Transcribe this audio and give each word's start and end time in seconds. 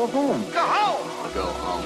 Go 0.00 0.06
home. 0.06 0.50
Go 0.50 0.60
home! 0.60 1.34
Go 1.34 1.42
home. 1.42 1.84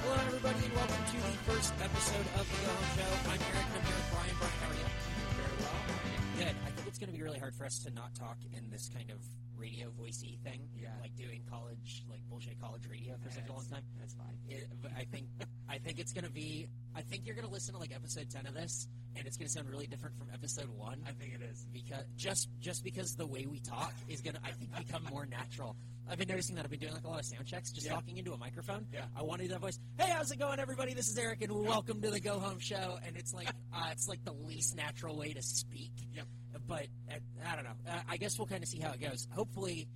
Hello, 0.00 0.16
everybody, 0.26 0.64
and 0.64 0.74
welcome 0.74 1.04
to 1.04 1.16
the 1.20 1.36
first 1.44 1.74
episode 1.78 2.26
of 2.40 2.48
the 2.48 2.56
Go 2.56 2.72
Home 2.72 2.88
Show. 2.96 3.12
I'm 3.32 3.41
going 7.02 7.10
to 7.12 7.16
be 7.18 7.22
really 7.22 7.38
hard 7.40 7.54
for 7.54 7.64
us 7.66 7.78
to 7.80 7.90
not 7.90 8.14
talk 8.14 8.38
in 8.56 8.70
this 8.70 8.88
kind 8.94 9.10
of 9.10 9.18
radio 9.58 9.88
voicey 9.90 10.38
thing. 10.42 10.68
Yeah. 10.80 10.88
Like 11.00 11.14
doing 11.16 11.42
college, 11.50 12.04
like 12.08 12.20
bullshit 12.30 12.60
college 12.60 12.82
radio 12.88 13.14
for 13.22 13.30
such 13.30 13.48
a 13.48 13.52
long 13.52 13.64
time. 13.66 13.82
That's 13.98 14.14
fine. 14.14 14.38
It, 14.48 14.66
but 14.80 14.92
I 14.96 15.04
think, 15.10 15.26
I 15.68 15.78
think 15.78 15.98
it's 15.98 16.12
going 16.12 16.24
to 16.24 16.30
be. 16.30 16.68
I 16.94 17.00
think 17.02 17.26
you're 17.26 17.34
going 17.34 17.46
to 17.46 17.52
listen 17.52 17.74
to 17.74 17.80
like 17.80 17.92
episode 17.94 18.30
ten 18.30 18.46
of 18.46 18.54
this, 18.54 18.86
and 19.16 19.26
it's 19.26 19.36
going 19.36 19.46
to 19.48 19.52
sound 19.52 19.68
really 19.68 19.86
different 19.86 20.16
from 20.16 20.28
episode 20.32 20.68
one. 20.68 21.02
I 21.06 21.10
think 21.12 21.34
it 21.34 21.42
is. 21.42 21.66
because 21.72 22.04
just 22.16 22.48
just 22.60 22.84
because 22.84 23.16
the 23.16 23.26
way 23.26 23.46
we 23.46 23.58
talk 23.60 23.94
is 24.08 24.20
gonna 24.20 24.38
I 24.44 24.50
think 24.52 24.70
become 24.76 25.04
more 25.10 25.26
natural. 25.26 25.74
I've 26.10 26.18
been 26.18 26.28
noticing 26.28 26.56
that 26.56 26.64
I've 26.64 26.70
been 26.70 26.80
doing 26.80 26.92
like 26.92 27.04
a 27.04 27.08
lot 27.08 27.20
of 27.20 27.24
sound 27.24 27.46
checks, 27.46 27.70
just 27.72 27.86
Yeah. 27.86 27.94
talking 27.94 28.16
into 28.18 28.32
a 28.32 28.36
microphone. 28.38 28.86
Yeah. 28.92 29.04
I 29.16 29.22
want 29.22 29.40
to 29.40 29.46
do 29.46 29.52
that 29.54 29.60
voice. 29.60 29.78
Hey, 29.98 30.10
how's 30.10 30.30
it 30.32 30.38
going, 30.38 30.58
everybody? 30.58 30.94
This 30.94 31.08
is 31.08 31.16
Eric, 31.16 31.42
and 31.42 31.52
welcome 31.52 32.00
to 32.02 32.10
the 32.10 32.20
Go 32.20 32.38
Home 32.40 32.58
Show. 32.58 32.98
And 33.06 33.16
it's 33.16 33.32
like 33.32 33.48
uh, 33.72 33.88
it's 33.92 34.08
like 34.08 34.24
the 34.24 34.32
least 34.32 34.76
natural 34.76 35.16
way 35.16 35.32
to 35.32 35.42
speak. 35.42 35.92
Yep. 36.14 36.26
But 36.66 36.86
uh, 37.10 37.16
I 37.46 37.54
don't 37.56 37.64
know. 37.64 37.76
Uh, 37.88 38.00
I 38.08 38.16
guess 38.16 38.38
we'll 38.38 38.46
kind 38.46 38.62
of 38.62 38.68
see 38.68 38.78
how 38.80 38.92
it 38.92 39.00
goes. 39.00 39.26
Hopefully, 39.34 39.88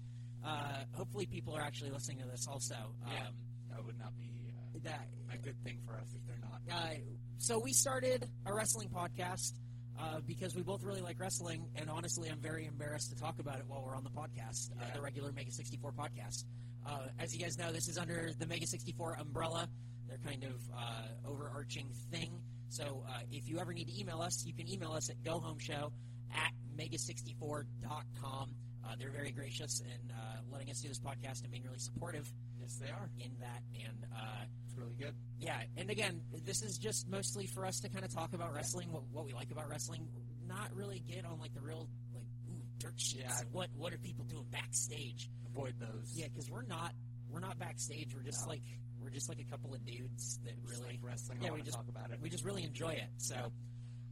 uh, 0.44 0.84
hopefully 0.92 1.26
people 1.26 1.54
are 1.54 1.60
actually 1.62 1.90
listening 1.90 2.18
to 2.18 2.26
this 2.26 2.46
also. 2.48 2.74
Um, 3.04 3.12
Yeah. 3.12 3.28
That 3.70 3.84
would 3.84 3.98
not 3.98 4.16
be 4.16 4.30
uh, 4.74 4.78
that 4.84 5.08
a 5.32 5.36
good 5.36 5.56
thing 5.62 5.80
for 5.86 5.94
us 5.94 6.14
if 6.14 6.24
they're 6.26 6.38
not. 6.40 6.60
uh, 6.74 6.94
so 7.38 7.58
we 7.58 7.72
started 7.74 8.26
a 8.46 8.54
wrestling 8.54 8.88
podcast 8.88 9.52
uh, 10.00 10.20
because 10.26 10.54
we 10.54 10.62
both 10.62 10.82
really 10.82 11.02
like 11.02 11.20
wrestling, 11.20 11.66
and 11.76 11.90
honestly, 11.90 12.30
I'm 12.30 12.40
very 12.40 12.64
embarrassed 12.66 13.10
to 13.10 13.16
talk 13.16 13.38
about 13.38 13.58
it 13.58 13.64
while 13.66 13.82
we're 13.84 13.94
on 13.96 14.04
the 14.04 14.10
podcast, 14.10 14.70
uh, 14.72 14.84
Yeah. 14.86 14.94
the 14.94 15.00
regular 15.02 15.32
Mega 15.32 15.50
64 15.50 15.92
podcast. 15.92 16.44
Uh, 16.86 17.08
as 17.18 17.34
you 17.36 17.40
guys 17.42 17.58
know, 17.58 17.70
this 17.72 17.88
is 17.88 17.98
under 17.98 18.30
the 18.38 18.46
Mega 18.46 18.66
64 18.66 19.14
umbrella, 19.20 19.68
their 20.08 20.18
kind 20.18 20.44
of 20.44 20.54
uh, 20.74 21.28
overarching 21.28 21.88
thing. 22.10 22.40
So 22.70 23.04
uh, 23.08 23.18
if 23.30 23.48
you 23.48 23.58
ever 23.58 23.72
need 23.74 23.88
to 23.88 24.00
email 24.00 24.20
us, 24.22 24.44
you 24.46 24.54
can 24.54 24.68
email 24.68 24.92
us 24.92 25.10
at 25.10 25.22
gohomeshow 25.22 25.90
at 26.34 26.52
mega64.com. 26.78 28.50
Uh, 28.84 28.94
they're 28.98 29.10
very 29.10 29.32
gracious 29.32 29.80
in 29.80 30.10
uh, 30.12 30.36
letting 30.50 30.70
us 30.70 30.80
do 30.80 30.88
this 30.88 31.00
podcast 31.00 31.42
and 31.42 31.50
being 31.50 31.64
really 31.64 31.78
supportive 31.78 32.30
Yes, 32.60 32.76
they 32.76 32.88
are. 32.90 33.10
in 33.18 33.32
that. 33.40 33.62
And 33.74 34.04
uh, 34.14 34.44
It's 34.66 34.76
really 34.76 34.94
good. 34.94 35.14
yeah, 35.40 35.60
and 35.76 35.90
again, 35.90 36.20
this 36.44 36.62
is 36.62 36.78
just 36.78 37.08
mostly 37.08 37.46
for 37.46 37.66
us 37.66 37.80
to 37.80 37.88
kind 37.88 38.04
of 38.04 38.14
talk 38.14 38.32
about 38.32 38.54
wrestling, 38.54 38.92
what, 38.92 39.02
what 39.10 39.24
we 39.26 39.32
like 39.32 39.50
about 39.50 39.68
wrestling, 39.68 40.06
not 40.46 40.72
really 40.74 41.00
get 41.00 41.24
on 41.24 41.40
like 41.40 41.52
the 41.54 41.60
real 41.60 41.88
like 42.14 42.26
ooh, 42.48 42.62
dirt 42.78 42.94
sheets. 42.96 43.24
Yeah. 43.26 43.40
What 43.50 43.70
what 43.76 43.92
are 43.92 43.98
people 43.98 44.24
doing 44.24 44.46
backstage? 44.52 45.28
Avoid 45.52 45.74
those. 45.80 46.12
Yeah, 46.14 46.26
because 46.28 46.48
we're 46.48 46.62
not 46.62 46.92
we're 47.28 47.40
not 47.40 47.58
backstage. 47.58 48.14
We're 48.14 48.22
just 48.22 48.44
No. 48.44 48.50
like 48.50 48.62
we're 49.00 49.10
just 49.10 49.28
like 49.28 49.40
a 49.40 49.44
couple 49.50 49.74
of 49.74 49.84
dudes 49.84 50.38
that 50.44 50.54
Just 50.64 50.80
really 50.80 50.92
like 50.94 51.00
wrestling. 51.02 51.38
Yeah, 51.42 51.50
we 51.50 51.62
just- 51.62 51.76
talk 51.76 51.88
about 51.88 52.12
it. 52.12 52.20
we 52.22 52.30
just 52.30 52.44
really 52.44 52.62
enjoy 52.62 52.90
it. 52.90 53.08
So 53.16 53.50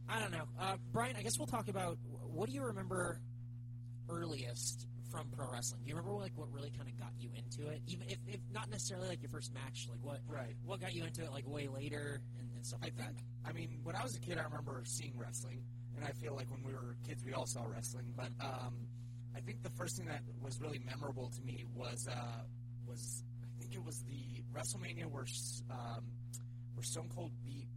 I 0.07 0.19
don't 0.19 0.31
know, 0.31 0.45
uh, 0.59 0.77
Bryan. 0.91 1.15
I 1.17 1.23
guess 1.23 1.37
we'll 1.37 1.47
talk 1.47 1.67
about 1.67 1.97
what 2.21 2.47
do 2.47 2.53
you 2.53 2.63
remember 2.63 3.19
earliest 4.09 4.87
from 5.09 5.27
pro 5.35 5.49
wrestling? 5.51 5.81
Do 5.83 5.89
you 5.89 5.95
remember 5.95 6.19
like 6.19 6.33
what 6.35 6.51
really 6.51 6.71
kind 6.71 6.89
of 6.89 6.97
got 6.99 7.11
you 7.19 7.29
into 7.35 7.69
it? 7.71 7.81
Even 7.87 8.07
if, 8.09 8.17
if 8.27 8.39
not 8.51 8.69
necessarily 8.69 9.07
like 9.07 9.21
your 9.21 9.31
first 9.31 9.53
match, 9.53 9.87
like 9.89 9.99
what 10.01 10.19
right. 10.27 10.55
what 10.63 10.81
got 10.81 10.93
you 10.93 11.03
into 11.03 11.23
it 11.23 11.31
like 11.31 11.47
way 11.47 11.67
later 11.67 12.21
and, 12.37 12.49
and 12.55 12.65
stuff 12.65 12.79
I 12.83 12.87
like 12.87 12.97
think. 12.97 13.17
I 13.45 13.51
mean, 13.53 13.79
when 13.83 13.95
I 13.95 14.03
was 14.03 14.15
a 14.15 14.19
kid, 14.19 14.37
I 14.37 14.43
remember 14.43 14.81
seeing 14.85 15.13
wrestling, 15.17 15.63
and 15.95 16.05
I 16.05 16.11
feel 16.11 16.35
like 16.35 16.51
when 16.51 16.63
we 16.63 16.73
were 16.73 16.97
kids, 17.07 17.23
we 17.25 17.33
all 17.33 17.45
saw 17.45 17.63
wrestling. 17.65 18.13
But 18.15 18.29
um, 18.41 18.75
I 19.35 19.39
think 19.39 19.63
the 19.63 19.69
first 19.71 19.97
thing 19.97 20.07
that 20.07 20.21
was 20.41 20.59
really 20.61 20.79
memorable 20.79 21.29
to 21.29 21.41
me 21.41 21.65
was 21.73 22.07
uh, 22.11 22.43
was 22.87 23.23
I 23.43 23.59
think 23.59 23.73
it 23.73 23.83
was 23.83 24.03
the 24.03 24.43
WrestleMania 24.53 25.05
where 25.05 25.25
um, 25.71 26.03
where 26.73 26.83
Stone 26.83 27.09
Cold 27.15 27.31
beat 27.43 27.67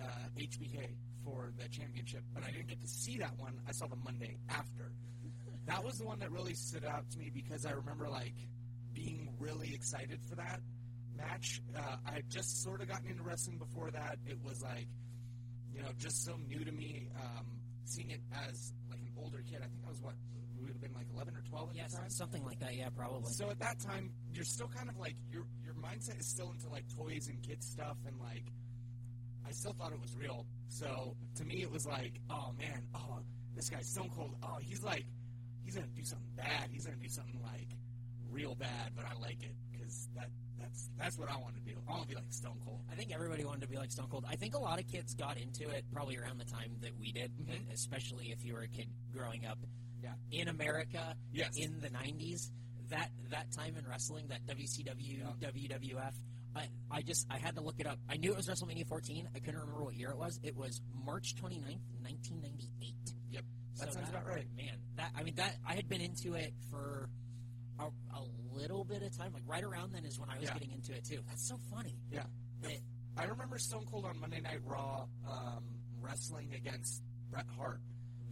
uh, 0.00 0.04
HBK 0.38 0.96
for 1.24 1.52
the 1.58 1.68
championship, 1.68 2.22
but 2.34 2.44
I 2.44 2.50
didn't 2.50 2.68
get 2.68 2.80
to 2.80 2.88
see 2.88 3.18
that 3.18 3.36
one. 3.38 3.60
I 3.68 3.72
saw 3.72 3.86
the 3.86 3.96
Monday 3.96 4.36
after. 4.48 4.92
That 5.66 5.84
was 5.84 5.98
the 5.98 6.04
one 6.06 6.18
that 6.20 6.30
really 6.32 6.54
stood 6.54 6.84
out 6.84 7.08
to 7.10 7.18
me 7.18 7.30
because 7.32 7.64
I 7.66 7.70
remember 7.72 8.08
like 8.08 8.34
being 8.92 9.28
really 9.38 9.72
excited 9.74 10.20
for 10.28 10.34
that 10.36 10.60
match. 11.16 11.60
Uh, 11.76 11.96
I 12.06 12.12
had 12.14 12.28
just 12.30 12.62
sort 12.62 12.82
of 12.82 12.88
gotten 12.88 13.08
into 13.08 13.22
wrestling 13.22 13.58
before 13.58 13.90
that. 13.92 14.18
It 14.26 14.38
was 14.44 14.62
like, 14.62 14.88
you 15.72 15.80
know, 15.82 15.88
just 15.98 16.24
so 16.24 16.36
new 16.48 16.64
to 16.64 16.72
me. 16.72 17.08
Um, 17.16 17.46
seeing 17.84 18.10
it 18.10 18.20
as 18.48 18.72
like 18.90 19.00
an 19.00 19.12
older 19.16 19.42
kid, 19.48 19.58
I 19.62 19.66
think 19.66 19.80
I 19.86 19.90
was 19.90 20.00
what 20.00 20.14
we 20.56 20.62
would 20.64 20.72
have 20.72 20.80
been 20.80 20.94
like 20.94 21.06
eleven 21.14 21.34
or 21.36 21.42
twelve 21.48 21.70
at 21.70 21.76
Yes, 21.76 21.92
the 21.92 21.98
time. 22.00 22.10
something 22.10 22.44
like 22.44 22.58
that. 22.60 22.74
Yeah, 22.76 22.88
probably. 22.94 23.32
So 23.32 23.48
at 23.50 23.58
that 23.60 23.78
time, 23.80 24.10
you're 24.32 24.44
still 24.44 24.68
kind 24.68 24.88
of 24.88 24.98
like 24.98 25.16
your 25.30 25.44
your 25.64 25.74
mindset 25.74 26.18
is 26.20 26.26
still 26.26 26.50
into 26.50 26.68
like 26.68 26.84
toys 26.96 27.28
and 27.28 27.40
kids 27.42 27.66
stuff, 27.66 27.96
and 28.06 28.18
like 28.18 28.44
I 29.46 29.50
still 29.52 29.72
thought 29.72 29.92
it 29.92 30.00
was 30.00 30.14
real. 30.16 30.46
So 30.68 31.16
to 31.36 31.44
me, 31.44 31.62
it 31.62 31.70
was 31.70 31.86
like, 31.86 32.20
oh 32.30 32.52
man, 32.58 32.82
oh 32.94 33.20
this 33.54 33.68
guy's 33.68 33.86
Stone 33.88 34.10
Cold. 34.16 34.36
Oh, 34.42 34.58
he's 34.60 34.82
like 34.82 35.04
he's 35.64 35.74
gonna 35.74 35.86
do 35.88 36.04
something 36.04 36.30
bad. 36.36 36.68
He's 36.70 36.84
gonna 36.86 36.96
do 36.98 37.08
something 37.08 37.40
like 37.42 37.68
real 38.30 38.54
bad, 38.54 38.92
but 38.96 39.04
I 39.04 39.14
like 39.20 39.42
it 39.42 39.54
because 39.70 40.08
that 40.14 40.30
that's 40.58 40.88
that's 40.96 41.18
what 41.18 41.30
I 41.30 41.36
want 41.36 41.54
to 41.56 41.60
do. 41.60 41.76
I 41.86 41.90
want 41.90 42.02
to 42.04 42.08
be 42.08 42.14
like 42.14 42.30
Stone 42.32 42.60
Cold. 42.64 42.80
I 42.90 42.94
think 42.94 43.12
everybody 43.12 43.44
wanted 43.44 43.62
to 43.62 43.68
be 43.68 43.76
like 43.76 43.90
Stone 43.90 44.08
Cold. 44.10 44.24
I 44.28 44.36
think 44.36 44.54
a 44.54 44.58
lot 44.58 44.78
of 44.78 44.86
kids 44.86 45.14
got 45.14 45.36
into 45.36 45.68
it 45.68 45.84
probably 45.92 46.16
around 46.16 46.38
the 46.38 46.44
time 46.44 46.76
that 46.80 46.96
we 46.98 47.12
did, 47.12 47.32
Mhm. 47.36 47.70
especially 47.72 48.30
if 48.32 48.44
you 48.44 48.54
were 48.54 48.62
a 48.62 48.68
kid 48.68 48.88
growing 49.12 49.44
up 49.44 49.58
Yeah. 50.02 50.14
in 50.30 50.48
America 50.48 51.16
Yes. 51.32 51.56
in 51.56 51.80
the 51.80 51.90
90s. 51.90 52.50
That 52.88 53.10
that 53.30 53.50
time 53.52 53.76
in 53.76 53.86
wrestling, 53.86 54.28
that 54.28 54.44
WCW, 54.46 55.18
Yeah. 55.18 55.50
WWF, 55.50 56.14
I, 56.54 56.68
I 56.90 57.02
just 57.02 57.26
I 57.30 57.38
had 57.38 57.54
to 57.56 57.62
look 57.62 57.80
it 57.80 57.86
up. 57.86 57.98
I 58.08 58.16
knew 58.16 58.30
it 58.32 58.36
was 58.36 58.46
WrestleMania 58.48 58.86
14. 58.86 59.28
I 59.34 59.38
couldn't 59.38 59.58
remember 59.60 59.84
what 59.84 59.94
year 59.94 60.10
it 60.10 60.18
was. 60.18 60.38
It 60.42 60.56
was 60.56 60.80
March 61.04 61.34
29th, 61.36 61.80
1998. 62.02 62.94
Yep. 63.30 63.44
That 63.78 63.92
sounds 63.94 64.08
about 64.10 64.26
right. 64.26 64.46
Man, 64.56 64.76
that 64.96 65.10
I 65.16 65.22
mean 65.22 65.34
that 65.36 65.56
I 65.66 65.74
had 65.74 65.88
been 65.88 66.00
into 66.02 66.34
it 66.34 66.52
for 66.70 67.08
a, 67.78 67.84
a 67.84 68.22
little 68.54 68.84
bit 68.84 69.02
of 69.02 69.16
time. 69.16 69.32
Like 69.32 69.44
right 69.46 69.64
around 69.64 69.92
then 69.92 70.04
is 70.04 70.18
when 70.18 70.28
I 70.28 70.38
was 70.38 70.44
Yeah. 70.48 70.52
getting 70.54 70.72
into 70.72 70.92
it 70.92 71.04
too. 71.04 71.20
That's 71.28 71.46
so 71.48 71.56
funny. 71.74 71.96
Yeah. 72.10 72.24
It- 72.62 72.82
I 73.14 73.24
remember 73.24 73.58
Stone 73.58 73.84
Cold 73.90 74.06
on 74.06 74.18
Monday 74.20 74.40
Night 74.40 74.60
Raw 74.64 75.04
um, 75.30 75.64
wrestling 76.00 76.54
against 76.54 77.02
Bret 77.30 77.44
Hart, 77.58 77.80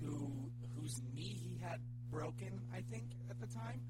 who 0.03 0.51
whose 0.75 1.03
knee 1.15 1.39
he 1.39 1.59
had 1.63 1.81
broken, 2.11 2.59
I 2.75 2.81
think, 2.91 3.05
at 3.29 3.39
the 3.39 3.47
time. 3.47 3.83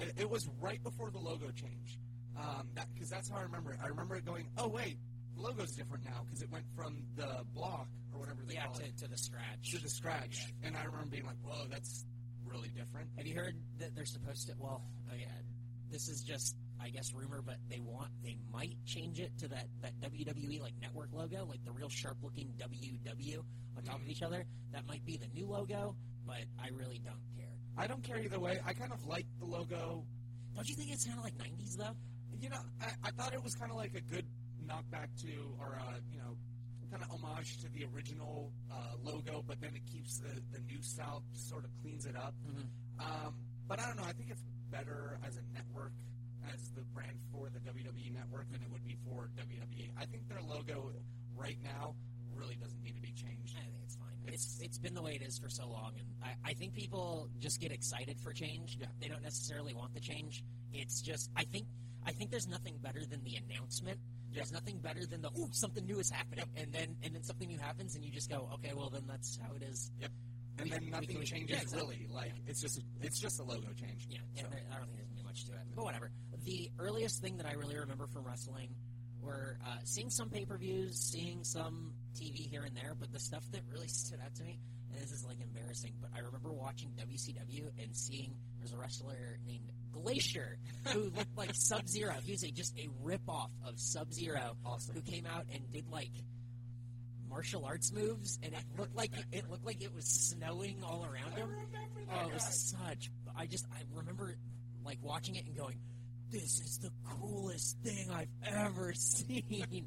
It, 0.00 0.14
it 0.22 0.28
was 0.30 0.48
right 0.60 0.82
before 0.82 1.10
the 1.12 1.18
logo 1.20 1.52
change. 1.52 2.00
Um, 2.38 2.68
that 2.74 2.86
because 2.92 3.08
that's 3.08 3.30
how 3.30 3.38
I 3.38 3.42
remember 3.42 3.72
it. 3.72 3.78
I 3.82 3.88
remember 3.88 4.16
it 4.16 4.24
going, 4.24 4.48
oh 4.58 4.68
wait, 4.68 4.98
the 5.34 5.42
logo's 5.42 5.72
different 5.72 6.04
now 6.04 6.22
because 6.24 6.42
it 6.42 6.50
went 6.50 6.64
from 6.74 7.02
the 7.16 7.44
block 7.54 7.88
or 8.12 8.20
whatever 8.20 8.42
they 8.46 8.54
yeah, 8.54 8.66
call 8.66 8.78
it 8.78 8.96
to, 8.98 9.04
to 9.04 9.10
the 9.10 9.18
scratch. 9.18 9.70
to 9.72 9.78
the 9.82 9.88
scratch, 9.88 10.52
and 10.62 10.76
I 10.76 10.84
remember 10.84 11.10
being 11.10 11.26
like, 11.26 11.38
whoa, 11.42 11.66
that's 11.70 12.04
really 12.44 12.68
different. 12.68 13.08
Have 13.16 13.26
you 13.26 13.34
heard 13.34 13.56
that 13.78 13.94
they're 13.94 14.04
supposed 14.04 14.46
to? 14.48 14.54
Well, 14.58 14.82
oh 15.10 15.14
yeah, 15.18 15.26
this 15.90 16.08
is 16.08 16.22
just 16.22 16.56
I 16.80 16.90
guess 16.90 17.12
rumor, 17.14 17.42
but 17.44 17.56
they 17.70 17.80
want 17.80 18.10
they 18.22 18.36
might 18.52 18.76
change 18.84 19.18
it 19.18 19.36
to 19.38 19.48
that 19.48 19.66
that 19.82 19.92
WWE 20.00 20.60
like 20.60 20.74
network 20.80 21.08
logo, 21.12 21.46
like 21.46 21.64
the 21.64 21.72
real 21.72 21.88
sharp 21.88 22.18
looking 22.22 22.52
WW 22.58 23.38
on 23.76 23.82
top 23.82 24.00
of 24.00 24.08
each 24.08 24.22
other. 24.22 24.44
That 24.72 24.86
might 24.86 25.04
be 25.04 25.16
the 25.16 25.28
new 25.28 25.46
logo, 25.46 25.96
but 26.26 26.44
I 26.62 26.68
really 26.72 27.00
don't 27.04 27.22
care. 27.36 27.54
I 27.76 27.86
don't 27.86 28.02
care 28.02 28.18
either 28.18 28.38
way. 28.38 28.58
I 28.64 28.72
kind 28.72 28.92
of 28.92 29.04
like 29.06 29.26
the 29.38 29.46
logo 29.46 30.04
Don't 30.54 30.68
you 30.68 30.74
think 30.74 30.92
it 30.92 31.00
sounded 31.00 31.22
like 31.22 31.36
'90s 31.36 31.76
though? 31.76 31.96
You 32.40 32.50
know, 32.50 32.60
I, 32.80 33.08
I 33.08 33.10
thought 33.12 33.32
it 33.34 33.42
was 33.42 33.54
kind 33.54 33.70
of 33.70 33.76
like 33.76 33.94
a 33.94 34.00
good 34.00 34.26
knockback 34.66 35.08
to, 35.22 35.32
or 35.60 35.78
uh, 35.80 35.94
you 36.12 36.18
know, 36.18 36.36
kind 36.90 37.02
of 37.02 37.10
homage 37.10 37.58
to 37.62 37.68
the 37.72 37.84
original 37.94 38.52
uh, 38.70 38.94
logo, 39.02 39.42
but 39.46 39.60
then 39.60 39.70
it 39.74 39.82
keeps 39.86 40.18
the, 40.18 40.28
the 40.52 40.60
new 40.70 40.80
style, 40.82 41.22
sort 41.32 41.64
of 41.64 41.70
cleans 41.82 42.06
it 42.06 42.16
up. 42.16 42.34
Mhm. 42.46 42.66
Um, 43.02 43.34
but 43.68 43.80
I 43.80 43.86
don't 43.86 43.96
know. 43.96 44.04
I 44.04 44.12
think 44.12 44.30
it's 44.30 44.42
better 44.70 45.18
as 45.26 45.36
a 45.36 45.42
network, 45.54 45.92
as 46.52 46.70
the 46.72 46.82
brand 46.94 47.18
for 47.32 47.48
the 47.50 47.58
WWE 47.60 48.12
network, 48.14 48.50
than 48.52 48.62
it 48.62 48.70
would 48.70 48.84
be 48.84 48.96
for 49.04 49.28
WWE. 49.36 49.90
I 49.98 50.04
think 50.06 50.28
their 50.28 50.42
logo 50.42 50.92
right 51.36 51.58
now 51.64 51.94
really 52.34 52.54
doesn't 52.56 52.82
need 52.82 52.94
to 52.96 53.02
be 53.02 53.12
changed. 53.12 53.56
I 53.58 53.62
think 53.64 53.82
it's 53.82 53.96
fine. 53.96 54.14
It's 54.26 54.44
It's- 54.46 54.60
it's 54.62 54.78
been 54.78 54.94
the 54.94 55.02
way 55.02 55.14
it 55.16 55.22
is 55.22 55.38
for 55.38 55.48
so 55.48 55.68
long, 55.68 55.92
and 55.98 56.06
I, 56.22 56.50
I 56.50 56.52
think 56.54 56.74
people 56.74 57.28
just 57.40 57.60
get 57.60 57.72
excited 57.72 58.20
for 58.20 58.32
change. 58.32 58.76
Yeah. 58.80 58.86
They 59.00 59.08
don't 59.08 59.22
necessarily 59.22 59.74
want 59.74 59.94
the 59.94 60.00
change. 60.00 60.44
It's 60.72 61.00
just 61.00 61.30
I 61.34 61.44
think 61.44 61.66
I 62.06 62.12
think 62.12 62.30
there's 62.30 62.46
nothing 62.48 62.78
better 62.82 63.04
than 63.04 63.22
the 63.24 63.36
announcement. 63.36 63.98
There's 64.32 64.52
nothing 64.52 64.78
better 64.78 65.04
than 65.06 65.22
the 65.22 65.30
ooh 65.38 65.48
something 65.52 65.84
new 65.86 65.98
is 65.98 66.10
happening, 66.10 66.44
and 66.56 66.72
then 66.72 66.96
and 67.02 67.14
then 67.14 67.22
something 67.22 67.48
new 67.48 67.58
happens, 67.58 67.94
and 67.96 68.04
you 68.04 68.10
just 68.12 68.30
go 68.30 68.48
okay, 68.54 68.72
well 68.74 68.90
then 68.90 69.02
that's 69.08 69.38
how 69.42 69.54
it 69.54 69.62
is. 69.62 69.90
Yep. 70.00 70.10
And 70.58 70.64
We- 70.64 70.70
then 70.70 70.90
nothing 70.90 71.22
changes 71.24 71.50
yeah, 71.56 71.62
exactly. 71.62 72.06
really. 72.08 72.14
Like 72.14 72.32
it's 72.46 72.60
just 72.60 72.80
it's 73.02 73.18
just 73.18 73.40
a 73.40 73.42
logo 73.42 73.72
change. 73.74 74.06
Yeah, 74.10 74.18
So- 74.36 74.46
and 74.46 74.54
I 74.72 74.76
don't 74.78 74.86
think 74.86 74.96
there's 74.98 75.08
gonna 75.08 75.16
be 75.16 75.22
much 75.24 75.26
much 75.26 75.44
to 75.46 75.52
it. 75.52 75.66
But 75.74 75.84
whatever. 75.84 76.10
The 76.44 76.70
earliest 76.78 77.20
thing 77.20 77.36
that 77.38 77.46
I 77.46 77.52
really 77.52 77.76
remember 77.76 78.06
from 78.06 78.24
wrestling 78.24 78.74
were 79.20 79.58
uh, 79.66 79.78
seeing 79.84 80.08
some 80.10 80.28
pay 80.30 80.44
per 80.44 80.56
views, 80.56 80.98
seeing 81.00 81.42
some 81.44 81.92
TV 82.14 82.48
here 82.48 82.62
and 82.62 82.76
there, 82.76 82.94
but 82.98 83.12
the 83.12 83.18
stuff 83.18 83.44
that 83.52 83.62
really 83.72 83.88
stood 83.88 84.20
out 84.24 84.34
to 84.36 84.44
me, 84.44 84.58
and 84.92 85.00
this 85.02 85.10
is 85.12 85.24
like 85.24 85.40
embarrassing, 85.40 85.94
but 86.00 86.10
I 86.14 86.20
remember 86.20 86.52
watching 86.52 86.90
WCW 86.96 87.70
and 87.82 87.96
seeing 87.96 88.36
there's 88.58 88.72
a 88.72 88.78
wrestler 88.78 89.38
named 89.46 89.70
Glacier 90.02 90.58
who 90.92 91.10
looked 91.16 91.36
like 91.36 91.50
Sub 91.54 91.88
Zero. 91.88 92.14
He 92.22 92.32
was 92.32 92.42
a, 92.44 92.50
just 92.50 92.76
a 92.78 92.88
rip 93.02 93.22
off 93.28 93.50
of 93.66 93.78
Sub 93.80 94.12
Zero 94.12 94.56
Awesome. 94.64 94.94
who 94.94 95.00
came 95.02 95.26
out 95.26 95.44
and 95.52 95.70
did 95.72 95.88
like 95.90 96.10
martial 97.28 97.64
arts 97.64 97.92
moves, 97.92 98.38
and 98.42 98.52
it 98.52 98.64
looked 98.78 98.94
like 98.96 99.12
it 99.32 99.50
looked 99.50 99.64
like 99.64 99.82
it 99.82 99.94
was 99.94 100.06
snowing 100.06 100.76
all 100.84 101.04
around 101.04 101.32
him. 101.36 101.48
Oh, 102.12 102.28
it 102.28 102.34
was 102.34 102.74
such. 102.78 103.10
I 103.36 103.46
just 103.46 103.66
I 103.74 103.82
remember 103.94 104.36
like 104.84 104.98
watching 105.02 105.34
it 105.36 105.46
and 105.46 105.56
going, 105.56 105.78
"This 106.30 106.60
is 106.60 106.78
the 106.78 106.90
coolest 107.04 107.78
thing 107.82 108.10
I've 108.10 108.30
ever 108.46 108.92
seen." 108.94 109.86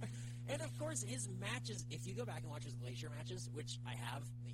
and 0.50 0.62
of 0.62 0.78
course, 0.80 1.04
his 1.04 1.30
matches. 1.40 1.86
If 1.90 2.06
you 2.08 2.14
go 2.16 2.26
back 2.26 2.42
and 2.42 2.50
watch 2.52 2.66
his 2.66 2.76
Glacier 2.76 3.10
matches, 3.16 3.50
which 3.54 3.78
I 3.88 3.92
have, 3.92 4.24
they. 4.46 4.54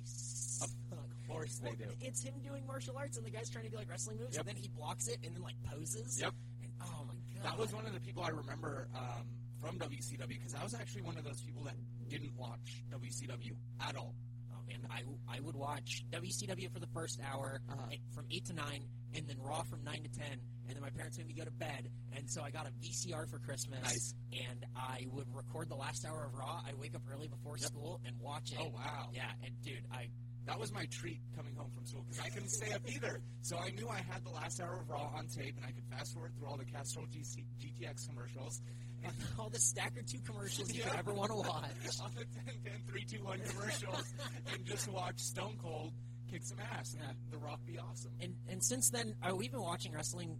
Of 1.28 1.34
course 1.34 1.58
they 1.58 1.70
do. 1.72 1.90
It's 2.00 2.22
him 2.22 2.34
doing 2.44 2.66
martial 2.66 2.96
arts, 2.96 3.16
and 3.16 3.26
the 3.26 3.30
guy's 3.30 3.50
trying 3.50 3.64
to 3.64 3.70
do 3.70 3.76
like 3.76 3.90
wrestling 3.90 4.18
moves, 4.18 4.36
Yep. 4.36 4.46
and 4.46 4.56
then 4.56 4.62
he 4.62 4.68
blocks 4.68 5.08
it 5.08 5.18
and 5.24 5.34
then 5.34 5.42
like 5.42 5.56
poses. 5.64 6.20
Yep. 6.20 6.32
And 6.62 6.70
oh 6.82 7.04
my 7.06 7.14
god, 7.34 7.44
That 7.52 7.58
was 7.58 7.72
one 7.72 7.86
of 7.86 7.92
the 7.94 8.00
people 8.00 8.22
I 8.22 8.28
remember 8.28 8.88
um, 8.94 9.26
from 9.60 9.78
WCW 9.78 10.28
because 10.28 10.54
I 10.54 10.62
was 10.62 10.74
actually 10.74 11.02
one 11.02 11.16
of 11.18 11.24
those 11.24 11.40
people 11.42 11.64
that 11.64 11.74
didn't 12.08 12.34
watch 12.36 12.84
WCW 12.92 13.52
at 13.80 13.96
all. 13.96 14.14
Oh 14.52 14.62
man, 14.68 14.86
I, 14.90 15.02
I 15.36 15.40
would 15.40 15.56
watch 15.56 16.04
WCW 16.10 16.70
for 16.72 16.78
the 16.80 16.86
first 16.94 17.20
hour 17.28 17.60
Uh-huh. 17.68 17.82
eh, 17.92 17.96
from 18.14 18.26
eight 18.30 18.44
to 18.46 18.52
nine, 18.52 18.86
and 19.14 19.26
then 19.26 19.36
Raw 19.40 19.62
from 19.62 19.82
nine 19.84 20.02
to 20.04 20.08
ten, 20.08 20.38
and 20.68 20.74
then 20.76 20.82
my 20.82 20.90
parents 20.90 21.18
made 21.18 21.26
me 21.26 21.34
go 21.34 21.44
to 21.44 21.50
bed, 21.50 21.88
and 22.16 22.28
so 22.30 22.42
I 22.42 22.50
got 22.50 22.66
a 22.66 22.70
VCR 22.84 23.28
for 23.28 23.38
Christmas, 23.38 23.82
Nice. 23.82 24.14
and 24.32 24.64
I 24.76 25.06
would 25.10 25.26
record 25.34 25.68
the 25.68 25.76
last 25.76 26.04
hour 26.06 26.24
of 26.26 26.34
Raw. 26.34 26.60
I 26.66 26.74
wake 26.74 26.94
up 26.94 27.02
early 27.12 27.28
before 27.28 27.56
school 27.58 28.00
and 28.04 28.16
watch 28.20 28.52
it. 28.52 28.58
Oh, 28.60 28.70
wow. 28.74 29.08
Yeah, 29.12 29.30
and 29.44 29.54
dude, 29.62 29.84
I 29.92 30.08
That 30.46 30.58
was 30.60 30.72
my 30.72 30.86
treat 30.86 31.20
coming 31.34 31.54
home 31.56 31.70
from 31.74 31.84
school 31.86 32.04
because 32.08 32.24
I 32.24 32.28
couldn't 32.28 32.50
stay 32.50 32.72
up 32.72 32.82
either. 32.88 33.20
So 33.42 33.58
I 33.58 33.70
knew 33.70 33.88
I 33.88 33.98
had 33.98 34.24
the 34.24 34.30
last 34.30 34.60
hour 34.60 34.78
of 34.80 34.88
Raw 34.88 35.10
on 35.16 35.26
tape, 35.26 35.56
and 35.56 35.66
I 35.66 35.72
could 35.72 35.84
fast 35.90 36.14
forward 36.14 36.32
through 36.36 36.46
all 36.48 36.56
the 36.56 36.64
Castrol 36.64 37.06
GC, 37.06 37.44
GTX 37.60 38.08
commercials. 38.08 38.62
And 39.04 39.12
all 39.38 39.48
the 39.50 39.58
Stacker 39.58 40.02
Two 40.02 40.18
commercials 40.24 40.72
you 40.72 40.82
Yeah. 40.82 40.90
could 40.90 40.98
ever 41.00 41.12
want 41.14 41.30
to 41.30 41.36
watch. 41.36 41.64
all 42.00 42.10
the 42.14 42.24
10 42.44 42.54
10 42.64 42.72
3 42.88 43.04
2 43.04 43.24
1 43.24 43.40
commercials, 43.50 44.14
and 44.52 44.64
just 44.64 44.88
watch 44.88 45.18
Stone 45.18 45.58
Cold 45.60 45.92
kick 46.30 46.42
some 46.44 46.58
ass 46.72 46.92
and 46.94 47.02
Yeah. 47.02 47.12
The 47.32 47.38
Rock 47.38 47.60
be 47.66 47.78
awesome. 47.78 48.12
And 48.20 48.34
and 48.48 48.62
since 48.62 48.90
then, 48.90 49.14
uh, 49.22 49.34
we've 49.34 49.50
been 49.52 49.60
watching 49.62 49.92
wrestling. 49.92 50.38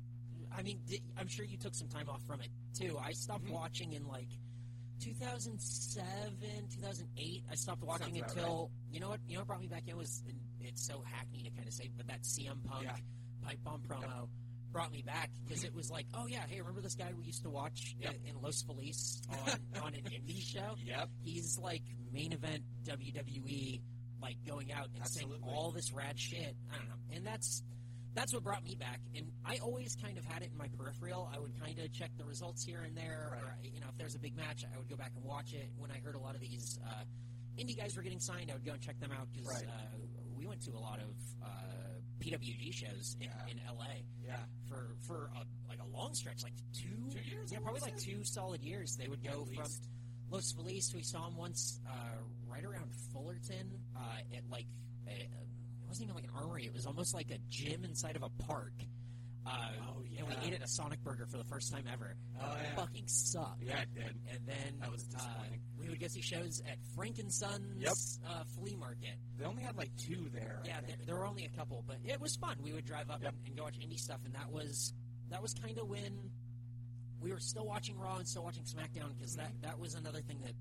I 0.56 0.62
mean, 0.62 0.81
I'm 1.19 1.26
sure 1.29 1.44
you 1.44 1.58
took 1.58 1.75
some 1.75 1.88
time 1.88 2.08
off 2.08 2.23
from 2.26 2.41
it 2.41 2.49
too. 2.75 2.97
I 2.99 3.12
stopped 3.12 3.44
Mhm. 3.44 3.50
watching 3.53 3.93
in 3.93 4.06
like 4.06 4.29
2007, 5.00 6.04
2008. 6.75 7.43
I 7.50 7.54
stopped 7.54 7.82
watching 7.82 8.14
Sounds 8.19 8.32
until 8.34 8.70
you 8.90 9.00
know 9.00 9.08
what 9.10 9.20
you 9.26 9.34
know 9.34 9.40
what 9.40 9.46
brought 9.48 9.60
me 9.60 9.66
back 9.69 9.84
in 9.88 9.96
was 9.96 10.22
and 10.28 10.37
it's 10.60 10.87
so 10.87 11.02
hackney 11.04 11.43
to 11.44 11.50
kind 11.50 11.66
of 11.66 11.72
say, 11.75 11.90
but 11.96 12.06
that 12.08 12.22
CM 12.22 12.62
Punk 12.64 12.84
Yeah. 12.84 12.96
pipe 13.44 13.58
bomb 13.64 13.81
promo 13.88 14.28
brought 14.72 14.93
me 14.93 15.02
back 15.06 15.31
because 15.46 15.64
it 15.64 15.75
was 15.75 15.90
like, 15.90 16.06
oh 16.14 16.26
yeah, 16.26 16.40
hey, 16.48 16.60
remember 16.60 16.81
this 16.81 16.94
guy 16.94 17.10
we 17.16 17.25
used 17.25 17.43
to 17.44 17.50
watch 17.50 17.94
Yep. 18.00 18.14
in, 18.25 18.37
in 18.37 18.43
Los 18.43 18.62
Feliz 18.62 19.22
on 19.31 19.58
on 19.82 19.94
an 19.94 20.02
indie 20.04 20.43
show? 20.43 20.75
Yep. 20.84 21.08
He's 21.25 21.58
like 21.58 21.82
main 22.12 22.32
event 22.32 22.62
WWE, 22.84 23.81
like 24.20 24.37
going 24.46 24.72
out 24.72 24.88
and 24.94 25.06
saying 25.06 25.31
all 25.43 25.70
this 25.70 25.93
rad 25.93 26.19
shit. 26.19 26.56
I 26.72 26.76
don't 26.78 26.88
know, 26.88 27.16
and 27.16 27.26
that's 27.26 27.62
that's 28.17 28.33
what 28.35 28.43
brought 28.43 28.65
me 28.65 28.75
back. 28.75 28.99
And 29.15 29.31
I 29.45 29.59
always 29.59 29.95
kind 29.95 30.17
of 30.19 30.25
had 30.25 30.43
it 30.43 30.49
in 30.51 30.59
my 30.59 30.69
peripheral. 30.77 31.31
I 31.33 31.39
would 31.39 31.53
kind 31.61 31.79
of 31.79 31.93
check 31.93 32.11
the 32.19 32.25
results 32.25 32.65
here 32.65 32.81
and 32.83 32.97
there, 32.97 33.31
or 33.39 33.57
you 33.63 33.79
know, 33.81 33.87
if 33.91 33.97
there's 33.99 34.15
a 34.17 34.19
big 34.19 34.35
match, 34.37 34.65
I 34.65 34.77
would 34.79 34.89
go 34.89 34.97
back 34.97 35.13
and 35.15 35.25
watch 35.25 35.53
it. 35.53 35.69
When 35.77 35.91
I 35.93 35.99
heard 36.03 36.15
a 36.17 36.19
lot 36.19 36.35
of 36.35 36.41
these 36.41 36.79
uh, 36.85 37.05
indie 37.61 37.77
guys 37.77 37.95
were 37.97 38.03
getting 38.03 38.19
signed, 38.21 38.51
I 38.51 38.55
would 38.55 38.65
go 38.65 38.73
and 38.73 38.81
check 38.81 38.99
them 38.99 39.13
out 39.13 39.29
because 39.33 39.47
Right. 39.53 39.67
uh, 39.69 39.97
we 40.35 40.47
went 40.47 40.63
to 40.65 40.73
a 40.73 40.81
lot 40.81 40.99
of 40.99 41.15
uh, 41.45 41.49
PWG 42.21 42.73
shows 42.73 43.17
in, 43.21 43.29
Yeah. 43.29 43.47
in 43.53 43.61
LA 43.77 44.03
Yeah. 44.25 44.37
for 44.69 44.97
for 45.07 45.31
a, 45.37 45.45
like 45.69 45.81
a 45.81 45.87
long 45.87 46.15
stretch, 46.15 46.43
like 46.43 46.55
two, 46.73 46.89
Two 47.13 47.21
years, 47.31 47.53
yeah, 47.53 47.59
probably 47.61 47.81
like 47.83 47.99
two 47.99 48.25
solid 48.25 48.63
years. 48.63 48.97
They 48.97 49.09
would 49.09 49.23
go 49.23 49.47
At 49.51 49.55
from. 49.55 49.67
Los 50.29 50.51
Feliz. 50.53 50.93
We 50.93 51.03
saw 51.03 51.29
him 51.29 51.37
once 51.37 51.79
uh, 51.87 51.93
right 52.49 52.65
around 52.65 52.91
Fullerton 53.13 53.71
uh, 53.95 54.01
at 54.37 54.43
like 54.51 54.67
a, 55.07 55.29
it 55.87 55.88
wasn't 55.88 56.05
even 56.11 56.17
like 56.17 56.25
an 56.25 56.31
armory. 56.37 56.65
It 56.67 56.75
was 56.75 56.85
almost 56.87 57.15
like 57.15 57.31
a 57.31 57.38
gym 57.49 57.85
inside 57.85 58.17
of 58.17 58.23
a 58.25 58.29
park. 58.44 58.73
Uh, 59.47 59.50
Oh, 59.88 60.03
And 60.19 60.27
we 60.27 60.35
ate 60.44 60.55
at 60.55 60.62
a 60.62 60.67
Sonic 60.67 61.05
Burger 61.05 61.25
for 61.27 61.37
the 61.38 61.44
first 61.44 61.71
time 61.73 61.85
ever. 61.93 62.17
Oh, 62.43 62.56
yeah. 62.61 62.75
Fucking 62.75 63.05
sucked. 63.06 63.62
Yeah, 63.62 63.83
it 63.83 63.94
did. 63.94 64.17
And 64.33 64.41
then 64.44 64.79
That 64.81 64.91
was 64.91 65.06
uh, 65.17 65.21
we 65.79 65.88
would 65.88 66.00
go 66.00 66.09
see 66.09 66.21
shows 66.21 66.61
at 66.69 66.79
Frank 66.97 67.21
and 67.21 67.33
Sons 67.33 67.77
Yep. 67.79 67.93
uh, 68.29 68.43
flea 68.59 68.75
market. 68.75 69.15
They 69.38 69.44
only 69.44 69.62
had 69.62 69.77
like 69.77 69.91
two 69.97 70.29
there. 70.35 70.61
Yeah, 70.65 70.81
there, 70.85 70.97
there 71.06 71.15
were 71.17 71.27
only 71.27 71.44
a 71.44 71.56
couple, 71.56 71.85
but 71.87 71.99
it 72.05 72.21
was 72.21 72.35
fun. 72.35 72.56
We 72.61 72.73
would 72.73 72.85
drive 72.87 73.09
up 73.09 73.23
Yep. 73.23 73.35
and, 73.39 73.47
and 73.47 73.56
go 73.56 73.62
watch 73.65 73.79
indie 73.79 73.99
stuff, 74.00 74.19
and 74.25 74.35
that 74.35 74.50
was 74.50 74.93
that 75.31 75.41
was 75.43 75.55
kind 75.55 75.79
of 75.79 75.87
when 75.89 76.19
we 77.21 77.32
were 77.32 77.39
still 77.41 77.67
watching 77.67 77.97
Raw 77.99 78.17
and 78.17 78.27
still 78.27 78.43
watching 78.43 78.65
SmackDown 78.65 79.15
because 79.17 79.37
that 79.37 79.53
that 79.62 79.79
was 79.79 79.94
another 79.94 80.23
thing 80.23 80.41
that 80.44 80.55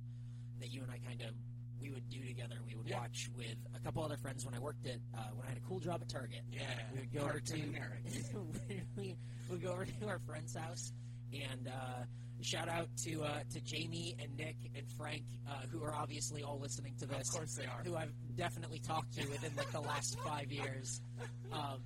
that 0.60 0.69
you 0.71 0.83
and 0.83 0.92
I 0.92 1.00
kind 1.00 1.21
of 1.21 1.33
we 1.81 1.92
would 1.92 2.07
do 2.10 2.24
together. 2.25 2.56
We 2.68 2.75
would 2.75 2.88
Yeah. 2.88 3.00
watch 3.00 3.30
with 3.36 3.56
a 3.75 3.80
couple 3.80 4.04
other 4.04 4.18
friends 4.18 4.45
when 4.45 4.54
I 4.54 4.60
worked 4.60 4.86
at 4.88 5.00
uh, 5.18 5.30
when 5.36 5.45
I 5.45 5.50
had 5.50 5.57
a 5.57 5.62
cool 5.68 5.80
job 5.80 6.01
at 6.01 6.10
Target. 6.10 6.42
Yeah. 6.51 6.62
we 6.94 7.00
would 7.01 7.13
go 7.13 7.22
over 7.22 7.39
to 7.39 7.56
we 8.98 9.16
would 9.50 9.62
go 9.62 9.72
over 9.74 9.86
to 9.86 10.07
our 10.07 10.19
friend's 10.19 10.56
house 10.56 10.92
and. 11.33 11.68
Uh, 11.68 12.04
Shout 12.42 12.68
out 12.68 12.89
to 13.06 13.24
uh, 13.24 13.39
to 13.54 13.62
Jamie 13.62 14.13
and 14.22 14.36
Nick 14.38 14.57
and 14.75 14.86
Frank, 14.98 15.24
uh, 15.50 15.54
who 15.72 15.81
are 15.81 15.95
obviously 15.95 16.44
all 16.44 16.60
listening 16.60 16.94
to 17.00 17.06
this 17.06 17.30
Of 17.30 17.33
course 17.33 17.56
they 17.56 17.63
are. 17.66 17.81
who 17.86 17.95
I've 17.95 18.12
definitely 18.36 18.80
talked 18.80 19.13
to 19.16 19.25
within 19.30 19.56
like 19.56 19.71
the 19.71 19.80
last 19.80 20.19
five 20.19 20.51
years. 20.51 21.01
Um, 21.54 21.80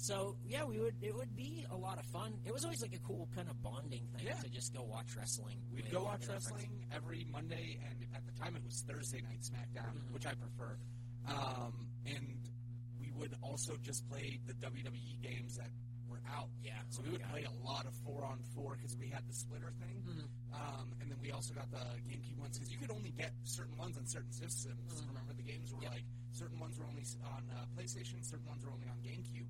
so 0.00 0.36
yeah, 0.46 0.64
we 0.64 0.78
would 0.78 0.94
it 1.02 1.14
would 1.14 1.34
be 1.34 1.66
a 1.70 1.76
lot 1.76 1.98
of 1.98 2.06
fun. 2.06 2.32
It 2.46 2.52
was 2.52 2.64
always 2.64 2.80
like 2.80 2.94
a 2.94 3.00
cool 3.00 3.28
kind 3.34 3.48
of 3.48 3.60
bonding 3.62 4.06
thing 4.16 4.26
Yeah. 4.26 4.34
to 4.40 4.48
just 4.48 4.72
go 4.72 4.82
watch 4.84 5.14
wrestling. 5.16 5.58
We'd 5.74 5.90
go 5.90 6.04
watch 6.04 6.26
wrestling 6.28 6.86
every 6.92 7.24
Monday, 7.30 7.78
and 7.84 8.06
at 8.14 8.24
the 8.24 8.32
time 8.32 8.56
it 8.56 8.64
was 8.64 8.82
Thursday 8.86 9.20
night 9.22 9.40
SmackDown, 9.42 9.98
Mhm. 9.98 10.12
which 10.12 10.26
I 10.26 10.34
prefer. 10.34 10.78
Um, 11.26 11.88
and 12.06 12.48
we 12.98 13.10
would 13.12 13.34
also 13.42 13.76
just 13.78 14.08
play 14.08 14.38
the 14.46 14.54
WWE 14.54 15.18
games 15.20 15.56
that 15.56 15.70
were 16.08 16.22
out. 16.26 16.48
Yeah, 16.62 16.80
So 16.88 17.02
oh 17.02 17.04
we 17.04 17.10
would 17.12 17.22
play 17.28 17.44
a 17.44 17.52
lot 17.66 17.84
of 17.84 17.92
four 17.96 18.24
on 18.24 18.42
four 18.54 18.76
because 18.76 18.96
we 18.96 19.08
had 19.10 19.26
the 19.28 19.34
splitter 19.34 19.72
thing. 19.72 20.02
Mhm. 20.06 20.54
Um, 20.54 20.94
and 21.00 21.10
then 21.10 21.18
we 21.20 21.32
also 21.32 21.52
got 21.52 21.70
the 21.70 21.84
GameCube 22.08 22.38
ones 22.38 22.56
because 22.56 22.72
you 22.72 22.78
could 22.78 22.90
only 22.90 23.10
get 23.10 23.34
certain 23.42 23.76
ones 23.76 23.98
on 23.98 24.06
certain 24.06 24.32
systems. 24.32 25.02
Mhm. 25.02 25.08
Remember, 25.08 25.34
the 25.34 25.42
games 25.42 25.70
were 25.74 25.82
Yep. 25.82 25.92
like 25.92 26.04
certain 26.30 26.58
ones 26.58 26.78
were 26.78 26.86
only 26.86 27.04
on 27.24 27.50
uh, 27.50 27.66
PlayStation, 27.76 28.24
certain 28.24 28.46
ones 28.46 28.64
were 28.64 28.70
only 28.72 28.88
on 28.88 28.98
GameCube, 29.02 29.48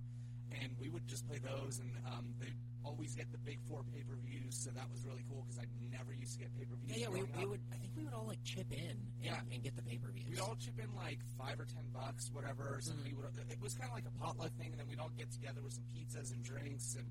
and 0.52 0.72
we 0.80 0.88
would 0.88 1.06
just 1.06 1.26
play 1.26 1.38
those. 1.38 1.78
And 1.80 1.90
um, 2.06 2.34
they 2.40 2.52
always 2.84 3.14
get 3.14 3.30
the 3.32 3.38
big 3.38 3.58
four 3.68 3.82
pay 3.92 4.02
per 4.02 4.16
views, 4.24 4.56
so 4.64 4.70
that 4.70 4.88
was 4.90 5.04
really 5.04 5.24
cool 5.28 5.44
because 5.44 5.58
I 5.60 5.66
never 5.92 6.12
used 6.14 6.32
to 6.34 6.38
get 6.40 6.54
pay 6.56 6.64
per 6.64 6.76
views. 6.76 6.96
Yeah, 6.96 7.08
yeah, 7.08 7.12
we, 7.12 7.22
we 7.36 7.44
would. 7.46 7.60
I 7.72 7.76
think 7.76 7.92
we 7.96 8.04
would 8.04 8.14
all 8.14 8.26
like 8.26 8.42
chip 8.44 8.70
in 8.72 8.96
and, 8.96 9.00
Yeah. 9.22 9.40
and 9.52 9.62
get 9.62 9.76
the 9.76 9.82
pay 9.82 9.98
per 9.98 10.10
views. 10.10 10.28
We'd 10.30 10.40
all 10.40 10.56
chip 10.56 10.78
in 10.78 10.88
like 10.96 11.18
five 11.36 11.58
or 11.60 11.66
ten 11.66 11.84
bucks, 11.92 12.30
whatever. 12.32 12.78
Somebody 12.82 13.10
Mm-hmm. 13.12 13.22
would. 13.38 13.50
It 13.52 13.60
was 13.60 13.74
kind 13.74 13.90
of 13.90 13.94
like 13.94 14.06
a 14.08 14.14
potluck 14.18 14.52
thing, 14.56 14.70
and 14.72 14.78
then 14.80 14.88
we'd 14.88 15.00
all 15.00 15.12
get 15.16 15.30
together 15.30 15.60
with 15.62 15.72
some 15.74 15.84
pizzas 15.92 16.32
and 16.32 16.42
drinks. 16.44 16.94
And 16.96 17.06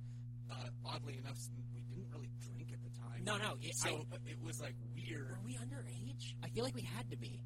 uh, 0.49 0.69
oddly 0.85 1.17
enough, 1.17 1.37
we 1.73 1.81
didn't 1.81 2.07
really 2.11 2.29
drink 2.41 2.71
at 2.73 2.81
the 2.81 2.89
time. 2.97 3.21
No, 3.25 3.37
no. 3.37 3.57
It, 3.61 3.75
So 3.75 3.89
I, 3.89 4.15
uh, 4.15 4.17
it 4.31 4.39
was 4.41 4.61
like 4.61 4.73
weird. 4.95 5.29
were 5.29 5.43
we 5.45 5.55
underage? 5.61 6.33
I 6.43 6.49
feel 6.49 6.63
like 6.63 6.75
we 6.75 6.87
had 6.95 7.09
to 7.11 7.17
be. 7.17 7.43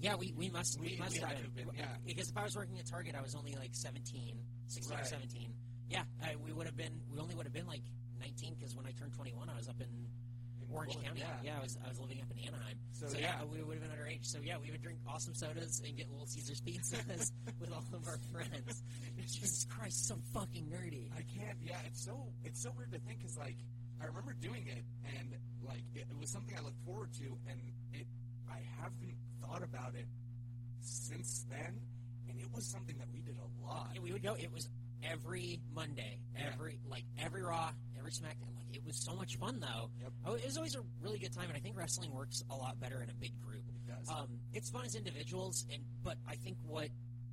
Yeah, 0.00 0.16
we, 0.16 0.34
we 0.36 0.50
must 0.50 0.80
we, 0.80 0.88
We- 0.88 0.96
must 0.98 1.14
we 1.14 1.20
have 1.20 1.54
been. 1.54 1.66
been, 1.66 1.74
yeah. 1.78 1.94
Because 2.04 2.28
if 2.28 2.36
I 2.36 2.42
was 2.42 2.56
working 2.56 2.76
at 2.80 2.86
Target, 2.90 3.14
I 3.16 3.22
was 3.22 3.36
only 3.36 3.54
like 3.54 3.70
17, 3.72 4.34
16 4.68 4.98
or 4.98 5.04
17. 5.04 5.52
Yeah, 5.90 6.02
I, 6.22 6.36
we 6.42 6.52
would 6.52 6.66
have 6.66 6.76
been. 6.76 7.00
We 7.12 7.18
only 7.20 7.34
would 7.34 7.44
have 7.46 7.52
been 7.52 7.66
like 7.66 7.82
19 8.20 8.54
because 8.58 8.74
when 8.76 8.86
I 8.86 8.92
turned 8.92 9.12
21, 9.14 9.48
I 9.48 9.56
was 9.56 9.68
up 9.68 9.80
in 9.80 9.88
Orange 10.72 10.94
Bullet, 10.94 11.04
County. 11.06 11.22
yeah. 11.44 11.58
I 11.58 11.62
was 11.62 11.76
I 11.84 11.88
was 11.88 12.00
living 12.00 12.20
up 12.22 12.30
in 12.32 12.48
Anaheim. 12.48 12.78
So, 12.92 13.08
So, 13.08 13.18
yeah. 13.18 13.36
yeah, 13.40 13.44
we 13.44 13.60
would 13.62 13.76
have 13.76 13.84
been 13.84 13.92
underage. 13.92 14.24
So 14.24 14.38
yeah, 14.42 14.56
we 14.56 14.70
would 14.70 14.80
drink 14.80 15.00
awesome 15.06 15.34
sodas 15.34 15.82
and 15.84 15.94
get 15.96 16.08
Little 16.10 16.26
Caesars 16.26 16.62
pizzas 16.62 17.32
with 17.60 17.70
all 17.72 17.84
of 17.92 18.06
our 18.08 18.16
friends. 18.32 18.82
Jesus 19.20 19.66
Christ, 19.68 20.08
so 20.08 20.16
fucking 20.32 20.64
nerdy. 20.72 21.10
I 21.12 21.20
can't. 21.28 21.58
Yeah, 21.62 21.76
it's 21.86 22.02
so 22.02 22.32
it's 22.44 22.62
so 22.62 22.70
weird 22.76 22.92
to 22.92 22.98
think 23.00 23.18
because 23.18 23.36
like 23.36 23.56
I 24.00 24.06
remember 24.06 24.32
doing 24.40 24.64
it 24.66 24.82
and 25.18 25.28
like 25.62 25.84
it, 25.94 26.06
it 26.10 26.16
was 26.18 26.30
something 26.30 26.56
I 26.56 26.62
looked 26.62 26.80
forward 26.86 27.12
to, 27.20 27.36
and 27.50 27.60
it 27.92 28.06
I 28.50 28.60
haven't 28.80 29.16
thought 29.44 29.62
about 29.62 29.94
it 29.94 30.06
since 30.80 31.44
then, 31.50 31.80
and 32.28 32.38
it 32.40 32.50
was 32.52 32.66
something 32.66 32.96
that 32.98 33.08
we 33.12 33.20
did 33.20 33.36
a 33.38 33.64
lot. 33.64 33.90
Yeah, 33.94 34.00
we 34.00 34.12
would 34.12 34.22
go. 34.22 34.34
It 34.34 34.52
was 34.52 34.68
every 35.02 35.60
Monday, 35.74 36.18
Yeah. 36.34 36.50
every 36.52 36.78
like 36.88 37.04
every 37.18 37.42
Raw, 37.42 37.72
every 37.98 38.10
SmackDown. 38.12 38.54
Like 38.56 38.74
it 38.76 38.84
was 38.84 38.96
so 38.96 39.14
much 39.14 39.36
fun 39.36 39.60
though. 39.60 39.90
Yep. 40.00 40.12
Oh, 40.24 40.34
it 40.34 40.44
was 40.44 40.56
always 40.56 40.74
a 40.74 40.82
really 41.00 41.18
good 41.18 41.32
time, 41.32 41.48
and 41.48 41.56
I 41.56 41.60
think 41.60 41.76
wrestling 41.76 42.12
works 42.12 42.42
a 42.50 42.56
lot 42.56 42.78
better 42.80 43.02
in 43.02 43.10
a 43.10 43.14
big 43.14 43.32
group. 43.40 43.64
It 43.68 43.86
does. 43.86 44.08
Um, 44.10 44.38
it's 44.52 44.70
fun 44.70 44.84
as 44.84 44.94
individuals, 44.94 45.66
and 45.72 45.82
but 46.02 46.16
I 46.26 46.36
think 46.36 46.56
what 46.66 46.88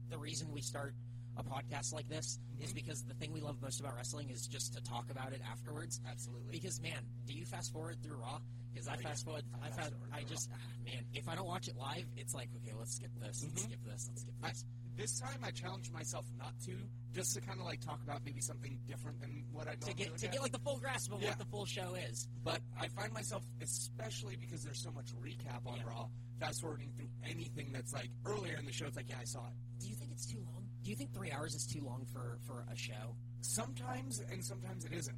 the 0.09 0.17
reason 0.17 0.51
we 0.51 0.61
start 0.61 0.93
a 1.37 1.43
podcast 1.43 1.93
like 1.93 2.09
this 2.09 2.39
is 2.59 2.71
Mhm. 2.71 2.75
because 2.75 3.03
the 3.05 3.13
thing 3.13 3.31
we 3.31 3.39
love 3.39 3.61
most 3.61 3.79
about 3.79 3.95
wrestling 3.95 4.29
is 4.29 4.45
just 4.47 4.73
to 4.73 4.81
talk 4.81 5.09
about 5.09 5.31
it 5.31 5.41
afterwards. 5.49 6.01
Absolutely. 6.05 6.51
Because 6.51 6.81
man, 6.81 7.05
do 7.25 7.33
you 7.33 7.45
fast 7.45 7.71
forward 7.71 8.01
through 8.01 8.17
Raw? 8.17 8.41
Because 8.73 8.87
I 8.89 8.95
Oh, 8.95 8.99
yeah. 8.99 9.07
fast 9.09 9.25
forward. 9.25 9.45
I 9.53 9.57
I 9.57 9.61
fast 9.69 9.77
fast. 9.77 9.91
forward 9.93 10.09
I 10.11 10.23
just 10.23 10.49
ah, 10.51 10.57
man, 10.83 11.05
if 11.13 11.29
I 11.29 11.35
don't 11.35 11.47
watch 11.47 11.67
it 11.69 11.77
live, 11.77 12.05
it's 12.17 12.33
like 12.33 12.49
okay, 12.57 12.73
let's 12.73 12.93
skip 12.95 13.11
this, 13.19 13.43
let's 13.43 13.61
Mhm. 13.61 13.65
skip 13.65 13.83
this, 13.85 14.07
let's 14.09 14.21
skip 14.21 14.33
I- 14.43 14.53
this. 14.99 15.19
time 15.19 15.39
I 15.43 15.51
challenged 15.51 15.91
myself 15.93 16.25
not 16.37 16.53
to, 16.65 16.75
just 17.13 17.33
to 17.35 17.41
kind 17.41 17.59
of 17.59 17.65
like 17.65 17.81
talk 17.81 17.99
about 18.03 18.21
maybe 18.25 18.41
something 18.41 18.77
different 18.87 19.19
than 19.21 19.43
what 19.51 19.67
I 19.67 19.75
to 19.75 19.93
get 19.93 20.15
to 20.17 20.25
at. 20.27 20.31
get 20.33 20.41
like 20.41 20.51
the 20.51 20.59
full 20.59 20.77
grasp 20.77 21.11
of 21.11 21.21
Yeah. 21.21 21.29
what 21.29 21.39
the 21.39 21.45
full 21.45 21.65
show 21.65 21.95
is. 21.95 22.27
But 22.43 22.61
I 22.79 22.87
find 22.89 23.11
myself, 23.13 23.43
especially 23.61 24.35
because 24.35 24.63
there's 24.63 24.81
so 24.81 24.91
much 24.91 25.07
recap 25.15 25.65
on 25.65 25.77
Yeah. 25.77 25.83
Raw, 25.83 26.07
fast 26.39 26.61
forwarding 26.61 26.91
through 26.95 27.09
anything 27.23 27.71
that's 27.71 27.93
like 27.93 28.09
earlier 28.25 28.55
in 28.57 28.65
the 28.65 28.71
show. 28.71 28.85
It's 28.85 28.97
like, 28.97 29.09
yeah, 29.09 29.19
I 29.21 29.25
saw 29.25 29.47
it. 29.47 29.53
Do 29.79 29.87
you 29.87 29.95
think 29.95 30.11
it's 30.11 30.25
too 30.25 30.39
long? 30.45 30.65
Do 30.83 30.89
you 30.91 30.95
think 30.95 31.13
three 31.13 31.31
hours 31.31 31.55
is 31.55 31.65
too 31.65 31.81
long 31.83 32.05
for 32.05 32.37
for 32.45 32.65
a 32.71 32.75
show? 32.75 33.15
Sometimes, 33.41 34.19
and 34.31 34.43
sometimes 34.45 34.85
it 34.85 34.93
isn't. 34.93 35.17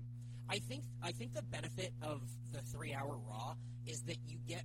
I 0.49 0.59
think 0.59 0.83
I 1.01 1.11
think 1.11 1.33
the 1.33 1.43
benefit 1.43 1.93
of 2.01 2.21
the 2.51 2.59
three 2.61 2.93
hour 2.93 3.17
Raw 3.17 3.55
is 3.85 4.01
that 4.03 4.17
you 4.27 4.37
get, 4.47 4.63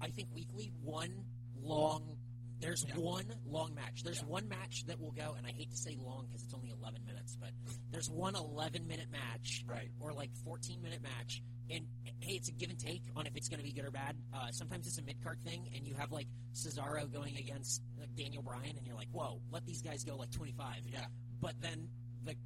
I 0.00 0.08
think 0.08 0.28
weekly 0.34 0.72
one 0.82 1.24
long. 1.60 2.16
There's 2.58 2.84
Yeah. 2.88 2.96
one 2.96 3.26
long 3.44 3.74
match. 3.74 4.02
There's 4.02 4.20
Yeah. 4.20 4.26
one 4.28 4.48
match 4.48 4.84
that 4.86 4.98
will 4.98 5.12
go, 5.12 5.34
and 5.34 5.46
I 5.46 5.52
hate 5.52 5.70
to 5.70 5.76
say 5.76 5.96
long 5.96 6.26
because 6.26 6.42
it's 6.42 6.54
only 6.54 6.70
11 6.70 7.04
minutes, 7.04 7.36
but 7.36 7.52
there's 7.90 8.08
one 8.10 8.34
11 8.34 8.86
minute 8.86 9.10
match 9.10 9.64
Right. 9.66 9.90
or 10.00 10.12
like 10.12 10.34
14 10.36 10.80
minute 10.82 11.02
match. 11.02 11.42
And 11.68 11.86
hey, 12.20 12.36
it's 12.36 12.48
a 12.48 12.52
give 12.52 12.70
and 12.70 12.78
take 12.78 13.02
on 13.16 13.26
if 13.26 13.36
it's 13.36 13.48
going 13.48 13.58
to 13.58 13.64
be 13.64 13.72
good 13.72 13.84
or 13.84 13.90
bad. 13.90 14.16
Uh, 14.32 14.50
sometimes 14.52 14.86
it's 14.86 14.98
a 14.98 15.02
mid 15.02 15.20
card 15.22 15.42
thing, 15.42 15.68
and 15.74 15.86
you 15.86 15.94
have 15.96 16.12
like 16.12 16.28
Cesaro 16.54 17.10
going 17.10 17.36
against 17.36 17.82
like, 17.98 18.14
Daniel 18.14 18.42
Bryan, 18.42 18.76
and 18.76 18.86
you're 18.86 18.96
like, 18.96 19.10
whoa, 19.10 19.42
let 19.50 19.66
these 19.66 19.82
guys 19.82 20.04
go 20.04 20.16
like 20.16 20.30
25. 20.30 20.86
Yeah. 20.86 21.06
But 21.40 21.60
then 21.60 21.90
the 22.22 22.36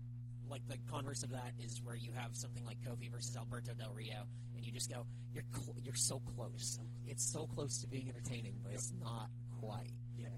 like 0.49 0.67
the 0.67 0.79
converse 0.91 1.23
of 1.23 1.31
that 1.31 1.55
is 1.61 1.81
where 1.83 1.95
you 1.95 2.11
have 2.13 2.35
something 2.35 2.65
like 2.65 2.81
Kofi 2.81 3.09
versus 3.11 3.37
Alberto 3.37 3.73
Del 3.75 3.93
Rio, 3.93 4.27
and 4.57 4.65
you 4.67 4.73
just 4.73 4.89
go, 4.91 5.07
you're 5.33 5.45
cl- 5.55 5.77
you're 5.85 5.95
so 5.95 6.19
close. 6.21 6.81
It's 7.07 7.23
so 7.31 7.47
close 7.47 7.79
to 7.83 7.87
being 7.87 8.09
entertaining, 8.09 8.59
but 8.63 8.73
it's 8.73 8.91
not 8.93 9.31
quite. 9.61 9.93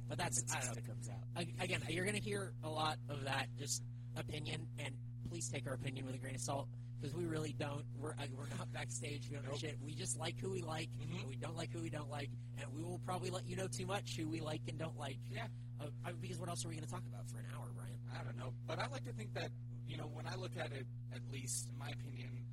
But 0.09 0.19
that's 0.19 0.43
I 0.53 0.61
don't 0.61 0.67
know. 0.67 0.73
it 0.79 0.87
comes 0.87 1.09
out. 1.09 1.17
Ag- 1.37 1.55
Again, 1.61 1.81
you're 1.89 2.05
going 2.05 2.17
to 2.17 2.23
hear 2.23 2.53
a 2.63 2.69
lot 2.69 2.99
of 3.09 3.25
that 3.25 3.47
just 3.59 3.83
opinion, 4.17 4.67
and 4.79 4.95
please 5.31 5.49
take 5.49 5.67
our 5.67 5.75
opinion 5.75 6.05
with 6.07 6.15
a 6.15 6.19
grain 6.19 6.35
of 6.35 6.41
salt 6.41 6.69
because 7.01 7.17
we 7.17 7.25
really 7.25 7.55
don't. 7.59 7.85
We're 7.99 8.13
uh, 8.13 8.27
we're 8.37 8.49
not 8.59 8.71
backstage. 8.73 9.29
We 9.31 9.37
don't 9.37 9.45
know 9.45 9.53
Nope. 9.53 9.61
shit. 9.61 9.79
We 9.83 9.95
just 9.95 10.19
like 10.19 10.39
who 10.39 10.51
we 10.51 10.63
like, 10.63 10.91
Mhm. 11.01 11.21
and 11.21 11.29
we 11.29 11.37
don't 11.37 11.57
like 11.57 11.73
who 11.73 11.81
we 11.83 11.89
don't 11.91 12.11
like, 12.11 12.31
and 12.61 12.67
we 12.75 12.83
will 12.83 13.01
probably 13.07 13.31
let 13.31 13.47
you 13.49 13.57
know 13.57 13.69
too 13.69 13.87
much 13.87 14.17
who 14.17 14.29
we 14.29 14.41
like 14.41 14.61
and 14.69 14.79
don't 14.79 14.99
like. 14.99 15.17
Yeah. 15.31 15.47
Uh, 15.81 15.87
I- 16.05 16.13
because 16.13 16.39
what 16.39 16.49
else 16.49 16.65
are 16.65 16.69
we 16.69 16.75
going 16.75 16.85
to 16.87 16.91
talk 16.93 17.03
about 17.09 17.27
for 17.29 17.39
an 17.39 17.47
hour, 17.57 17.71
Bryan? 17.75 17.97
I 18.15 18.23
don't 18.23 18.37
know, 18.37 18.53
but 18.67 18.79
I 18.79 18.87
like 18.89 19.05
to 19.07 19.13
think 19.13 19.33
that 19.35 19.51
you 19.89 19.97
know 19.97 20.09
when 20.13 20.27
I 20.27 20.35
look 20.37 20.57
at 20.59 20.73
it, 20.73 20.87
at 21.15 21.21
least 21.33 21.69
in 21.73 21.79
my 21.79 21.89
opinion, 21.89 22.45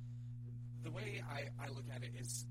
the 0.82 0.90
way 0.90 1.22
I, 1.30 1.48
I 1.62 1.68
look 1.68 1.84
at 1.94 2.02
it 2.02 2.12
is, 2.18 2.46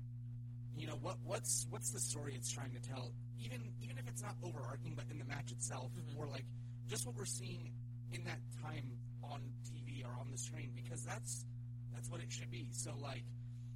you 0.76 0.86
know, 0.86 0.96
what 1.02 1.16
what's 1.24 1.66
what's 1.70 1.90
the 1.90 2.00
story 2.00 2.34
it's 2.34 2.50
trying 2.50 2.72
to 2.72 2.80
tell, 2.80 3.12
even 3.38 3.60
even 3.82 3.98
if 3.98 4.06
it's 4.08 4.22
not 4.22 4.36
overarching, 4.42 4.94
but 4.94 5.04
in 5.10 5.18
the 5.18 5.24
match 5.24 5.52
itself, 5.52 5.90
Mhm. 5.94 6.16
or 6.16 6.26
like 6.26 6.46
just 6.88 7.06
what 7.06 7.14
we're 7.16 7.24
seeing 7.26 7.72
in 8.12 8.24
that 8.24 8.40
time 8.62 8.96
on 9.22 9.40
TV 9.64 10.02
or 10.04 10.12
on 10.18 10.30
the 10.30 10.38
screen, 10.38 10.72
because 10.74 11.04
that's 11.04 11.44
that's 11.92 12.08
what 12.10 12.20
it 12.20 12.30
should 12.32 12.50
be. 12.50 12.68
So 12.72 12.96
like, 12.96 13.24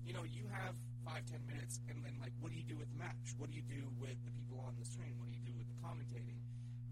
you 0.04 0.12
know, 0.12 0.24
you 0.24 0.46
have 0.48 0.74
five 1.04 1.24
ten 1.26 1.44
minutes, 1.46 1.80
and 1.88 2.02
then 2.04 2.18
like, 2.20 2.32
what 2.40 2.50
do 2.52 2.56
you 2.58 2.64
do 2.64 2.76
with 2.76 2.90
the 2.90 2.96
match? 2.96 3.34
What 3.36 3.50
do 3.50 3.56
you 3.56 3.62
do 3.62 3.90
with 4.00 4.16
the 4.24 4.30
people 4.32 4.60
on 4.60 4.74
the 4.78 4.84
screen? 4.84 5.18
What 5.18 5.28
do 5.28 5.34
you 5.36 5.42
do 5.44 5.52
with 5.56 5.68
the 5.68 5.76
commentating? 5.86 6.40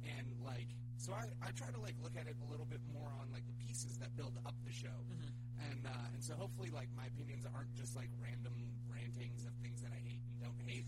and 0.02 0.26
like 0.44 0.66
so 0.98 1.12
I, 1.14 1.30
I 1.46 1.50
try 1.54 1.70
to 1.70 1.78
like 1.78 1.94
look 2.02 2.16
at 2.18 2.26
it 2.26 2.34
a 2.42 2.50
little 2.50 2.66
bit 2.66 2.80
more 2.92 3.06
on 3.22 3.30
like 3.30 3.46
the 3.46 3.54
pieces 3.64 3.98
that 3.98 4.10
build 4.16 4.34
up 4.44 4.54
the 4.66 4.72
show 4.72 4.90
Mhm. 5.06 5.30
and 5.70 5.86
uh, 5.86 6.10
and 6.12 6.22
so 6.22 6.34
hopefully 6.34 6.70
like 6.70 6.90
my 6.96 7.06
opinions 7.06 7.46
aren't 7.54 7.72
just 7.76 7.94
like 7.94 8.10
random 8.18 8.52
rantings 8.90 9.46
of 9.46 9.52
things 9.62 9.80
that 9.82 9.92
I 9.92 10.00
hate 10.02 10.18
and 10.26 10.31
don't 10.42 10.60
hate 10.66 10.84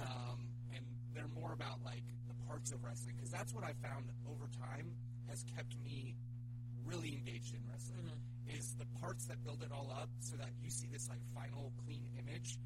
um, 0.00 0.38
and 0.74 0.84
they're 1.14 1.28
more 1.34 1.52
about 1.52 1.78
like 1.84 2.02
the 2.28 2.34
parts 2.48 2.72
of 2.72 2.82
wrestling 2.82 3.14
because 3.16 3.30
that's 3.30 3.52
what 3.54 3.64
I 3.64 3.72
found 3.84 4.06
over 4.28 4.48
time 4.58 4.90
has 5.28 5.44
kept 5.54 5.74
me 5.84 6.16
really 6.84 7.14
engaged 7.14 7.54
in 7.54 7.60
wrestling 7.70 8.10
is 8.48 8.74
the 8.78 8.86
parts 9.00 9.26
that 9.26 9.42
build 9.44 9.62
it 9.62 9.72
all 9.72 9.90
up 9.90 10.08
so 10.20 10.36
that 10.36 10.50
you 10.62 10.70
see 10.70 10.86
this 10.92 11.08
like 11.08 11.20
final 11.34 11.72
clean 11.84 12.02
image 12.18 12.58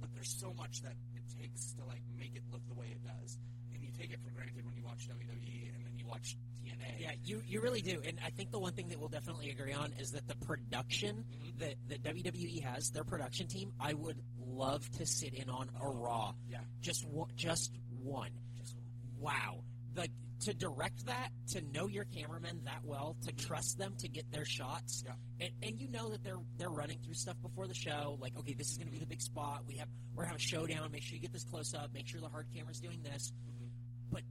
but 0.00 0.08
there's 0.14 0.30
so 0.40 0.52
much 0.56 0.80
that 0.82 0.94
it 1.14 1.22
takes 1.40 1.72
to 1.72 1.84
like 1.84 2.00
make 2.18 2.34
it 2.34 2.42
look 2.52 2.66
the 2.68 2.74
way 2.74 2.86
it 2.90 3.02
does 3.04 3.38
and 3.74 3.82
you 3.82 3.90
take 3.98 4.10
it 4.12 4.18
for 4.24 4.30
granted 4.30 4.64
when 4.64 4.74
you 4.76 4.82
watch 4.84 5.06
WWE 5.08 5.74
and 5.74 5.84
then 5.84 5.92
you 5.98 6.06
watch 6.06 6.36
TNA 6.64 6.98
Yeah, 7.00 7.12
you, 7.22 7.42
you 7.46 7.60
really 7.60 7.82
do. 7.82 8.00
And 8.06 8.18
I 8.24 8.30
think 8.30 8.50
the 8.50 8.58
one 8.58 8.72
thing 8.72 8.88
that 8.88 8.98
we'll 8.98 9.08
definitely 9.10 9.50
agree 9.50 9.72
on 9.74 9.92
is 9.98 10.12
that 10.12 10.26
the 10.26 10.36
production 10.36 11.24
Mhm. 11.30 11.58
that, 11.58 11.74
that 11.88 12.02
WWE 12.02 12.62
has, 12.62 12.90
their 12.90 13.04
production 13.04 13.46
team, 13.46 13.72
I 13.78 13.92
would 13.92 14.16
love 14.50 14.88
to 14.98 15.06
sit 15.06 15.34
in 15.34 15.48
on 15.50 15.68
a 15.80 15.88
Raw. 15.88 16.34
yeah 16.48 16.58
Just 16.80 17.06
one, 17.06 17.30
just 17.36 17.72
one. 18.02 18.30
just 18.58 18.74
Wow. 19.18 19.62
The, 19.94 20.08
to 20.40 20.54
direct 20.54 21.04
that, 21.06 21.28
to 21.48 21.60
know 21.60 21.86
your 21.86 22.04
cameramen 22.06 22.62
that 22.64 22.80
well, 22.84 23.14
to 23.26 23.32
trust 23.32 23.76
them 23.76 23.94
to 23.98 24.08
get 24.08 24.30
their 24.32 24.46
shots, 24.46 25.04
Yeah. 25.06 25.12
and, 25.38 25.50
and 25.62 25.78
you 25.78 25.88
know 25.90 26.08
that 26.10 26.24
they're 26.24 26.38
they're 26.56 26.70
running 26.70 26.98
through 27.04 27.12
stuff 27.14 27.36
before 27.42 27.66
the 27.66 27.74
show. 27.74 28.16
Like, 28.20 28.38
okay, 28.38 28.54
this 28.54 28.70
is 28.70 28.78
going 28.78 28.86
to 28.86 28.92
be 28.92 28.98
the 29.00 29.06
big 29.06 29.20
spot. 29.20 29.64
We 29.66 29.76
have 29.76 29.88
we're 30.14 30.24
having 30.24 30.36
a 30.36 30.40
showdown. 30.40 30.90
Make 30.92 31.02
sure 31.02 31.16
you 31.16 31.20
get 31.20 31.32
this 31.34 31.44
close 31.44 31.74
up. 31.74 31.92
Make 31.92 32.08
sure 32.08 32.20
the 32.22 32.28
hard 32.30 32.46
camera's 32.54 32.80
doing 32.80 33.02
this. 33.02 33.32
Mhm. 33.50 33.68
But 34.10 34.22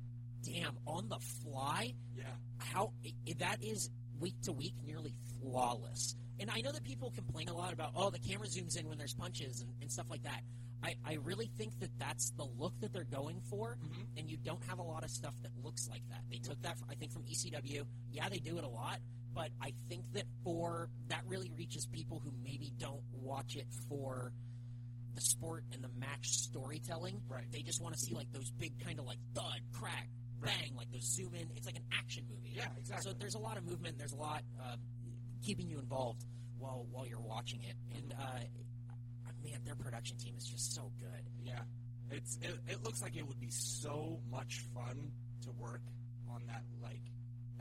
damn, 0.44 0.76
on 0.88 1.10
the 1.10 1.20
fly, 1.44 1.94
yeah 2.18 2.24
how 2.58 2.94
that 3.38 3.64
is 3.64 3.92
week 4.20 4.36
to 4.44 4.52
week 4.52 4.74
nearly 4.84 5.14
flawless. 5.42 6.16
And 6.40 6.50
I 6.50 6.62
know 6.62 6.72
that 6.72 6.84
people 6.84 7.12
complain 7.12 7.50
a 7.50 7.54
lot 7.54 7.74
about 7.74 7.92
oh 7.96 8.10
the 8.10 8.20
camera 8.20 8.48
zooms 8.48 8.78
in 8.80 8.88
when 8.88 8.98
there's 8.98 9.14
punches 9.14 9.62
and, 9.62 9.70
and 9.82 9.92
stuff 9.92 10.08
like 10.10 10.24
that. 10.24 10.42
I, 10.82 10.96
I 11.06 11.14
really 11.26 11.52
think 11.58 11.78
that 11.82 11.90
that's 12.00 12.30
the 12.38 12.46
look 12.58 12.74
that 12.80 12.94
they're 12.94 13.04
going 13.04 13.42
for, 13.50 13.78
Mhm. 13.84 14.06
and 14.18 14.30
you 14.30 14.38
don't 14.38 14.64
have 14.64 14.80
a 14.80 14.84
lot 14.84 15.04
of 15.04 15.10
stuff 15.12 15.34
that 15.42 15.52
looks 15.62 15.90
like 15.90 16.08
that. 16.10 16.24
They 16.32 16.38
took 16.38 16.62
that, 16.62 16.78
I 16.90 16.96
think, 16.96 17.12
from 17.12 17.24
ECW. 17.24 17.86
Yeah, 18.14 18.30
they 18.30 18.38
do 18.40 18.58
it 18.58 18.64
a 18.64 18.70
lot, 18.70 19.00
but 19.34 19.50
I 19.60 19.74
think 19.90 20.06
that 20.14 20.24
for 20.42 20.90
that 21.10 21.26
really 21.28 21.52
reaches 21.58 21.86
people 21.86 22.20
who 22.20 22.32
maybe 22.42 22.72
don't 22.78 23.04
watch 23.12 23.58
it 23.58 23.68
for 23.90 24.32
the 25.16 25.22
sport 25.22 25.66
and 25.74 25.84
the 25.84 25.90
match 26.00 26.30
storytelling. 26.30 27.22
Right. 27.28 27.52
They 27.52 27.62
just 27.62 27.82
want 27.82 27.96
to 27.96 28.00
see 28.00 28.14
like 28.16 28.32
those 28.32 28.50
big 28.52 28.80
kind 28.80 29.00
of 29.00 29.06
like 29.06 29.20
thud, 29.36 29.60
crack, 29.74 30.08
bang, 30.42 30.76
like 30.78 30.90
those 30.94 31.04
zoom 31.04 31.36
in. 31.36 31.50
It's 31.58 31.66
like 31.66 31.76
an 31.76 31.84
action 31.92 32.24
movie. 32.30 32.54
yeah 32.56 32.68
exactly 32.78 33.12
So 33.12 33.18
there's 33.20 33.36
a 33.36 33.40
lot 33.40 33.58
of 33.58 33.66
movement. 33.66 33.98
There's 33.98 34.14
a 34.14 34.18
lot 34.18 34.44
uh, 34.64 34.78
keeping 35.44 35.68
you 35.70 35.80
involved 35.80 36.24
while 36.58 36.86
while 36.92 37.08
you're 37.08 37.20
watching 37.20 37.62
it. 37.64 37.76
And 37.96 38.14
uh, 38.14 38.40
man, 39.44 39.60
their 39.66 39.76
production 39.76 40.18
team 40.18 40.34
is 40.38 40.46
just 40.46 40.74
so 40.76 40.92
good. 41.00 41.24
yeah 41.44 41.60
it's 42.12 42.38
it, 42.42 42.58
it 42.68 42.84
looks 42.84 43.02
like 43.04 43.16
it 43.16 43.28
would 43.28 43.40
be 43.40 43.52
so 43.52 44.20
much 44.32 44.66
fun 44.74 45.12
to 45.44 45.52
work 45.52 45.82
on 46.30 46.42
that 46.48 46.64
like 46.82 47.02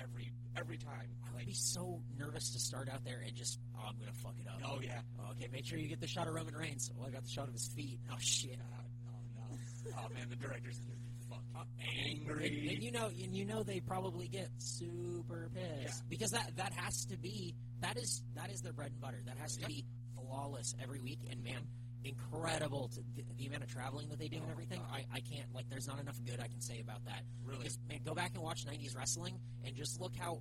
every 0.01 0.33
every 0.57 0.79
time 0.79 1.07
I 1.23 1.31
would 1.31 1.37
like 1.37 1.47
be 1.47 1.53
so 1.53 2.01
nervous 2.19 2.51
to 2.53 2.59
start 2.59 2.89
out 2.89 3.05
there 3.05 3.21
and 3.27 3.35
just 3.37 3.59
oh, 3.77 3.89
I'm 3.89 3.99
gonna 3.99 4.13
fuck 4.15 4.35
it 4.41 4.49
up. 4.49 4.61
oh 4.67 4.81
yeah 4.83 5.01
Okay, 5.33 5.49
make 5.53 5.67
sure 5.67 5.79
you 5.79 5.87
get 5.89 6.01
the 6.01 6.07
shot 6.07 6.27
of 6.29 6.35
Roman 6.35 6.55
Reigns. 6.57 6.91
Oh, 6.99 7.07
I 7.07 7.11
got 7.11 7.25
the 7.25 7.31
shot 7.31 7.47
of 7.47 7.53
his 7.53 7.69
feet. 7.77 8.01
Oh 8.11 8.17
shit. 8.19 8.59
God, 8.59 8.85
oh 9.13 9.55
no 9.85 9.97
oh 9.99 10.15
man 10.15 10.29
the 10.31 10.37
director's 10.37 10.79
gonna 10.81 10.97
be 10.97 11.13
fucking 11.29 11.69
And, 11.79 12.21
angry 12.21 12.69
and 12.73 12.83
you 12.83 12.91
know, 12.91 13.07
and 13.23 13.35
you 13.37 13.45
know, 13.45 13.63
they 13.63 13.81
probably 13.81 14.29
get 14.29 14.49
super 14.57 15.51
pissed 15.55 15.83
Yeah. 16.01 16.07
because 16.09 16.31
that 16.31 16.57
that 16.57 16.73
has 16.73 17.05
to 17.07 17.19
be 17.19 17.55
that 17.81 17.97
is 17.97 18.23
that 18.35 18.51
is 18.51 18.61
their 18.63 18.73
bread 18.73 18.93
and 18.93 19.01
butter. 19.01 19.21
That 19.27 19.37
has 19.39 19.55
to 19.57 19.61
Yep. 19.63 19.69
be 19.69 19.85
flawless 20.15 20.75
every 20.83 21.01
week. 21.01 21.21
And 21.31 21.43
man, 21.45 21.67
incredible 22.05 22.89
to 22.89 23.01
the, 23.17 23.25
the 23.37 23.47
amount 23.47 23.63
of 23.65 23.71
traveling 23.71 24.09
that 24.09 24.19
they 24.19 24.29
do 24.29 24.39
Oh 24.39 24.43
and 24.43 24.51
everything. 24.51 24.81
I, 24.93 25.05
I 25.13 25.21
can't 25.21 25.53
like. 25.55 25.69
There's 25.69 25.87
not 25.89 26.01
enough 26.01 26.19
good 26.27 26.41
I 26.41 26.49
can 26.49 26.61
say 26.61 26.81
about 26.81 27.05
that. 27.07 27.23
really 27.45 27.59
Because 27.61 27.79
man, 27.89 28.01
go 28.05 28.15
back 28.15 28.33
and 28.35 28.43
watch 28.43 28.65
'90s 28.67 28.97
wrestling 28.97 29.39
and 29.65 29.75
just 29.77 30.01
look 30.01 30.15
how 30.17 30.41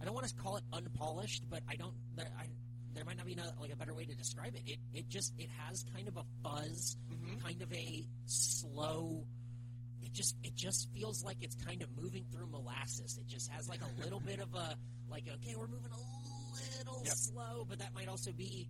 I 0.00 0.04
don't 0.04 0.14
want 0.14 0.26
to 0.28 0.34
call 0.34 0.56
it 0.56 0.64
unpolished, 0.72 1.44
but 1.50 1.62
I 1.68 1.76
don't. 1.76 1.94
There, 2.16 2.26
I, 2.38 2.46
there 2.94 3.04
might 3.04 3.16
not 3.18 3.26
be 3.26 3.36
like 3.60 3.72
a 3.72 3.76
better 3.76 3.94
way 3.94 4.04
to 4.04 4.14
describe 4.14 4.54
it. 4.56 4.62
It 4.66 4.78
it 4.94 5.08
just 5.08 5.32
it 5.38 5.48
has 5.66 5.84
kind 5.94 6.08
of 6.08 6.16
a 6.16 6.24
fuzz, 6.42 6.96
Mhm. 7.12 7.40
kind 7.42 7.62
of 7.62 7.72
a 7.72 8.06
slow. 8.26 9.24
It 10.02 10.12
just 10.12 10.34
it 10.42 10.56
just 10.56 10.88
feels 10.92 11.22
like 11.22 11.36
it's 11.42 11.54
kind 11.56 11.82
of 11.82 11.88
moving 12.00 12.24
through 12.32 12.46
molasses. 12.50 13.18
It 13.20 13.26
just 13.28 13.50
has 13.50 13.68
like 13.68 13.80
a 13.82 14.02
little 14.02 14.20
bit 14.26 14.40
of 14.40 14.54
a 14.54 14.74
like 15.10 15.24
okay, 15.28 15.54
we're 15.56 15.66
moving 15.68 15.90
a 15.92 16.19
little 16.52 17.02
Yep. 17.04 17.14
slow, 17.14 17.64
but 17.68 17.78
that 17.78 17.94
might 17.94 18.08
also 18.08 18.32
be 18.32 18.68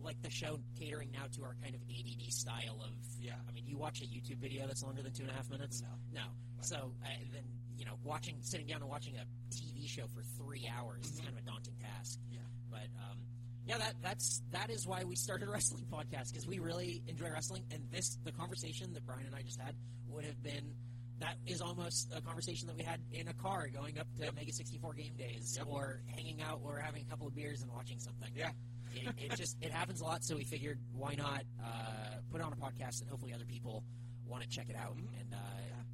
like 0.00 0.20
the 0.22 0.30
show 0.30 0.58
catering 0.78 1.10
now 1.10 1.24
to 1.34 1.42
our 1.42 1.56
kind 1.62 1.74
of 1.74 1.80
ADD 1.90 2.30
style 2.32 2.78
of 2.84 2.92
yeah 3.20 3.32
I 3.48 3.52
mean, 3.52 3.64
you 3.66 3.76
watch 3.76 4.00
a 4.02 4.04
YouTube 4.04 4.38
video 4.38 4.66
that's 4.66 4.82
longer 4.82 5.02
than 5.02 5.12
two 5.12 5.22
and 5.22 5.32
a 5.32 5.34
half 5.34 5.50
minutes? 5.50 5.82
No. 5.82 6.20
No. 6.20 6.26
So 6.60 6.92
uh, 7.04 7.08
then, 7.32 7.42
you 7.76 7.84
know, 7.84 7.94
watching, 8.04 8.36
sitting 8.40 8.66
down 8.66 8.80
and 8.82 8.88
watching 8.90 9.14
a 9.16 9.24
TV 9.54 9.88
show 9.88 10.06
for 10.14 10.22
three 10.36 10.68
hours 10.78 11.04
is 11.10 11.18
kind 11.20 11.28
of 11.32 11.36
a 11.36 11.42
daunting 11.42 11.74
task. 11.82 12.18
Yeah. 12.30 12.38
But 12.70 12.86
um, 13.10 13.18
yeah, 13.66 13.78
that 13.78 13.94
that's 14.02 14.42
that 14.52 14.70
is 14.70 14.86
why 14.86 15.02
we 15.04 15.16
started 15.16 15.48
a 15.48 15.50
wrestling 15.50 15.84
podcast 15.92 16.30
because 16.30 16.46
we 16.46 16.58
really 16.60 17.02
enjoy 17.08 17.30
wrestling, 17.30 17.64
and 17.72 17.82
this 17.90 18.16
the 18.24 18.32
conversation 18.32 18.92
that 18.92 19.04
Bryan 19.04 19.26
and 19.26 19.34
I 19.34 19.42
just 19.42 19.60
had 19.60 19.74
would 20.08 20.24
have 20.24 20.40
been 20.42 20.74
that 21.20 21.36
is 21.46 21.60
almost 21.60 22.12
a 22.14 22.20
conversation 22.20 22.66
that 22.68 22.76
we 22.76 22.82
had 22.82 23.00
in 23.12 23.28
a 23.28 23.32
car 23.34 23.68
going 23.68 23.98
up 23.98 24.06
to 24.20 24.30
Mega 24.32 24.52
64 24.52 24.92
game 24.94 25.14
days, 25.16 25.54
Yep. 25.58 25.66
or 25.68 26.02
hanging 26.14 26.42
out, 26.42 26.60
or 26.62 26.78
having 26.78 27.02
a 27.02 27.04
couple 27.10 27.26
of 27.26 27.34
beers 27.34 27.62
and 27.62 27.70
watching 27.72 27.98
something. 27.98 28.30
Yeah. 28.34 28.50
it, 28.94 29.14
it 29.18 29.36
just 29.36 29.56
it 29.62 29.72
happens 29.72 30.00
a 30.00 30.04
lot. 30.04 30.24
So 30.24 30.36
we 30.36 30.44
figured, 30.44 30.78
why 30.92 31.14
not 31.14 31.42
uh, 31.64 32.16
put 32.30 32.40
it 32.40 32.44
on 32.44 32.52
a 32.52 32.56
podcast, 32.56 33.00
and 33.00 33.10
hopefully 33.10 33.32
other 33.32 33.44
people 33.46 33.82
want 34.26 34.42
to 34.42 34.48
check 34.48 34.68
it 34.68 34.76
out. 34.76 34.96
Mhm. 34.96 35.20
And, 35.20 35.34
uh, 35.34 35.38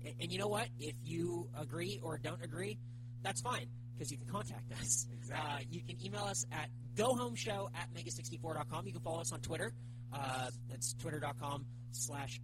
and 0.04 0.14
and 0.20 0.32
you 0.32 0.38
know 0.38 0.48
what? 0.48 0.68
If 0.80 0.94
you 1.04 1.48
agree 1.58 2.00
or 2.02 2.18
don't 2.18 2.42
agree, 2.42 2.78
that's 3.22 3.40
fine 3.40 3.66
because 3.94 4.10
you 4.10 4.18
can 4.18 4.26
contact 4.26 4.72
us. 4.72 5.06
Exactly. 5.12 5.50
Uh, 5.50 5.58
you 5.70 5.82
can 5.82 6.04
email 6.04 6.24
us 6.24 6.44
at 6.50 6.68
gohomeshow 6.96 7.68
at 7.76 7.92
mega64.com. 7.94 8.86
You 8.86 8.92
can 8.92 9.02
follow 9.02 9.20
us 9.20 9.32
on 9.32 9.40
Twitter. 9.40 9.72
Uh, 10.12 10.50
that's 10.68 10.94
twitter.com 10.94 11.64
slash 11.92 12.40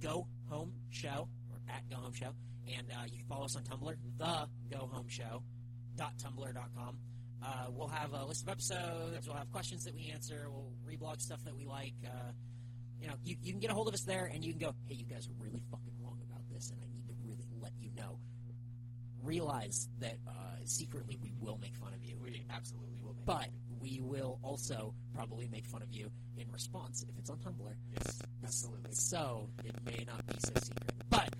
go 0.00 0.26
home 0.48 0.72
show 0.90 1.28
or 1.43 1.43
at 1.68 1.88
go 1.90 1.96
home 1.96 2.12
show. 2.12 2.30
And 2.76 2.86
uh, 2.90 3.04
you 3.10 3.18
can 3.18 3.26
follow 3.26 3.44
us 3.44 3.56
on 3.56 3.62
Tumblr, 3.62 3.94
the 4.18 4.48
go 4.70 4.86
home 4.86 5.08
show 5.08 5.42
tumblr.com. 5.96 6.98
Uh, 7.42 7.66
we'll 7.70 7.88
have 7.88 8.12
a 8.12 8.24
list 8.24 8.42
of 8.42 8.48
episodes. 8.48 9.26
We'll 9.26 9.36
have 9.36 9.50
questions 9.52 9.84
that 9.84 9.94
we 9.94 10.10
answer. 10.12 10.46
We'll 10.48 10.72
reblog 10.88 11.20
stuff 11.20 11.44
that 11.44 11.54
we 11.54 11.66
like. 11.66 11.94
Uh, 12.04 12.32
you 13.00 13.08
know, 13.08 13.14
you, 13.22 13.36
you 13.42 13.52
can 13.52 13.60
get 13.60 13.70
a 13.70 13.74
hold 13.74 13.88
of 13.88 13.94
us 13.94 14.02
there, 14.02 14.30
and 14.32 14.42
you 14.42 14.52
can 14.52 14.60
go, 14.60 14.74
"Hey, 14.86 14.94
you 14.94 15.04
guys 15.04 15.28
are 15.28 15.42
really 15.42 15.62
fucking 15.70 15.92
wrong 16.02 16.18
about 16.26 16.48
this, 16.50 16.70
and 16.70 16.80
I 16.80 16.86
need 16.90 17.06
to 17.08 17.14
really 17.22 17.46
let 17.60 17.72
you 17.78 17.90
know." 17.96 18.18
Realize 19.22 19.88
that 20.00 20.16
uh, 20.26 20.32
secretly 20.64 21.18
we 21.22 21.32
will 21.38 21.58
make 21.58 21.74
fun 21.76 21.92
of 21.94 22.04
you, 22.04 22.16
We 22.22 22.44
absolutely 22.50 22.98
will 23.02 23.14
make 23.14 23.26
but 23.26 23.48
we 23.80 24.00
will 24.00 24.38
also 24.42 24.94
probably 25.14 25.48
make 25.48 25.66
fun 25.66 25.82
of 25.82 25.92
you 25.92 26.10
in 26.36 26.50
response 26.50 27.04
if 27.08 27.18
it's 27.18 27.30
on 27.30 27.38
Tumblr. 27.38 27.74
Yes, 27.92 28.20
absolutely. 28.42 28.92
So 28.92 29.48
it 29.64 29.74
may 29.84 30.04
not 30.06 30.26
be 30.26 30.34
so 30.38 30.52
secret, 30.62 30.93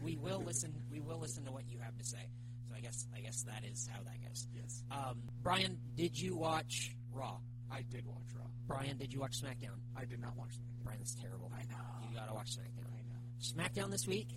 we 0.04 0.16
will 0.16 0.42
listen. 0.44 0.72
We 0.90 1.00
will 1.00 1.18
listen 1.18 1.44
to 1.46 1.52
what 1.52 1.64
you 1.68 1.78
have 1.78 1.96
to 1.98 2.04
say. 2.04 2.28
So 2.68 2.74
I 2.76 2.80
guess 2.80 3.06
I 3.16 3.20
guess 3.20 3.42
that 3.44 3.64
is 3.64 3.88
how 3.92 4.02
that 4.02 4.20
goes. 4.28 4.46
Yes. 4.54 4.82
Um, 4.90 5.22
Bryan, 5.42 5.78
did 5.96 6.18
you 6.18 6.36
watch 6.36 6.94
Raw? 7.12 7.38
I 7.70 7.82
did 7.82 8.06
watch 8.06 8.28
Raw. 8.38 8.46
Bryan, 8.66 8.96
did 8.98 9.12
you 9.12 9.20
watch 9.20 9.40
SmackDown? 9.40 9.78
I 9.96 10.04
did 10.04 10.20
not 10.20 10.36
watch 10.36 10.50
that. 10.56 10.84
Bryan, 10.84 10.98
that's 11.00 11.14
terrible. 11.14 11.50
I 11.54 11.62
know. 11.64 12.08
You 12.10 12.16
gotta 12.16 12.34
watch 12.34 12.50
SmackDown. 12.56 12.86
I 12.92 13.02
know. 13.08 13.20
SmackDown 13.42 13.90
this 13.90 14.06
week, 14.06 14.28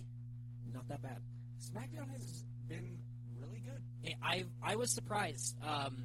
not 0.72 0.88
that 0.88 1.02
bad. 1.02 1.18
SmackDown 1.60 2.10
has 2.12 2.44
been 2.68 2.98
really 3.40 3.60
good. 3.60 4.14
I 4.22 4.44
I 4.62 4.76
was 4.76 4.92
surprised. 4.94 5.56
Um, 5.62 6.04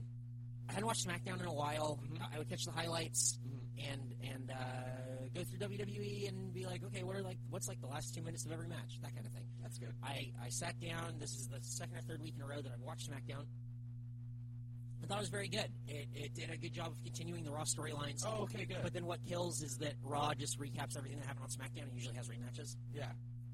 I 0.70 0.74
hadn't 0.74 0.88
watched 0.88 1.08
SmackDown 1.08 1.40
in 1.42 1.46
a 1.48 1.54
while. 1.54 2.00
Mhm. 2.04 2.34
I 2.34 2.38
would 2.40 2.50
catch 2.50 2.64
the 2.66 2.72
highlights 2.72 3.38
Mhm. 3.46 3.92
and 3.92 4.16
and 4.22 4.52
uh, 4.52 5.03
go 5.34 5.44
through 5.44 5.60
WWE 5.60 6.28
and 6.30 6.54
be 6.54 6.66
like, 6.66 6.84
okay, 6.86 7.04
what 7.04 7.16
are 7.16 7.22
like 7.22 7.38
what's 7.50 7.68
like 7.68 7.82
the 7.82 7.88
last 7.88 8.14
two 8.14 8.22
minutes 8.22 8.46
of 8.46 8.52
every 8.52 8.68
match, 8.68 9.00
that 9.02 9.14
kind 9.14 9.26
of 9.26 9.32
thing. 9.32 9.46
That's 9.62 9.78
good. 9.78 9.94
I, 10.04 10.32
I 10.44 10.50
sat 10.50 10.80
down. 10.80 11.16
This 11.20 11.36
is 11.36 11.48
the 11.48 11.58
second 11.62 11.98
or 11.98 12.02
third 12.02 12.22
week 12.22 12.34
in 12.36 12.42
a 12.42 12.48
row 12.48 12.62
that 12.62 12.72
I've 12.72 12.82
watched 12.82 13.10
SmackDown. 13.10 13.46
I 15.02 15.06
thought 15.06 15.18
it 15.18 15.22
was 15.22 15.30
very 15.30 15.50
good. 15.50 15.68
It, 15.88 16.08
it 16.16 16.34
did 16.34 16.50
a 16.50 16.58
good 16.58 16.72
job 16.72 16.88
of 16.88 17.04
continuing 17.04 17.44
the 17.44 17.52
Raw 17.52 17.64
storylines. 17.64 18.24
Oh, 18.26 18.44
okay, 18.44 18.64
good. 18.64 18.78
But 18.82 18.94
then 18.94 19.06
what 19.06 19.20
kills 19.28 19.62
is 19.62 19.78
that 19.80 19.96
Raw 20.02 20.34
just 20.34 20.60
recaps 20.60 20.98
everything 20.98 21.20
that 21.20 21.28
happened 21.28 21.44
on 21.44 21.50
SmackDown 21.50 21.90
and 21.90 21.94
usually 21.94 22.16
has 22.16 22.30
rematches. 22.30 22.78
Yeah. 22.94 23.08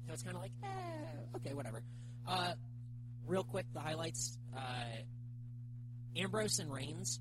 So 0.06 0.12
it's 0.12 0.22
kind 0.22 0.36
of 0.36 0.42
like, 0.42 0.52
eh, 0.62 1.36
okay, 1.36 1.52
whatever. 1.54 1.82
Uh, 2.26 2.52
real 3.26 3.42
quick, 3.42 3.66
the 3.72 3.80
highlights. 3.80 4.38
Uh, 4.56 4.60
Ambrose 6.16 6.58
and 6.60 6.72
Reigns 6.72 7.20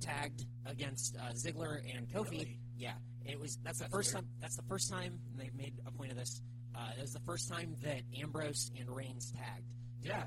tagged 0.00 0.44
against 0.66 1.16
uh, 1.16 1.32
Ziggler 1.32 1.80
and 1.96 2.08
Kofi. 2.08 2.30
Really? 2.30 2.58
Yeah, 2.76 2.92
it 3.24 3.38
was. 3.40 3.58
That's 3.64 3.78
the 3.78 3.84
That's 3.84 3.94
first 3.94 4.14
weird. 4.14 4.24
time. 4.24 4.30
That's 4.40 4.56
the 4.56 4.62
first 4.68 4.90
time 4.90 5.18
and 5.32 5.40
they've 5.40 5.54
made 5.54 5.74
a 5.86 5.90
point 5.90 6.10
of 6.12 6.18
this. 6.18 6.40
Uh, 6.74 6.88
it 6.98 7.02
was 7.02 7.12
the 7.12 7.20
first 7.20 7.48
time 7.48 7.76
that 7.82 8.02
Ambrose 8.20 8.70
and 8.78 8.88
Reigns 8.90 9.32
tagged. 9.32 9.66
Yeah. 10.02 10.24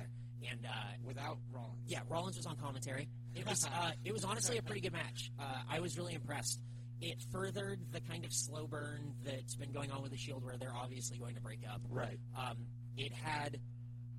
And 0.49 0.65
uh, 0.65 0.69
Without 1.03 1.39
Rollins. 1.51 1.81
yeah, 1.87 1.99
Rollins 2.07 2.37
was 2.37 2.45
on 2.45 2.55
commentary. 2.57 3.09
It 3.35 3.45
was 3.47 3.65
uh, 3.81 3.91
it 4.05 4.13
was 4.13 4.23
honestly 4.23 4.57
a 4.57 4.61
pretty 4.61 4.81
good 4.81 4.93
match. 4.93 5.31
Uh, 5.39 5.43
I 5.69 5.79
was 5.79 5.97
really 5.97 6.13
impressed. 6.13 6.61
It 7.01 7.21
furthered 7.31 7.79
the 7.91 7.99
kind 8.01 8.25
of 8.25 8.33
slow 8.33 8.65
burn 8.65 9.13
that's 9.23 9.55
been 9.55 9.71
going 9.71 9.91
on 9.91 10.01
with 10.01 10.11
the 10.11 10.17
Shield, 10.17 10.43
where 10.43 10.57
they're 10.57 10.73
obviously 10.75 11.17
going 11.19 11.35
to 11.35 11.41
break 11.41 11.59
up. 11.71 11.81
Right. 11.89 12.17
Um, 12.35 12.57
it 12.95 13.11
had 13.13 13.59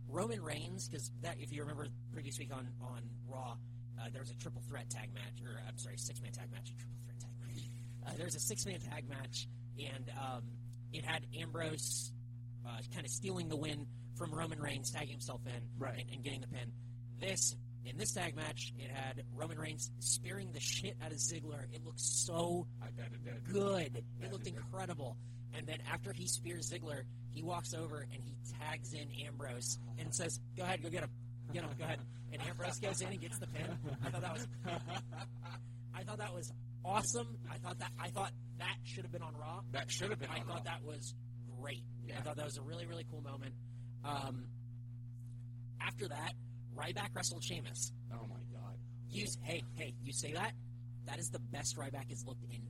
Roman 0.09 0.41
Reigns 0.43 0.89
because 0.89 1.11
that, 1.23 1.37
if 1.41 1.53
you 1.53 1.63
remember 1.63 1.89
previous 2.13 2.39
week 2.39 2.53
on 2.53 2.69
on 2.83 3.01
Raw, 3.27 3.57
uh, 4.01 4.09
there 4.13 4.21
was 4.23 4.31
a 4.31 4.35
triple 4.35 4.63
threat 4.69 4.89
tag 4.91 5.13
match, 5.15 5.43
or 5.45 5.61
I'm 5.67 5.77
sorry, 5.79 5.97
six 5.97 6.21
man 6.23 6.33
tag 6.33 6.51
match, 6.53 6.73
triple 6.79 6.95
threat 7.05 7.19
tag. 7.21 7.28
Uh, 8.09 8.13
there 8.17 8.25
was 8.25 8.35
a 8.35 8.41
six 8.41 8.65
man 8.67 8.81
tag 8.81 9.09
match, 9.09 9.47
and 9.79 10.11
um, 10.19 10.43
it 10.93 11.05
had 11.05 11.23
Ambrose 11.39 12.13
uh, 12.67 12.71
kind 12.95 13.05
of 13.05 13.11
stealing 13.13 13.49
the 13.49 13.57
win 13.57 13.87
from 14.17 14.33
Roman 14.33 14.59
Reigns, 14.61 14.91
tagging 14.91 15.11
himself 15.13 15.41
in, 15.47 15.63
Right. 15.79 16.01
and, 16.01 16.11
and 16.15 16.25
getting 16.25 16.41
the 16.41 16.49
pin. 16.49 16.73
This 17.21 17.55
in 17.85 17.97
this 17.97 18.13
tag 18.13 18.35
match, 18.37 18.73
it 18.79 18.91
had 18.91 19.23
Roman 19.35 19.59
Reigns 19.59 19.91
spearing 20.01 20.53
the 20.53 20.61
shit 20.61 20.97
out 21.03 21.11
of 21.13 21.19
Ziggler. 21.19 21.65
It 21.73 21.85
looked 21.85 22.01
so 22.01 22.67
I 22.83 22.87
bet 22.97 23.07
it 23.13 23.25
did. 23.25 23.53
good. 23.53 24.03
It 24.23 24.33
looked 24.33 24.47
incredible. 24.47 25.17
And 25.55 25.67
then 25.67 25.79
after 25.91 26.13
he 26.13 26.27
spears 26.27 26.71
Ziggler, 26.71 27.03
he 27.31 27.43
walks 27.43 27.73
over 27.75 28.01
and 28.13 28.23
he 28.23 28.37
tags 28.61 28.93
in 28.93 29.09
Ambrose 29.27 29.79
and 29.99 30.15
says, 30.15 30.39
"Go 30.57 30.65
ahead, 30.65 30.83
go 30.83 30.91
get 30.91 31.05
him, 31.05 31.11
get 31.53 31.63
him, 31.63 31.71
go 31.79 31.85
ahead." 31.85 32.01
And 32.33 32.43
Ambrose 32.43 32.79
goes 32.79 33.01
in 33.01 33.09
and 33.09 33.21
gets 33.21 33.39
the 33.39 33.47
pin. 33.47 33.67
I 34.05 34.11
thought 34.11 34.21
that 34.21 34.33
was, 34.35 34.47
I 35.95 36.03
thought 36.03 36.19
that 36.19 36.35
was 36.35 36.53
awesome. 36.85 37.39
I 37.51 37.57
thought 37.59 37.79
that 37.79 37.91
I 38.01 38.09
thought 38.09 38.33
that 38.59 38.77
should 38.85 39.05
have 39.05 39.13
been 39.13 39.23
on 39.23 39.35
Raw. 39.37 39.61
That 39.73 39.91
should 39.91 40.11
have 40.11 40.19
been 40.19 40.31
I 40.31 40.41
thought 40.41 40.49
Raw. 40.49 40.63
that 40.65 40.85
was 40.85 41.15
great. 41.61 41.83
Yeah. 42.07 42.17
I 42.19 42.23
thought 42.23 42.37
that 42.37 42.45
was 42.45 42.59
a 42.59 42.63
really 42.63 42.87
really 42.87 43.05
cool 43.11 43.23
moment. 43.23 43.55
Um, 44.05 44.45
after 45.81 46.09
that, 46.09 46.33
Ryback 46.77 47.15
wrestled 47.15 47.43
Sheamus. 47.45 47.93
Oh 48.13 48.27
my 48.29 48.41
god. 48.53 48.77
You 49.11 49.27
hey 49.43 49.63
hey, 49.77 49.95
you 50.03 50.13
say 50.13 50.33
that? 50.33 50.53
That 51.07 51.19
is 51.19 51.31
the 51.31 51.39
best 51.39 51.77
Ryback 51.77 52.11
has 52.11 52.25
looked 52.27 52.45
in 52.53 52.61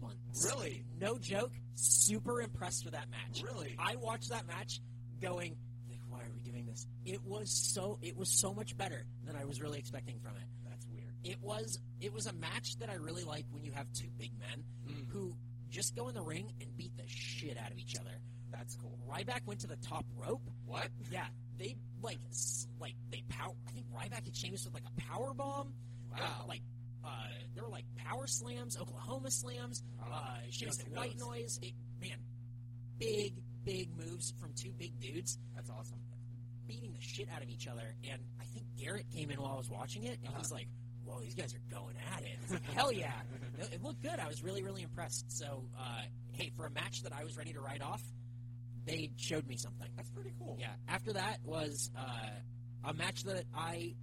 months. 0.00 0.46
Really? 0.46 0.84
No 1.00 1.18
joke. 1.18 1.52
Super 1.74 2.40
impressed 2.40 2.84
with 2.84 2.94
that 2.94 3.06
match. 3.10 3.42
Really? 3.42 3.76
I 3.78 3.96
watched 3.96 4.30
that 4.30 4.46
match, 4.46 4.80
going, 5.20 5.56
like, 5.88 6.00
why 6.08 6.20
are 6.20 6.32
we 6.34 6.40
doing 6.40 6.66
this? 6.66 6.86
It 7.04 7.22
was 7.24 7.50
so 7.50 7.98
it 8.02 8.16
was 8.16 8.30
so 8.30 8.52
much 8.52 8.76
better 8.76 9.06
than 9.24 9.36
I 9.36 9.44
was 9.44 9.60
really 9.60 9.78
expecting 9.78 10.18
from 10.20 10.32
it. 10.36 10.42
It 11.24 11.38
was 11.42 11.78
it 12.00 12.12
was 12.12 12.26
a 12.26 12.32
match 12.34 12.76
that 12.78 12.90
I 12.90 12.94
really 12.94 13.24
like 13.24 13.46
when 13.50 13.64
you 13.64 13.72
have 13.72 13.90
two 13.92 14.08
big 14.18 14.32
men 14.38 14.62
Mm. 14.86 15.08
who 15.10 15.34
just 15.70 15.96
go 15.96 16.08
in 16.08 16.14
the 16.14 16.22
ring 16.22 16.52
and 16.60 16.76
beat 16.76 16.94
the 16.96 17.04
shit 17.06 17.56
out 17.58 17.70
of 17.72 17.78
each 17.78 17.96
other. 17.98 18.10
That's 18.52 18.76
cool. 18.76 18.98
Ryback 19.10 19.46
went 19.46 19.60
to 19.60 19.66
the 19.66 19.76
top 19.76 20.04
rope. 20.16 20.42
What? 20.66 20.88
Yeah, 21.10 21.26
they 21.58 21.76
like 22.02 22.18
like 22.78 22.94
they 23.10 23.22
power. 23.28 23.54
I 23.66 23.70
think 23.72 23.86
Ryback 23.90 24.24
hit 24.26 24.36
Sheamus 24.36 24.64
with 24.64 24.74
like 24.74 24.84
a 24.86 25.00
power 25.00 25.32
bomb. 25.34 25.72
Wow. 26.12 26.18
Uh, 26.42 26.46
like 26.46 26.60
uh, 27.04 27.08
there 27.54 27.64
were 27.64 27.70
like 27.70 27.86
power 27.96 28.26
slams, 28.26 28.76
Oklahoma 28.78 29.30
slams. 29.30 29.82
Oh, 30.00 30.12
uh, 30.12 30.36
Sheamus 30.50 30.78
yes, 30.78 30.86
white 30.96 31.18
noise. 31.18 31.58
It, 31.62 31.72
man, 32.00 32.18
big 32.98 33.34
big 33.64 33.88
moves 33.96 34.32
from 34.38 34.52
two 34.54 34.72
big 34.78 35.00
dudes 35.00 35.38
That's 35.54 35.70
awesome. 35.70 35.98
beating 36.66 36.92
the 36.92 37.00
shit 37.00 37.28
out 37.34 37.42
of 37.42 37.48
each 37.48 37.66
other. 37.66 37.94
And 38.10 38.20
I 38.40 38.44
think 38.44 38.66
Garrett 38.78 39.06
came 39.10 39.30
in 39.30 39.40
while 39.40 39.52
I 39.52 39.56
was 39.56 39.70
watching 39.70 40.04
it, 40.04 40.18
and 40.20 40.28
Uh-huh. 40.28 40.38
he's 40.38 40.52
like, 40.52 40.68
"Whoa, 41.04 41.20
these 41.20 41.34
guys 41.34 41.54
are 41.54 41.60
going 41.74 41.94
at 42.14 42.22
it." 42.22 42.38
It's 42.42 42.52
like, 42.52 42.64
Hell 42.72 42.92
yeah! 42.92 43.12
It- 43.72 43.82
looked 43.82 44.02
good. 44.02 44.18
I 44.18 44.26
was 44.28 44.42
really 44.42 44.62
really 44.62 44.82
impressed. 44.82 45.30
So 45.30 45.64
uh, 45.78 46.02
hey, 46.32 46.50
for 46.56 46.66
a 46.66 46.70
match 46.70 47.02
that 47.02 47.12
I 47.12 47.24
was 47.24 47.36
ready 47.36 47.52
to 47.52 47.60
write 47.60 47.82
off, 47.82 48.02
they 48.86 49.10
showed 49.16 49.46
me 49.46 49.56
something. 49.56 49.88
That's 49.96 50.10
pretty 50.10 50.32
cool. 50.38 50.56
Yeah. 50.60 50.72
After 50.88 51.12
that 51.14 51.38
was 51.44 51.90
uh, 51.96 52.88
a 52.88 52.92
match 52.94 53.24
that 53.24 53.44
I 53.54 53.94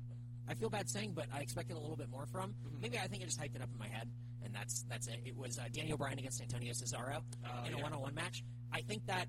I 0.48 0.54
feel 0.56 0.70
bad 0.70 0.90
saying, 0.90 1.14
but 1.16 1.28
I 1.34 1.40
expected 1.42 1.78
a 1.78 1.80
little 1.80 1.96
bit 1.98 2.10
more 2.10 2.26
from. 2.26 2.52
Mhm. 2.52 2.82
Maybe 2.82 2.98
I 2.98 3.08
think 3.08 3.22
I 3.22 3.26
just 3.26 3.40
hyped 3.40 3.56
it 3.56 3.62
up 3.62 3.70
in 3.72 3.78
my 3.80 3.88
head, 3.88 4.10
and 4.44 4.54
that's 4.54 4.84
that's 4.90 5.08
it. 5.08 5.22
It 5.26 5.38
was 5.38 5.60
uh, 5.60 5.64
Daniel 5.72 5.98
Bryan 5.98 6.20
against 6.20 6.42
Antonio 6.42 6.74
Cesaro 6.74 7.18
Uh, 7.46 7.64
in 7.68 7.74
a 7.74 7.78
yeah. 7.78 7.84
one-on-one 7.84 8.16
match. 8.16 8.44
I 8.72 8.82
think 8.82 9.06
that 9.08 9.28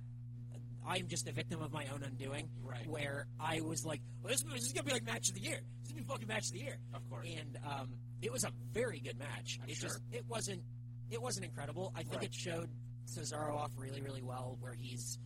I'm 0.87 1.07
just 1.09 1.29
a 1.29 1.33
victim 1.33 1.61
of 1.62 1.73
my 1.73 1.87
own 1.92 2.03
undoing, 2.03 2.49
Right. 2.62 2.87
where 2.88 3.27
I 3.38 3.61
was 3.61 3.85
like, 3.85 4.01
well, 4.23 4.33
this, 4.33 4.42
this 4.42 4.62
is 4.66 4.73
gonna 4.73 4.85
be 4.85 4.92
like 4.92 5.05
match 5.05 5.29
of 5.29 5.35
the 5.37 5.40
year. 5.42 5.61
This 5.83 5.88
is 5.88 5.92
gonna 5.92 6.03
be 6.03 6.09
fucking 6.09 6.29
match 6.29 6.47
of 6.47 6.53
the 6.53 6.61
year. 6.61 6.79
Of 6.95 7.09
course. 7.09 7.27
And 7.38 7.59
um, 7.64 7.88
it 8.21 8.33
was 8.33 8.45
a 8.45 8.51
very 8.73 8.99
good 9.01 9.18
match. 9.18 9.59
I'm 9.62 9.68
it 9.68 9.77
sure. 9.77 9.88
just 9.88 10.01
it 10.11 10.25
wasn't 10.29 10.62
it 11.11 11.21
wasn't 11.21 11.47
incredible. 11.47 11.92
I 11.95 12.03
think 12.03 12.16
Right. 12.16 12.25
it 12.25 12.35
showed 12.35 12.71
Cesaro 13.07 13.55
off 13.55 13.71
really 13.77 14.01
really 14.01 14.23
well, 14.23 14.57
where 14.61 14.75
he's 14.75 15.18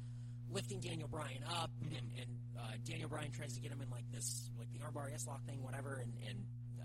lifting 0.51 0.81
Daniel 0.81 1.09
Bryan 1.09 1.42
up, 1.49 1.71
Mm-hmm. 1.83 1.95
and, 1.97 2.07
and 2.21 2.31
uh, 2.59 2.73
Daniel 2.85 3.09
Bryan 3.09 3.31
tries 3.33 3.53
to 3.55 3.61
get 3.61 3.71
him 3.73 3.81
in 3.83 3.90
like 3.90 4.05
this 4.12 4.51
like 4.59 4.69
the 4.73 4.79
armbar 4.81 5.12
S 5.12 5.27
lock 5.27 5.45
thing, 5.47 5.62
whatever, 5.62 5.95
and 6.03 6.12
and 6.29 6.38
uh, 6.81 6.85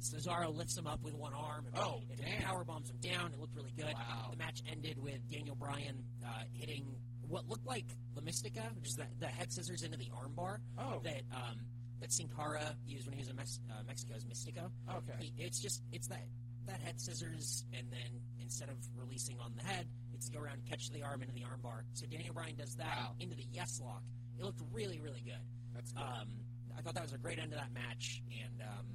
Cesaro 0.00 0.54
lifts 0.54 0.76
him 0.76 0.86
up 0.86 1.02
with 1.02 1.14
one 1.14 1.32
arm 1.34 1.66
and, 1.66 1.76
Oh, 1.78 2.02
and 2.24 2.44
power 2.44 2.64
bombs 2.64 2.90
him 2.90 2.96
down. 3.00 3.32
It 3.32 3.40
looked 3.40 3.54
really 3.56 3.72
good. 3.76 3.92
Wow. 3.94 4.28
The 4.32 4.36
match 4.36 4.62
ended 4.70 4.98
with 5.02 5.28
Daniel 5.30 5.56
Bryan 5.56 6.02
uh, 6.24 6.28
hitting 6.52 6.86
what 7.28 7.48
looked 7.48 7.66
like 7.66 7.86
the 8.14 8.22
Mistica, 8.22 8.74
which 8.76 8.88
is 8.88 8.96
the, 8.96 9.06
the 9.20 9.26
head 9.26 9.52
scissors 9.52 9.82
into 9.82 9.96
the 9.98 10.10
armbar 10.10 10.58
Oh. 10.78 11.00
that 11.04 11.22
um, 11.32 11.58
that 12.00 12.12
Sin 12.12 12.28
Cara 12.34 12.74
used 12.86 13.06
when 13.06 13.14
he 13.14 13.20
was 13.20 13.28
in 13.28 13.36
Mex- 13.36 13.60
uh, 13.70 13.82
Mexico's 13.86 14.24
Mistico. 14.24 14.70
Okay. 14.88 15.12
He, 15.20 15.32
it's 15.38 15.60
just 15.60 15.82
it's 15.92 16.08
that 16.08 16.26
that 16.66 16.80
head 16.82 17.00
scissors, 17.00 17.64
and 17.72 17.86
then 17.90 18.20
instead 18.40 18.68
of 18.68 18.76
releasing 18.96 19.38
on 19.40 19.52
the 19.56 19.64
head, 19.64 19.86
it's 20.12 20.26
to 20.28 20.32
go 20.32 20.40
around 20.40 20.54
and 20.54 20.66
catch 20.66 20.90
the 20.90 21.02
arm 21.02 21.22
into 21.22 21.34
the 21.34 21.40
armbar. 21.42 21.82
So 21.94 22.06
Daniel 22.06 22.34
Bryan 22.34 22.56
does 22.56 22.74
that 22.76 22.86
Wow. 22.96 23.14
into 23.20 23.34
the 23.36 23.46
yes 23.52 23.80
lock, 23.82 24.02
It 24.38 24.44
looked 24.44 24.60
really, 24.72 25.00
really 25.00 25.22
good. 25.24 25.40
That's 25.74 25.92
good. 25.92 26.02
Um, 26.02 26.28
I 26.76 26.82
thought 26.82 26.94
that 26.94 27.02
was 27.02 27.12
a 27.12 27.18
great 27.18 27.38
end 27.38 27.50
to 27.52 27.56
that 27.56 27.72
match, 27.72 28.22
and 28.30 28.62
um, 28.62 28.86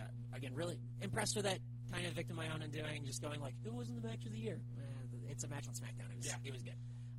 uh, 0.00 0.36
again, 0.36 0.52
really 0.54 0.78
impressed 1.00 1.36
with 1.36 1.44
that 1.44 1.58
Kind 1.92 2.04
of 2.04 2.14
victim 2.14 2.34
my 2.34 2.48
own 2.52 2.62
undoing, 2.62 3.04
just 3.06 3.22
going 3.22 3.40
like, 3.40 3.54
"It 3.64 3.72
wasn't 3.72 4.02
the 4.02 4.08
match 4.08 4.26
of 4.26 4.32
the 4.32 4.38
year." 4.40 4.58
Eh, 4.76 5.30
it's 5.30 5.44
a 5.44 5.48
match 5.48 5.68
on 5.68 5.74
SmackDown. 5.74 6.10
It 6.10 6.16
was, 6.16 6.26
Yeah. 6.26 6.34
it 6.42 6.52
was 6.52 6.60
good. 6.64 6.74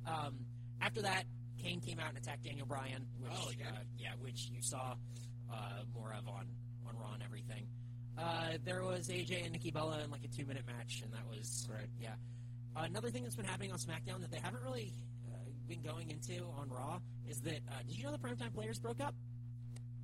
Um, 0.08 0.34
after 0.80 1.02
that, 1.02 1.24
Kane 1.62 1.80
came 1.80 1.98
out 1.98 2.08
and 2.10 2.18
attacked 2.18 2.44
Daniel 2.44 2.66
Bryan, 2.66 3.04
which 3.20 3.32
Oh, 3.34 3.48
again? 3.50 3.66
uh, 3.74 3.80
yeah, 3.98 4.12
which 4.20 4.48
you 4.52 4.62
saw 4.62 4.94
uh, 5.52 5.54
more 5.94 6.12
of 6.12 6.26
on 6.28 6.46
on 6.88 6.96
Raw 6.96 7.12
and 7.14 7.22
everything. 7.22 7.66
Uh, 8.16 8.56
there 8.64 8.82
was 8.82 9.08
AJ 9.08 9.42
and 9.44 9.52
Nikki 9.52 9.70
Bella 9.70 10.00
in 10.02 10.10
like 10.10 10.24
a 10.24 10.28
two 10.28 10.46
minute 10.46 10.64
match, 10.66 11.02
and 11.04 11.12
that 11.12 11.26
was 11.28 11.68
Right. 11.70 11.88
Yeah. 12.00 12.14
another 12.76 13.10
thing 13.10 13.22
that's 13.24 13.36
been 13.36 13.44
happening 13.44 13.72
on 13.72 13.78
SmackDown 13.78 14.20
that 14.20 14.30
they 14.30 14.38
haven't 14.38 14.62
really 14.62 14.92
uh, 15.28 15.36
been 15.68 15.82
going 15.82 16.10
into 16.10 16.44
on 16.58 16.68
Raw 16.70 17.00
is 17.28 17.40
that 17.42 17.60
uh, 17.68 17.82
did 17.86 17.96
you 17.98 18.04
know 18.04 18.12
the 18.12 18.18
Primetime 18.18 18.52
Players 18.54 18.78
broke 18.78 19.00
up? 19.00 19.14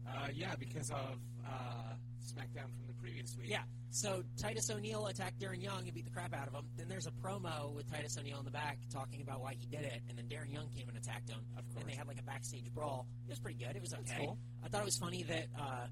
Uh, 0.07 0.29
yeah, 0.35 0.55
because 0.59 0.91
of 0.91 1.19
uh, 1.47 1.95
SmackDown 2.23 2.69
from 2.75 2.87
the 2.87 2.94
previous 3.05 3.37
week. 3.37 3.51
Yeah. 3.51 3.63
So 3.91 4.25
Titus 4.37 4.71
O'Neil 4.71 5.07
attacked 5.07 5.39
Darren 5.39 5.63
Young 5.63 5.85
and 5.85 5.95
beat 5.95 6.05
the 6.05 6.11
crap 6.11 6.35
out 6.35 6.49
of 6.49 6.55
him. 6.55 6.65
Then 6.77 6.89
there's 6.89 7.07
a 7.07 7.13
promo 7.13 7.73
with 7.73 7.91
Titus 7.91 8.17
O'Neil 8.19 8.39
in 8.39 8.45
the 8.45 8.51
back 8.51 8.79
talking 8.93 9.21
about 9.23 9.41
why 9.41 9.55
he 9.55 9.67
did 9.67 9.83
it, 9.83 10.03
and 10.09 10.19
then 10.19 10.25
Darren 10.27 10.53
Young 10.53 10.69
came 10.77 10.89
and 10.89 10.97
attacked 10.97 11.29
him. 11.29 11.39
Of 11.57 11.69
course. 11.71 11.83
And 11.83 11.93
they 11.93 11.97
had 11.97 12.09
like 12.09 12.19
a 12.19 12.25
backstage 12.25 12.73
brawl. 12.75 13.07
It 13.27 13.31
was 13.31 13.39
pretty 13.39 13.63
good. 13.63 13.77
It 13.77 13.83
was 13.83 13.95
okay. 13.95 14.25
cool. 14.25 14.39
I 14.65 14.69
thought 14.69 14.81
it 14.81 14.87
was 14.87 14.99
funny 14.99 15.23
that 15.25 15.47
uh, 15.57 15.87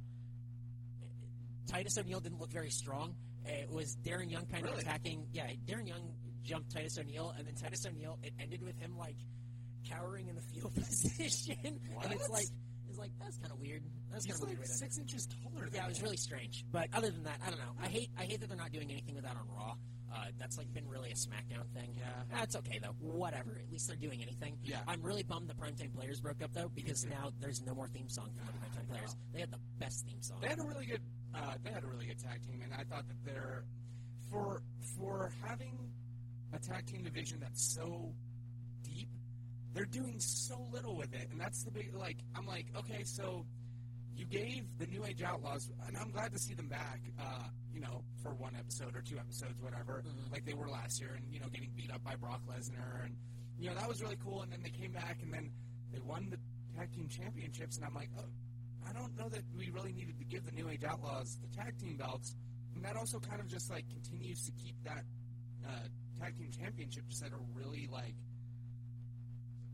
Titus 1.69 1.97
O'Neil 1.99 2.21
didn't 2.21 2.41
look 2.41 2.51
very 2.51 2.71
strong. 2.71 3.15
It 3.45 3.71
was 3.71 3.97
Darren 3.97 4.31
Young 4.31 4.47
kind 4.47 4.67
of 4.67 4.79
attacking. 4.79 5.27
Yeah, 5.33 5.49
Darren 5.67 5.87
Young 5.87 6.13
jumped 6.43 6.73
Titus 6.73 6.99
O'Neil, 6.99 7.35
and 7.37 7.47
then 7.47 7.55
Titus 7.55 7.87
O'Neil. 7.87 8.19
It 8.23 8.33
ended 8.41 8.63
with 8.63 8.79
him 8.79 8.97
like 8.97 9.17
cowering 9.89 10.29
in 10.29 10.35
the 10.35 10.43
field 10.43 10.75
position, 10.75 11.81
and 12.03 12.13
it's 12.13 12.29
like 12.29 12.47
it's 12.93 13.01
like 13.01 13.13
that's 13.19 13.39
kind 13.39 13.51
of 13.51 13.59
weird. 13.59 13.83
That's 14.13 14.27
kind 14.27 14.37
of 14.43 14.49
like 14.49 14.59
end 14.59 14.67
six 14.69 14.99
inches 14.99 15.27
taller 15.27 15.65
than 15.65 15.75
Yeah, 15.75 15.87
it 15.87 15.89
was 15.89 16.03
really 16.03 16.19
strange. 16.19 16.65
But 16.71 16.89
other 16.93 17.11
than 17.11 17.25
that, 17.25 17.41
I 17.45 17.49
don't 17.49 17.59
know. 17.59 17.73
I 17.83 17.89
hate 17.89 18.11
I 18.19 18.25
hate 18.25 18.41
that 18.41 18.49
they're 18.49 18.59
not 18.59 18.73
doing 18.73 18.91
anything 18.91 19.15
with 19.15 19.25
that 19.25 19.35
on 19.37 19.49
Raw. 19.49 19.75
Uh, 20.15 20.27
that's 20.39 20.59
like 20.59 20.71
been 20.75 20.87
really 20.87 21.11
a 21.11 21.15
SmackDown 21.15 21.65
thing. 21.73 21.95
Yeah. 21.99 22.05
that's 22.31 22.55
okay 22.57 22.79
though. 22.83 22.95
Whatever. 23.01 23.59
At 23.59 23.73
least 23.73 23.89
they're 23.89 23.97
doing 23.97 24.21
anything. 24.21 24.59
Yeah. 24.63 24.81
I'm 24.87 25.01
really 25.01 25.23
bummed 25.23 25.49
the 25.49 25.55
Primetime 25.55 25.95
Players 25.95 26.21
broke 26.21 26.43
up 26.43 26.53
though 26.53 26.71
because 26.75 27.07
now 27.07 27.33
there's 27.41 27.63
no 27.65 27.75
more 27.75 27.89
theme 27.89 28.11
song 28.11 28.29
for 28.37 28.45
the 28.45 28.53
Primetime. 28.59 28.89
Players. 28.91 29.17
They 29.33 29.41
had 29.41 29.51
the 29.51 29.61
best 29.79 30.05
theme 30.07 30.21
song. 30.21 30.37
They 30.43 30.49
had 30.49 30.59
a 30.59 30.65
really 30.65 30.85
good. 30.85 31.01
Uh, 31.35 31.55
they 31.65 31.71
had 31.71 31.83
a 31.83 31.87
really 31.87 32.05
good 32.05 32.19
tag 32.19 32.43
team, 32.47 32.61
and 32.63 32.75
I 32.75 32.85
thought 32.85 33.09
that 33.09 33.25
they're 33.25 33.65
for 34.31 34.63
for 34.99 35.33
having 35.43 35.79
a 36.53 36.59
tag 36.59 36.85
team 36.85 37.05
division 37.05 37.41
that's 37.41 37.63
so 37.63 38.13
deep. 38.83 39.09
They're 39.75 39.85
doing 39.87 40.21
so 40.21 40.67
little 40.71 40.97
with 40.97 41.15
it, 41.15 41.29
and 41.31 41.41
that's 41.41 41.63
the 41.63 41.71
big 41.71 41.95
like. 41.95 42.19
I'm 42.35 42.47
like, 42.47 42.67
okay, 42.77 43.05
so 43.05 43.47
you 44.15 44.27
gave 44.27 44.65
the 44.79 44.87
New 44.87 45.05
Age 45.05 45.23
Outlaws, 45.23 45.71
and 45.89 45.97
I'm 45.97 46.11
glad 46.11 46.33
to 46.33 46.39
see 46.39 46.55
them 46.55 46.69
back. 46.69 47.01
Uh, 47.19 47.45
you 47.73 47.81
know, 47.81 48.03
for 48.23 48.35
one 48.35 48.55
episode 48.55 48.95
or 48.95 49.01
two 49.01 49.19
episodes, 49.19 49.61
whatever, 49.63 50.03
Mhm. 50.07 50.31
like 50.31 50.45
they 50.45 50.53
were 50.55 50.69
last 50.69 51.01
year, 51.01 51.15
and 51.15 51.33
you 51.33 51.41
know, 51.41 51.49
getting 51.49 51.71
beat 51.75 51.91
up 51.91 52.05
by 52.05 52.15
Brock 52.17 52.43
Lesnar, 52.47 53.05
and 53.05 53.17
you 53.59 53.69
know 53.71 53.75
that 53.77 53.89
was 53.89 54.03
really 54.03 54.17
cool. 54.17 54.43
And 54.43 54.53
then 54.53 54.63
they 54.63 54.71
came 54.71 54.93
back, 54.93 55.23
and 55.23 55.33
then 55.33 55.51
they 55.91 56.01
won 56.01 56.29
the 56.29 56.39
tag 56.77 56.93
team 56.93 57.09
championships, 57.09 57.77
and 57.77 57.87
I'm 57.87 57.95
like, 57.95 58.11
oh, 58.19 58.29
I 58.87 58.93
don't 58.93 59.17
know 59.17 59.29
that 59.31 59.45
we 59.57 59.71
really 59.71 59.93
needed 59.93 60.19
to 60.19 60.25
give 60.25 60.45
the 60.45 60.53
New 60.53 60.69
Age 60.69 60.85
Outlaws 60.85 61.39
the 61.39 61.49
tag 61.57 61.79
team 61.79 61.97
belts, 61.97 62.37
and 62.75 62.85
that 62.85 62.97
also 62.97 63.19
kind 63.21 63.41
of 63.41 63.47
just 63.49 63.71
like 63.71 63.89
continues 63.89 64.45
to 64.45 64.53
keep 64.53 64.77
that 64.85 65.05
uh, 65.67 65.89
tag 66.21 66.37
team 66.37 66.51
championship 66.51 67.07
just 67.09 67.23
at 67.23 67.33
a 67.33 67.39
really 67.55 67.87
like 67.91 68.15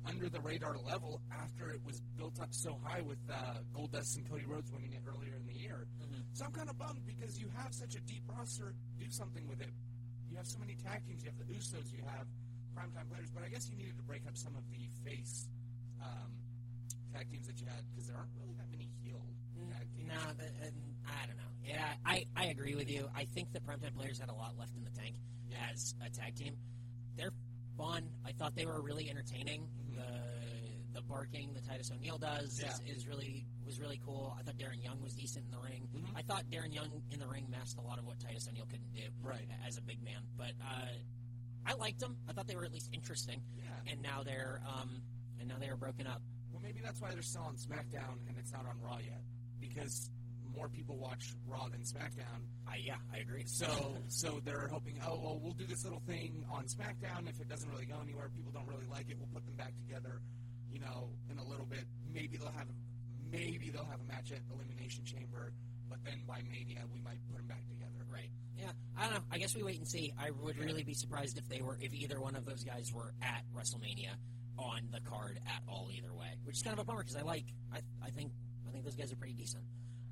under 0.06 0.28
the 0.28 0.40
radar 0.40 0.76
level 0.78 1.20
after 1.32 1.70
it 1.70 1.80
was 1.84 2.00
built 2.16 2.40
up 2.40 2.48
so 2.54 2.78
high 2.82 3.00
with 3.02 3.18
uh, 3.30 3.58
Goldust 3.74 4.16
and 4.16 4.28
Cody 4.28 4.44
Rhodes 4.46 4.70
winning 4.72 4.92
it 4.92 5.02
earlier 5.06 5.34
in 5.37 5.46
the 5.46 5.52
year. 5.58 5.87
Mhm. 6.00 6.22
So 6.32 6.44
I'm 6.44 6.52
kind 6.52 6.68
of 6.70 6.78
bummed 6.78 7.04
because 7.06 7.38
you 7.38 7.48
have 7.56 7.74
such 7.74 7.94
a 7.94 8.00
deep 8.00 8.22
roster. 8.28 8.74
Do 8.98 9.06
something 9.11 9.46
with 9.48 9.61
it. 9.61 9.70
You 10.30 10.37
have 10.37 10.46
so 10.46 10.58
many 10.58 10.76
tag 10.76 11.04
teams. 11.06 11.24
You 11.24 11.30
have 11.30 11.38
the 11.38 11.52
Usos. 11.52 11.92
You 11.92 12.02
have 12.06 12.26
primetime 12.76 13.08
players. 13.11 13.30
But 13.34 13.42
I 13.44 13.48
guess 13.48 13.68
you 13.68 13.76
needed 13.76 13.96
to 13.96 14.02
break 14.04 14.26
up 14.26 14.37
some 14.37 14.54
of 14.56 14.62
the 14.70 14.88
face 15.08 15.48
um, 16.02 16.32
tag 17.12 17.30
teams 17.30 17.46
that 17.46 17.61
you 17.61 17.66
had 17.66 17.82
because 17.90 18.06
there 18.06 18.16
aren't 18.16 18.30
really 18.40 18.54
that 18.56 18.70
many 18.70 18.88
heel 19.02 19.20
tag 19.72 19.88
teams. 19.96 20.08
No, 20.08 20.32
th- 20.38 20.52
and 20.62 20.74
I 21.06 21.26
don't 21.26 21.37
know. 21.37 21.42
Yeah, 21.64 21.84
I, 22.06 22.24
I 22.37 22.46
agree 22.46 22.74
with 22.76 22.88
you. 22.90 23.08
I 23.14 23.24
think 23.24 23.52
the 23.52 23.61
Primetime 23.61 23.94
Players 23.96 24.18
had 24.18 24.30
a 24.30 24.34
lot 24.34 24.56
left 24.58 24.74
in 24.76 24.84
the 24.84 24.90
tank 24.90 25.16
as 25.70 25.94
a 26.04 26.08
tag 26.08 26.34
team. 26.37 26.54
They're 27.16 27.32
fun. 27.78 28.02
I 28.26 28.32
thought 28.32 28.54
they 28.54 28.66
were 28.66 28.82
really 28.82 29.08
entertaining. 29.08 29.62
Mhm. 29.90 29.94
The 29.96 30.38
the 30.94 31.02
barking 31.02 31.52
that 31.54 31.64
Titus 31.64 31.92
O'Neil 31.92 32.18
does 32.18 32.58
Yeah. 32.60 32.72
is, 32.86 32.96
is 32.96 33.06
really 33.06 33.46
was 33.64 33.78
really 33.78 33.98
cool. 34.04 34.34
I 34.38 34.42
thought 34.42 34.56
Darren 34.56 34.82
Young 34.82 35.00
was 35.00 35.14
decent 35.14 35.44
in 35.44 35.50
the 35.52 35.60
ring. 35.60 35.86
Mhm. 35.94 36.10
I 36.16 36.22
thought 36.22 36.44
Darren 36.50 36.74
Young 36.74 36.90
in 37.12 37.20
the 37.20 37.28
ring 37.28 37.48
masked 37.48 37.78
a 37.78 37.82
lot 37.82 37.98
of 38.00 38.04
what 38.04 38.18
Titus 38.18 38.48
O'Neil 38.48 38.66
couldn't 38.66 38.92
do 38.92 39.08
Right. 39.22 39.48
as 39.64 39.76
a 39.78 39.82
big 39.82 40.02
man. 40.02 40.22
But 40.36 40.52
uh, 40.60 40.88
I 41.64 41.74
liked 41.74 42.00
them. 42.00 42.16
I 42.26 42.32
thought 42.32 42.46
they 42.48 42.56
were 42.56 42.64
at 42.64 42.72
least 42.72 42.88
interesting. 42.92 43.42
Yeah. 43.56 43.92
And 43.92 44.02
now 44.02 44.22
they're 44.24 44.60
um, 44.66 45.02
and 45.38 45.48
now 45.48 45.58
they 45.58 45.68
are 45.68 45.76
broken 45.76 46.06
up. 46.06 46.20
Well, 46.50 46.60
maybe 46.62 46.80
that's 46.80 47.00
why 47.00 47.12
they're 47.12 47.22
still 47.22 47.42
on 47.42 47.56
SmackDown 47.56 48.26
and 48.26 48.36
it's 48.38 48.50
not 48.52 48.66
on 48.66 48.80
Raw 48.80 48.98
yet 48.98 49.22
because 49.60 50.10
more 50.54 50.68
people 50.68 50.96
watch 50.98 51.34
Raw 51.46 51.68
than 51.68 51.80
SmackDown. 51.82 52.46
I 52.66 52.76
yeah, 52.76 52.96
I 53.12 53.18
agree. 53.18 53.44
So, 53.46 53.96
so 54.08 54.40
they're 54.44 54.68
hoping, 54.70 54.98
oh, 55.06 55.18
well, 55.22 55.40
we'll 55.42 55.52
do 55.52 55.66
this 55.66 55.84
little 55.84 56.02
thing 56.06 56.44
on 56.50 56.64
SmackDown. 56.64 57.28
If 57.28 57.40
it 57.40 57.48
doesn't 57.48 57.70
really 57.70 57.87
go 57.87 57.96
anywhere, 58.02 58.30
people 58.34 58.52
don't 58.52 58.68
really 58.68 58.87
like 58.90 59.11
it, 59.11 59.16
we'll 59.18 59.28
put 59.32 59.44
them 59.46 59.56
back 59.56 59.76
together, 59.76 60.20
you 60.70 60.80
know, 60.80 61.11
in 61.30 61.38
a 61.38 61.44
little 61.44 61.66
bit. 61.66 61.84
Maybe 62.12 62.37
they'll 62.37 62.52
have, 62.56 62.68
maybe 63.30 63.70
they'll 63.70 63.84
have 63.84 64.00
a 64.00 64.08
match 64.12 64.32
at 64.32 64.40
Elimination 64.52 65.04
Chamber, 65.04 65.52
but 65.88 65.98
then 66.04 66.22
by 66.26 66.42
Mania, 66.50 66.84
we 66.92 67.00
might 67.00 67.18
put 67.28 67.38
them 67.38 67.46
back 67.46 67.66
together. 67.68 68.04
Right. 68.11 68.30
Yeah. 68.56 68.70
I 68.96 69.04
don't 69.04 69.14
know. 69.14 69.24
I 69.30 69.38
guess 69.38 69.54
we 69.54 69.62
wait 69.62 69.78
and 69.78 69.87
see. 69.87 70.12
I 70.18 70.30
would 70.30 70.58
really 70.58 70.82
be 70.82 70.94
surprised 70.94 71.38
if 71.38 71.48
they 71.48 71.61
were, 71.61 71.78
if 71.80 71.94
either 71.94 72.20
one 72.20 72.37
of 72.37 72.44
those 72.44 72.64
guys 72.64 72.92
were 72.92 73.12
at 73.22 73.44
WrestleMania 73.54 74.16
on 74.58 74.88
the 74.90 75.00
card 75.00 75.38
at 75.46 75.62
all, 75.68 75.88
either 75.96 76.12
way. 76.12 76.26
Which 76.44 76.56
is 76.56 76.62
kind 76.62 76.74
of 76.74 76.80
a 76.80 76.84
bummer 76.84 77.02
because 77.02 77.16
I 77.16 77.22
like, 77.22 77.44
I, 77.72 77.78
I 78.04 78.11
think, 78.11 78.32
I 78.66 78.72
think 78.72 78.84
those 78.84 78.96
guys 78.96 79.12
are 79.12 79.16
pretty 79.16 79.34
decent. 79.34 79.62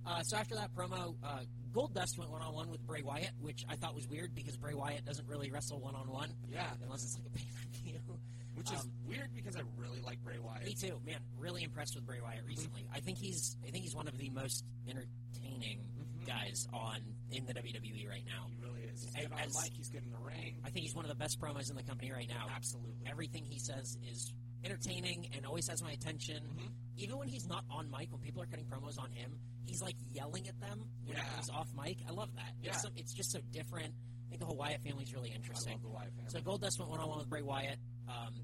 Uh, 0.06 0.22
so 0.22 0.36
after 0.36 0.54
that 0.54 0.72
promo, 0.74 1.14
uh, 1.24 1.40
Goldust 1.72 2.16
went 2.18 2.30
one 2.30 2.42
on 2.42 2.54
one 2.54 2.70
with 2.70 2.86
Bray 2.86 3.02
Wyatt, 3.02 3.32
which 3.40 3.64
I 3.68 3.74
thought 3.76 3.94
was 3.94 4.08
weird 4.08 4.34
because 4.34 4.56
Bray 4.56 4.74
Wyatt 4.74 5.04
doesn't 5.04 5.26
really 5.28 5.50
wrestle 5.50 5.80
one 5.80 5.94
on 5.94 6.08
one 6.08 6.30
Yeah, 6.48 6.70
unless 6.82 7.02
it's 7.02 7.16
like 7.16 7.26
a 7.26 7.30
pay 7.30 7.44
per 7.44 7.68
view. 7.82 8.18
which 8.54 8.70
is 8.72 8.80
Um, 8.80 8.92
weird 9.06 9.34
because 9.34 9.56
I 9.56 9.62
really 9.76 10.00
like 10.00 10.22
Bray 10.22 10.38
Wyatt. 10.38 10.64
Me 10.64 10.74
too, 10.74 11.00
man. 11.04 11.20
Really 11.36 11.64
impressed 11.64 11.94
with 11.96 12.06
Bray 12.06 12.20
Wyatt 12.22 12.44
recently. 12.46 12.86
I 12.92 13.00
think 13.00 13.18
he's, 13.18 13.56
I 13.66 13.70
think 13.70 13.84
he's 13.84 13.94
one 13.94 14.08
of 14.08 14.16
the 14.16 14.30
most 14.30 14.64
entertaining 14.86 15.80
Mhm. 15.80 16.26
guys 16.26 16.66
on 16.72 17.00
in 17.30 17.44
the 17.44 17.52
WWE 17.52 18.06
right 18.08 18.24
now. 18.24 18.46
He 18.48 18.56
really 18.64 18.82
is. 18.84 19.02
He's 19.04 19.14
As- 19.16 19.22
good 19.24 19.32
on 19.32 19.38
as- 19.40 19.62
mic. 19.62 19.72
He's 19.74 19.88
good 19.90 20.04
in 20.04 20.10
the 20.10 20.18
ring. 20.18 20.60
I 20.64 20.70
think 20.70 20.84
he's 20.84 20.94
one 20.94 21.04
of 21.04 21.08
the 21.10 21.14
best 21.16 21.38
promos 21.40 21.68
in 21.68 21.76
the 21.76 21.82
company 21.82 22.10
right 22.12 22.28
now. 22.28 22.46
Absolutely. 22.48 23.06
Everything 23.06 23.44
he 23.44 23.58
says 23.58 23.98
is 24.02 24.32
entertaining 24.64 25.26
and 25.34 25.44
always 25.44 25.66
has 25.68 25.82
my 25.82 25.92
attention. 25.92 26.42
Mhm. 26.56 26.72
Even 26.96 27.18
when 27.18 27.28
he's 27.28 27.46
not 27.46 27.64
on 27.68 27.90
mic, 27.90 28.10
when 28.10 28.20
people 28.22 28.40
are 28.42 28.46
cutting 28.46 28.64
promos 28.66 28.98
on 28.98 29.10
him, 29.12 29.38
he's 29.66 29.82
like 29.82 29.96
yelling 30.12 30.48
at 30.48 30.58
them 30.60 30.84
when 31.04 31.16
Yeah. 31.16 31.24
he's 31.36 31.50
off 31.50 31.68
mic. 31.76 31.98
I 32.08 32.12
love 32.12 32.34
that. 32.36 32.52
Yeah. 32.62 32.70
It's, 32.70 32.82
so, 32.82 32.88
it's 32.96 33.12
just 33.12 33.30
so 33.32 33.40
different. 33.52 33.92
I 34.26 34.28
think 34.30 34.40
the 34.40 34.46
whole 34.46 34.56
Wyatt 34.56 34.82
family 34.82 35.04
is 35.04 35.12
really 35.14 35.30
I 35.32 35.34
interesting. 35.36 35.72
love 35.74 35.82
the 35.82 35.88
Wyatt 35.88 36.12
family. 36.14 36.30
So 36.30 36.40
Goldust 36.40 36.78
went 36.78 36.90
one 36.90 37.00
on 37.00 37.08
one 37.08 37.18
with 37.18 37.28
Bray 37.28 37.42
Wyatt. 37.42 37.78
Um, 38.08 38.34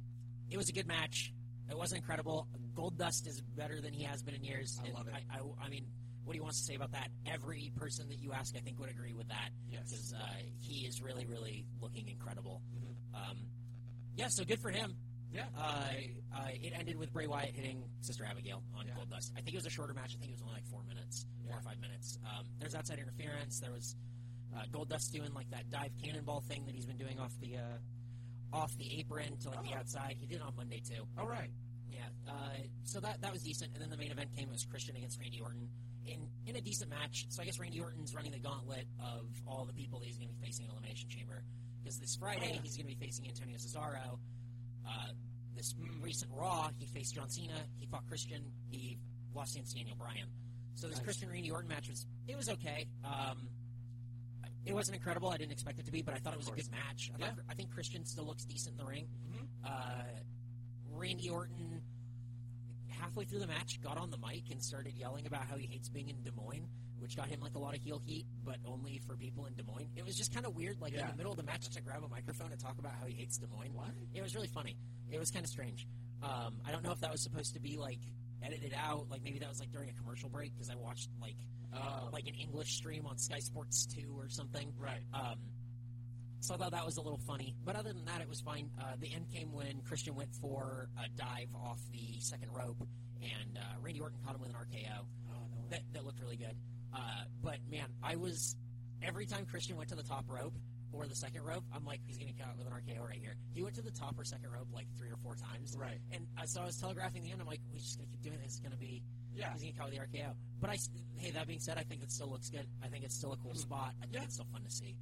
it 0.50 0.56
was 0.56 0.68
a 0.68 0.72
good 0.72 0.86
match. 0.86 1.32
It 1.70 1.76
wasn't 1.78 2.00
incredible. 2.00 2.46
Goldust 2.74 3.26
is 3.26 3.40
better 3.56 3.80
than 3.80 3.92
he 3.92 4.04
has 4.04 4.22
been 4.22 4.34
in 4.34 4.44
years. 4.44 4.78
I 4.82 4.86
and 4.86 4.94
love 4.94 5.08
it. 5.08 5.14
I, 5.14 5.38
I, 5.38 5.66
I 5.66 5.68
mean, 5.68 5.86
what 6.24 6.34
he 6.34 6.40
wants 6.40 6.58
to 6.60 6.64
say 6.64 6.74
about 6.74 6.92
that, 6.92 7.08
every 7.26 7.72
person 7.76 8.08
that 8.08 8.18
you 8.18 8.32
ask, 8.32 8.54
I 8.56 8.60
think, 8.60 8.78
would 8.78 8.90
agree 8.90 9.12
with 9.12 9.28
that. 9.28 9.50
Yes. 9.70 9.90
Because 9.90 10.12
uh, 10.12 10.18
he 10.60 10.86
is 10.86 11.00
really, 11.02 11.26
really 11.26 11.64
looking 11.80 12.08
incredible. 12.08 12.62
Mhm. 12.76 13.16
Um, 13.16 13.36
yeah, 14.14 14.28
so 14.28 14.44
good 14.44 14.60
for 14.60 14.70
him. 14.70 14.94
Yeah. 15.32 15.46
Uh, 15.56 15.88
uh, 16.36 16.48
it 16.52 16.72
ended 16.78 16.96
with 16.98 17.12
Bray 17.12 17.26
Wyatt 17.26 17.54
hitting 17.54 17.82
Sister 18.00 18.24
Abigail 18.24 18.62
on 18.76 18.86
Yeah. 18.86 18.94
Goldust. 18.94 19.30
I 19.36 19.40
think 19.40 19.54
it 19.54 19.56
was 19.58 19.66
a 19.66 19.70
shorter 19.70 19.94
match. 19.94 20.14
I 20.14 20.18
think 20.18 20.30
it 20.30 20.34
was 20.34 20.42
only 20.42 20.54
like 20.54 20.66
four 20.66 20.82
minutes, 20.84 21.26
four 21.46 21.56
or 21.56 21.62
five 21.62 21.80
minutes. 21.80 22.18
Um, 22.24 22.44
there's 22.58 22.74
outside 22.74 22.98
interference. 22.98 23.58
There 23.60 23.72
was 23.72 23.96
uh, 24.54 24.64
Goldust 24.70 25.10
doing 25.12 25.32
like 25.34 25.48
that 25.50 25.70
dive 25.70 25.92
cannonball 26.04 26.42
thing 26.42 26.66
that 26.66 26.74
he's 26.74 26.84
been 26.86 26.98
doing 26.98 27.18
off 27.18 27.32
the 27.40 27.56
uh, 27.56 27.78
off 28.56 28.76
the 28.76 28.98
apron 29.00 29.36
to 29.38 29.48
like 29.48 29.62
the 29.64 29.72
Oh. 29.74 29.78
outside. 29.78 30.16
He 30.20 30.26
did 30.26 30.36
it 30.36 30.42
on 30.42 30.54
Monday 30.56 30.80
too. 30.86 31.04
All 31.18 31.26
right. 31.28 31.50
Yeah. 31.90 32.04
Uh, 32.28 32.50
so 32.84 33.00
that 33.00 33.22
that 33.22 33.32
was 33.32 33.42
decent. 33.42 33.72
And 33.72 33.80
then 33.82 33.88
the 33.90 33.96
main 33.96 34.10
event 34.12 34.30
came. 34.36 34.48
It 34.48 34.52
was 34.52 34.64
Christian 34.66 34.96
against 34.96 35.18
Randy 35.18 35.40
Orton 35.40 35.68
in 36.04 36.28
in 36.46 36.56
a 36.56 36.60
decent 36.60 36.90
match. 36.90 37.24
So 37.30 37.40
I 37.42 37.46
guess 37.46 37.58
Randy 37.58 37.80
Orton's 37.80 38.14
running 38.14 38.32
the 38.32 38.38
gauntlet 38.40 38.84
of 39.00 39.24
all 39.46 39.64
the 39.64 39.72
people 39.72 39.98
that 40.00 40.06
he's 40.06 40.18
going 40.18 40.28
to 40.28 40.34
be 40.34 40.44
facing 40.44 40.66
in 40.66 40.72
Elimination 40.72 41.08
Chamber. 41.08 41.42
Because 41.82 41.98
this 41.98 42.16
Friday 42.16 42.48
Oh, 42.50 42.54
yeah. 42.54 42.60
he's 42.62 42.76
going 42.76 42.86
to 42.88 42.94
be 42.94 43.00
facing 43.04 43.26
Antonio 43.28 43.56
Cesaro. 43.56 44.18
Uh, 44.86 45.12
this 45.54 45.74
recent 46.00 46.30
Raw 46.34 46.70
he 46.78 46.86
faced 46.86 47.14
John 47.14 47.28
Cena. 47.28 47.54
He 47.78 47.86
fought 47.86 48.06
Christian. 48.08 48.42
He 48.70 48.98
lost 49.34 49.54
against 49.54 49.76
Daniel 49.76 49.96
Bryan. 49.96 50.28
So 50.74 50.86
this 50.88 50.96
Nice. 50.96 51.04
Christian 51.04 51.28
Randy 51.30 51.50
Orton 51.50 51.68
match 51.68 51.88
was 51.88 52.06
it 52.26 52.36
was 52.36 52.48
okay. 52.48 52.86
Um, 53.04 53.48
it 54.64 54.74
wasn't 54.74 54.96
incredible. 54.96 55.28
I 55.28 55.36
didn't 55.36 55.52
expect 55.52 55.78
it 55.78 55.86
to 55.86 55.92
be, 55.92 56.02
but 56.02 56.14
I 56.14 56.18
thought 56.18 56.34
it 56.34 56.38
was 56.38 56.48
a 56.48 56.52
good 56.52 56.70
match. 56.70 57.10
I, 57.14 57.18
thought, 57.18 57.34
I 57.48 57.54
think 57.54 57.72
Christian 57.72 58.04
still 58.04 58.24
looks 58.24 58.44
decent 58.44 58.74
in 58.74 58.78
the 58.78 58.88
ring. 58.88 59.08
Mhm. 59.30 59.46
Uh, 59.64 60.02
Randy 60.90 61.28
Orton 61.30 61.82
halfway 62.88 63.24
through 63.24 63.40
the 63.40 63.46
match, 63.48 63.80
got 63.80 63.98
on 63.98 64.10
the 64.10 64.18
mic 64.18 64.50
and 64.50 64.62
started 64.62 64.94
yelling 64.94 65.26
about 65.26 65.46
how 65.46 65.56
he 65.56 65.66
hates 65.66 65.88
being 65.88 66.08
in 66.08 66.22
Des 66.22 66.30
Moines, 66.30 66.68
which 67.02 67.16
got 67.16 67.28
him 67.28 67.40
like 67.40 67.54
a 67.54 67.58
lot 67.58 67.74
of 67.74 67.82
heel 67.82 68.00
heat, 68.06 68.24
but 68.44 68.56
only 68.64 69.00
for 69.06 69.16
people 69.16 69.44
in 69.46 69.54
Des 69.54 69.64
Moines. 69.64 69.90
It 69.96 70.04
was 70.04 70.16
just 70.16 70.32
kind 70.32 70.46
of 70.46 70.54
weird, 70.54 70.80
like 70.80 70.92
in 70.94 71.00
the 71.10 71.16
middle 71.16 71.32
of 71.32 71.36
the 71.38 71.42
match, 71.44 71.68
to 71.68 71.80
grab 71.82 72.02
a 72.04 72.08
microphone 72.08 72.52
and 72.52 72.60
talk 72.60 72.78
about 72.78 72.92
how 73.00 73.06
he 73.06 73.14
hates 73.14 73.36
Des 73.38 73.46
Moines. 73.48 73.74
What? 73.74 73.88
It 74.14 74.22
was 74.22 74.34
really 74.34 74.48
funny. 74.48 74.76
It 75.10 75.18
was 75.18 75.30
kind 75.30 75.44
of 75.44 75.50
strange. 75.50 75.86
Um, 76.22 76.54
I 76.64 76.70
don't 76.72 76.84
know 76.84 76.92
if 76.92 77.00
that 77.00 77.10
was 77.10 77.20
supposed 77.22 77.54
to 77.54 77.60
be 77.60 77.76
like 77.76 77.98
edited 78.42 78.72
out, 78.76 79.10
like 79.10 79.22
maybe 79.22 79.40
that 79.40 79.48
was 79.48 79.60
like 79.60 79.72
during 79.72 79.90
a 79.90 79.92
commercial 79.94 80.28
break 80.28 80.52
because 80.54 80.70
I 80.70 80.76
watched 80.76 81.10
like 81.20 81.36
Uh, 81.74 82.10
like 82.12 82.26
an 82.28 82.34
English 82.34 82.74
stream 82.76 83.06
on 83.06 83.16
Sky 83.18 83.38
Sports 83.40 83.86
Two 83.86 84.14
or 84.16 84.28
something. 84.28 84.72
right. 84.78 85.00
Um, 85.14 85.38
so 86.40 86.54
I 86.54 86.58
thought 86.58 86.72
that 86.72 86.84
was 86.84 86.96
a 86.98 87.00
little 87.02 87.20
funny. 87.26 87.54
But 87.64 87.76
other 87.76 87.92
than 87.92 88.04
that, 88.06 88.20
it 88.20 88.28
was 88.28 88.40
fine. 88.40 88.68
Uh, 88.78 88.94
the 89.00 89.12
end 89.14 89.30
came 89.32 89.52
when 89.52 89.80
Christian 89.82 90.14
went 90.14 90.34
for 90.34 90.88
a 90.98 91.08
dive 91.16 91.48
off 91.54 91.78
the 91.92 92.18
second 92.20 92.50
rope, 92.52 92.76
and 93.22 93.56
uh, 93.56 93.62
Randy 93.80 94.00
Orton 94.00 94.18
caught 94.24 94.34
him 94.34 94.40
with 94.40 94.50
an 94.50 94.56
RKO. 94.56 95.06
Oh, 95.30 95.32
no. 95.54 95.68
That, 95.70 95.82
that 95.92 96.04
looked 96.04 96.20
really 96.20 96.36
good. 96.36 96.56
Uh, 96.94 96.98
but 97.42 97.58
man, 97.70 97.86
I 98.02 98.16
was 98.16 98.56
every 99.02 99.26
time 99.26 99.46
Christian 99.46 99.76
went 99.76 99.88
to 99.90 99.94
the 99.96 100.02
top 100.02 100.24
rope 100.28 100.54
or 100.92 101.06
the 101.06 101.14
second 101.14 101.42
rope, 101.42 101.64
I'm 101.74 101.84
like, 101.86 102.00
he's 102.06 102.18
going 102.18 102.32
to 102.32 102.38
count 102.38 102.58
with 102.58 102.66
an 102.66 102.72
RKO 102.72 103.06
right 103.08 103.18
here. 103.18 103.34
He 103.54 103.62
went 103.62 103.74
to 103.76 103.82
the 103.82 103.90
top 103.90 104.18
or 104.18 104.24
second 104.24 104.50
rope 104.52 104.68
like 104.72 104.86
three 104.98 105.08
or 105.08 105.16
four 105.22 105.34
times. 105.36 105.74
Right. 105.78 105.98
And 106.12 106.26
uh, 106.40 106.44
so 106.44 106.60
I 106.60 106.66
was 106.66 106.76
telegraphing 106.76 107.22
the 107.22 107.30
end. 107.32 107.40
I'm 107.40 107.46
like, 107.46 107.60
we're 107.72 107.78
just 107.78 107.96
going 107.98 108.08
to 108.08 108.12
keep 108.12 108.22
doing 108.22 108.38
this. 108.42 108.52
It's 108.52 108.60
going 108.60 108.72
to 108.72 108.78
be 108.78 109.02
Yeah. 109.34 109.52
he's 109.54 109.62
going 109.62 109.72
to 109.72 109.78
count 109.78 109.90
with 109.90 109.98
the 110.12 110.18
RKO. 110.18 110.34
But 110.60 110.70
I, 110.70 110.76
hey, 111.16 111.30
that 111.30 111.46
being 111.46 111.60
said, 111.60 111.78
I 111.78 111.82
think 111.82 112.02
it 112.02 112.12
still 112.12 112.28
looks 112.28 112.50
good. 112.50 112.66
I 112.84 112.88
think 112.88 113.04
it's 113.04 113.14
still 113.16 113.32
a 113.32 113.36
cool 113.38 113.54
spot. 113.54 113.94
I 114.02 114.04
think 114.04 114.14
Yeah. 114.14 114.24
it's 114.24 114.34
still 114.34 114.46
fun 114.52 114.62
to 114.62 114.70
see. 114.70 114.94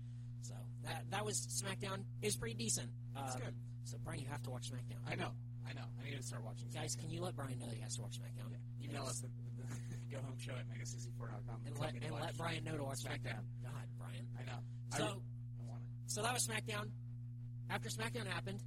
So 0.42 0.54
that 0.84 1.04
that 1.10 1.24
was 1.24 1.36
SmackDown. 1.50 2.04
It 2.22 2.26
was 2.26 2.36
pretty 2.36 2.54
decent. 2.54 2.88
It's 3.26 3.34
Um, 3.34 3.40
good. 3.42 3.54
So 3.84 3.98
Bryan, 3.98 4.20
you 4.20 4.28
have 4.28 4.42
to 4.44 4.50
watch 4.50 4.70
SmackDown. 4.70 5.02
I 5.10 5.16
know. 5.16 5.32
I 5.68 5.72
know. 5.74 5.84
I 6.00 6.08
need 6.08 6.16
to 6.16 6.22
start 6.22 6.44
watching. 6.44 6.68
Guys, 6.72 6.94
SmackDown. 6.96 7.00
can 7.00 7.10
you 7.10 7.20
let 7.20 7.34
Bryan 7.36 7.58
know 7.58 7.66
that 7.66 7.74
he 7.74 7.82
has 7.82 7.96
to 7.96 8.02
watch 8.02 8.18
SmackDown? 8.18 8.54
email 8.82 9.02
us 9.04 9.22
go 10.10 10.18
home 10.18 10.38
show 10.38 10.52
at 10.52 10.68
mega64.com 10.68 11.60
and 11.66 11.78
let 11.78 11.94
and 11.94 12.14
let 12.20 12.36
Bryan 12.36 12.64
know 12.64 12.76
to 12.76 12.84
watch 12.84 12.98
SmackDown. 12.98 13.40
SmackDown. 13.40 13.62
God, 13.62 13.86
Bryan. 13.98 14.26
I 14.38 14.44
know. 14.44 14.58
So 14.96 15.04
I, 15.04 15.06
I 15.06 15.68
want 15.68 15.80
it. 15.82 16.10
so 16.10 16.22
that 16.22 16.32
was 16.32 16.46
SmackDown. 16.46 16.88
After 17.70 17.88
SmackDown 17.88 18.26
happened, 18.26 18.60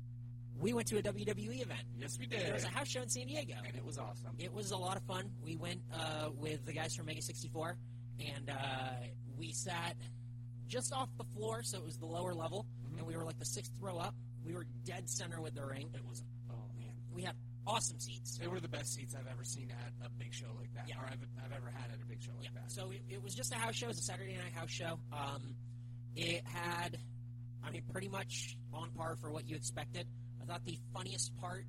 we 0.59 0.73
went 0.73 0.87
to 0.87 0.97
a 0.97 1.01
WWE 1.01 1.61
event. 1.61 1.81
Yes, 1.97 2.17
we 2.19 2.25
did. 2.25 2.41
There 2.45 2.53
was 2.53 2.63
a 2.63 2.69
house 2.69 2.87
show 2.87 3.01
in 3.01 3.09
San 3.09 3.27
Diego. 3.27 3.55
and 3.65 3.75
it 3.75 3.83
was 3.83 3.97
awesome. 3.97 4.31
It 4.39 4.53
was 4.53 4.71
a 4.71 4.77
lot 4.77 4.95
of 4.97 5.03
fun. 5.03 5.29
We 5.43 5.57
went 5.57 5.81
uh, 5.93 6.29
with 6.37 6.65
the 6.65 6.73
guys 6.73 6.95
from 6.95 7.07
Mega 7.07 7.21
64, 7.21 7.77
and 8.19 8.49
uh, 8.49 8.53
we 9.37 9.51
sat 9.51 9.95
just 10.67 10.93
off 10.93 11.09
the 11.17 11.25
floor, 11.35 11.63
so 11.63 11.77
it 11.79 11.83
was 11.85 11.97
the 11.97 12.05
lower 12.05 12.33
level, 12.33 12.65
and 12.97 13.05
we 13.05 13.15
were 13.17 13.25
like 13.25 13.39
the 13.39 13.45
sixth 13.45 13.73
row 13.79 13.97
up. 13.97 14.15
We 14.45 14.53
were 14.53 14.65
dead 14.85 15.09
center 15.09 15.41
with 15.41 15.55
the 15.55 15.65
ring. 15.65 15.89
It 15.93 16.01
was. 16.07 16.23
Oh 16.49 16.55
man. 16.77 16.93
We 17.13 17.23
had 17.23 17.35
awesome 17.65 17.99
seats. 17.99 18.37
They 18.37 18.47
were 18.47 18.59
the 18.59 18.67
best 18.67 18.93
seats 18.93 19.15
I've 19.17 19.27
ever 19.31 19.43
seen 19.43 19.71
at 19.71 20.05
a 20.05 20.09
big 20.09 20.33
show 20.33 20.47
like 20.59 20.73
that, 20.75 20.87
Yeah. 20.89 20.97
or 20.99 21.05
I've, 21.05 21.25
I've 21.43 21.51
ever 21.55 21.71
had 21.73 21.91
at 21.91 22.01
a 22.01 22.05
big 22.05 22.21
show 22.21 22.31
like 22.37 22.45
Yeah. 22.45 22.59
that. 22.61 22.71
So 22.71 22.91
it, 22.91 23.01
it 23.09 23.23
was 23.23 23.33
just 23.35 23.51
a 23.53 23.55
house 23.55 23.75
show. 23.75 23.85
It 23.85 23.89
was 23.89 23.99
a 23.99 24.03
Saturday 24.03 24.33
night 24.35 24.53
house 24.53 24.69
show. 24.71 24.99
Um, 25.11 25.55
it 26.15 26.45
had, 26.45 26.97
I 27.63 27.71
mean, 27.71 27.83
pretty 27.91 28.09
much 28.09 28.57
on 28.73 28.91
par 28.91 29.15
for 29.15 29.31
what 29.31 29.47
you 29.47 29.55
expected. 29.55 30.07
I 30.41 30.45
thought 30.45 30.65
the 30.65 30.77
funniest 30.93 31.35
part, 31.37 31.65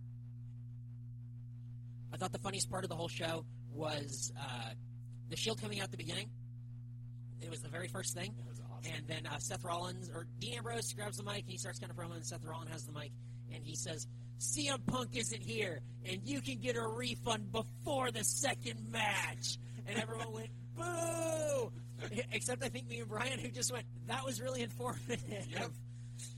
I 2.12 2.16
thought 2.16 2.33
the 2.33 2.38
funniest 2.38 2.70
part 2.70 2.85
of 2.85 2.90
the 2.90 2.96
whole 2.96 3.09
show 3.09 3.44
was 3.72 4.33
uh, 4.38 4.70
the 5.28 5.37
Shield 5.37 5.61
coming 5.61 5.80
out 5.80 5.85
at 5.85 5.90
the 5.90 5.96
beginning. 5.96 6.28
It 7.40 7.50
was 7.50 7.61
the 7.61 7.68
very 7.68 7.88
first 7.88 8.14
thing. 8.14 8.35
It 8.38 8.46
was 8.48 8.61
awesome. 8.61 8.92
And 8.96 9.07
then 9.07 9.26
uh, 9.26 9.38
Seth 9.38 9.64
Rollins 9.64 10.09
or 10.09 10.26
Dean 10.38 10.54
Ambrose 10.59 10.92
grabs 10.92 11.16
the 11.16 11.24
mic 11.24 11.42
and 11.42 11.50
he 11.50 11.59
starts 11.59 11.78
kind 11.78 11.90
of 11.90 11.96
promo, 11.96 12.14
and 12.14 12.24
Seth 12.24 12.44
Rollins 12.44 12.70
has 12.70 12.85
the 12.87 12.92
mic 12.92 13.11
and 13.52 13.64
he 13.64 13.74
says, 13.74 14.07
"CM 14.44 14.85
Punk 14.87 15.16
isn't 15.16 15.42
here, 15.42 15.80
and 16.04 16.20
you 16.24 16.40
can 16.40 16.59
get 16.61 16.76
a 16.76 16.87
refund 16.87 17.50
before 17.52 18.11
the 18.11 18.24
second 18.24 18.90
match." 18.90 19.59
And 19.87 19.98
everyone 19.98 20.33
went 20.33 20.50
boo, 20.76 21.72
except 22.33 22.62
I 22.62 22.68
think 22.68 22.88
me 22.88 23.00
and 23.00 23.09
Bryan, 23.09 23.38
who 23.38 23.48
just 23.50 23.72
went, 23.72 23.87
"That 24.07 24.24
was 24.24 24.40
really 24.40 24.62
informative." 24.62 25.22
Yep. 25.50 25.70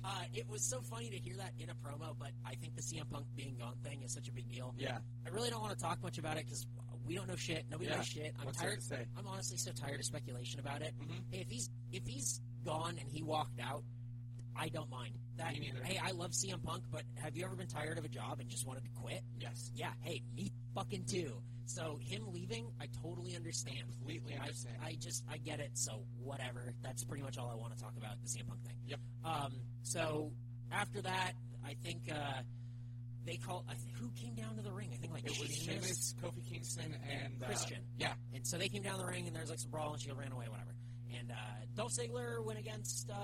Uh, 0.05 0.23
it 0.35 0.49
was 0.49 0.63
so 0.63 0.81
funny 0.81 1.11
to 1.11 1.17
hear 1.19 1.37
that 1.37 1.53
in 1.59 1.69
a 1.71 1.75
promo, 1.75 2.15
but 2.19 2.31
I 2.45 2.55
think 2.55 2.75
the 2.77 2.83
CM 2.83 3.09
Punk 3.11 3.27
being 3.37 3.57
gone 3.59 3.75
thing 3.85 4.03
is 4.03 4.13
such 4.13 4.29
a 4.29 4.33
big 4.33 4.49
deal. 4.49 4.75
yeah. 4.79 4.99
I 5.27 5.29
really 5.31 5.51
don't 5.51 5.61
want 5.61 5.77
to 5.77 5.83
talk 5.83 6.03
much 6.03 6.19
about 6.19 6.39
it 6.39 6.45
because 6.45 6.67
we 7.05 7.15
don't 7.15 7.29
know 7.29 7.37
shit. 7.37 7.67
Nobody 7.71 7.91
Yeah. 7.91 7.97
knows 7.97 8.07
shit. 8.07 8.35
I'm 8.39 8.47
What's 8.47 8.59
tired. 8.59 8.83
say? 8.83 9.07
I'm 9.17 9.27
honestly 9.27 9.57
so 9.59 9.73
tired 9.73 10.01
of 10.01 10.07
speculation 10.07 10.59
about 10.61 10.83
it. 10.83 10.95
Mhm. 10.99 11.23
Hey, 11.31 11.41
if 11.41 11.51
he's 11.51 11.71
if 11.93 12.07
he's 12.07 12.41
gone 12.65 12.99
and 12.99 13.09
he 13.11 13.23
walked 13.23 13.61
out, 13.61 13.85
I 14.57 14.69
don't 14.71 14.91
mind. 14.91 15.15
That 15.39 15.53
Me 15.53 15.61
neither. 15.61 15.85
hey, 15.85 15.99
I 16.03 16.13
love 16.13 16.31
CM 16.33 16.63
Punk, 16.63 16.85
but 16.91 17.03
have 17.17 17.37
you 17.37 17.45
ever 17.45 17.57
been 17.57 17.67
tired 17.67 17.99
of 17.99 18.05
a 18.05 18.09
job 18.09 18.41
and 18.41 18.49
just 18.49 18.67
wanted 18.67 18.85
to 18.85 18.91
quit? 19.01 19.23
Yes. 19.39 19.71
Yeah. 19.75 19.91
Hey, 20.01 20.23
me 20.37 20.51
fucking 20.75 21.05
too. 21.05 21.33
So 21.67 21.99
him 22.01 22.23
leaving, 22.33 22.69
I 22.81 22.87
totally 23.03 23.35
understand. 23.37 23.79
Completely 23.99 24.35
I, 24.35 24.43
understand. 24.43 24.77
I 24.85 24.93
just 25.01 25.25
I 25.31 25.37
get 25.39 25.61
it. 25.61 25.71
So 25.75 26.05
whatever. 26.23 26.73
That's 26.83 27.05
pretty 27.05 27.23
much 27.25 27.39
all 27.39 27.51
I 27.51 27.57
want 27.57 27.77
to 27.77 27.83
talk 27.83 27.95
about 27.97 28.15
the 28.23 28.29
CM 28.29 28.47
Punk 28.49 28.63
thing. 28.65 28.77
Yep. 28.87 29.01
Um. 29.25 29.53
So 29.83 30.33
after 30.73 31.03
that, 31.03 31.33
I 31.67 31.75
think 31.83 32.03
uh, 32.11 32.43
they 33.25 33.37
called. 33.37 33.65
I 33.69 33.75
think, 33.75 33.97
who 33.99 34.11
came 34.11 34.35
down 34.37 34.55
to 34.57 34.63
the 34.63 34.73
ring? 34.73 34.91
I 34.93 34.97
think 34.97 35.13
like 35.13 35.25
It 35.27 35.39
was 35.41 35.51
Sheamus. 35.55 36.15
Kofi 36.23 36.49
Kingston, 36.51 36.95
and 37.11 37.43
uh, 37.43 37.47
Christian. 37.47 37.79
Yeah. 37.99 38.13
And 38.33 38.47
so 38.47 38.57
they 38.59 38.69
came 38.69 38.83
down 38.83 38.99
the 38.99 39.07
ring, 39.07 39.27
and 39.27 39.35
there 39.35 39.43
was 39.43 39.51
like 39.51 39.59
some 39.59 39.71
brawl, 39.71 39.93
and 39.93 40.01
she 40.01 40.11
ran 40.13 40.31
away, 40.33 40.47
whatever. 40.49 40.71
And 41.19 41.31
uh, 41.33 41.35
Dolph 41.75 41.93
Ziggler 41.93 42.45
went 42.45 42.59
against 42.61 43.11
uh, 43.11 43.15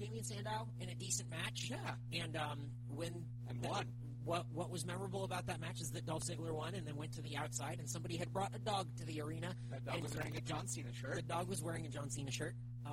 Damien 0.00 0.24
Sandow 0.24 0.66
in 0.80 0.88
a 0.88 0.94
decent 0.94 1.30
match. 1.30 1.70
Yeah. 1.70 2.20
And 2.24 2.36
um, 2.36 2.58
when 2.88 3.12
And 3.48 3.62
won. 3.64 3.86
What 4.22 4.44
what 4.52 4.70
was 4.70 4.84
memorable 4.84 5.24
about 5.24 5.46
that 5.46 5.60
match 5.60 5.80
is 5.80 5.90
that 5.92 6.04
Dolph 6.04 6.24
Ziggler 6.24 6.52
won, 6.52 6.74
and 6.74 6.86
then 6.86 6.94
went 6.96 7.12
to 7.12 7.22
the 7.22 7.38
outside, 7.38 7.78
and 7.78 7.88
somebody 7.88 8.16
had 8.18 8.30
brought 8.32 8.54
a 8.54 8.58
dog 8.58 8.86
to 8.98 9.06
the 9.06 9.20
arena. 9.22 9.54
That 9.70 9.84
dog 9.84 9.94
And 9.94 10.02
was 10.02 10.14
wearing 10.14 10.36
a 10.36 10.40
John 10.42 10.66
Cena 10.66 10.92
shirt. 10.92 11.14
The 11.16 11.22
dog 11.22 11.48
was 11.48 11.62
wearing 11.62 11.86
a 11.86 11.88
John 11.88 12.10
Cena 12.10 12.30
shirt. 12.30 12.54
Uh, 12.86 12.90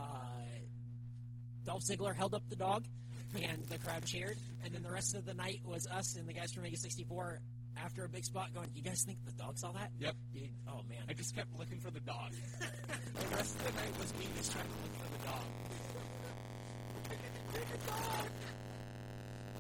Dolph 1.66 1.84
Ziggler 1.84 2.16
held 2.16 2.34
up 2.34 2.44
the 2.50 2.56
dog, 2.56 2.86
and 3.36 3.66
the 3.68 3.78
crowd 3.78 4.06
cheered. 4.06 4.38
And 4.64 4.74
then 4.74 4.84
the 4.84 4.92
rest 4.92 5.16
of 5.16 5.26
the 5.26 5.34
night 5.34 5.60
was 5.66 5.86
us 5.88 6.16
and 6.16 6.28
the 6.28 6.34
guys 6.34 6.54
from 6.54 6.64
Mega 6.64 6.78
64 6.78 7.42
after 7.84 8.06
a 8.06 8.10
big 8.10 8.24
spot 8.24 8.54
going, 8.54 8.70
You 8.74 8.82
guys 8.82 9.04
think 9.04 9.18
the 9.26 9.34
dog 9.34 9.58
saw 9.58 9.72
that? 9.74 9.92
Yep. 10.00 10.16
Dude, 10.34 10.50
oh 10.68 10.82
man. 10.90 11.04
I 11.10 11.14
just 11.14 11.36
kept 11.36 11.54
looking 11.60 11.80
for 11.80 11.92
the 11.92 12.00
dog. 12.00 12.32
the 12.60 13.36
rest 13.36 13.56
of 13.56 13.66
the 13.66 13.72
night 13.74 13.98
was 14.00 14.14
me 14.18 14.28
just 14.38 14.52
trying 14.54 14.66
to 14.66 14.72
look 14.72 14.96
for 14.96 15.18
the 15.18 15.26
dog. 15.26 15.44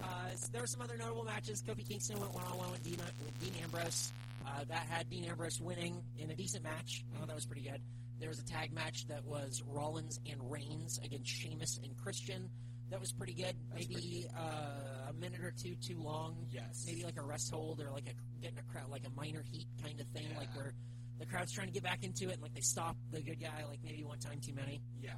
Uh, 0.04 0.08
so 0.36 0.48
there 0.52 0.62
were 0.62 0.68
some 0.68 0.82
other 0.82 0.98
notable 0.98 1.24
matches. 1.24 1.64
Kofi 1.68 1.88
Kingston 1.88 2.20
went 2.20 2.34
one 2.34 2.44
on 2.46 2.58
one 2.58 2.72
with 2.72 2.84
Dean, 2.84 2.98
with 3.24 3.40
Dean 3.40 3.54
Ambrose. 3.64 4.12
Uh, 4.46 4.64
that 4.70 4.86
had 4.90 5.10
Dean 5.10 5.26
Ambrose 5.26 5.60
winning 5.60 6.02
in 6.18 6.32
a 6.32 6.36
decent 6.36 6.64
match. 6.64 7.04
I 7.14 7.20
thought 7.20 7.28
that 7.28 7.36
was 7.36 7.46
pretty 7.46 7.64
good. 7.64 7.82
There 8.20 8.30
was 8.30 8.40
a 8.40 8.46
tag 8.46 8.72
match 8.74 9.08
that 9.08 9.26
was 9.26 9.62
Rollins 9.68 10.20
and 10.30 10.40
Reigns 10.52 11.00
against 11.04 11.30
Sheamus 11.30 11.80
and 11.84 11.96
Christian. 11.98 12.50
That 12.90 13.00
was 13.02 13.12
pretty 13.12 13.34
good. 13.34 13.54
That's 13.74 13.88
Maybe 13.90 14.26
uh, 14.36 15.10
a 15.10 15.14
minute 15.14 15.42
or 15.44 15.52
two 15.62 15.76
too 15.76 16.00
long. 16.02 16.38
Yes. 16.50 16.86
Maybe 16.88 17.04
like 17.04 17.18
a 17.18 17.22
rest 17.22 17.52
hold 17.52 17.82
or 17.82 17.92
like 17.92 18.08
a 18.08 18.42
getting 18.42 18.58
a 18.58 18.72
crowd 18.72 18.90
like 18.90 19.04
a 19.06 19.10
minor 19.20 19.44
heat 19.52 19.68
kind 19.84 20.00
of 20.00 20.08
thing, 20.08 20.28
Yeah. 20.32 20.38
like 20.40 20.56
where 20.56 20.74
the 21.20 21.26
crowd's 21.26 21.52
trying 21.52 21.68
to 21.68 21.74
get 21.74 21.84
back 21.84 22.04
into 22.04 22.30
it 22.30 22.34
and 22.34 22.42
like 22.42 22.54
they 22.54 22.62
stop 22.62 22.96
the 23.12 23.22
good 23.22 23.42
guy 23.42 23.66
like 23.70 23.80
maybe 23.84 24.04
one 24.06 24.20
time 24.20 24.40
too 24.40 24.54
many. 24.54 24.82
Yeah. 25.02 25.12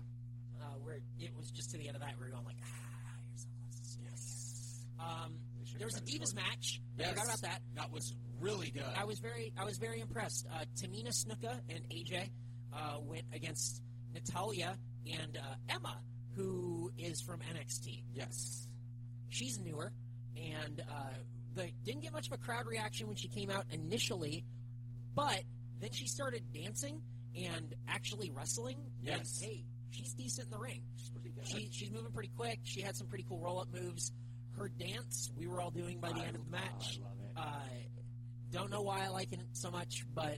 Uh, 0.69 0.77
where 0.83 0.99
it 1.19 1.31
was 1.35 1.49
just 1.49 1.71
to 1.71 1.77
the 1.77 1.87
end 1.87 1.95
of 1.95 2.01
that 2.01 2.13
where 2.17 2.27
you're 2.27 2.35
going 2.35 2.45
like 2.45 2.57
ah 2.61 3.17
you're 3.27 3.37
so 3.37 3.47
close. 3.71 3.97
Yes. 4.03 4.85
Um, 4.99 5.33
there 5.77 5.87
was 5.87 5.97
a 5.97 6.01
Divas 6.01 6.35
match. 6.35 6.81
I 6.99 7.03
forgot 7.09 7.25
about 7.25 7.41
that. 7.41 7.61
That 7.75 7.91
was 7.91 8.13
really 8.39 8.69
good. 8.69 8.83
I 8.97 9.05
was 9.05 9.19
very, 9.19 9.53
I 9.57 9.63
was 9.63 9.77
very 9.77 10.01
impressed. 10.01 10.45
Uh, 10.53 10.65
Tamina 10.79 11.09
Snuka 11.09 11.59
and 11.69 11.79
AJ 11.89 12.29
uh, 12.73 12.97
went 13.01 13.23
against 13.33 13.81
Natalya 14.13 14.75
and 15.09 15.37
uh, 15.37 15.73
Emma, 15.73 15.97
who 16.35 16.91
is 16.97 17.21
from 17.21 17.39
NXT. 17.39 18.03
yes. 18.13 18.67
She's 19.29 19.59
newer, 19.59 19.93
and 20.35 20.81
uh, 20.89 21.13
the 21.53 21.69
didn't 21.85 22.01
get 22.01 22.13
much 22.13 22.27
of 22.27 22.33
a 22.33 22.37
crowd 22.37 22.65
reaction 22.65 23.07
when 23.07 23.15
she 23.15 23.27
came 23.27 23.49
out 23.51 23.65
initially, 23.71 24.43
but 25.15 25.43
then 25.79 25.91
she 25.91 26.07
started 26.07 26.43
dancing 26.51 27.01
and 27.35 27.75
actually 27.87 28.31
wrestling. 28.31 28.77
Yes. 29.03 29.39
And, 29.41 29.51
hey, 29.51 29.65
she's 29.91 30.13
decent 30.13 30.45
in 30.47 30.51
the 30.51 30.59
ring. 30.59 30.81
She's 30.97 31.09
pretty 31.09 31.29
good. 31.31 31.47
She, 31.47 31.69
she's 31.71 31.91
moving 31.91 32.11
pretty 32.11 32.31
quick. 32.35 32.59
She 32.63 32.81
had 32.81 32.95
some 32.95 33.07
pretty 33.07 33.25
cool 33.27 33.39
roll 33.39 33.59
up 33.59 33.67
moves. 33.73 34.11
Her 34.57 34.69
dance, 34.69 35.29
we 35.37 35.47
were 35.47 35.61
all 35.61 35.71
doing 35.71 35.99
by 35.99 36.09
the 36.09 36.19
I- 36.21 36.25
end 36.25 36.35
of 36.35 36.43
the 36.45 36.51
match. 36.51 36.99
I 37.01 37.07
love 37.07 37.17
it. 37.23 37.31
Uh, 37.37 37.69
don't 38.51 38.71
know 38.71 38.81
why 38.81 39.01
I 39.05 39.09
like 39.09 39.31
it 39.31 39.39
so 39.53 39.69
much, 39.71 40.03
but 40.13 40.37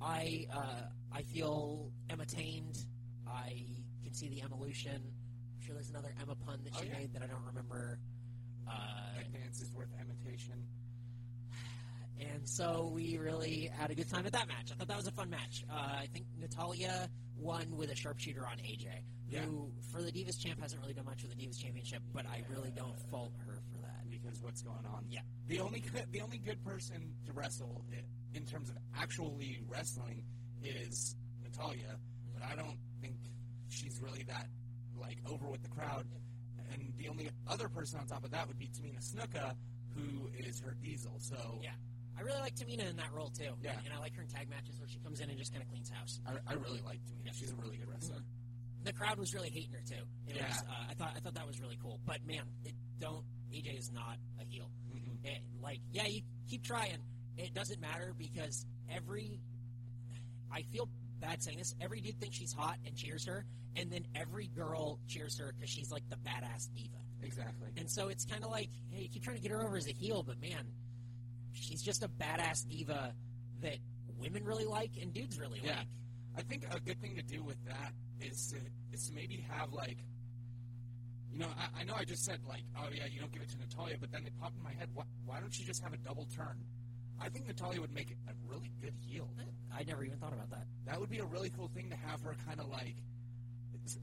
I 0.00 0.46
uh, 0.52 0.82
I 1.12 1.22
feel 1.22 1.90
Emma 2.08 2.24
tamed. 2.26 2.78
I 3.26 3.64
can 4.02 4.14
see 4.14 4.28
the 4.28 4.42
evolution. 4.42 4.94
I'm 4.94 5.60
sure 5.66 5.74
there's 5.74 5.90
another 5.90 6.14
Emma 6.20 6.34
pun 6.36 6.60
that 6.64 6.72
Oh, 6.76 6.80
she 6.82 6.88
yeah. 6.88 6.98
made 6.98 7.12
that 7.14 7.22
I 7.22 7.26
don't 7.26 7.44
remember. 7.46 7.98
Uh, 8.66 8.72
that 9.16 9.32
dance 9.32 9.60
is 9.60 9.70
worth 9.72 9.88
imitation. 10.00 10.62
and 12.20 12.48
so 12.48 12.90
we 12.94 13.18
really 13.18 13.70
had 13.78 13.90
a 13.90 13.94
good 13.94 14.08
time 14.08 14.26
at 14.26 14.32
that 14.32 14.48
match. 14.48 14.70
I 14.72 14.74
thought 14.74 14.88
that 14.88 14.96
was 14.96 15.06
a 15.06 15.12
fun 15.12 15.30
match. 15.30 15.64
Uh, 15.70 15.74
I 15.74 16.08
think 16.12 16.26
Natalya 16.40 17.08
won 17.38 17.76
with 17.76 17.90
a 17.90 17.96
sharpshooter 17.96 18.46
on 18.46 18.58
AJ. 18.58 18.86
Yeah. 19.30 19.40
who 19.40 19.70
for 19.92 20.00
the 20.02 20.10
Divas 20.10 20.40
champ 20.42 20.58
hasn't 20.58 20.80
really 20.80 20.94
done 20.94 21.04
much 21.04 21.20
for 21.20 21.28
the 21.28 21.34
Divas 21.34 21.60
championship, 21.62 22.00
but 22.14 22.24
I 22.24 22.42
really 22.48 22.70
don't 22.74 22.98
fault 23.10 23.32
her 23.46 23.60
for 23.70 23.82
that. 23.82 24.08
because 24.10 24.40
what's 24.42 24.62
going 24.62 24.86
on. 24.86 25.04
Yeah. 25.10 25.20
The 25.48 25.60
only 25.60 25.80
good, 25.80 26.06
the 26.10 26.22
only 26.22 26.38
good 26.38 26.64
person 26.64 27.12
to 27.26 27.32
wrestle 27.32 27.84
in 28.34 28.44
terms 28.46 28.70
of 28.70 28.76
actually 28.98 29.60
wrestling 29.68 30.24
is 30.64 31.14
Natalya, 31.42 31.98
but 32.32 32.42
I 32.42 32.56
don't 32.56 32.78
think 33.02 33.16
she's 33.68 34.00
really 34.00 34.22
that 34.24 34.48
like 34.98 35.18
over 35.28 35.46
with 35.46 35.62
the 35.62 35.68
crowd. 35.68 36.06
And 36.72 36.92
the 36.96 37.08
only 37.08 37.28
other 37.46 37.68
person 37.68 38.00
on 38.00 38.06
top 38.06 38.24
of 38.24 38.30
that 38.32 38.48
would 38.48 38.58
be 38.58 38.66
Tamina 38.68 39.00
Snuka, 39.00 39.54
who 39.94 40.28
is 40.38 40.60
her 40.60 40.74
diesel. 40.82 41.14
So 41.18 41.60
Yeah. 41.62 41.70
I 42.18 42.22
really 42.22 42.40
like 42.40 42.56
Tamina 42.56 42.90
in 42.90 42.96
that 42.96 43.12
role 43.12 43.30
too. 43.30 43.54
Yeah. 43.62 43.70
And, 43.78 43.86
and 43.86 43.94
I 43.94 43.98
like 43.98 44.14
her 44.16 44.22
in 44.22 44.28
tag 44.28 44.50
matches 44.50 44.78
where 44.80 44.88
she 44.88 44.98
comes 44.98 45.20
in 45.20 45.30
and 45.30 45.38
just 45.38 45.52
kind 45.52 45.62
of 45.62 45.68
cleans 45.70 45.88
house. 45.90 46.20
I, 46.26 46.32
I 46.50 46.54
really 46.54 46.82
like 46.84 46.98
Tamina. 47.06 47.32
She's 47.32 47.52
a 47.52 47.56
really 47.56 47.76
good 47.76 47.88
wrestler. 47.88 48.18
The 48.84 48.92
crowd 48.92 49.18
was 49.18 49.34
really 49.34 49.50
hating 49.50 49.72
her 49.72 49.82
too. 49.86 50.02
It 50.26 50.36
Yeah. 50.36 50.48
was, 50.48 50.58
uh, 50.68 50.90
I 50.90 50.94
thought 50.94 51.12
I 51.16 51.20
thought 51.20 51.34
that 51.34 51.46
was 51.46 51.60
really 51.60 51.78
cool. 51.82 52.00
But 52.04 52.26
man, 52.26 52.42
it 52.64 52.74
don't 52.98 53.24
AJ 53.52 53.78
is 53.78 53.92
not 53.92 54.16
a 54.40 54.44
heel. 54.44 54.68
Mhm. 54.92 55.24
It, 55.24 55.42
like, 55.62 55.80
yeah, 55.92 56.06
you 56.06 56.22
keep 56.48 56.64
trying. 56.64 56.98
It 57.36 57.54
doesn't 57.54 57.80
matter 57.80 58.14
because 58.18 58.66
every 58.90 59.38
I 60.50 60.62
feel 60.62 60.88
bad 61.20 61.42
saying 61.42 61.58
this. 61.58 61.74
Every 61.80 62.00
dude 62.00 62.18
thinks 62.20 62.36
she's 62.36 62.52
hot 62.52 62.76
and 62.86 62.96
cheers 62.96 63.26
her, 63.26 63.44
and 63.76 63.90
then 63.90 64.06
every 64.14 64.46
girl 64.48 64.98
cheers 65.08 65.38
her 65.38 65.52
because 65.52 65.70
she's 65.70 65.90
like 65.90 66.08
the 66.08 66.16
badass 66.16 66.68
diva. 66.74 66.96
Exactly. 67.22 67.68
And 67.76 67.90
so 67.90 68.08
it's 68.08 68.24
kind 68.24 68.44
of 68.44 68.50
like, 68.50 68.70
hey, 68.90 69.02
you 69.02 69.08
keep 69.08 69.24
trying 69.24 69.36
to 69.36 69.42
get 69.42 69.50
her 69.50 69.62
over 69.62 69.76
as 69.76 69.88
a 69.88 69.92
heel, 69.92 70.22
but 70.22 70.40
man, 70.40 70.64
she's 71.60 71.82
just 71.82 72.02
a 72.02 72.08
badass 72.08 72.66
diva 72.68 73.12
that 73.62 73.76
women 74.18 74.44
really 74.44 74.64
like 74.64 74.92
and 75.00 75.12
dudes 75.12 75.38
really 75.38 75.60
Yeah. 75.64 75.76
like. 75.78 75.86
I 76.38 76.42
think 76.42 76.64
a 76.72 76.78
good 76.80 77.00
thing 77.00 77.16
to 77.16 77.22
do 77.22 77.42
with 77.42 77.56
that 77.66 77.92
is 78.20 78.52
to, 78.52 78.58
is 78.92 79.08
to 79.08 79.14
maybe 79.14 79.44
have 79.50 79.72
like, 79.72 79.98
you 81.32 81.38
know, 81.38 81.48
I, 81.58 81.80
I 81.80 81.84
know 81.84 81.94
I 81.96 82.04
just 82.04 82.24
said 82.24 82.38
like, 82.48 82.62
oh 82.78 82.88
yeah, 82.94 83.06
you 83.10 83.20
don't 83.20 83.32
give 83.32 83.42
it 83.42 83.48
to 83.50 83.58
Natalya, 83.58 83.96
but 84.00 84.10
then 84.12 84.24
it 84.26 84.32
popped 84.40 84.56
in 84.56 84.62
my 84.62 84.72
head. 84.72 84.88
Why, 84.94 85.04
why 85.26 85.40
don't 85.40 85.56
you 85.58 85.64
just 85.64 85.82
have 85.82 85.92
a 85.92 85.96
double 85.98 86.26
turn? 86.36 86.56
I 87.20 87.28
think 87.28 87.46
Natalya 87.48 87.80
would 87.80 87.92
make 87.92 88.12
a 88.28 88.32
really 88.48 88.70
good 88.80 88.94
heel. 89.00 89.28
I 89.76 89.82
never 89.82 90.04
even 90.04 90.18
thought 90.18 90.32
about 90.32 90.50
that. 90.50 90.66
That 90.86 91.00
would 91.00 91.10
be 91.10 91.18
a 91.18 91.24
really 91.24 91.50
cool 91.50 91.68
thing 91.74 91.90
to 91.90 91.96
have 91.96 92.22
her 92.22 92.36
kind 92.46 92.60
of 92.60 92.68
like, 92.68 92.94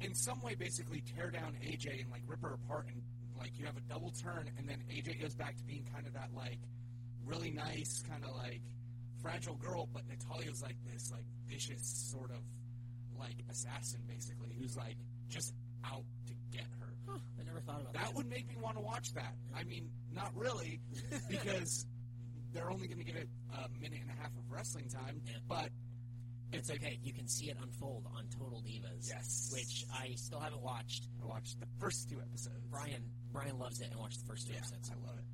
in 0.02 0.14
some 0.14 0.42
way, 0.42 0.56
basically 0.56 1.02
tear 1.16 1.32
down 1.32 1.54
AJ 1.66 2.02
and 2.02 2.12
like 2.12 2.22
rip 2.28 2.42
her 2.42 2.54
apart, 2.56 2.88
and 2.92 3.02
like 3.40 3.52
you 3.58 3.66
have 3.66 3.78
a 3.78 3.82
double 3.82 4.12
turn, 4.12 4.50
and 4.58 4.68
then 4.68 4.80
AJ 4.92 5.22
goes 5.22 5.34
back 5.36 5.56
to 5.58 5.64
being 5.64 5.86
kind 5.94 6.06
of 6.08 6.14
that 6.14 6.30
like 6.36 6.60
really 7.26 7.52
nice, 7.52 8.04
kind 8.10 8.24
of 8.24 8.36
like 8.36 8.62
fragile 9.22 9.56
girl, 9.56 9.88
but 9.92 10.04
Natalya's 10.08 10.62
like 10.62 10.76
this 10.92 11.12
like 11.12 11.26
vicious 11.48 11.82
sort 12.12 12.32
of 12.32 12.38
like 13.20 13.36
assassin, 13.50 14.02
basically, 14.08 14.50
who's 14.60 14.76
like 14.78 14.98
just 15.30 15.54
out 15.84 16.04
to 16.28 16.34
get 16.52 16.66
her. 16.80 16.94
Huh, 17.08 17.18
I 17.40 17.44
never 17.44 17.60
thought 17.60 17.82
about 17.82 17.94
that. 17.94 18.06
That 18.06 18.16
would 18.16 18.30
make 18.30 18.48
me 18.48 18.56
want 18.62 18.76
to 18.78 18.82
watch 18.82 19.14
that. 19.14 19.36
I 19.56 19.64
mean, 19.64 19.90
not 20.14 20.32
really, 20.36 20.80
because 21.30 21.86
they're 22.54 22.72
only 22.72 22.88
going 22.88 23.00
to 23.00 23.04
give 23.06 23.16
it 23.16 23.30
a 23.54 23.70
minute 23.82 24.00
and 24.02 24.10
a 24.10 24.22
half 24.22 24.32
of 24.38 24.50
wrestling 24.50 24.88
time, 24.88 25.22
Yeah. 25.26 25.34
but 25.48 25.70
It's 26.54 26.72
okay. 26.72 27.00
You 27.04 27.12
can 27.14 27.28
see 27.28 27.50
it 27.50 27.58
unfold 27.62 28.06
on 28.16 28.26
Total 28.40 28.62
Divas. 28.62 29.10
Yes. 29.10 29.50
Which 29.54 29.86
I 29.94 30.14
still 30.16 30.40
haven't 30.40 30.62
watched. 30.62 31.08
I 31.22 31.26
watched 31.26 31.60
the 31.60 31.68
first 31.80 32.10
two 32.10 32.22
episodes. 32.22 32.66
Bryan 32.70 33.04
Bryan 33.34 33.60
loves 33.60 33.82
it 33.82 33.90
and 33.92 34.00
watched 34.00 34.20
the 34.22 34.26
first 34.26 34.48
two 34.48 34.54
yeah, 34.54 34.60
episodes. 34.60 34.90
I 34.92 35.06
love 35.08 35.18
it. 35.18 35.26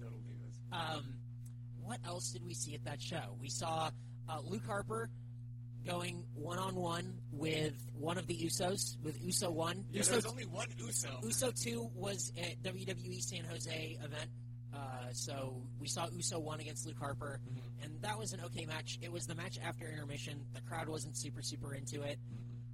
Total 0.00 0.18
divas. 0.18 0.54
Um, 0.72 1.04
what 1.82 1.98
else 2.04 2.30
did 2.30 2.44
we 2.44 2.54
see 2.54 2.74
at 2.74 2.84
that 2.84 3.00
show? 3.00 3.36
We 3.40 3.48
saw 3.48 3.90
uh, 4.28 4.38
Luke 4.44 4.66
Harper 4.66 5.08
going 5.86 6.24
one 6.34 6.58
on 6.58 6.74
one 6.74 7.14
with 7.30 7.74
one 7.96 8.18
of 8.18 8.26
the 8.26 8.34
Usos, 8.36 8.96
with 9.02 9.22
Uso 9.22 9.50
One. 9.50 9.84
Yeah, 9.92 9.98
Uso, 9.98 10.10
there 10.10 10.16
was 10.18 10.26
only 10.26 10.46
one 10.46 10.66
Uso. 10.78 11.20
Uso 11.22 11.50
Two 11.52 11.90
was 11.94 12.32
at 12.38 12.60
WWE 12.62 13.20
San 13.22 13.44
Jose 13.44 13.98
event. 14.02 14.30
Uh, 14.74 14.78
so 15.12 15.62
we 15.78 15.86
saw 15.86 16.08
Uso 16.10 16.40
one 16.40 16.58
against 16.58 16.84
Luke 16.86 16.98
Harper, 16.98 17.38
Mhm. 17.48 17.84
and 17.84 18.02
that 18.02 18.18
was 18.18 18.32
an 18.32 18.40
okay 18.46 18.64
match. 18.66 18.98
It 19.00 19.12
was 19.12 19.26
the 19.26 19.36
match 19.36 19.58
after 19.62 19.86
intermission. 19.88 20.44
The 20.54 20.60
crowd 20.62 20.88
wasn't 20.88 21.16
super 21.16 21.42
super 21.42 21.74
into 21.74 22.02
it. 22.02 22.18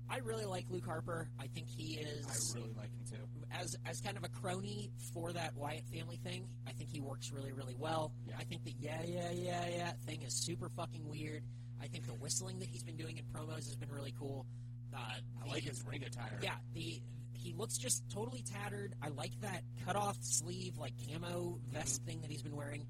I 0.08 0.18
really 0.18 0.46
like 0.46 0.64
Luke 0.70 0.86
Harper. 0.86 1.28
I 1.38 1.48
think 1.48 1.68
he 1.68 1.94
is 1.98 2.26
I 2.26 2.58
really 2.58 2.72
like 2.74 2.90
him 2.92 3.04
too. 3.10 3.28
As 3.58 3.76
as 3.86 4.00
kind 4.00 4.16
of 4.16 4.24
a 4.24 4.28
crony 4.28 4.90
for 5.12 5.32
that 5.32 5.56
Wyatt 5.56 5.84
family 5.92 6.16
thing, 6.22 6.46
I 6.66 6.72
think 6.72 6.90
he 6.90 7.00
works 7.00 7.32
really, 7.32 7.52
really 7.52 7.74
well. 7.78 8.12
Yeah. 8.28 8.34
I 8.38 8.44
think 8.44 8.64
the 8.64 8.74
yeah, 8.78 9.02
yeah, 9.04 9.30
yeah, 9.32 9.64
yeah 9.68 9.92
thing 10.06 10.22
is 10.22 10.34
super 10.34 10.68
fucking 10.68 11.08
weird. 11.08 11.42
I 11.82 11.86
think 11.86 12.06
the 12.06 12.12
whistling 12.14 12.58
that 12.60 12.68
he's 12.68 12.82
been 12.82 12.96
doing 12.96 13.18
in 13.18 13.24
promos 13.24 13.66
has 13.66 13.76
been 13.76 13.90
really 13.90 14.14
cool. 14.18 14.46
Uh, 14.94 14.98
I 14.98 15.44
the- 15.44 15.50
like 15.50 15.62
his 15.64 15.82
ring 15.86 16.04
attire. 16.04 16.38
Yeah, 16.42 16.56
the 16.74 17.00
he 17.32 17.54
looks 17.54 17.78
just 17.78 18.02
totally 18.10 18.42
tattered. 18.42 18.94
I 19.02 19.08
like 19.08 19.32
that 19.40 19.62
cut 19.86 19.96
off 19.96 20.18
sleeve, 20.20 20.76
like 20.76 20.92
camo 21.08 21.58
vest 21.72 22.02
thing 22.04 22.20
that 22.20 22.30
he's 22.30 22.42
been 22.42 22.54
wearing. 22.56 22.86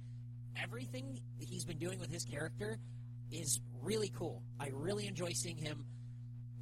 Everything 0.61 1.20
that 1.38 1.49
he's 1.49 1.64
been 1.64 1.79
doing 1.79 2.01
with 2.01 2.11
his 2.11 2.25
character 2.25 2.79
is 3.31 3.61
really 3.81 4.09
cool. 4.09 4.42
I 4.59 4.70
really 4.75 5.07
enjoy 5.07 5.33
seeing 5.33 5.57
him 5.57 5.85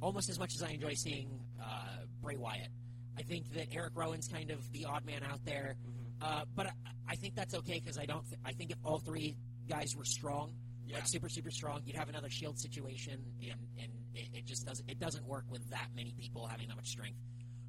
almost 0.01 0.29
as 0.29 0.37
much 0.37 0.53
as 0.55 0.61
I 0.61 0.69
enjoy 0.69 0.93
seeing 0.93 1.39
uh, 1.61 2.05
Bray 2.21 2.37
Wyatt. 2.37 2.69
I 3.19 3.23
think 3.23 3.51
that 3.53 3.67
Eric 3.73 3.91
Rowan's 3.95 4.27
kind 4.29 4.49
of 4.49 4.59
the 4.71 4.85
odd 4.85 5.05
man 5.05 5.21
out 5.29 5.43
there, 5.45 5.75
uh, 6.21 6.45
but 6.55 6.67
I, 6.67 6.71
I 7.09 7.15
think 7.15 7.35
that's 7.35 7.53
okay 7.53 7.79
because 7.83 7.97
I 7.97 8.05
don't. 8.05 8.25
Th- 8.29 8.39
I 8.45 8.53
think 8.53 8.71
if 8.71 8.77
all 8.83 8.99
three 8.99 9.35
guys 9.67 9.93
were 9.95 10.05
strong, 10.05 10.53
Yeah. 10.87 10.95
like 10.95 11.07
super 11.07 11.27
super 11.29 11.51
strong, 11.51 11.81
you'd 11.85 11.97
have 11.97 12.07
another 12.09 12.29
Shield 12.29 12.57
situation, 12.57 13.19
and 13.41 13.59
and 13.77 13.91
it, 14.15 14.27
it 14.39 14.45
just 14.45 14.65
doesn't 14.65 14.89
it 14.89 14.99
doesn't 14.99 15.25
work 15.27 15.43
with 15.49 15.69
that 15.71 15.87
many 15.95 16.13
people 16.17 16.47
having 16.47 16.67
that 16.69 16.77
much 16.77 16.87
strength. 16.87 17.17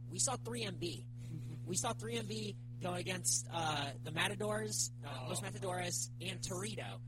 We 0.09 0.19
saw 0.21 0.37
3MB. 0.37 1.05
we 1.67 1.77
saw 1.77 1.93
3MB 1.95 2.55
go 2.83 2.95
against 2.95 3.47
uh, 3.53 3.87
the 4.05 4.11
Matadors, 4.13 4.91
uh, 5.05 5.09
Oh. 5.25 5.29
Los 5.31 5.43
Matadores, 5.43 6.11
and 6.21 6.41
Torito. 6.41 6.99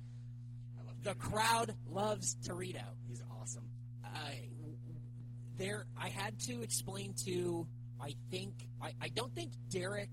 The 1.02 1.14
crowd 1.14 1.74
loves 1.90 2.37
Torito 2.46 2.85
He's 3.09 3.22
awesome. 3.40 3.64
I 4.05 4.48
there 5.59 5.87
I 5.96 6.09
had 6.09 6.38
to 6.48 6.62
explain 6.62 7.14
to 7.24 7.66
I 8.03 8.15
think 8.31 8.55
I, 8.83 8.93
I 9.01 9.09
don't 9.09 9.33
think 9.35 9.53
Derek, 9.71 10.11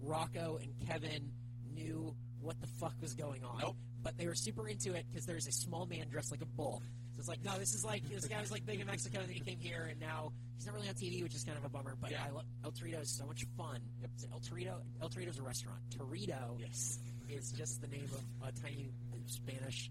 Rocco, 0.00 0.58
and 0.62 0.72
Kevin 0.88 1.30
knew 1.74 2.14
what 2.40 2.60
the 2.60 2.66
fuck 2.80 2.94
was 3.00 3.14
going 3.14 3.44
on. 3.44 3.58
Nope. 3.60 3.76
But 4.02 4.16
they 4.16 4.26
were 4.26 4.34
super 4.34 4.68
into 4.68 4.94
it 4.94 5.06
because 5.10 5.26
there's 5.26 5.46
a 5.46 5.52
small 5.52 5.86
man 5.86 6.08
dressed 6.10 6.30
like 6.30 6.40
a 6.42 6.46
bull. 6.46 6.82
So 7.14 7.18
it's 7.20 7.28
like, 7.28 7.44
no, 7.44 7.58
this 7.58 7.74
is 7.74 7.84
like 7.84 8.08
this 8.08 8.26
guy 8.26 8.40
was 8.40 8.50
like 8.50 8.64
big 8.66 8.80
in 8.80 8.86
Mexico, 8.86 9.18
then 9.20 9.28
he 9.28 9.40
came 9.40 9.58
here, 9.60 9.86
and 9.90 10.00
now 10.00 10.32
he's 10.56 10.66
not 10.66 10.74
really 10.74 10.88
on 10.88 10.94
TV, 10.94 11.22
which 11.22 11.34
is 11.34 11.44
kind 11.44 11.58
of 11.58 11.64
a 11.64 11.68
bummer. 11.68 11.94
But 12.00 12.10
Yeah. 12.10 12.24
I 12.26 12.30
love 12.30 12.44
El 12.64 12.72
Torito 12.72 13.00
is 13.02 13.10
so 13.10 13.26
much 13.26 13.44
fun. 13.56 13.80
Yep. 14.00 14.10
El 14.32 14.40
Torito, 14.40 14.74
El 15.00 15.08
Torito's 15.10 15.38
a 15.38 15.42
restaurant. 15.42 15.78
Torito 15.96 16.58
Yes. 16.58 16.98
is 17.28 17.52
just 17.52 17.80
the 17.80 17.88
name 17.88 18.08
of 18.42 18.48
a 18.48 18.52
tiny 18.60 18.90
Spanish 19.26 19.90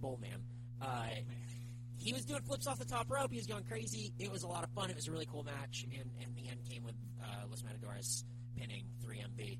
bull 0.00 0.18
man. 0.20 0.42
Uh, 0.80 1.06
he 2.00 2.12
was 2.12 2.24
doing 2.24 2.40
flips 2.42 2.66
off 2.66 2.78
the 2.78 2.84
top 2.84 3.10
rope. 3.10 3.30
He 3.30 3.36
was 3.36 3.46
going 3.46 3.64
crazy. 3.64 4.12
It 4.18 4.32
was 4.32 4.42
a 4.42 4.48
lot 4.48 4.64
of 4.64 4.70
fun. 4.70 4.90
It 4.90 4.96
was 4.96 5.06
a 5.06 5.12
really 5.12 5.26
cool 5.26 5.44
match, 5.44 5.84
and, 5.92 6.10
and 6.22 6.34
the 6.34 6.48
end 6.48 6.60
came 6.68 6.82
with 6.82 6.94
uh, 7.22 7.46
Los 7.48 7.62
Matadores 7.62 8.24
pinning 8.56 8.84
3MB. 9.04 9.58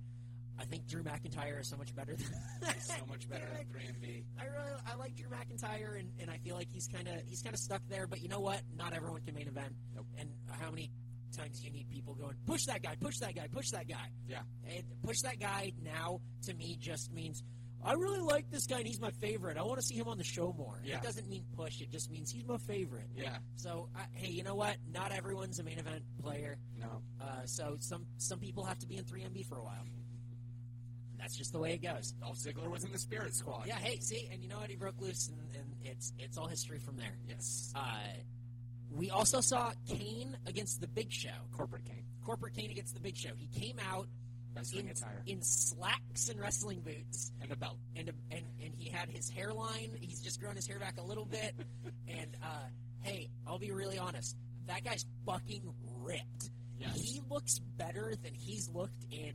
I 0.58 0.64
think 0.64 0.86
Drew 0.86 1.02
McIntyre 1.02 1.60
is 1.60 1.68
so 1.68 1.76
much 1.76 1.94
better. 1.94 2.14
Than 2.14 2.72
He's 2.74 2.86
so 2.86 3.04
much 3.08 3.28
better 3.28 3.46
than 3.54 3.64
3MB. 3.74 4.24
I 4.38 4.44
really 4.44 4.80
I 4.90 4.94
like 4.96 5.16
Drew 5.16 5.28
McIntyre, 5.28 5.98
and, 5.98 6.10
and 6.18 6.30
I 6.30 6.38
feel 6.38 6.54
like 6.54 6.68
he's 6.70 6.88
kind 6.88 7.08
of 7.08 7.14
he's 7.26 7.42
kind 7.42 7.54
of 7.54 7.60
stuck 7.60 7.82
there. 7.88 8.06
But 8.06 8.22
you 8.22 8.28
know 8.28 8.40
what? 8.40 8.62
Not 8.76 8.94
everyone 8.94 9.20
can 9.22 9.34
main 9.34 9.48
event. 9.48 9.74
Nope. 9.94 10.06
And 10.18 10.30
how 10.50 10.70
many 10.70 10.90
times 11.36 11.60
do 11.60 11.66
you 11.66 11.72
need 11.72 11.88
people 11.90 12.14
going 12.14 12.34
push 12.46 12.64
that 12.64 12.82
guy, 12.82 12.96
push 13.00 13.18
that 13.18 13.34
guy, 13.34 13.48
push 13.52 13.70
that 13.70 13.88
guy? 13.88 14.08
Yeah. 14.26 14.40
And 14.66 14.84
push 15.02 15.20
that 15.20 15.38
guy 15.40 15.72
now 15.82 16.20
to 16.44 16.54
me 16.54 16.76
just 16.80 17.12
means 17.12 17.42
I 17.84 17.92
really 17.94 18.20
like 18.20 18.50
this 18.50 18.66
guy 18.66 18.78
and 18.78 18.86
he's 18.86 19.00
my 19.00 19.10
favorite. 19.10 19.56
I 19.56 19.62
want 19.62 19.78
to 19.80 19.86
see 19.86 19.94
him 19.94 20.08
on 20.08 20.18
the 20.18 20.24
show 20.24 20.54
more. 20.56 20.80
Yeah. 20.84 20.96
It 20.96 21.02
doesn't 21.02 21.28
mean 21.28 21.44
push. 21.56 21.80
It 21.80 21.90
just 21.90 22.10
means 22.10 22.30
he's 22.30 22.46
my 22.46 22.58
favorite. 22.58 23.08
Yeah. 23.16 23.38
So 23.56 23.88
uh, 23.96 24.00
hey, 24.12 24.28
you 24.28 24.42
know 24.42 24.54
what? 24.54 24.76
Not 24.92 25.12
everyone's 25.12 25.58
a 25.58 25.62
main 25.62 25.78
event 25.78 26.02
player. 26.22 26.58
No. 26.78 27.02
Uh, 27.20 27.46
so 27.46 27.76
some 27.80 28.04
some 28.18 28.38
people 28.38 28.64
have 28.64 28.78
to 28.80 28.86
be 28.86 28.96
in 28.96 29.04
3MB 29.04 29.46
for 29.46 29.56
a 29.56 29.62
while. 29.64 29.84
That's 31.18 31.36
just 31.36 31.52
the 31.52 31.58
way 31.58 31.72
it 31.74 31.82
goes. 31.82 32.12
Dolph 32.12 32.38
Ziggler 32.38 32.70
was 32.70 32.84
in 32.84 32.92
the 32.92 32.98
Spirit 32.98 33.34
Squad. 33.34 33.66
Yeah. 33.66 33.76
Hey, 33.76 33.98
see, 34.00 34.28
and 34.32 34.42
you 34.42 34.48
know 34.48 34.58
what? 34.58 34.70
He 34.70 34.76
broke 34.76 35.00
loose, 35.00 35.28
and, 35.28 35.38
and 35.54 35.74
it's 35.84 36.12
it's 36.18 36.38
all 36.38 36.46
history 36.48 36.78
from 36.78 36.96
there. 36.96 37.16
Yes. 37.28 37.72
Uh, 37.74 37.80
we 38.90 39.10
also 39.10 39.40
saw 39.40 39.72
Kane 39.86 40.36
against 40.46 40.80
the 40.80 40.88
Big 40.88 41.12
Show. 41.12 41.28
Corporate 41.52 41.84
Kane. 41.84 42.04
Corporate 42.24 42.54
Kane 42.54 42.70
against 42.70 42.94
the 42.94 43.00
Big 43.00 43.16
Show. 43.16 43.30
He 43.36 43.46
came 43.46 43.76
out 43.90 44.08
Best 44.54 44.74
in, 44.74 44.88
attire. 44.88 45.22
in 45.26 45.40
slacks 45.42 46.28
and 46.28 46.40
wrestling 46.40 46.80
boots, 46.80 47.30
And 47.40 47.50
a 47.52 47.56
belt. 47.56 47.78
and, 47.96 48.08
a, 48.08 48.12
and 48.34 48.44
and 48.62 48.74
he 48.76 48.88
had 48.90 49.08
his 49.08 49.30
hairline. 49.30 49.90
He's 50.00 50.20
just 50.20 50.40
grown 50.40 50.56
his 50.56 50.66
hair 50.66 50.78
back 50.78 50.98
a 50.98 51.02
little 51.04 51.24
bit. 51.24 51.54
and 52.08 52.36
uh, 52.42 52.66
hey, 53.02 53.28
I'll 53.46 53.58
be 53.58 53.70
really 53.70 53.98
honest. 53.98 54.36
That 54.66 54.84
guy's 54.84 55.04
fucking 55.26 55.62
ripped. 56.00 56.50
Yes. 56.78 57.00
He 57.00 57.20
looks 57.28 57.58
better 57.76 58.14
than 58.22 58.34
he's 58.34 58.68
looked 58.68 59.04
in 59.10 59.32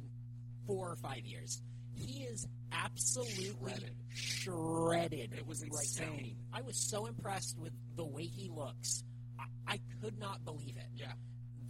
four 0.67 0.89
or 0.91 0.95
five 0.95 1.25
years. 1.25 1.61
He 1.93 2.23
is 2.23 2.45
absolutely 2.73 3.53
Shredded. 3.61 3.95
shredded. 4.09 5.33
It 5.37 5.47
was 5.47 5.61
right 5.61 5.69
insane. 5.71 6.35
I 6.53 6.61
was 6.61 6.77
so 6.77 7.05
impressed 7.05 7.57
with 7.57 7.71
the 7.95 8.05
way 8.05 8.23
he 8.25 8.49
looks. 8.49 9.03
I, 9.39 9.73
I 9.75 9.79
could 10.01 10.17
not 10.19 10.43
believe 10.43 10.75
it. 10.77 10.87
Yeah. 10.95 11.13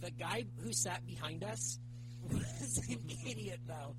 The 0.00 0.10
guy 0.10 0.44
who 0.62 0.72
sat 0.72 1.06
behind 1.06 1.44
us 1.44 1.78
was 2.60 2.80
an 2.88 2.98
idiot, 3.26 3.60
though. 3.66 3.94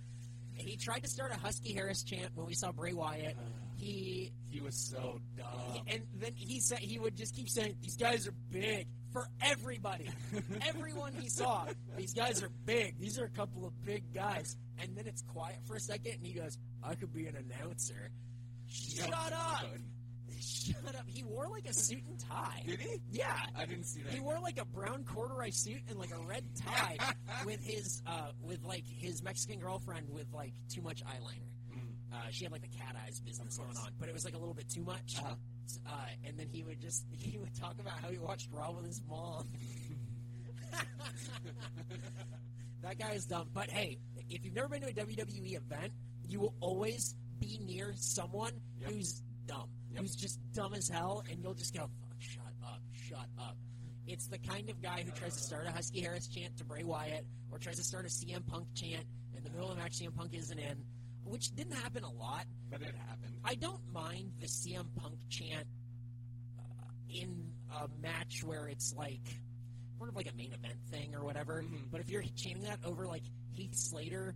He 0.53 0.75
tried 0.75 1.03
to 1.03 1.09
start 1.09 1.31
a 1.31 1.37
Husky 1.37 1.73
Harris 1.73 2.03
chant 2.03 2.31
when 2.35 2.47
we 2.47 2.53
saw 2.55 2.71
Bray 2.71 2.93
Wyatt. 2.93 3.37
He 3.75 4.31
He 4.49 4.59
was 4.59 4.75
so 4.75 5.21
dumb. 5.37 5.83
and 5.87 6.01
then 6.15 6.31
he 6.35 6.59
said 6.59 6.79
he 6.79 6.97
would 6.97 7.15
just 7.15 7.35
keep 7.35 7.47
saying 7.47 7.75
these 7.81 7.95
guys 7.95 8.27
are 8.27 8.33
big 8.51 8.87
for 9.13 9.27
everybody, 9.41 10.09
everyone 10.67 11.13
he 11.13 11.29
saw. 11.29 11.65
These 11.95 12.13
guys 12.13 12.41
are 12.41 12.49
big. 12.65 12.99
These 12.99 13.19
are 13.19 13.25
a 13.25 13.29
couple 13.29 13.65
of 13.65 13.85
big 13.85 14.13
guys. 14.13 14.57
And 14.79 14.95
then 14.97 15.05
it's 15.07 15.21
quiet 15.21 15.57
for 15.65 15.75
a 15.75 15.79
second, 15.79 16.13
and 16.13 16.25
he 16.25 16.33
goes, 16.33 16.57
"I 16.83 16.95
could 16.95 17.13
be 17.13 17.27
an 17.27 17.35
announcer." 17.35 18.09
Shut 18.67 19.11
up! 19.33 19.65
Shut 20.39 20.95
up! 20.95 21.05
He 21.07 21.23
wore 21.23 21.47
like 21.49 21.67
a 21.67 21.73
suit 21.73 22.03
and 22.07 22.19
tie. 22.19 22.63
Did 22.65 22.79
he? 22.79 23.01
Yeah. 23.11 23.35
I 23.55 23.65
didn't 23.65 23.85
see 23.85 24.01
that. 24.03 24.13
He 24.13 24.19
wore 24.19 24.39
like 24.41 24.59
a 24.59 24.65
brown 24.65 25.03
corduroy 25.03 25.49
suit 25.51 25.81
and 25.89 25.97
like 25.99 26.11
a 26.11 26.19
red 26.27 26.43
tie 26.55 26.97
with 27.45 27.63
his 27.63 28.01
uh, 28.07 28.31
with 28.41 28.63
like 28.63 28.83
his 28.85 29.23
Mexican 29.23 29.59
girlfriend 29.59 30.07
with 30.09 30.27
like 30.33 30.53
too 30.69 30.81
much 30.81 31.03
eyeliner. 31.05 31.49
Mm. 31.75 31.89
Uh, 32.13 32.17
she 32.31 32.43
had 32.45 32.51
like 32.51 32.61
the 32.61 32.67
cat 32.77 32.95
eyes 33.05 33.19
business 33.19 33.57
going 33.57 33.75
on, 33.77 33.91
but 33.99 34.07
it 34.09 34.13
was 34.13 34.25
like 34.25 34.35
a 34.35 34.37
little 34.37 34.53
bit 34.53 34.69
too 34.69 34.83
much. 34.83 35.17
Uh-huh. 35.19 35.35
Uh, 35.85 35.91
and 36.25 36.37
then 36.39 36.47
he 36.49 36.63
would 36.63 36.79
just 36.79 37.05
he 37.11 37.37
would 37.37 37.53
talk 37.55 37.75
about 37.79 37.93
how 38.01 38.09
he 38.09 38.17
watched 38.17 38.49
Raw 38.51 38.71
with 38.71 38.85
his 38.85 39.01
mom. 39.09 39.47
that 42.81 42.97
guy 42.99 43.11
is 43.11 43.25
dumb. 43.25 43.47
But 43.53 43.69
hey, 43.69 43.97
if 44.29 44.45
you've 44.45 44.53
never 44.55 44.67
been 44.67 44.81
to 44.81 44.87
a 44.89 44.93
WWE 44.93 45.55
event, 45.57 45.93
you 46.27 46.39
will 46.39 46.53
always 46.59 47.15
be 47.39 47.59
near 47.65 47.93
someone 47.95 48.51
Yep. 48.81 48.91
who's 48.91 49.21
dumb, 49.45 49.69
Yep. 49.97 50.03
who's 50.05 50.15
just 50.15 50.39
dumb 50.53 50.73
as 50.73 50.87
hell, 50.89 51.23
and 51.29 51.41
you'll 51.43 51.53
just 51.53 51.73
go, 51.73 51.89
"Fuck, 52.01 52.19
shut 52.19 52.53
up, 52.63 52.81
shut 52.93 53.27
up." 53.37 53.57
It's 54.05 54.27
the 54.27 54.37
kind 54.37 54.69
of 54.69 54.81
guy 54.81 55.03
who 55.03 55.11
tries 55.11 55.35
to 55.35 55.41
start 55.43 55.65
a 55.67 55.71
Husky 55.71 55.99
Harris 56.01 56.27
chant 56.27 56.55
to 56.57 56.63
Bray 56.65 56.83
Wyatt, 56.83 57.25
or 57.51 57.59
tries 57.59 57.75
to 57.77 57.83
start 57.83 58.05
a 58.05 58.09
CM 58.09 58.43
Punk 58.47 58.67
chant 58.73 59.05
in 59.35 59.43
the 59.43 59.49
middle 59.49 59.69
of 59.71 59.77
a 59.77 59.81
match 59.81 59.97
CM 59.99 60.13
Punk 60.15 60.33
isn't 60.33 60.57
in, 60.57 60.83
which 61.25 61.53
didn't 61.55 61.73
happen 61.73 62.03
a 62.03 62.11
lot. 62.11 62.45
But 62.69 62.81
it 62.81 62.95
happened. 62.95 63.37
I 63.43 63.55
don't 63.55 63.81
mind 63.91 64.31
the 64.39 64.47
CM 64.47 64.87
Punk 64.95 65.15
chant 65.29 65.67
uh, 66.57 66.61
in 67.09 67.51
a 67.71 67.87
match 68.01 68.43
where 68.43 68.67
it's 68.67 68.93
like 68.93 69.21
sort 69.97 70.09
of 70.09 70.15
like 70.15 70.31
a 70.31 70.35
main 70.35 70.53
event 70.53 70.77
thing 70.89 71.13
or 71.15 71.23
whatever. 71.23 71.63
Mhm. 71.63 71.89
But 71.91 72.01
if 72.01 72.09
you're 72.09 72.23
chanting 72.35 72.63
that 72.63 72.79
over 72.85 73.07
like 73.07 73.23
Heath 73.51 73.73
Slater 73.75 74.35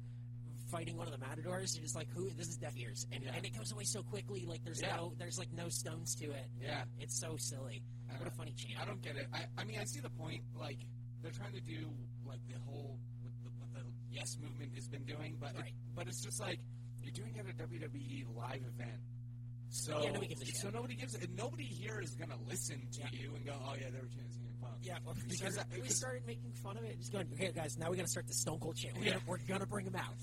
fighting 0.72 0.95
one 0.97 1.07
of 1.07 1.13
the 1.13 1.19
Matadors, 1.19 1.76
you're 1.76 1.84
just 1.84 1.95
like, 1.95 2.09
"Who? 2.15 2.30
This 2.32 2.47
is 2.47 2.57
deaf 2.57 2.76
ears," 2.78 3.05
and, 3.11 3.24
Yeah. 3.24 3.34
and 3.36 3.45
it 3.45 3.55
goes 3.57 3.72
away 3.72 3.84
so 3.84 4.01
quickly. 4.03 4.45
Like 4.45 4.63
there's 4.63 4.82
Yeah. 4.82 4.95
no, 4.95 5.13
there's 5.17 5.38
like 5.38 5.51
no 5.51 5.67
stones 5.69 6.15
to 6.15 6.32
it. 6.32 6.47
Yeah. 6.59 6.86
It's 6.99 7.19
so 7.19 7.36
silly. 7.38 7.84
I 8.09 8.17
What 8.17 8.28
a 8.28 8.32
funny 8.32 8.53
chant. 8.53 8.80
I 8.80 8.86
don't 8.86 9.01
get 9.01 9.15
it. 9.17 9.28
I, 9.34 9.45
I 9.57 9.63
mean, 9.65 9.78
I 9.80 9.84
see 9.84 9.99
the 9.99 10.09
point. 10.09 10.43
Like, 10.57 10.80
they're 11.22 11.32
trying 11.32 11.53
to 11.53 11.61
do 11.61 11.91
like 12.26 12.39
the 12.47 12.57
whole 12.65 12.97
what 13.22 13.34
the, 13.43 13.49
what 13.59 13.74
the 13.74 13.84
Yes 14.09 14.38
movement 14.41 14.74
has 14.76 14.88
been 14.88 15.03
doing, 15.05 15.38
but 15.39 15.55
Right. 15.55 15.67
it, 15.67 15.74
but 15.95 16.07
it's 16.07 16.22
just 16.22 16.39
like 16.39 16.59
you're 17.03 17.11
doing 17.13 17.36
it 17.36 17.45
at 17.45 17.53
a 17.53 17.67
WWE 17.67 18.26
live 18.36 18.63
event. 18.65 19.01
So 19.69 20.01
Yeah, 20.03 20.11
nobody 20.11 20.28
gives 20.28 20.41
a 20.41 20.45
shit. 20.45 20.55
so 20.57 20.69
nobody 20.69 20.95
gives 20.95 21.15
and 21.15 21.36
nobody 21.36 21.63
here 21.63 22.01
is 22.01 22.13
gonna 22.15 22.38
listen 22.49 22.88
to 22.91 22.99
Yeah. 22.99 23.07
you 23.13 23.36
and 23.36 23.45
go, 23.45 23.53
oh 23.63 23.74
yeah, 23.80 23.89
they 23.89 23.99
were 24.01 24.07
chanting 24.07 24.32
CM 24.32 24.59
Punk. 24.61 24.76
Yeah, 24.84 24.97
well, 25.05 25.15
we, 25.15 25.22
Because 25.30 25.53
started, 25.53 25.74
I- 25.78 25.82
we 25.82 25.88
started 25.88 26.26
making 26.26 26.51
fun 26.53 26.76
of 26.78 26.84
it. 26.84 26.97
Just 26.99 27.13
going, 27.13 27.28
okay, 27.34 27.51
guys, 27.53 27.78
now 27.78 27.89
we 27.89 27.95
got 27.95 28.03
to 28.03 28.09
start 28.11 28.28
the 28.28 28.34
Stone 28.34 28.59
Cold 28.59 28.76
chant. 28.76 28.97
We're, 28.97 29.03
Yeah. 29.05 29.11
gonna, 29.13 29.24
we're 29.28 29.38
gonna 29.47 29.65
bring 29.65 29.86
him 29.86 29.95
out. 29.95 30.13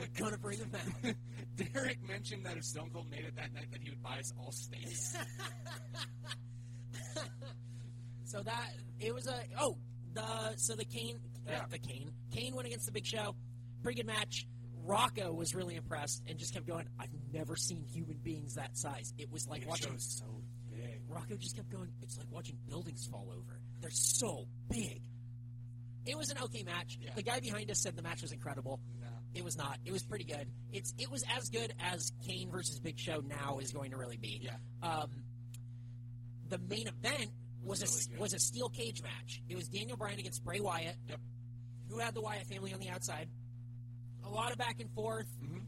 We're 0.00 0.24
gonna 0.24 0.38
bring 0.38 0.58
him 0.58 0.70
out. 0.74 1.14
Derek 1.74 2.02
mentioned 2.08 2.44
that 2.46 2.56
if 2.56 2.64
Stone 2.64 2.90
Cold 2.92 3.10
made 3.10 3.24
it 3.26 3.36
that 3.36 3.52
night, 3.54 3.70
that 3.70 3.80
he 3.82 3.90
would 3.90 4.02
buy 4.02 4.18
us 4.18 4.32
all 4.38 4.50
steaks. 4.52 5.16
So 8.24 8.42
that 8.44 8.70
it 9.00 9.12
was 9.12 9.26
a 9.26 9.40
oh 9.58 9.76
the 10.14 10.22
so 10.56 10.76
the 10.76 10.84
Kane 10.84 11.18
uh, 11.48 11.50
Yeah. 11.52 11.64
the 11.68 11.78
Kane 11.78 12.12
Kane 12.32 12.54
went 12.54 12.66
against 12.68 12.86
the 12.86 12.92
Big 12.92 13.04
Show, 13.04 13.34
pretty 13.82 13.96
good 14.02 14.06
match. 14.06 14.46
Rocco 14.84 15.32
was 15.32 15.54
really 15.54 15.74
impressed 15.74 16.22
and 16.28 16.38
just 16.38 16.54
kept 16.54 16.66
going. 16.66 16.86
I've 16.98 17.10
never 17.32 17.56
seen 17.56 17.84
human 17.92 18.18
beings 18.22 18.54
that 18.54 18.76
size. 18.78 19.12
It 19.18 19.30
was 19.32 19.46
like 19.48 19.60
Big 19.62 19.68
watching. 19.68 19.92
Show's 19.92 20.18
so 20.24 20.42
big. 20.70 21.00
Rocco 21.08 21.36
just 21.36 21.56
kept 21.56 21.70
going. 21.70 21.90
It's 22.02 22.16
like 22.18 22.28
watching 22.30 22.56
buildings 22.68 23.04
fall 23.10 23.28
over. 23.36 23.60
They're 23.80 23.90
so 23.90 24.46
big. 24.70 25.02
It 26.06 26.16
was 26.16 26.30
an 26.30 26.38
okay 26.44 26.62
match. 26.62 26.98
Yeah. 27.00 27.10
The 27.16 27.22
guy 27.22 27.40
behind 27.40 27.68
us 27.70 27.80
said 27.80 27.94
the 27.96 28.02
match 28.02 28.22
was 28.22 28.30
incredible. 28.32 28.80
It 29.34 29.44
was 29.44 29.56
not. 29.56 29.78
It 29.84 29.92
was 29.92 30.02
pretty 30.02 30.24
good. 30.24 30.48
It's 30.72 30.92
it 30.98 31.10
was 31.10 31.24
as 31.36 31.48
good 31.50 31.72
as 31.80 32.12
Kane 32.26 32.50
versus 32.50 32.80
Big 32.80 32.98
Show 32.98 33.20
now 33.20 33.58
is 33.60 33.72
going 33.72 33.92
to 33.92 33.96
really 33.96 34.16
be. 34.16 34.40
Yeah. 34.42 34.56
Um, 34.82 35.10
the 36.48 36.58
main 36.58 36.88
event 36.88 37.30
was 37.62 37.80
really 37.82 38.16
a 38.16 38.20
was 38.20 38.34
a 38.34 38.38
steel 38.40 38.68
cage 38.68 39.02
match. 39.02 39.40
It 39.48 39.54
was 39.56 39.68
Daniel 39.68 39.96
Bryan 39.96 40.18
against 40.18 40.44
Bray 40.44 40.60
Wyatt. 40.60 40.96
Yep. 41.08 41.20
Who 41.90 41.98
had 41.98 42.14
the 42.14 42.20
Wyatt 42.20 42.46
family 42.46 42.72
on 42.74 42.80
the 42.80 42.88
outside? 42.90 43.28
A 44.24 44.28
lot 44.28 44.50
of 44.52 44.58
back 44.58 44.80
and 44.80 44.90
forth. 44.92 45.26
Mhm. 45.42 45.62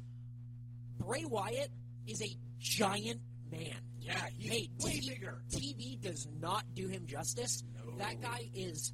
Bray 0.99 1.25
Wyatt 1.25 1.71
is 2.07 2.21
a 2.23 2.37
giant 2.59 3.21
man. 3.51 3.77
Yeah, 4.01 4.27
he's 4.37 4.51
Hey, 4.51 4.69
way 4.81 4.99
TV 4.99 5.09
bigger. 5.09 5.43
TV 5.51 5.97
does 6.01 6.27
not 6.41 6.65
do 6.75 6.89
him 6.89 7.07
justice. 7.07 7.63
No. 7.75 7.97
That 7.99 8.21
guy 8.21 8.51
is 8.55 8.93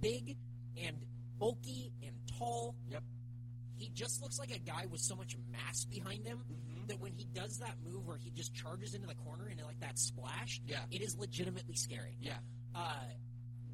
big 0.00 0.38
and 0.78 0.96
bulky 1.38 1.92
and 2.02 2.14
tall. 2.38 2.74
Yep. 2.88 3.02
He 3.78 3.88
just 3.90 4.20
looks 4.20 4.38
like 4.38 4.50
a 4.50 4.58
guy 4.58 4.86
with 4.86 5.00
so 5.00 5.14
much 5.16 5.36
mass 5.50 5.84
behind 5.84 6.26
him 6.26 6.44
Mhm. 6.50 6.88
that 6.88 6.98
when 7.00 7.12
he 7.12 7.24
does 7.32 7.58
that 7.58 7.80
move 7.82 8.06
where 8.06 8.16
he 8.18 8.30
just 8.30 8.52
charges 8.54 8.94
into 8.94 9.06
the 9.06 9.14
corner 9.14 9.46
and 9.46 9.60
like 9.62 9.78
that 9.80 9.98
splash, 9.98 10.60
Yeah. 10.66 10.84
it 10.90 11.00
is 11.00 11.16
legitimately 11.16 11.74
scary. 11.76 12.16
Yeah. 12.20 12.40
Uh, 12.74 13.04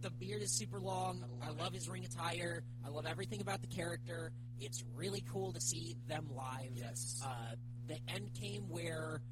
the 0.01 0.11
beard 0.11 0.43
is 0.43 0.53
super 0.53 0.79
long. 0.81 1.23
I 1.41 1.47
I 1.47 1.49
love 1.49 1.59
love, 1.59 1.73
his 1.73 1.89
ring 1.89 2.05
attire. 2.05 2.63
I 2.85 2.89
love 2.91 3.07
everything 3.07 3.41
about 3.41 3.63
the 3.63 3.67
character. 3.67 4.33
It's 4.61 4.83
really 4.95 5.23
cool 5.23 5.53
to 5.55 5.61
see 5.61 5.97
them 6.07 6.29
live. 6.35 6.77
Yes. 6.77 7.21
Uh, 7.25 7.57
the 7.87 7.99
end 8.11 8.35
came 8.35 8.69
where 8.69 9.23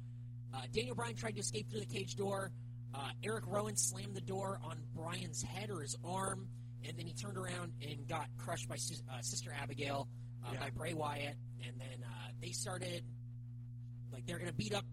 uh, 0.53 0.65
Daniel 0.71 0.95
Bryan 0.95 1.15
tried 1.15 1.33
to 1.35 1.39
escape 1.39 1.69
through 1.69 1.79
the 1.81 1.85
cage 1.85 2.15
door. 2.15 2.51
Uh, 2.93 3.11
Eric 3.23 3.45
Rowan 3.47 3.75
slammed 3.75 4.15
the 4.15 4.21
door 4.21 4.59
on 4.63 4.83
Bryan's 4.93 5.41
head 5.41 5.69
or 5.71 5.81
his 5.81 5.95
arm, 6.03 6.47
and 6.83 6.95
then 6.97 7.05
he 7.07 7.13
turned 7.13 7.37
around 7.37 7.73
and 7.81 8.07
got 8.07 8.27
crushed 8.37 8.67
by 8.67 8.75
uh, 8.75 9.21
Sister 9.21 9.51
Abigail, 9.51 10.07
uh, 10.45 10.49
Yeah. 10.53 10.59
by 10.59 10.69
Bray 10.71 10.93
Wyatt, 10.93 11.37
and 11.65 11.79
then 11.79 12.03
uh, 12.03 12.31
they 12.41 12.51
started 12.51 13.03
like 14.11 14.25
they're 14.25 14.39
to 14.39 14.53
beat 14.53 14.73
up 14.73 14.85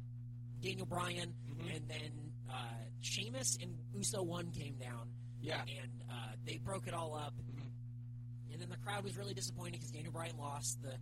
Daniel 0.61 0.87
Bryan, 0.87 1.33
Mhm. 1.49 1.77
and 1.77 1.89
then 1.89 2.33
uh, 2.49 2.85
Sheamus 3.01 3.57
and 3.63 3.77
Uso 3.95 4.23
One 4.23 4.51
came 4.51 4.77
down, 4.77 5.09
Yeah. 5.41 5.63
and 5.63 6.03
uh, 6.11 6.33
they 6.45 6.59
broke 6.59 6.87
it 6.87 6.95
all 6.95 7.15
up. 7.15 7.35
Mhm. 7.37 7.71
And 8.53 8.61
then 8.61 8.69
the 8.69 8.77
crowd 8.79 9.05
was 9.05 9.17
really 9.17 9.35
disappointed 9.35 9.75
because 9.75 9.91
Daniel 9.93 10.13
Bryan 10.13 10.37
lost. 10.37 10.81
The 10.83 10.99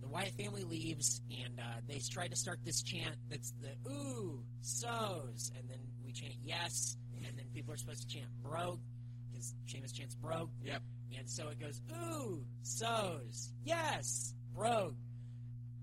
the 0.00 0.08
Wyatt 0.10 0.34
family 0.34 0.64
leaves, 0.64 1.22
and 1.30 1.58
uh, 1.58 1.80
they 1.86 1.98
tried 1.98 2.28
to 2.28 2.36
start 2.36 2.62
this 2.62 2.82
chant 2.82 3.16
that's 3.30 3.52
the 3.52 3.74
ooh 3.90 4.44
so's, 4.60 5.50
and 5.56 5.66
then 5.70 5.78
we 6.04 6.12
chant 6.12 6.34
yes, 6.42 6.98
and 7.24 7.38
then 7.38 7.46
people 7.54 7.72
are 7.72 7.76
supposed 7.78 8.02
to 8.02 8.08
chant 8.18 8.28
broke 8.42 8.80
because 9.32 9.54
Sheamus 9.64 9.92
chants 9.92 10.14
broke, 10.14 10.50
Yep. 10.62 10.82
And 11.18 11.28
so 11.28 11.48
it 11.48 11.60
goes 11.60 11.80
ooh 11.92 12.44
so's 12.62 13.50
yes 13.64 14.34
broke. 14.54 14.94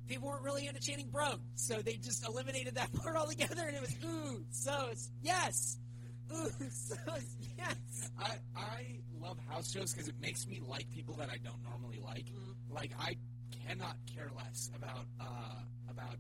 People 0.08 0.30
weren't 0.30 0.44
really 0.44 0.68
into 0.68 0.82
chanting 0.82 1.08
broke, 1.08 1.40
so 1.56 1.82
they 1.82 1.94
just 1.94 2.28
eliminated 2.28 2.76
that 2.76 2.92
part 3.02 3.16
altogether, 3.16 3.64
and 3.68 3.76
it 3.76 3.82
was 3.82 3.96
ooh 4.04 4.44
so's 4.52 5.10
yes, 5.22 5.78
ooh 6.34 6.50
so's 6.70 7.36
yes. 7.58 8.10
I 8.20 8.36
I 8.56 8.86
love 9.22 9.38
house 9.50 9.72
shows 9.72 9.94
because 9.94 10.08
it 10.08 10.16
makes 10.22 10.48
me 10.48 10.62
like 10.66 10.90
people 10.92 11.16
that 11.16 11.30
I 11.30 11.38
don't 11.38 11.64
normally 11.64 12.00
like. 12.04 12.26
Like 12.70 12.92
I 13.00 13.18
cannot 13.68 13.96
care 14.14 14.30
less 14.36 14.72
about 14.76 15.06
uh, 15.20 15.62
about 15.90 16.18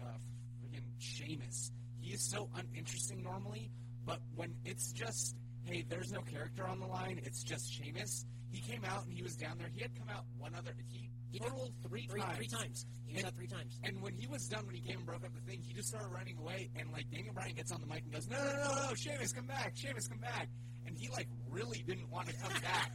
uh, 0.00 0.16
freaking 0.62 0.84
Sheamus. 0.98 1.72
He 2.00 2.12
is 2.12 2.22
so 2.22 2.48
uninteresting 2.56 3.22
normally, 3.22 3.70
but 4.06 4.20
when 4.36 4.54
it's 4.64 4.92
just 4.92 5.36
hey, 5.64 5.84
there's 5.88 6.12
no 6.12 6.20
character 6.20 6.66
on 6.66 6.78
the 6.78 6.86
line, 6.86 7.20
it's 7.24 7.42
just 7.42 7.72
Sheamus. 7.72 8.26
He 8.54 8.60
came 8.62 8.84
out 8.84 9.04
and 9.04 9.12
he 9.12 9.22
was 9.22 9.36
down 9.36 9.58
there. 9.58 9.68
He 9.74 9.82
had 9.82 9.94
come 9.98 10.08
out 10.08 10.24
one 10.38 10.54
other. 10.54 10.72
He 10.88 11.10
He 11.30 11.40
totaled 11.40 11.74
three, 11.82 12.06
Three, 12.06 12.20
times. 12.20 12.36
three 12.36 12.46
times. 12.46 12.86
He 13.06 13.14
was 13.14 13.22
And- 13.24 13.26
out 13.26 13.34
three 13.34 13.48
times. 13.48 13.80
And 13.82 14.00
when 14.00 14.14
he 14.14 14.28
was 14.28 14.46
done, 14.48 14.64
when 14.66 14.76
he 14.76 14.80
came 14.80 14.98
and 14.98 15.06
broke 15.06 15.24
up 15.24 15.34
the 15.34 15.40
thing, 15.40 15.60
he 15.62 15.74
just 15.74 15.88
started 15.88 16.06
running 16.08 16.38
away. 16.38 16.70
And 16.76 16.92
like 16.92 17.10
Daniel 17.10 17.34
Bryan 17.34 17.54
gets 17.56 17.72
on 17.72 17.80
the 17.80 17.86
mic 17.88 18.04
and 18.04 18.12
goes, 18.12 18.28
"No, 18.28 18.38
no, 18.38 18.52
no, 18.52 18.88
no, 18.88 18.94
Sheamus, 18.94 19.32
come 19.32 19.46
back, 19.46 19.76
Sheamus, 19.76 20.06
come 20.06 20.18
back." 20.20 20.48
And 20.86 20.96
he 20.96 21.08
like 21.08 21.26
really 21.54 21.84
didn't 21.86 22.10
want 22.10 22.26
to 22.28 22.34
come 22.34 22.52
back. 22.62 22.90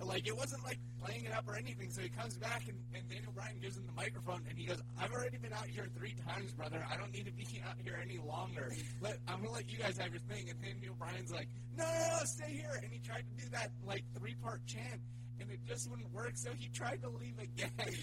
like 0.00 0.26
it 0.26 0.36
wasn't 0.36 0.62
like 0.64 0.78
playing 1.04 1.24
it 1.24 1.32
up 1.34 1.44
or 1.48 1.56
anything. 1.56 1.90
So 1.90 2.00
he 2.00 2.08
comes 2.08 2.36
back 2.38 2.62
and, 2.68 2.78
and 2.94 3.02
Daniel 3.10 3.32
Bryan 3.34 3.56
gives 3.60 3.76
him 3.76 3.84
the 3.86 3.92
microphone 3.92 4.42
and 4.48 4.56
he 4.56 4.64
goes, 4.66 4.80
"I've 4.98 5.10
already 5.12 5.36
been 5.38 5.52
out 5.52 5.66
here 5.66 5.86
three 5.98 6.14
times, 6.26 6.52
brother. 6.52 6.84
I 6.90 6.96
don't 6.96 7.12
need 7.12 7.26
to 7.26 7.32
be 7.32 7.44
out 7.68 7.76
here 7.82 7.98
any 8.00 8.18
longer. 8.18 8.72
Let 9.00 9.18
I'm 9.26 9.40
gonna 9.42 9.52
let 9.52 9.70
you 9.70 9.78
guys 9.78 9.98
have 9.98 10.10
your 10.10 10.22
thing." 10.30 10.48
And 10.48 10.60
Daniel 10.62 10.94
Bryan's 10.98 11.32
like, 11.32 11.48
"No, 11.76 11.84
no, 11.84 12.18
no, 12.18 12.24
stay 12.24 12.52
here." 12.52 12.78
And 12.82 12.92
he 12.92 13.00
tried 13.00 13.24
to 13.28 13.44
do 13.44 13.50
that 13.52 13.70
like 13.86 14.04
three 14.18 14.34
part 14.42 14.64
chant. 14.66 15.00
and 15.40 15.50
it 15.50 15.60
just 15.66 15.88
wouldn't 15.90 16.12
work. 16.12 16.32
So 16.34 16.50
he 16.56 16.68
tried 16.68 17.02
to 17.02 17.08
leave 17.10 17.38
again. 17.38 17.70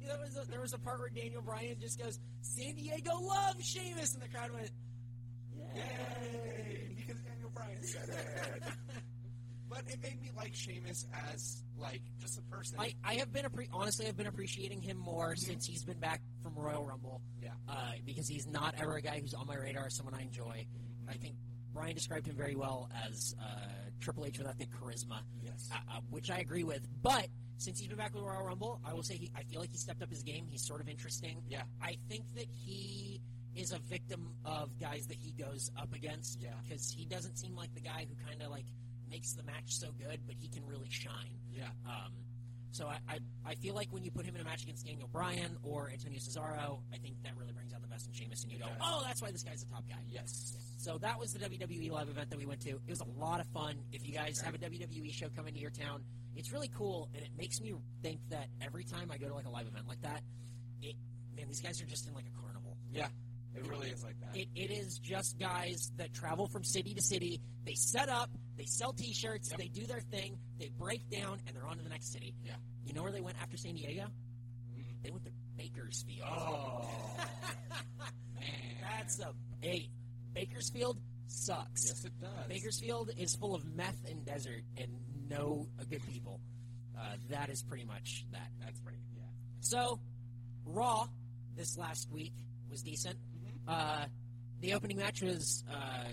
You 0.00 0.08
know, 0.08 0.16
there 0.16 0.24
was 0.24 0.36
a, 0.38 0.50
there 0.50 0.60
was 0.62 0.72
a 0.72 0.78
part 0.78 0.98
where 0.98 1.10
Daniel 1.10 1.42
Bryan 1.42 1.76
just 1.78 1.98
goes, 2.02 2.18
"San 2.40 2.74
Diego 2.74 3.20
loves 3.20 3.66
Sheamus," 3.66 4.14
and 4.14 4.22
the 4.22 4.28
crowd 4.28 4.50
went, 4.50 4.70
Yay! 5.74 6.94
Because 6.96 7.20
Daniel 7.22 7.50
Bryan 7.54 7.82
said 7.82 8.08
it. 8.08 8.62
But 9.70 9.84
it 9.86 10.02
made 10.02 10.20
me 10.20 10.30
like 10.36 10.52
Sheamus 10.52 11.06
as 11.32 11.62
like 11.78 12.02
just 12.20 12.38
a 12.38 12.42
person. 12.42 12.76
I, 12.80 12.94
I 13.04 13.14
have 13.14 13.32
been 13.32 13.44
appre- 13.44 13.68
honestly 13.72 14.08
I've 14.08 14.16
been 14.16 14.26
appreciating 14.26 14.82
him 14.82 14.98
more 14.98 15.36
since 15.36 15.64
he's 15.64 15.84
been 15.84 16.00
back 16.00 16.20
from 16.42 16.54
Royal 16.56 16.84
Rumble. 16.84 17.22
Yeah. 17.40 17.50
Uh, 17.68 17.92
because 18.04 18.26
he's 18.26 18.48
not 18.48 18.74
ever 18.80 18.96
a 18.96 19.02
guy 19.02 19.20
who's 19.20 19.32
on 19.32 19.46
my 19.46 19.54
radar, 19.54 19.88
someone 19.88 20.14
I 20.14 20.22
enjoy. 20.22 20.66
I 21.08 21.14
think 21.14 21.36
Bryan 21.72 21.94
described 21.94 22.26
him 22.26 22.36
very 22.36 22.56
well 22.56 22.90
as 23.06 23.36
uh, 23.40 23.44
Triple 24.00 24.24
H 24.26 24.38
without 24.38 24.58
the 24.58 24.66
charisma, 24.66 25.20
yes. 25.42 25.70
uh, 25.72 25.76
uh, 25.96 26.00
which 26.10 26.30
I 26.30 26.38
agree 26.38 26.64
with. 26.64 26.86
But 27.00 27.28
since 27.58 27.78
he's 27.78 27.88
been 27.88 27.96
back 27.96 28.12
with 28.12 28.24
Royal 28.24 28.44
Rumble, 28.44 28.80
I 28.84 28.92
will 28.92 29.04
say 29.04 29.14
he, 29.14 29.30
I 29.36 29.44
feel 29.44 29.60
like 29.60 29.70
he 29.70 29.78
stepped 29.78 30.02
up 30.02 30.10
his 30.10 30.22
game. 30.22 30.46
He's 30.48 30.66
sort 30.66 30.80
of 30.80 30.88
interesting. 30.88 31.42
Yeah. 31.48 31.62
I 31.80 31.96
think 32.08 32.24
that 32.34 32.46
he 32.50 33.20
is 33.54 33.72
a 33.72 33.78
victim 33.78 34.32
of 34.44 34.78
guys 34.80 35.06
that 35.08 35.18
he 35.20 35.32
goes 35.32 35.70
up 35.78 35.94
against. 35.94 36.40
Yeah. 36.40 36.50
Because 36.64 36.90
he 36.90 37.04
doesn't 37.04 37.36
seem 37.38 37.54
like 37.54 37.72
the 37.74 37.80
guy 37.80 38.06
who 38.08 38.26
kind 38.26 38.42
of 38.42 38.50
like 38.50 38.66
makes 39.10 39.32
the 39.32 39.42
match 39.42 39.68
so 39.68 39.88
good, 39.98 40.20
but 40.26 40.36
he 40.38 40.48
can 40.48 40.66
really 40.66 40.88
shine. 40.90 41.38
Yeah. 41.52 41.64
Um, 41.86 42.12
so 42.72 42.86
I, 42.86 42.98
I, 43.08 43.18
I 43.44 43.54
feel 43.56 43.74
like 43.74 43.88
when 43.92 44.04
you 44.04 44.10
put 44.10 44.24
him 44.24 44.36
in 44.36 44.40
a 44.40 44.44
match 44.44 44.62
against 44.62 44.86
Daniel 44.86 45.08
Bryan 45.08 45.56
or 45.64 45.90
Antonio 45.90 46.18
Cesaro, 46.18 46.80
I 46.92 46.98
think 46.98 47.16
that 47.24 47.32
really 47.36 47.52
brings 47.52 47.72
out 47.74 47.82
the 47.82 47.88
best 47.88 48.06
in 48.06 48.12
Sheamus, 48.12 48.44
and 48.44 48.52
you 48.52 48.58
go, 48.58 48.66
oh, 48.80 49.02
that's 49.04 49.20
why 49.20 49.32
this 49.32 49.42
guy's 49.42 49.64
the 49.64 49.70
top 49.72 49.84
guy. 49.88 49.96
Yes. 50.08 50.56
So 50.78 50.96
that 50.98 51.18
was 51.18 51.32
the 51.32 51.40
WWE 51.40 51.90
live 51.90 52.08
event 52.08 52.30
that 52.30 52.38
we 52.38 52.46
went 52.46 52.60
to. 52.62 52.70
It 52.70 52.88
was 52.88 53.00
a 53.00 53.20
lot 53.20 53.40
of 53.40 53.46
fun. 53.48 53.74
If 53.92 54.06
you 54.06 54.14
guys 54.14 54.40
have 54.40 54.54
a 54.54 54.58
WWE 54.58 55.12
show 55.12 55.28
coming 55.34 55.52
to 55.54 55.60
your 55.60 55.70
town, 55.70 56.02
it's 56.36 56.52
really 56.52 56.70
cool, 56.76 57.08
and 57.14 57.24
it 57.24 57.30
makes 57.36 57.60
me 57.60 57.74
think 58.02 58.20
that 58.30 58.46
every 58.62 58.84
time 58.84 59.10
I 59.10 59.18
go 59.18 59.28
to 59.28 59.34
like 59.34 59.46
a 59.46 59.50
live 59.50 59.66
event 59.66 59.88
like 59.88 60.00
that, 60.02 60.22
it 60.80 60.94
man, 61.36 61.48
these 61.48 61.60
guys 61.60 61.82
are 61.82 61.86
just 61.86 62.06
in 62.06 62.14
like 62.14 62.24
a 62.26 62.40
carnival. 62.40 62.76
Yeah. 62.92 63.08
It 63.54 63.66
really 63.66 63.88
is 63.88 64.04
like 64.04 64.14
that. 64.20 64.38
It, 64.38 64.48
it 64.54 64.70
is 64.70 64.98
just 64.98 65.38
guys 65.38 65.90
that 65.96 66.14
travel 66.14 66.46
from 66.46 66.62
city 66.62 66.94
to 66.94 67.02
city. 67.02 67.40
They 67.64 67.74
set 67.74 68.08
up, 68.08 68.30
they 68.60 68.66
sell 68.66 68.92
T-shirts, 68.92 69.48
Yep. 69.50 69.58
they 69.58 69.68
do 69.68 69.86
their 69.86 70.00
thing, 70.02 70.38
they 70.58 70.68
break 70.68 71.08
down, 71.08 71.40
and 71.46 71.56
they're 71.56 71.66
on 71.66 71.78
to 71.78 71.82
the 71.82 71.88
next 71.88 72.12
city. 72.12 72.34
Yeah. 72.44 72.56
You 72.84 72.92
know 72.92 73.02
where 73.02 73.10
they 73.10 73.22
went 73.22 73.38
after 73.40 73.56
San 73.56 73.74
Diego? 73.74 74.02
Mhm. 74.76 75.02
They 75.02 75.10
went 75.10 75.24
to 75.24 75.30
Bakersfield. 75.56 76.28
oh. 76.30 77.16
Man. 78.34 78.44
That's 78.82 79.18
a 79.20 79.32
hey. 79.62 79.88
Bakersfield 80.34 81.00
sucks. 81.26 81.86
Yes, 81.86 82.04
it 82.04 82.12
does. 82.20 82.46
Bakersfield 82.48 83.10
is 83.16 83.34
full 83.34 83.54
of 83.54 83.64
meth 83.64 84.04
and 84.10 84.26
desert 84.26 84.62
and 84.76 84.90
no 85.30 85.66
good 85.88 86.06
people. 86.12 86.38
Uh, 86.98 87.16
that 87.30 87.48
is 87.48 87.62
pretty 87.62 87.84
much 87.86 88.26
that. 88.32 88.50
That's 88.60 88.78
pretty. 88.80 88.98
Yeah. 89.16 89.22
So, 89.60 90.00
Raw 90.66 91.08
this 91.56 91.78
last 91.78 92.10
week 92.10 92.34
was 92.68 92.82
decent. 92.82 93.16
Mhm. 93.18 93.52
Uh, 93.66 94.06
the 94.60 94.74
opening 94.74 94.98
match 94.98 95.22
was 95.22 95.64
uh, 95.70 96.04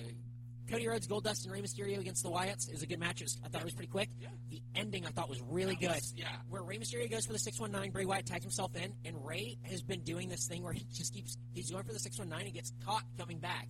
Cody 0.70 0.88
Rhodes, 0.88 1.08
Goldust, 1.08 1.44
and 1.46 1.52
Rey 1.54 1.62
Mysterio 1.62 2.00
against 2.00 2.24
the 2.24 2.30
Wyatts. 2.30 2.72
Was 2.72 2.82
a 2.84 2.88
good 2.88 3.00
match. 3.00 3.22
Was, 3.22 3.38
I 3.44 3.48
thought 3.48 3.62
it 3.62 3.66
was 3.66 3.74
pretty 3.74 3.90
quick. 3.92 4.10
Yeah. 4.20 4.28
The 4.50 4.62
ending 4.76 5.06
I 5.06 5.10
thought 5.10 5.30
was 5.30 5.42
really 5.42 5.76
That 5.76 5.80
good. 5.80 5.90
was- 5.92 6.14
yeah. 6.16 6.28
Where 6.50 6.62
Rey 6.64 6.78
Mysterio 6.78 7.10
goes 7.10 7.26
for 7.26 7.34
the 7.34 7.40
619, 7.40 7.92
Bray 7.92 8.06
Wyatt 8.06 8.26
tags 8.26 8.44
himself 8.44 8.76
in, 8.76 8.94
and 9.06 9.26
Ray 9.26 9.58
has 9.64 9.82
been 9.82 10.02
doing 10.02 10.30
this 10.30 10.46
thing 10.48 10.64
where 10.64 10.74
he 10.74 10.86
just 10.94 11.14
keeps 11.14 11.38
he's 11.54 11.72
going 11.72 11.84
for 11.84 11.94
the 11.94 12.00
619 12.00 12.48
and 12.48 12.54
gets 12.54 12.74
caught 12.86 13.04
coming 13.18 13.40
back. 13.40 13.68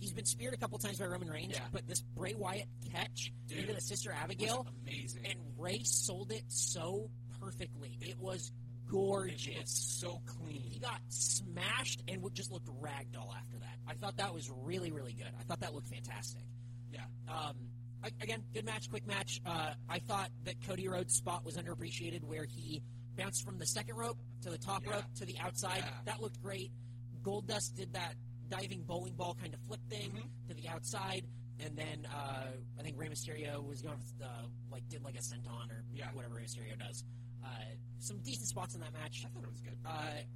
He's 0.00 0.12
been 0.12 0.24
speared 0.26 0.54
a 0.54 0.56
couple 0.56 0.78
times 0.78 0.98
by 0.98 1.06
Roman 1.06 1.28
Reigns, 1.28 1.54
Yeah. 1.54 1.64
but 1.72 1.86
this 1.88 2.00
Bray 2.00 2.32
Wyatt 2.34 2.68
catch 2.92 3.32
Dude. 3.48 3.58
into 3.58 3.72
the 3.74 3.80
Sister 3.80 4.12
Abigail, 4.12 4.64
amazing. 4.84 5.26
and 5.26 5.38
Ray 5.56 5.82
sold 5.82 6.30
it 6.32 6.44
so 6.48 7.10
perfectly. 7.40 7.98
It 8.00 8.18
was 8.18 8.52
gorgeous. 8.88 9.70
so 9.70 10.20
clean. 10.26 10.62
He 10.62 10.78
got 10.78 11.00
smashed 11.08 12.02
and 12.08 12.22
just 12.34 12.50
looked 12.50 12.66
ragdoll 12.80 13.34
after 13.36 13.58
that. 13.60 13.76
I 13.86 13.94
thought 13.94 14.16
that 14.18 14.32
was 14.34 14.50
really, 14.62 14.90
really 14.90 15.12
good. 15.12 15.30
I 15.38 15.42
thought 15.44 15.60
that 15.60 15.74
looked 15.74 15.88
fantastic. 15.88 16.42
Yeah. 16.92 17.00
Um, 17.28 17.54
a- 18.02 18.22
again, 18.22 18.42
good 18.52 18.64
match, 18.64 18.88
quick 18.90 19.06
match. 19.06 19.40
Uh, 19.44 19.74
I 19.88 19.98
thought 19.98 20.30
that 20.44 20.54
Cody 20.66 20.88
Rhodes' 20.88 21.14
spot 21.14 21.44
was 21.44 21.56
underappreciated, 21.56 22.22
where 22.24 22.44
he 22.44 22.82
bounced 23.16 23.44
from 23.44 23.58
the 23.58 23.66
second 23.66 23.96
rope 23.96 24.18
to 24.42 24.50
the 24.50 24.58
top 24.58 24.84
Yeah. 24.84 24.92
rope 24.92 25.04
to 25.16 25.24
the 25.26 25.38
outside. 25.38 25.78
Yeah. 25.84 25.90
That 26.04 26.20
looked 26.22 26.40
great. 26.42 26.70
Goldust 27.22 27.74
did 27.74 27.92
that 27.94 28.14
diving 28.48 28.82
bowling 28.82 29.14
ball 29.14 29.34
kind 29.34 29.52
of 29.52 29.60
flip 29.66 29.80
thing 29.90 30.10
Mhm. 30.12 30.48
to 30.48 30.54
the 30.54 30.68
outside, 30.68 31.26
and 31.60 31.76
then 31.76 32.06
uh, 32.06 32.52
I 32.78 32.82
think 32.82 32.96
Rey 32.96 33.08
Mysterio 33.08 33.62
was 33.62 33.82
going 33.82 33.98
for 33.98 34.14
the 34.18 34.30
like 34.70 34.88
did 34.88 35.02
like 35.02 35.16
a 35.16 35.18
senton 35.18 35.70
or 35.70 35.84
Yeah. 35.92 36.10
whatever 36.12 36.36
Rey 36.36 36.44
Mysterio 36.44 36.78
does. 36.78 37.04
Uh, 37.48 37.74
some 38.00 38.18
decent 38.18 38.46
spots 38.48 38.74
in 38.74 38.80
that 38.80 38.92
match. 38.92 39.24
I 39.24 39.28
thought 39.28 39.42
it 39.44 39.50
was 39.50 39.60
good. 39.60 39.76
Uh, 39.84 39.90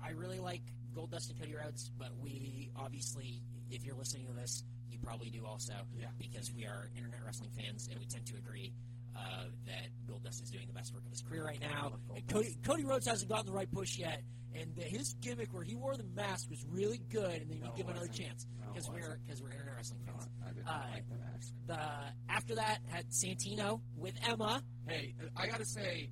I 0.05 0.11
really 0.11 0.39
like 0.41 0.63
Goldust 0.97 1.31
and 1.31 1.39
Cody 1.39 1.55
Rhodes, 1.55 1.91
but 1.99 2.09
we 2.21 2.71
obviously, 2.77 3.43
if 3.71 3.85
you're 3.85 3.95
listening 3.97 4.27
to 4.27 4.33
this, 4.33 4.65
you 4.91 4.99
probably 4.99 5.31
do 5.31 5.45
also, 5.47 5.75
Yeah. 5.97 6.07
because 6.19 6.53
we 6.53 6.67
are 6.67 6.89
internet 6.97 7.21
wrestling 7.25 7.51
fans 7.51 7.89
and 7.91 7.99
we 8.01 8.07
tend 8.07 8.27
to 8.27 8.37
agree 8.37 8.73
uh, 9.15 9.45
that 9.67 9.89
Goldust 10.11 10.43
is 10.43 10.51
doing 10.51 10.67
the 10.67 10.73
best 10.73 10.93
work 10.95 11.05
of 11.05 11.11
his 11.11 11.21
career 11.23 11.45
right 11.45 11.61
now. 11.61 11.93
And 12.17 12.27
Cody, 12.29 12.57
Cody 12.65 12.85
Rhodes 12.85 13.07
hasn't 13.07 13.31
gotten 13.31 13.47
the 13.47 13.53
right 13.53 13.71
push 13.71 13.99
yet, 13.99 14.23
and 14.55 14.75
the, 14.75 14.83
his 14.83 15.15
gimmick 15.21 15.53
where 15.53 15.63
he 15.65 15.75
wore 15.77 15.97
the 15.97 16.05
mask 16.17 16.49
was 16.51 16.65
really 16.69 16.99
good, 17.11 17.43
and 17.43 17.51
then 17.51 17.61
No, 17.61 17.73
give 17.77 17.85
him 17.87 17.93
another 17.93 18.09
chance 18.09 18.47
No, 18.61 18.73
because 18.73 18.89
we're 18.89 18.97
wasn't. 19.01 19.27
because 19.27 19.43
we're 19.43 19.51
internet 19.51 19.77
wrestling 19.77 20.01
No, 20.07 20.13
fans. 20.15 20.29
I 20.45 20.49
didn't 20.53 20.67
Uh, 20.69 20.87
like 20.95 21.09
the 21.11 21.17
mask. 21.17 21.53
The 21.67 22.33
after 22.33 22.55
that 22.57 22.79
had 22.89 23.09
Santino 23.11 23.81
with 23.97 24.15
Emma. 24.27 24.63
Hey, 24.89 25.15
I 25.37 25.47
gotta 25.47 25.65
say, 25.67 26.09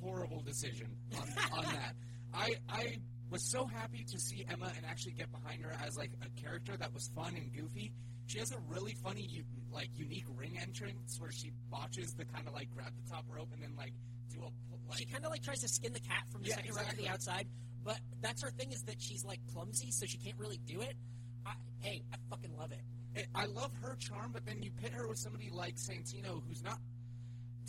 horrible 0.00 0.42
decision 0.42 0.88
on, 1.16 1.28
on 1.58 1.64
that. 1.64 1.94
I 2.34 2.54
I 2.68 2.96
was 3.30 3.42
so 3.50 3.66
happy 3.66 4.04
to 4.10 4.18
see 4.18 4.44
Emma 4.48 4.72
and 4.76 4.84
actually 4.86 5.12
get 5.12 5.30
behind 5.30 5.62
her 5.62 5.72
as 5.86 5.96
like 5.96 6.10
a 6.22 6.40
character 6.40 6.76
that 6.76 6.92
was 6.92 7.08
fun 7.14 7.34
and 7.36 7.52
goofy. 7.54 7.92
She 8.26 8.38
has 8.38 8.52
a 8.52 8.58
really 8.68 8.94
funny, 9.02 9.26
u- 9.28 9.44
like 9.72 9.88
unique 9.96 10.24
ring 10.36 10.56
entrance 10.60 11.18
where 11.20 11.30
she 11.32 11.52
botches 11.70 12.14
the 12.14 12.24
kind 12.24 12.46
of 12.46 12.54
like 12.54 12.70
grab 12.70 12.92
the 13.02 13.10
top 13.10 13.24
rope 13.28 13.48
and 13.52 13.62
then 13.62 13.74
like 13.76 13.92
do 14.32 14.38
a 14.38 14.50
pl- 14.68 14.78
she 14.96 15.04
kind 15.04 15.24
of 15.24 15.30
like 15.30 15.42
tries 15.42 15.60
to 15.60 15.68
skin 15.68 15.92
the 15.92 16.00
cat 16.00 16.24
from 16.30 16.42
the 16.42 16.48
Yeah, 16.48 16.56
second 16.56 16.70
row 16.70 16.76
to 16.76 16.82
exactly. 16.82 17.04
the 17.06 17.10
outside, 17.12 17.46
but 17.84 17.98
that's 18.20 18.42
her 18.42 18.50
thing 18.50 18.72
is 18.72 18.82
that 18.82 18.96
she's 19.00 19.24
like 19.24 19.40
clumsy, 19.52 19.90
so 19.92 20.04
she 20.06 20.18
can't 20.18 20.36
really 20.38 20.58
do 20.66 20.80
it. 20.80 20.94
I, 21.46 21.52
hey, 21.78 22.02
I 22.12 22.16
fucking 22.28 22.56
love 22.56 22.72
it. 22.72 22.80
it, 23.14 23.26
I 23.34 23.46
love 23.46 23.70
her 23.82 23.96
charm, 24.00 24.30
but 24.32 24.44
then 24.46 24.62
you 24.62 24.70
pit 24.80 24.92
her 24.92 25.06
with 25.08 25.18
somebody 25.18 25.48
like 25.52 25.76
Santino, 25.76 26.42
who's 26.48 26.62
not. 26.64 26.78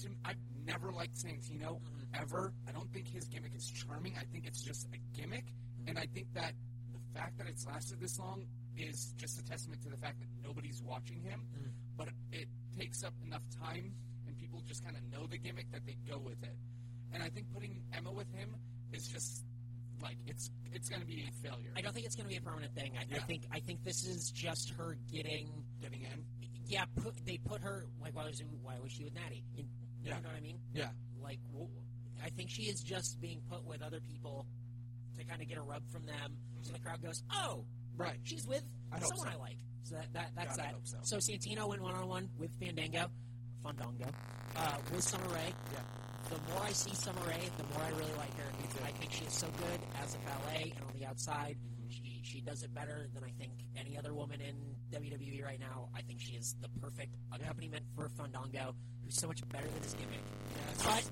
To, 0.02 0.10
I've 0.26 0.36
never 0.66 0.92
liked 0.92 1.16
Santino 1.16 1.80
Mhm. 1.82 2.20
ever. 2.22 2.54
I 2.68 2.72
don't 2.72 2.92
think 2.92 3.08
his 3.08 3.28
gimmick 3.28 3.54
is 3.56 3.68
charming. 3.70 4.18
I 4.18 4.24
think 4.26 4.46
it's 4.48 4.62
just 4.62 4.88
a 4.94 4.98
gimmick, 5.14 5.46
and 5.88 5.98
I 5.98 6.06
think 6.08 6.32
that 6.34 6.54
the 6.94 7.00
fact 7.14 7.38
that 7.38 7.48
it's 7.48 7.66
lasted 7.66 8.00
this 8.00 8.18
long 8.20 8.48
is 8.78 9.14
just 9.18 9.40
a 9.40 9.44
testament 9.44 9.82
to 9.84 9.90
the 9.90 9.98
fact 9.98 10.20
that 10.20 10.30
nobody's 10.44 10.82
watching 10.82 11.22
him. 11.22 11.46
Mm. 11.58 11.72
But 11.98 12.10
it, 12.32 12.48
takes 12.78 13.04
up 13.04 13.14
enough 13.26 13.44
time, 13.50 13.94
and 14.26 14.38
people 14.38 14.62
just 14.62 14.82
kind 14.84 14.96
of 14.96 15.04
know 15.12 15.28
the 15.28 15.38
gimmick 15.38 15.70
that 15.72 15.86
they 15.86 15.98
go 16.08 16.18
with 16.18 16.42
it. 16.42 16.56
And 17.12 17.22
I 17.22 17.30
think 17.30 17.52
putting 17.52 17.84
Emma 17.92 18.12
with 18.14 18.32
him 18.32 18.56
is 18.94 19.10
just 19.10 19.44
like 20.02 20.18
it's 20.26 20.50
it's 20.72 20.88
going 20.88 21.02
to 21.02 21.06
be 21.06 21.22
a 21.28 21.32
failure. 21.46 21.74
I 21.76 21.82
don't 21.82 21.94
think 21.94 22.06
it's 22.06 22.16
going 22.16 22.28
to 22.30 22.34
be 22.34 22.38
a 22.38 22.42
permanent 22.42 22.74
thing. 22.74 22.94
I, 22.98 23.02
I 23.14 23.20
think 23.20 23.44
I 23.52 23.60
think 23.60 23.84
this 23.84 24.06
is 24.06 24.32
just 24.32 24.70
her 24.72 24.98
getting. 25.12 25.66
getting 25.82 26.04
in. 26.04 26.26
Yeah, 26.66 26.86
put, 26.96 27.14
they 27.26 27.38
put 27.38 27.60
her 27.62 27.86
like 28.02 28.16
why 28.16 28.26
was 28.26 28.42
why 28.64 28.80
was 28.80 28.94
she 28.94 29.04
with 29.04 29.16
Natty? 29.16 29.44
You, 30.04 30.10
you 30.10 30.22
know 30.22 30.30
what 30.30 30.38
I 30.38 30.42
mean? 30.42 30.60
Yeah. 30.74 30.90
Like 31.22 31.40
I 32.24 32.30
think 32.30 32.50
she 32.50 32.64
is 32.64 32.82
just 32.82 33.20
being 33.22 33.42
put 33.50 33.64
with 33.66 33.82
other 33.82 34.00
people 34.00 34.46
to 35.18 35.24
kind 35.26 35.42
of 35.42 35.48
get 35.48 35.58
a 35.58 35.62
rub 35.62 35.84
from 35.92 36.06
them, 36.06 36.38
so 36.62 36.72
the 36.74 36.80
crowd 36.80 37.02
goes, 37.02 37.24
"Oh, 37.32 37.66
Right. 37.98 38.20
she's 38.24 38.48
with 38.48 38.64
I 38.92 38.96
hope 39.00 39.08
someone 39.10 39.28
so. 39.28 39.34
I 39.34 39.38
like." 39.38 39.58
So 39.84 39.96
that, 39.96 40.14
that 40.14 40.32
that's 40.36 40.58
God, 40.58 40.64
I 40.64 40.68
that. 40.68 40.74
hope 40.76 40.88
so. 40.88 40.98
So 41.04 41.18
Santino 41.18 41.68
went 41.68 41.82
one 41.82 41.94
on 41.96 42.08
one 42.08 42.30
with 42.40 42.52
Fandango, 42.60 43.08
Fandango, 43.64 44.08
uh, 44.56 44.78
with 44.94 45.04
Summer 45.04 45.28
Rae. 45.30 45.54
Yeah. 45.74 45.80
The 46.30 46.54
more 46.54 46.64
I 46.64 46.72
see 46.72 46.94
Summer 46.96 47.22
Rae, 47.28 47.50
the 47.58 47.64
more 47.74 47.82
I 47.84 47.90
really 47.90 48.14
like 48.18 48.34
her. 48.38 48.46
I 48.86 48.92
think 48.92 49.12
she 49.12 49.26
is 49.26 49.34
so 49.34 49.48
good 49.58 49.80
as 50.02 50.16
a 50.16 50.20
ballet 50.20 50.72
and 50.78 50.86
on 50.86 50.94
the 50.98 51.06
outside. 51.06 51.58
She 52.22 52.42
does 52.42 52.64
it 52.64 52.74
better 52.74 53.08
than 53.14 53.24
I 53.24 53.32
think 53.40 53.52
any 53.76 53.98
other 53.98 54.14
woman 54.14 54.40
in 54.42 54.56
WWE 54.94 55.44
right 55.44 55.60
now. 55.60 55.90
I 55.96 56.02
think 56.02 56.20
she 56.22 56.34
is 56.34 56.56
the 56.62 56.70
perfect 56.80 57.16
accompaniment 57.34 57.84
for 57.96 58.10
Fandango, 58.10 58.76
who's 59.04 59.16
so 59.20 59.28
much 59.28 59.42
better 59.50 59.68
than 59.68 59.82
his 59.84 59.94
gimmick. 59.94 60.22
But 60.78 61.04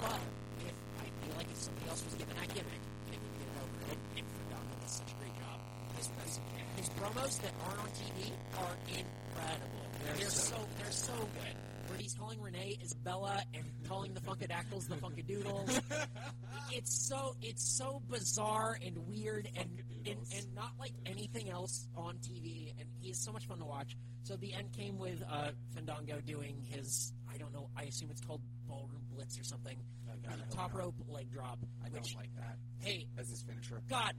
but 0.00 0.20
if 0.62 0.74
I 1.02 1.06
feel 1.26 1.34
like 1.36 1.50
if 1.50 1.58
somebody 1.58 1.88
else 1.88 2.04
was 2.04 2.14
given 2.14 2.34
that 2.36 2.48
gimmick, 2.54 2.82
they 3.10 3.18
would 3.18 3.32
get 3.38 3.48
it 3.50 3.58
over. 3.58 3.76
And, 3.90 4.00
and 4.18 4.26
Fandango 4.26 4.74
does 4.82 4.92
such 4.92 5.10
a 5.12 5.16
great 5.18 5.34
job. 5.38 5.58
His, 5.98 6.06
his, 6.24 6.40
his 6.76 6.88
promos 6.94 7.34
that 7.42 7.52
aren't 7.66 7.80
on 7.80 7.90
TV 7.98 8.30
are 8.58 8.74
incredible. 8.86 9.82
They're 10.04 10.14
They're, 10.14 10.30
so- 10.30 10.56
so 10.56 10.68
they're 10.78 10.92
so 10.94 11.14
good. 11.36 11.56
He's 11.98 12.14
calling 12.14 12.40
Renee 12.40 12.78
Isabella 12.82 13.42
and 13.54 13.64
calling 13.88 14.14
the 14.14 14.20
Funkadactyls 14.20 14.88
the 14.88 14.96
Funkadoodles. 14.96 15.80
it's 16.72 17.08
so 17.08 17.36
it's 17.42 17.62
so 17.62 18.02
bizarre 18.08 18.78
and 18.84 18.96
weird 19.06 19.48
and, 19.56 19.82
and 20.06 20.18
and 20.34 20.54
not 20.54 20.72
like 20.78 20.92
anything 21.06 21.50
else 21.50 21.88
on 21.96 22.16
TV. 22.16 22.72
And 22.78 22.88
he's 23.00 23.18
so 23.18 23.32
much 23.32 23.46
fun 23.46 23.58
to 23.58 23.64
watch. 23.64 23.96
So 24.24 24.36
the 24.36 24.52
end 24.54 24.72
came 24.72 24.98
with 24.98 25.22
uh, 25.30 25.50
Fandango 25.74 26.20
doing 26.20 26.64
his 26.64 27.12
I 27.32 27.38
don't 27.38 27.52
know 27.52 27.68
I 27.76 27.84
assume 27.84 28.10
it's 28.10 28.20
called 28.20 28.40
ballroom 28.66 29.02
blitz 29.10 29.38
or 29.38 29.44
something. 29.44 29.76
Oh, 30.08 30.14
God, 30.22 30.34
I 30.34 30.36
the 30.36 30.42
hope 30.42 30.50
top 30.54 30.72
not. 30.74 30.80
rope 30.80 30.94
leg 31.08 31.30
drop. 31.32 31.58
I 31.84 31.88
which, 31.88 32.12
don't 32.12 32.16
like 32.16 32.34
that 32.36 32.56
hey, 32.82 33.06
as 33.18 33.28
his 33.30 33.42
finisher. 33.42 33.80
God, 33.88 34.14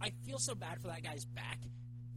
I 0.00 0.12
feel 0.24 0.38
so 0.38 0.54
bad 0.54 0.80
for 0.80 0.88
that 0.88 1.02
guy's 1.02 1.24
back. 1.24 1.58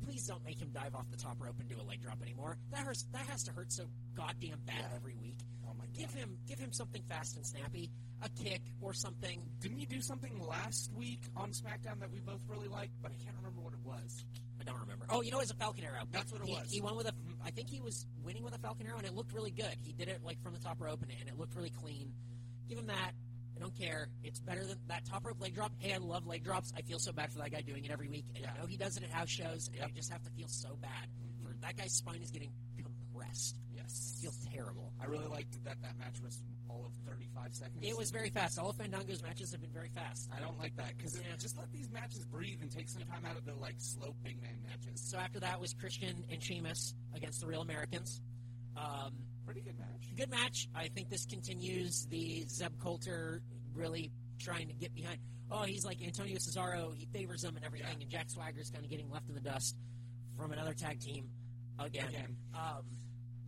Please 0.05 0.25
don't 0.27 0.43
make 0.45 0.61
him 0.61 0.69
dive 0.73 0.95
off 0.95 1.09
the 1.11 1.17
top 1.17 1.37
rope 1.39 1.55
and 1.59 1.67
do 1.67 1.75
a 1.79 1.83
leg 1.83 2.01
drop 2.01 2.21
anymore. 2.21 2.57
That 2.71 2.81
hurts. 2.85 3.05
That 3.11 3.25
has 3.27 3.43
to 3.43 3.51
hurt 3.51 3.71
so 3.71 3.85
goddamn 4.15 4.59
bad 4.65 4.75
Yeah. 4.79 4.95
every 4.95 5.15
week. 5.15 5.37
Oh 5.67 5.73
my 5.77 5.85
Give 5.93 6.13
him, 6.13 6.37
give 6.47 6.59
him 6.59 6.71
something 6.71 7.01
fast 7.03 7.35
and 7.35 7.45
snappy, 7.45 7.91
a 8.21 8.29
kick 8.29 8.61
or 8.81 8.93
something. 8.93 9.41
Didn't 9.59 9.77
he 9.77 9.85
do 9.85 10.01
something 10.01 10.39
last 10.39 10.91
week 10.93 11.21
on 11.35 11.51
SmackDown 11.51 11.99
that 11.99 12.11
we 12.11 12.19
both 12.19 12.41
really 12.47 12.67
liked? 12.67 12.93
But 13.01 13.11
I 13.11 13.15
can't 13.23 13.35
remember 13.37 13.61
what 13.61 13.73
it 13.73 13.83
was. 13.83 14.23
I 14.59 14.63
don't 14.63 14.79
remember. 14.79 15.05
Oh, 15.09 15.21
you 15.21 15.31
know, 15.31 15.37
it 15.37 15.41
was 15.43 15.51
a 15.51 15.55
Falcon 15.55 15.83
Arrow. 15.83 16.03
That's 16.11 16.31
what 16.31 16.41
it 16.41 16.47
he, 16.47 16.53
was. 16.53 16.71
He 16.71 16.81
won 16.81 16.95
with 16.95 17.07
a. 17.07 17.11
Mm-hmm. 17.11 17.43
I 17.45 17.51
think 17.51 17.69
he 17.69 17.81
was 17.81 18.05
winning 18.23 18.43
with 18.43 18.55
a 18.55 18.59
Falcon 18.59 18.87
Arrow, 18.87 18.97
and 18.97 19.05
it 19.05 19.13
looked 19.13 19.33
really 19.33 19.51
good. 19.51 19.75
He 19.83 19.93
did 19.93 20.07
it 20.07 20.21
like 20.23 20.41
from 20.41 20.53
the 20.53 20.59
top 20.59 20.79
rope, 20.81 21.01
and, 21.01 21.11
and 21.19 21.29
it 21.29 21.37
looked 21.37 21.55
really 21.55 21.69
clean. 21.69 22.11
Give 22.69 22.77
him 22.77 22.87
that. 22.87 23.11
I 23.57 23.59
don't 23.59 23.75
care. 23.75 24.09
It's 24.23 24.39
better 24.39 24.63
than 24.63 24.77
that 24.87 25.03
top 25.05 25.25
rope 25.25 25.41
leg 25.41 25.55
drop. 25.55 25.71
Hey, 25.79 25.93
I 25.93 25.97
love 25.97 26.27
leg 26.27 26.43
drops. 26.43 26.71
I 26.77 26.81
feel 26.83 26.99
so 26.99 27.11
bad 27.11 27.31
for 27.31 27.39
that 27.39 27.51
guy 27.51 27.61
doing 27.61 27.83
it 27.85 27.91
every 27.91 28.07
week, 28.07 28.25
and 28.35 28.43
Yeah. 28.43 28.53
I 28.55 28.59
know 28.61 28.67
he 28.67 28.77
does 28.77 28.97
it 28.97 29.03
at 29.03 29.09
house 29.09 29.29
shows, 29.29 29.67
and 29.69 29.77
Yep. 29.77 29.87
I 29.87 29.91
just 29.91 30.11
have 30.11 30.21
to 30.23 30.29
feel 30.31 30.47
so 30.47 30.75
bad. 30.75 31.09
For 31.41 31.53
that 31.61 31.75
guy's 31.75 31.93
spine 31.93 32.21
is 32.21 32.29
getting 32.29 32.51
compressed. 32.75 33.57
Yes. 33.73 34.13
It 34.17 34.21
feels 34.21 34.45
terrible. 34.53 34.93
I 34.99 35.05
really 35.05 35.25
liked 35.27 35.63
that 35.63 35.81
that 35.81 35.97
match 35.97 36.19
was 36.21 36.43
all 36.69 36.85
of 36.85 36.93
35 37.07 37.55
seconds. 37.55 37.79
It 37.83 37.97
was 37.97 38.11
very 38.11 38.29
fast. 38.29 38.59
All 38.59 38.69
of 38.69 38.75
Fandango's 38.77 39.23
matches 39.23 39.51
have 39.53 39.61
been 39.61 39.71
very 39.71 39.89
fast. 39.89 40.29
I 40.31 40.39
don't 40.39 40.59
like 40.59 40.75
that 40.75 40.95
because 40.97 41.17
Yeah. 41.19 41.35
just 41.37 41.57
let 41.57 41.71
these 41.71 41.89
matches 41.89 42.25
breathe 42.25 42.61
and 42.61 42.69
take 42.71 42.89
some 42.89 43.03
time 43.03 43.25
out 43.25 43.37
of 43.37 43.45
the 43.45 43.55
like 43.55 43.75
slow 43.79 44.13
big 44.23 44.39
man 44.41 44.61
matches. 44.63 45.01
So 45.01 45.17
after 45.17 45.39
that 45.39 45.59
was 45.59 45.73
Christian 45.73 46.25
and 46.29 46.43
Sheamus 46.43 46.93
against 47.13 47.39
the 47.41 47.47
Real 47.47 47.61
Americans. 47.61 48.21
Um, 48.75 49.26
Pretty 49.47 49.61
good 49.61 49.79
match. 49.79 50.15
good 50.15 50.29
match. 50.29 50.67
I 50.75 50.89
think 50.89 51.09
this 51.09 51.25
continues 51.25 52.05
the 52.11 52.45
Zeb 52.49 52.77
Colter 52.79 53.41
really 53.73 54.11
trying 54.39 54.67
to 54.67 54.73
get 54.73 54.93
behind. 54.93 55.19
Oh, 55.49 55.63
he's 55.63 55.85
like 55.85 56.01
Antonio 56.03 56.35
Cesaro. 56.37 56.93
He 56.93 57.05
favors 57.13 57.43
him 57.43 57.55
and 57.55 57.63
everything, 57.65 57.87
Yeah. 57.95 58.01
and 58.01 58.09
Jack 58.11 58.29
Swagger's 58.29 58.69
kind 58.69 58.83
of 58.83 58.91
getting 58.91 59.09
left 59.09 59.29
in 59.29 59.35
the 59.35 59.41
dust 59.41 59.77
from 60.35 60.51
another 60.51 60.73
tag 60.73 60.99
team 60.99 61.29
again. 61.79 62.09
Again. 62.09 62.35
Um, 62.53 62.83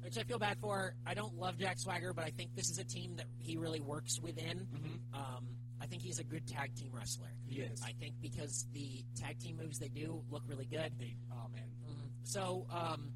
which 0.02 0.18
I 0.18 0.24
feel 0.24 0.40
bad 0.40 0.58
for. 0.62 0.96
I 1.06 1.14
don't 1.14 1.36
love 1.36 1.58
Jack 1.58 1.78
Swagger, 1.78 2.14
but 2.14 2.24
I 2.24 2.30
think 2.30 2.56
this 2.56 2.70
is 2.70 2.78
a 2.80 2.86
team 2.86 3.18
that 3.18 3.26
he 3.38 3.58
really 3.58 3.82
works 3.82 4.18
within. 4.22 4.66
Mhm. 4.74 5.14
Um, 5.14 5.50
I 5.82 5.88
think 5.88 6.02
he's 6.02 6.20
a 6.20 6.24
good 6.24 6.48
tag 6.48 6.74
team 6.76 6.92
wrestler. 6.94 7.34
He 7.46 7.60
is. 7.60 7.82
I 7.82 7.92
think 8.00 8.16
because 8.22 8.66
the 8.72 9.04
tag 9.16 9.38
team 9.40 9.58
moves 9.58 9.78
they 9.80 9.90
do 9.90 10.24
look 10.30 10.44
really 10.48 10.66
good. 10.66 10.94
They, 10.98 11.18
oh 11.34 11.50
man. 11.54 11.66
So 12.24 12.66
um, 12.70 13.12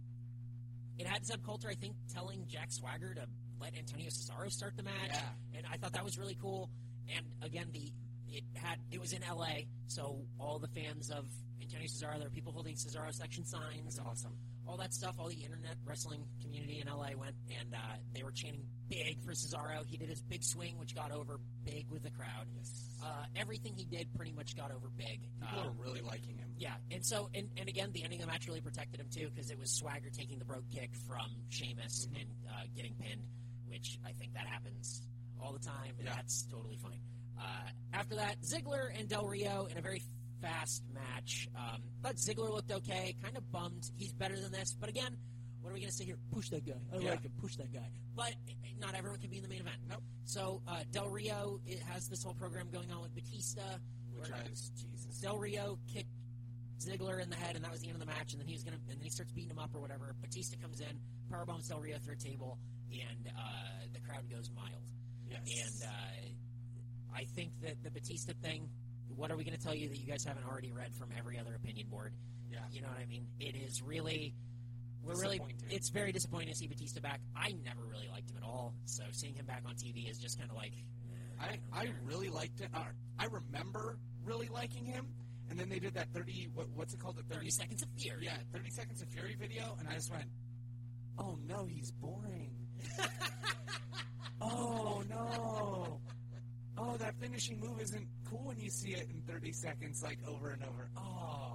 it 0.97 1.07
had 1.07 1.25
Zeb 1.25 1.43
Colter, 1.43 1.69
I 1.69 1.75
think, 1.75 1.95
telling 2.13 2.45
Jack 2.47 2.71
Swagger 2.71 3.13
to 3.15 3.25
let 3.59 3.75
Antonio 3.77 4.07
Cesaro 4.09 4.51
start 4.51 4.75
the 4.77 4.83
match, 4.83 4.93
Yeah. 5.09 5.21
and 5.57 5.65
I 5.71 5.77
thought 5.77 5.93
that 5.93 6.03
was 6.03 6.17
really 6.17 6.37
cool. 6.41 6.69
And 7.15 7.25
again, 7.41 7.67
the 7.73 7.91
it 8.29 8.43
had 8.55 8.77
it 8.91 8.99
was 8.99 9.13
in 9.13 9.21
L.A., 9.23 9.67
so 9.87 10.25
all 10.39 10.57
the 10.59 10.67
fans 10.69 11.09
of 11.11 11.25
Antonio 11.61 11.85
Cesaro, 11.87 12.15
there 12.17 12.23
were 12.27 12.29
people 12.33 12.51
holding 12.51 12.75
Cesaro 12.75 13.13
section 13.13 13.45
signs, 13.45 13.97
and 13.97 14.07
awesome. 14.07 14.33
all 14.67 14.77
that 14.77 14.93
stuff. 14.93 15.15
All 15.19 15.27
the 15.29 15.35
internet 15.35 15.75
wrestling 15.85 16.25
community 16.41 16.79
in 16.81 16.87
L.A. 16.87 17.15
went, 17.15 17.35
and 17.59 17.73
uh, 17.73 17.77
they 18.15 18.23
were 18.23 18.31
chanting 18.31 18.63
big 18.89 19.21
for 19.23 19.31
Cesaro. 19.31 19.85
He 19.85 19.97
did 19.97 20.09
his 20.09 20.21
big 20.21 20.43
swing, 20.43 20.77
which 20.79 20.95
got 20.95 21.11
over 21.11 21.39
big 21.63 21.85
with 21.89 22.03
the 22.03 22.09
crowd. 22.11 22.47
Yes. 22.55 22.71
Uh, 23.03 23.25
everything 23.35 23.73
he 23.75 23.83
did 23.85 24.07
pretty 24.15 24.31
much 24.31 24.55
got 24.55 24.71
over 24.71 24.87
big. 24.95 25.19
People 25.41 25.59
Um, 25.59 25.67
are 25.67 25.71
really 25.83 25.99
liking 26.01 26.37
him. 26.37 26.49
yeah, 26.57 26.75
and 26.89 27.05
so 27.05 27.29
and, 27.35 27.49
and 27.57 27.67
again, 27.67 27.91
the 27.91 28.01
ending 28.03 28.19
of 28.21 28.27
the 28.27 28.31
match 28.31 28.47
really 28.47 28.61
protected 28.61 28.99
him 28.99 29.07
too 29.09 29.29
because 29.33 29.51
it 29.51 29.59
was 29.59 29.69
Swagger 29.71 30.09
taking 30.09 30.39
the 30.39 30.45
Brogue 30.45 30.69
Kick 30.71 30.95
from 31.07 31.29
Sheamus 31.49 32.05
Mm-hmm. 32.07 32.15
and 32.21 32.29
uh, 32.49 32.63
getting 32.75 32.93
pinned, 32.95 33.21
which 33.67 33.99
I 34.05 34.13
think 34.13 34.33
that 34.35 34.47
happens 34.47 35.01
all 35.41 35.51
the 35.51 35.59
time, 35.59 35.93
and 35.97 36.07
Yeah. 36.07 36.15
that's 36.15 36.43
totally 36.43 36.77
fine. 36.77 37.01
Uh, 37.37 37.67
after 37.91 38.15
that, 38.15 38.39
Ziggler 38.41 38.97
and 38.97 39.09
Del 39.09 39.27
Rio 39.27 39.65
in 39.65 39.77
a 39.77 39.81
very 39.81 40.01
fast 40.41 40.83
match. 40.93 41.49
Um, 41.55 41.81
but 42.01 42.15
Ziggler 42.15 42.51
looked 42.51 42.71
okay, 42.71 43.15
kind 43.21 43.35
of 43.35 43.51
bummed. 43.51 43.89
He's 43.97 44.13
better 44.13 44.39
than 44.39 44.51
this, 44.51 44.73
but 44.79 44.87
again, 44.89 45.17
what 45.63 45.71
are 45.71 45.73
we 45.73 45.79
going 45.79 45.89
to 45.89 45.95
say 45.95 46.03
here? 46.05 46.17
Push 46.31 46.49
that 46.49 46.65
guy. 46.65 46.73
I 46.93 46.97
Yeah. 46.97 47.11
like 47.11 47.23
him. 47.23 47.31
Push 47.41 47.55
that 47.55 47.71
guy. 47.73 47.89
But 48.15 48.35
not 48.79 48.93
everyone 48.95 49.19
can 49.19 49.29
be 49.31 49.37
in 49.37 49.43
the 49.43 49.49
main 49.49 49.61
event. 49.61 49.77
Nope. 49.89 50.03
So 50.25 50.61
uh, 50.67 50.83
Del 50.91 51.09
Rio 51.09 51.59
it 51.65 51.79
has 51.79 52.07
this 52.07 52.23
whole 52.23 52.33
program 52.35 52.67
going 52.71 52.91
on 52.91 53.01
with 53.01 53.15
Batista, 53.15 53.61
Which 54.13 54.29
where 54.29 54.39
I 54.39 54.47
Jesus. 54.49 55.17
Del 55.21 55.37
Rio 55.37 55.79
kicked 55.91 56.11
Ziggler 56.79 57.21
in 57.23 57.29
the 57.29 57.35
head, 57.37 57.55
and 57.55 57.63
that 57.63 57.71
was 57.71 57.79
the 57.79 57.87
end 57.87 57.95
of 57.95 58.01
the 58.01 58.05
match. 58.05 58.33
And 58.33 58.41
then 58.41 58.47
he 58.47 58.53
was 58.53 58.63
gonna, 58.63 58.77
and 58.89 58.97
then 58.97 59.03
he 59.03 59.09
starts 59.09 59.31
beating 59.31 59.51
him 59.51 59.59
up 59.59 59.73
or 59.73 59.79
whatever. 59.79 60.13
Batista 60.21 60.57
comes 60.61 60.81
in, 60.81 60.99
powerbombs 61.31 61.67
Del 61.69 61.79
Rio 61.79 61.97
through 61.97 62.15
a 62.15 62.17
table, 62.17 62.57
and 62.91 63.27
uh, 63.27 63.41
the 63.93 63.99
crowd 64.01 64.29
goes 64.29 64.51
mild. 64.53 64.83
Yes. 65.29 65.39
And 65.81 65.89
uh, 65.89 67.15
I 67.17 67.23
think 67.35 67.51
that 67.61 67.81
the 67.83 67.89
Batista 67.91 68.33
thing. 68.41 68.69
What 69.15 69.29
are 69.31 69.37
we 69.37 69.43
going 69.43 69.55
to 69.55 69.63
tell 69.63 69.75
you 69.75 69.87
that 69.89 69.97
you 69.99 70.07
guys 70.07 70.23
haven't 70.25 70.43
already 70.43 70.71
read 70.71 70.95
from 70.95 71.09
every 71.15 71.37
other 71.37 71.53
opinion 71.53 71.87
board? 71.87 72.13
yeah. 72.51 72.57
You 72.71 72.81
know 72.81 72.87
what 72.87 72.97
I 72.99 73.05
mean? 73.05 73.27
It 73.39 73.55
is 73.55 73.79
really, 73.83 74.33
we're 75.03 75.19
really 75.19 75.41
it's 75.69 75.89
very 75.89 76.11
disappointing 76.11 76.49
to 76.49 76.55
see 76.55 76.67
Batista 76.67 77.01
back. 77.01 77.19
I 77.35 77.53
never 77.65 77.83
really 77.89 78.07
liked 78.11 78.29
him 78.29 78.37
at 78.37 78.43
all, 78.43 78.73
so 78.85 79.03
seeing 79.11 79.35
him 79.35 79.45
back 79.45 79.63
on 79.67 79.75
TV 79.75 80.09
is 80.09 80.17
just 80.17 80.37
kind 80.37 80.49
of 80.49 80.55
like. 80.55 80.73
I, 81.39 81.59
I 81.73 81.87
really 82.05 82.29
liked 82.29 82.61
it. 82.61 82.69
Uh, 82.73 82.83
I 83.19 83.25
remember 83.25 83.97
really 84.23 84.47
liking 84.47 84.85
him, 84.85 85.07
and 85.49 85.59
then 85.59 85.67
they 85.67 85.79
did 85.79 85.95
that 85.95 86.13
thirty. 86.13 86.49
What, 86.53 86.67
what's 86.73 86.93
it 86.93 86.99
called? 86.99 87.17
The 87.17 87.23
30 87.23 87.35
thirty. 87.35 87.49
seconds 87.49 87.81
of 87.81 87.89
fear. 87.97 88.17
Yeah, 88.21 88.37
thirty 88.53 88.69
seconds 88.69 89.01
of 89.01 89.09
Fury 89.09 89.35
video, 89.39 89.75
and 89.79 89.89
I 89.89 89.93
just 89.93 90.11
went, 90.11 90.29
"Oh 91.19 91.37
no, 91.45 91.65
he's 91.65 91.91
boring." 91.91 92.51
oh 94.41 95.03
no. 95.09 95.99
Oh, 96.75 96.97
that 96.97 97.15
finishing 97.19 97.59
move 97.59 97.79
isn't 97.79 98.07
cool 98.29 98.45
when 98.45 98.59
you 98.59 98.69
see 98.69 98.93
it 98.93 99.07
in 99.13 99.21
30 99.31 99.51
seconds, 99.51 100.01
like 100.01 100.17
over 100.27 100.49
and 100.49 100.63
over. 100.63 100.89
Oh, 100.97 101.52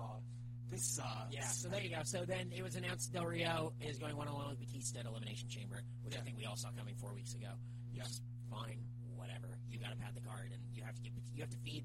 this 0.70 0.84
sucks. 0.84 1.32
Yeah, 1.32 1.44
so 1.46 1.68
there 1.68 1.82
you 1.82 1.90
go. 1.90 2.02
So 2.04 2.24
then 2.26 2.50
it 2.54 2.62
was 2.62 2.76
announced 2.76 3.12
Del 3.12 3.24
Rio 3.26 3.72
is 3.80 3.98
going 3.98 4.16
one 4.16 4.28
on 4.28 4.34
one 4.34 4.48
with 4.50 4.60
Batista 4.60 5.00
at 5.00 5.06
Elimination 5.06 5.48
Chamber, 5.48 5.82
which 6.02 6.16
I 6.16 6.20
think 6.20 6.36
we 6.36 6.44
all 6.44 6.56
saw 6.56 6.68
coming 6.76 6.94
four 6.96 7.14
weeks 7.14 7.34
ago. 7.34 7.48
Yeah. 7.92 8.02
Just 8.02 8.22
fine, 8.50 8.80
whatever. 9.16 9.58
You 9.70 9.78
got 9.78 9.90
to 9.90 9.96
pad 9.96 10.12
the 10.14 10.20
card, 10.20 10.50
and 10.52 10.60
you 10.74 10.82
have 10.84 10.94
to 10.94 11.02
give 11.02 11.12
you 11.34 11.42
have 11.42 11.50
to 11.50 11.58
feed 11.58 11.84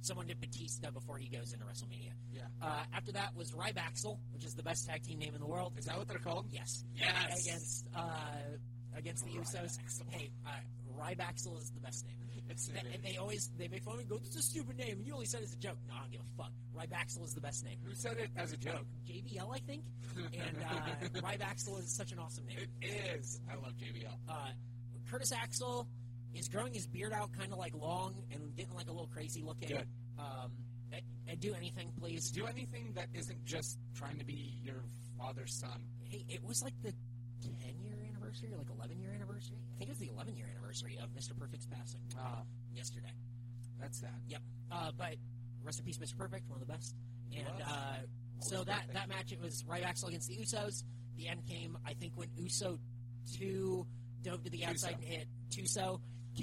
someone 0.00 0.26
to 0.26 0.36
Batista 0.36 0.90
before 0.90 1.18
he 1.18 1.28
goes 1.28 1.52
into 1.52 1.64
WrestleMania. 1.64 2.12
Yeah. 2.32 2.42
Uh, 2.62 2.82
after 2.94 3.12
that 3.12 3.34
was 3.34 3.52
Rybaxel, 3.52 4.18
which 4.32 4.44
is 4.44 4.54
the 4.54 4.62
best 4.62 4.86
tag 4.86 5.02
team 5.02 5.18
name 5.18 5.34
in 5.34 5.40
the 5.40 5.46
world. 5.46 5.74
Is 5.76 5.86
that 5.86 5.96
what 5.98 6.08
they're 6.08 6.18
called? 6.18 6.46
Yes. 6.50 6.84
Yes. 6.94 7.46
Against 7.46 7.86
uh, 7.96 8.10
against 8.96 9.24
the 9.24 9.32
Usos. 9.32 9.78
Hey, 10.10 10.30
uh, 10.46 10.50
Rybaxel 11.00 11.58
is 11.58 11.70
the 11.70 11.80
best 11.80 12.06
name. 12.06 12.16
It's, 12.50 12.68
and 12.68 13.02
they 13.04 13.16
always 13.16 13.50
they 13.58 13.68
make 13.68 13.82
fun 13.82 13.94
of 13.94 13.98
me. 13.98 14.02
and 14.04 14.10
Go, 14.10 14.18
this 14.18 14.30
is 14.30 14.36
a 14.36 14.42
stupid 14.42 14.76
name, 14.78 14.98
and 14.98 15.06
you 15.06 15.12
only 15.14 15.26
said 15.26 15.40
it 15.40 15.44
as 15.44 15.52
a 15.52 15.58
joke. 15.58 15.76
No, 15.86 15.94
I 15.94 16.00
don't 16.00 16.12
give 16.12 16.20
a 16.20 16.42
fuck. 16.42 16.52
Rybaxel 16.76 17.24
is 17.24 17.34
the 17.34 17.40
best 17.40 17.64
name. 17.64 17.76
Who 17.84 17.94
said 17.94 18.16
it 18.18 18.30
as 18.36 18.52
a 18.52 18.56
joke? 18.56 18.86
JBL, 19.06 19.54
I 19.54 19.58
think. 19.58 19.84
And 20.18 20.56
uh, 20.64 21.78
is 21.78 21.94
such 21.94 22.10
an 22.12 22.18
awesome 22.18 22.44
name. 22.46 22.58
It 22.82 23.18
is. 23.20 23.40
I 23.50 23.54
love 23.54 23.74
JBL. 23.76 24.12
Uh, 24.28 24.50
Curtis 25.08 25.32
Axel 25.32 25.86
is 26.34 26.48
growing 26.48 26.74
his 26.74 26.86
beard 26.86 27.12
out 27.12 27.30
kind 27.38 27.52
of 27.52 27.58
like 27.58 27.74
long 27.74 28.14
and 28.32 28.54
getting 28.56 28.74
like 28.74 28.88
a 28.88 28.90
little 28.90 29.06
crazy 29.06 29.42
looking. 29.42 29.68
Good. 29.68 29.86
Um, 30.18 30.50
do 31.40 31.54
anything, 31.54 31.92
please. 32.00 32.30
Do 32.30 32.46
anything 32.46 32.92
that 32.94 33.06
isn't 33.14 33.44
just 33.44 33.78
trying 33.94 34.18
to 34.18 34.24
be 34.24 34.58
your 34.62 34.82
father's 35.18 35.54
son. 35.54 35.84
Hey, 36.04 36.24
it 36.28 36.42
was 36.42 36.62
like 36.62 36.74
the 36.82 36.92
10 37.42 37.80
year 37.84 37.94
anniversary, 38.08 38.50
or 38.52 38.58
like 38.58 38.70
11 38.76 38.98
year 38.98 39.12
anniversary. 39.14 39.58
I 39.78 39.84
think 39.86 39.90
it 39.90 39.92
was 39.92 39.98
the 40.00 40.08
11 40.12 40.36
year 40.36 40.46
anniversary 40.52 40.98
of 41.00 41.10
Mr. 41.14 41.38
Perfect's 41.38 41.66
passing 41.66 42.00
Uh, 42.18 42.42
yesterday. 42.74 43.12
that's 43.80 44.00
sad. 44.00 44.10
Yep. 44.28 44.42
Uh, 44.72 44.90
but 44.98 45.14
rest 45.62 45.78
in 45.78 45.84
peace, 45.84 45.98
Mr. 45.98 46.16
Perfect, 46.18 46.48
one 46.50 46.60
of 46.60 46.66
the 46.66 46.72
best. 46.72 46.96
And 47.36 47.46
uh, 47.64 47.96
so 48.40 48.64
that 48.64 48.86
that 48.92 49.08
match, 49.08 49.30
it 49.30 49.40
was 49.40 49.62
Rybaxel 49.68 50.08
against 50.08 50.28
the 50.28 50.36
Usos. 50.36 50.82
The 51.16 51.28
end 51.28 51.44
came, 51.46 51.78
I 51.86 51.92
think, 51.94 52.14
when 52.16 52.28
Uso 52.36 52.78
two 53.38 53.86
dove 54.22 54.42
to 54.44 54.50
the 54.50 54.64
outside 54.64 54.94
and 54.94 55.04
hit 55.04 55.28
Tuso. 55.50 56.00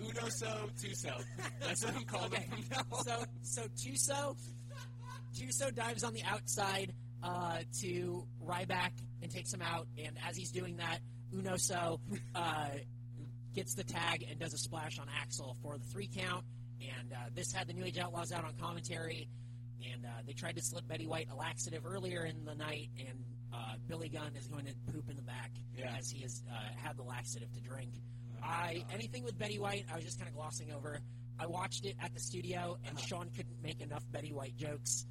Uno 0.00 0.28
so, 0.28 0.68
Tuso. 0.82 1.22
That's 1.60 1.84
what 1.84 1.94
I'm 1.94 2.04
calling 2.04 2.32
Okay. 2.32 2.42
him 2.42 2.62
from 2.62 2.84
now 2.90 2.96
on. 2.98 3.04
so 3.04 3.24
so 3.42 3.62
Tuso 3.76 4.36
Tuso 5.34 5.74
dives 5.74 6.02
on 6.04 6.12
the 6.12 6.22
outside 6.24 6.92
uh, 7.22 7.58
to 7.80 8.26
Ryback 8.44 8.92
and 9.22 9.30
takes 9.30 9.52
him 9.52 9.62
out, 9.62 9.86
and 10.02 10.16
as 10.28 10.36
he's 10.36 10.50
doing 10.50 10.76
that, 10.76 10.98
Unoso 11.34 12.00
uh, 12.34 12.68
gets 13.54 13.74
the 13.74 13.84
tag 13.84 14.26
and 14.28 14.38
does 14.38 14.52
a 14.54 14.58
splash 14.58 14.98
on 14.98 15.06
Axel 15.20 15.56
for 15.62 15.78
the 15.78 15.84
three 15.84 16.08
count. 16.14 16.44
And 16.80 17.12
uh, 17.12 17.16
this 17.34 17.52
had 17.52 17.68
the 17.68 17.72
New 17.74 17.84
Age 17.84 17.98
Outlaws 17.98 18.32
out 18.32 18.44
on 18.44 18.54
commentary, 18.60 19.28
and 19.92 20.04
uh, 20.04 20.08
they 20.26 20.32
tried 20.32 20.56
to 20.56 20.62
slip 20.62 20.86
Betty 20.88 21.06
White 21.06 21.28
a 21.30 21.36
laxative 21.36 21.86
earlier 21.86 22.24
in 22.24 22.44
the 22.44 22.54
night, 22.56 22.88
and 22.98 23.18
uh, 23.54 23.74
Billy 23.86 24.08
Gunn 24.08 24.32
is 24.36 24.48
going 24.48 24.64
to 24.66 24.74
poop 24.92 25.08
in 25.08 25.14
the 25.16 25.22
back 25.22 25.52
Yeah. 25.76 25.94
as 25.96 26.10
he 26.10 26.22
has 26.22 26.42
uh, 26.50 26.54
had 26.76 26.96
the 26.96 27.02
laxative 27.04 27.52
to 27.52 27.60
drink. 27.60 27.90
I 28.42 28.84
anything 28.92 29.22
with 29.22 29.38
Betty 29.38 29.60
White, 29.60 29.84
I 29.92 29.94
was 29.94 30.04
just 30.04 30.18
kind 30.18 30.28
of 30.28 30.34
glossing 30.34 30.72
over. 30.72 30.98
I 31.38 31.46
watched 31.46 31.84
it 31.84 31.94
at 32.02 32.12
the 32.14 32.20
studio, 32.20 32.76
and 32.84 32.96
Uh-huh. 32.96 33.06
Sean 33.06 33.30
couldn't 33.36 33.62
make 33.62 33.80
enough 33.80 34.02
Betty 34.10 34.32
White 34.32 34.56
jokes. 34.56 35.06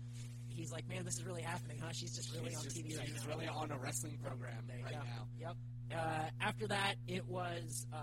He's 0.61 0.71
like, 0.71 0.87
"Man, 0.87 1.03
this 1.03 1.15
is 1.17 1.25
really 1.25 1.41
happening, 1.41 1.77
huh? 1.81 1.91
She's 1.91 2.15
just 2.15 2.31
really 2.33 2.49
She's 2.49 2.57
on 2.57 2.63
just- 2.65 2.77
TV 2.77 2.97
right 2.97 3.07
she's 3.07 3.21
now." 3.25 3.29
really 3.33 3.47
on 3.47 3.71
a 3.71 3.77
wrestling 3.77 4.17
program 4.23 4.63
There 4.67 4.77
right 4.83 4.93
go. 4.93 4.99
now. 4.99 5.27
Yep. 5.39 5.55
Uh, 5.93 6.29
after 6.39 6.67
that, 6.67 6.95
it 7.07 7.27
was 7.27 7.85
uh, 7.91 7.97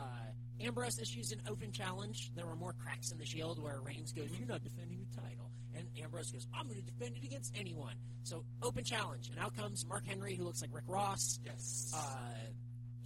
Ambrose 0.61 0.99
issues 0.99 1.33
an 1.33 1.41
open 1.49 1.73
challenge. 1.73 2.31
There 2.35 2.47
were 2.47 2.57
more 2.57 2.75
cracks 2.75 3.13
in 3.13 3.19
the 3.19 3.25
Shield 3.25 3.63
where 3.63 3.81
Reigns 3.81 4.13
goes, 4.13 4.29
"You're 4.39 4.49
not 4.49 4.63
defending 4.63 4.99
your 4.99 5.09
title," 5.25 5.51
and 5.75 5.87
Ambrose 6.03 6.31
goes, 6.31 6.47
"I'm 6.53 6.67
going 6.69 6.81
to 6.81 6.85
defend 6.85 7.17
it 7.17 7.25
against 7.25 7.57
anyone." 7.57 7.95
So 8.25 8.45
open 8.63 8.85
challenge, 8.85 9.31
and 9.31 9.39
out 9.39 9.57
comes 9.57 9.87
Mark 9.87 10.05
Henry, 10.07 10.35
who 10.35 10.45
looks 10.45 10.61
like 10.61 10.75
Rick 10.75 10.85
Ross. 10.89 11.39
Yes. 11.45 11.93
Uh, 11.95 12.51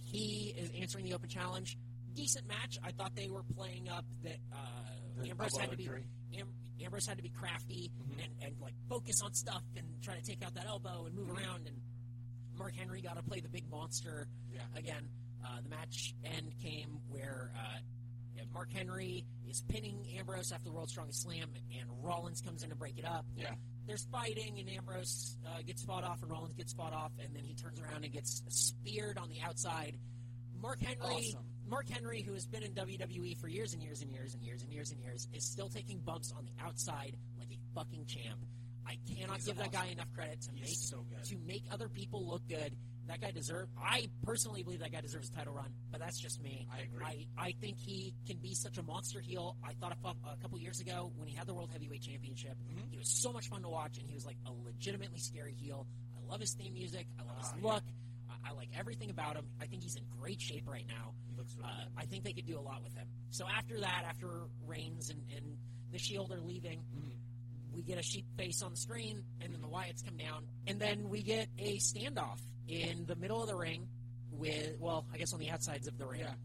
he 0.01 0.53
is 0.57 0.69
answering 0.79 1.05
the 1.05 1.13
open 1.13 1.29
challenge. 1.29 1.77
Decent 2.13 2.47
match. 2.47 2.77
I 2.83 2.91
thought 2.91 3.15
they 3.15 3.29
were 3.29 3.43
playing 3.55 3.89
up 3.89 4.05
that 4.23 4.37
uh, 4.51 5.25
Ambrose 5.27 5.57
had 5.57 5.71
to 5.71 5.77
be 5.77 5.87
Am, 5.87 6.47
Ambrose 6.83 7.05
had 7.05 7.17
to 7.17 7.23
be 7.23 7.29
crafty 7.29 7.91
Mhm. 8.01 8.23
and, 8.23 8.33
and 8.43 8.59
like 8.61 8.73
focus 8.89 9.21
on 9.21 9.33
stuff 9.33 9.63
and 9.75 9.85
try 10.01 10.15
to 10.15 10.21
take 10.21 10.43
out 10.43 10.53
that 10.55 10.65
elbow 10.65 11.05
and 11.05 11.15
move 11.15 11.27
Mhm. 11.29 11.37
around. 11.37 11.67
And 11.67 11.81
Mark 12.57 12.75
Henry 12.75 13.01
got 13.01 13.15
to 13.17 13.23
play 13.23 13.39
the 13.39 13.49
big 13.49 13.67
monster 13.69 14.27
yeah. 14.51 14.61
again. 14.75 15.09
Uh, 15.45 15.61
the 15.61 15.69
match 15.69 16.15
end 16.23 16.53
came 16.59 16.99
where 17.09 17.51
uh, 17.57 17.79
yeah, 18.35 18.43
Mark 18.53 18.71
Henry 18.71 19.25
is 19.47 19.61
pinning 19.61 20.07
Ambrose 20.17 20.51
after 20.51 20.65
the 20.65 20.71
World's 20.71 20.91
Strongest 20.91 21.21
Slam, 21.21 21.53
and 21.79 22.03
Rollins 22.03 22.41
comes 22.41 22.63
in 22.63 22.69
to 22.69 22.75
break 22.75 22.97
it 22.97 23.05
up. 23.05 23.25
Yeah. 23.35 23.53
There's 23.85 24.05
fighting, 24.05 24.57
and 24.59 24.69
Ambrose 24.69 25.37
uh, 25.45 25.61
gets 25.61 25.83
fought 25.83 26.03
off, 26.03 26.21
and 26.23 26.31
Rollins 26.31 26.53
gets 26.55 26.73
fought 26.73 26.93
off, 26.93 27.11
and 27.19 27.35
then 27.35 27.43
he 27.43 27.53
turns 27.53 27.79
around 27.79 28.03
and 28.05 28.11
gets 28.13 28.41
speared 28.47 29.17
on 29.17 29.29
the 29.29 29.41
outside. 29.41 29.99
Mark 30.55 30.81
Henry, 30.81 31.03
Awesome. 31.35 31.45
Mark 31.67 31.89
Henry, 31.89 32.21
who 32.21 32.33
has 32.33 32.45
been 32.45 32.63
in 32.63 32.71
WWE 32.73 33.37
for 33.39 33.47
years 33.47 33.73
and 33.73 33.81
years 33.81 34.01
and 34.01 34.11
years 34.11 34.33
and 34.33 34.43
years 34.43 34.61
and 34.63 34.71
years 34.71 34.91
and 34.91 34.99
years, 35.01 35.27
is 35.33 35.43
still 35.43 35.69
taking 35.69 35.99
bumps 35.99 36.33
on 36.37 36.45
the 36.45 36.51
outside 36.63 37.15
like 37.39 37.49
a 37.51 37.57
fucking 37.75 38.05
champ. 38.05 38.39
I 38.85 38.97
cannot 39.15 39.37
He's 39.37 39.45
give 39.45 39.57
that 39.57 39.71
guy 39.71 39.85
enough 39.87 40.11
credit 40.13 40.41
to 40.41 40.51
make 40.53 40.67
so 40.67 41.05
good. 41.09 41.23
to 41.29 41.37
make 41.47 41.63
other 41.71 41.87
people 41.87 42.27
look 42.27 42.41
good. 42.47 42.75
That 43.07 43.19
guy 43.21 43.31
deserve. 43.31 43.67
I 43.81 44.07
personally 44.25 44.63
believe 44.63 44.79
that 44.79 44.91
guy 44.93 45.01
deserves 45.01 45.29
a 45.29 45.33
title 45.33 45.53
run, 45.53 45.71
but 45.91 45.99
that's 45.99 46.19
just 46.19 46.41
me. 46.41 46.67
I 46.73 46.81
agree. 46.83 47.27
I, 47.37 47.47
I 47.47 47.51
think 47.59 47.77
he 47.77 48.13
can 48.27 48.37
be 48.37 48.53
such 48.55 48.77
a 48.77 48.83
monster 48.83 49.19
heel. 49.19 49.57
I 49.63 49.73
thought 49.73 49.97
a, 50.03 50.07
a 50.29 50.37
couple 50.41 50.57
years 50.59 50.79
ago 50.79 51.11
when 51.17 51.27
he 51.27 51.35
had 51.35 51.45
the 51.47 51.53
World 51.53 51.69
Heavyweight 51.71 52.01
Championship, 52.01 52.55
Mhm. 52.73 52.91
he 52.91 52.97
was 52.97 53.09
so 53.09 53.33
much 53.33 53.47
fun 53.49 53.61
to 53.63 53.69
watch, 53.69 53.97
and 53.97 54.07
he 54.07 54.13
was 54.13 54.25
like 54.25 54.37
a 54.45 54.51
legitimately 54.65 55.19
scary 55.19 55.53
heel. 55.53 55.85
I 56.15 56.29
love 56.31 56.39
his 56.39 56.53
theme 56.53 56.73
music. 56.73 57.07
I 57.19 57.23
love 57.23 57.37
his 57.39 57.63
look. 57.63 57.83
yeah. 57.85 57.91
I, 58.45 58.51
like 58.51 58.69
everything 58.77 59.09
about 59.09 59.35
him. 59.35 59.45
I 59.61 59.65
think 59.67 59.83
he's 59.83 59.95
in 59.95 60.03
great 60.19 60.41
shape 60.41 60.67
right 60.67 60.85
now. 60.87 61.13
He 61.29 61.35
looks 61.35 61.55
really 61.55 61.69
Uh. 61.69 61.85
I 61.97 62.05
think 62.05 62.23
they 62.23 62.33
could 62.33 62.45
do 62.45 62.59
a 62.59 62.61
lot 62.61 62.83
with 62.83 62.93
him. 62.95 63.07
So 63.31 63.45
after 63.47 63.79
that, 63.79 64.03
after 64.07 64.47
Reigns 64.65 65.09
and, 65.09 65.21
and 65.35 65.57
the 65.91 65.97
Shield 65.99 66.31
are 66.31 66.41
leaving, 66.41 66.81
Mhm. 66.95 67.15
we 67.73 67.81
get 67.83 67.97
a 67.97 68.03
sheep 68.03 68.25
face 68.37 68.61
on 68.61 68.71
the 68.71 68.77
screen, 68.77 69.23
and 69.41 69.53
then 69.53 69.61
the 69.61 69.67
Wyatts 69.67 70.03
come 70.03 70.17
down, 70.17 70.45
and 70.67 70.79
then 70.79 71.09
we 71.09 71.23
get 71.23 71.49
a 71.57 71.77
standoff 71.77 72.39
in 72.67 73.05
the 73.05 73.15
middle 73.15 73.41
of 73.41 73.47
the 73.47 73.55
ring 73.55 73.87
with, 74.31 74.77
well, 74.79 75.05
I 75.13 75.17
guess 75.17 75.33
on 75.33 75.39
the 75.39 75.49
outsides 75.49 75.87
of 75.87 75.97
the 75.97 76.05
ring, 76.05 76.21
Yeah. 76.21 76.35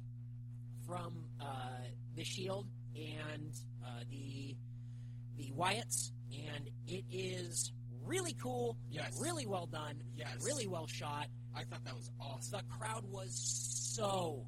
from 0.87 1.25
uh, 1.41 1.79
the 2.15 2.25
Shield 2.25 2.67
and 2.95 3.53
uh, 3.85 4.05
the 4.11 4.57
the 5.37 5.53
Wyatts, 5.53 6.11
and 6.33 6.69
it 6.89 7.05
is 7.13 7.73
really 8.03 8.33
cool, 8.35 8.77
Yes. 8.91 9.17
really 9.21 9.47
well 9.47 9.67
done, 9.67 10.03
Yes. 10.17 10.35
really 10.45 10.67
well 10.67 10.87
shot. 10.89 11.29
I 11.55 11.65
thought 11.65 11.85
that 11.85 11.95
was 11.97 12.11
awesome. 12.21 12.61
The 12.61 12.75
crowd 12.79 13.05
was 13.11 13.33
so 13.35 14.47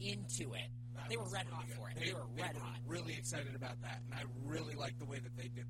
into 0.00 0.52
it. 0.54 0.68
That 0.94 1.08
They 1.08 1.16
were 1.16 1.24
red 1.24 1.46
really 1.46 1.56
hot 1.56 1.66
good. 1.68 1.76
for 1.76 1.88
it. 1.90 1.96
They 2.04 2.12
were 2.12 2.26
red 2.36 2.56
hot. 2.56 2.78
Really 2.86 3.14
excited 3.14 3.54
about 3.54 3.80
that, 3.82 4.00
and 4.04 4.14
I 4.14 4.24
really 4.44 4.74
liked 4.74 4.98
the 4.98 5.06
way 5.06 5.18
that 5.18 5.36
they 5.36 5.48
did. 5.48 5.64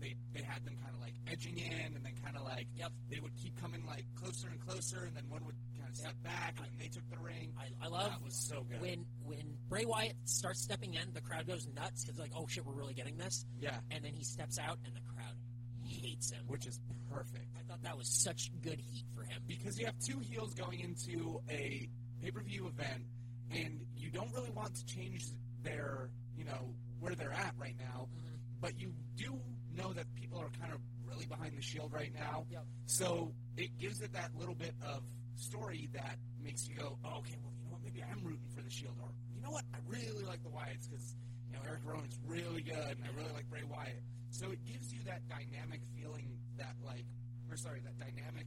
They 0.00 0.16
they 0.32 0.42
had 0.42 0.64
them 0.64 0.74
kind 0.82 0.94
of 0.94 1.00
like 1.00 1.14
edging 1.30 1.56
in, 1.58 1.94
and 1.96 2.04
then 2.04 2.12
kind 2.22 2.36
of 2.36 2.42
like 2.44 2.66
Yep. 2.76 2.92
they 3.10 3.20
would 3.20 3.34
keep 3.36 3.60
coming 3.60 3.84
like 3.86 4.04
closer 4.16 4.48
and 4.48 4.60
closer, 4.60 5.04
and 5.04 5.14
then 5.16 5.24
one 5.28 5.44
would 5.44 5.54
kind 5.78 5.88
of 5.90 5.96
step 5.96 6.14
back, 6.22 6.54
and 6.58 6.66
then 6.66 6.78
they 6.78 6.88
took 6.88 7.08
the 7.10 7.18
ring. 7.18 7.52
I, 7.58 7.68
I 7.84 7.88
love 7.88 8.10
that 8.10 8.22
was 8.22 8.34
so 8.34 8.64
good. 8.68 8.80
when 8.80 9.04
when 9.24 9.56
Bray 9.68 9.84
Wyatt 9.84 10.16
starts 10.24 10.60
stepping 10.62 10.94
in, 10.94 11.12
the 11.12 11.20
crowd 11.20 11.46
goes 11.46 11.66
nuts 11.74 12.04
because 12.04 12.18
like, 12.18 12.32
oh 12.34 12.46
shit, 12.48 12.64
we're 12.66 12.72
really 12.74 12.94
getting 12.94 13.16
this. 13.16 13.44
yeah, 13.60 13.78
And 13.90 14.04
then 14.04 14.12
he 14.14 14.24
steps 14.24 14.58
out, 14.58 14.78
and 14.84 14.94
the 14.94 15.00
crowd 15.14 15.36
hates 16.04 16.30
him. 16.30 16.44
which 16.46 16.66
is 16.66 16.78
perfect 17.10 17.46
I 17.58 17.62
thought 17.68 17.82
that 17.82 17.96
was 17.96 18.08
such 18.08 18.50
good 18.62 18.78
heat 18.80 19.04
for 19.14 19.22
him. 19.24 19.42
because 19.46 19.78
you 19.78 19.86
have 19.86 19.98
two 19.98 20.18
heels 20.20 20.54
going 20.54 20.80
into 20.80 21.40
a 21.48 21.88
pay 22.20 22.30
per 22.30 22.42
view 22.42 22.66
event, 22.68 23.04
and 23.50 23.80
you 23.96 24.10
don't 24.10 24.32
really 24.32 24.50
want 24.50 24.74
to 24.74 24.84
change 24.86 25.24
their 25.62 26.10
you 26.36 26.44
know 26.44 26.74
where 27.00 27.14
they're 27.14 27.32
at 27.32 27.54
right 27.58 27.76
now, 27.78 28.08
Mhm. 28.16 28.38
but 28.60 28.78
you 28.80 28.92
do 29.16 29.40
know 29.72 29.92
that 29.92 30.06
people 30.14 30.38
are 30.38 30.50
kind 30.50 30.72
of 30.72 30.80
really 31.04 31.26
behind 31.26 31.56
the 31.56 31.62
shield 31.62 31.92
right 31.92 32.12
now. 32.14 32.46
Yep. 32.50 32.66
So 32.86 33.34
it 33.56 33.76
gives 33.78 34.00
it 34.00 34.12
that 34.12 34.34
little 34.36 34.54
bit 34.54 34.74
of 34.82 35.02
story 35.36 35.88
that 35.92 36.18
makes 36.42 36.66
you 36.68 36.74
go, 36.76 36.98
oh, 37.04 37.18
okay, 37.18 37.36
well, 37.42 37.52
you 37.58 37.64
know 37.64 37.70
what, 37.72 37.82
maybe 37.82 38.02
I'm 38.02 38.22
rooting 38.22 38.48
for 38.54 38.62
the 38.62 38.70
Shield, 38.70 38.96
or 39.02 39.10
you 39.34 39.40
know 39.42 39.50
what, 39.50 39.64
I 39.74 39.78
really 39.86 40.24
like 40.24 40.42
the 40.42 40.48
Wyatts 40.50 40.88
because 40.88 41.14
you 41.46 41.52
know 41.52 41.60
Eric 41.66 41.84
Rowan's 41.84 42.18
really 42.26 42.62
good, 42.62 42.96
and 42.98 43.04
I 43.04 43.08
really 43.16 43.32
like 43.32 43.48
Bray 43.50 43.64
Wyatt. 43.64 44.02
So 44.34 44.50
it 44.50 44.58
gives 44.66 44.90
you 44.92 44.98
that 45.06 45.22
dynamic 45.30 45.78
feeling 45.94 46.26
that 46.58 46.74
like, 46.82 47.06
or 47.50 47.56
sorry, 47.56 47.78
that 47.86 47.94
dynamic 48.02 48.46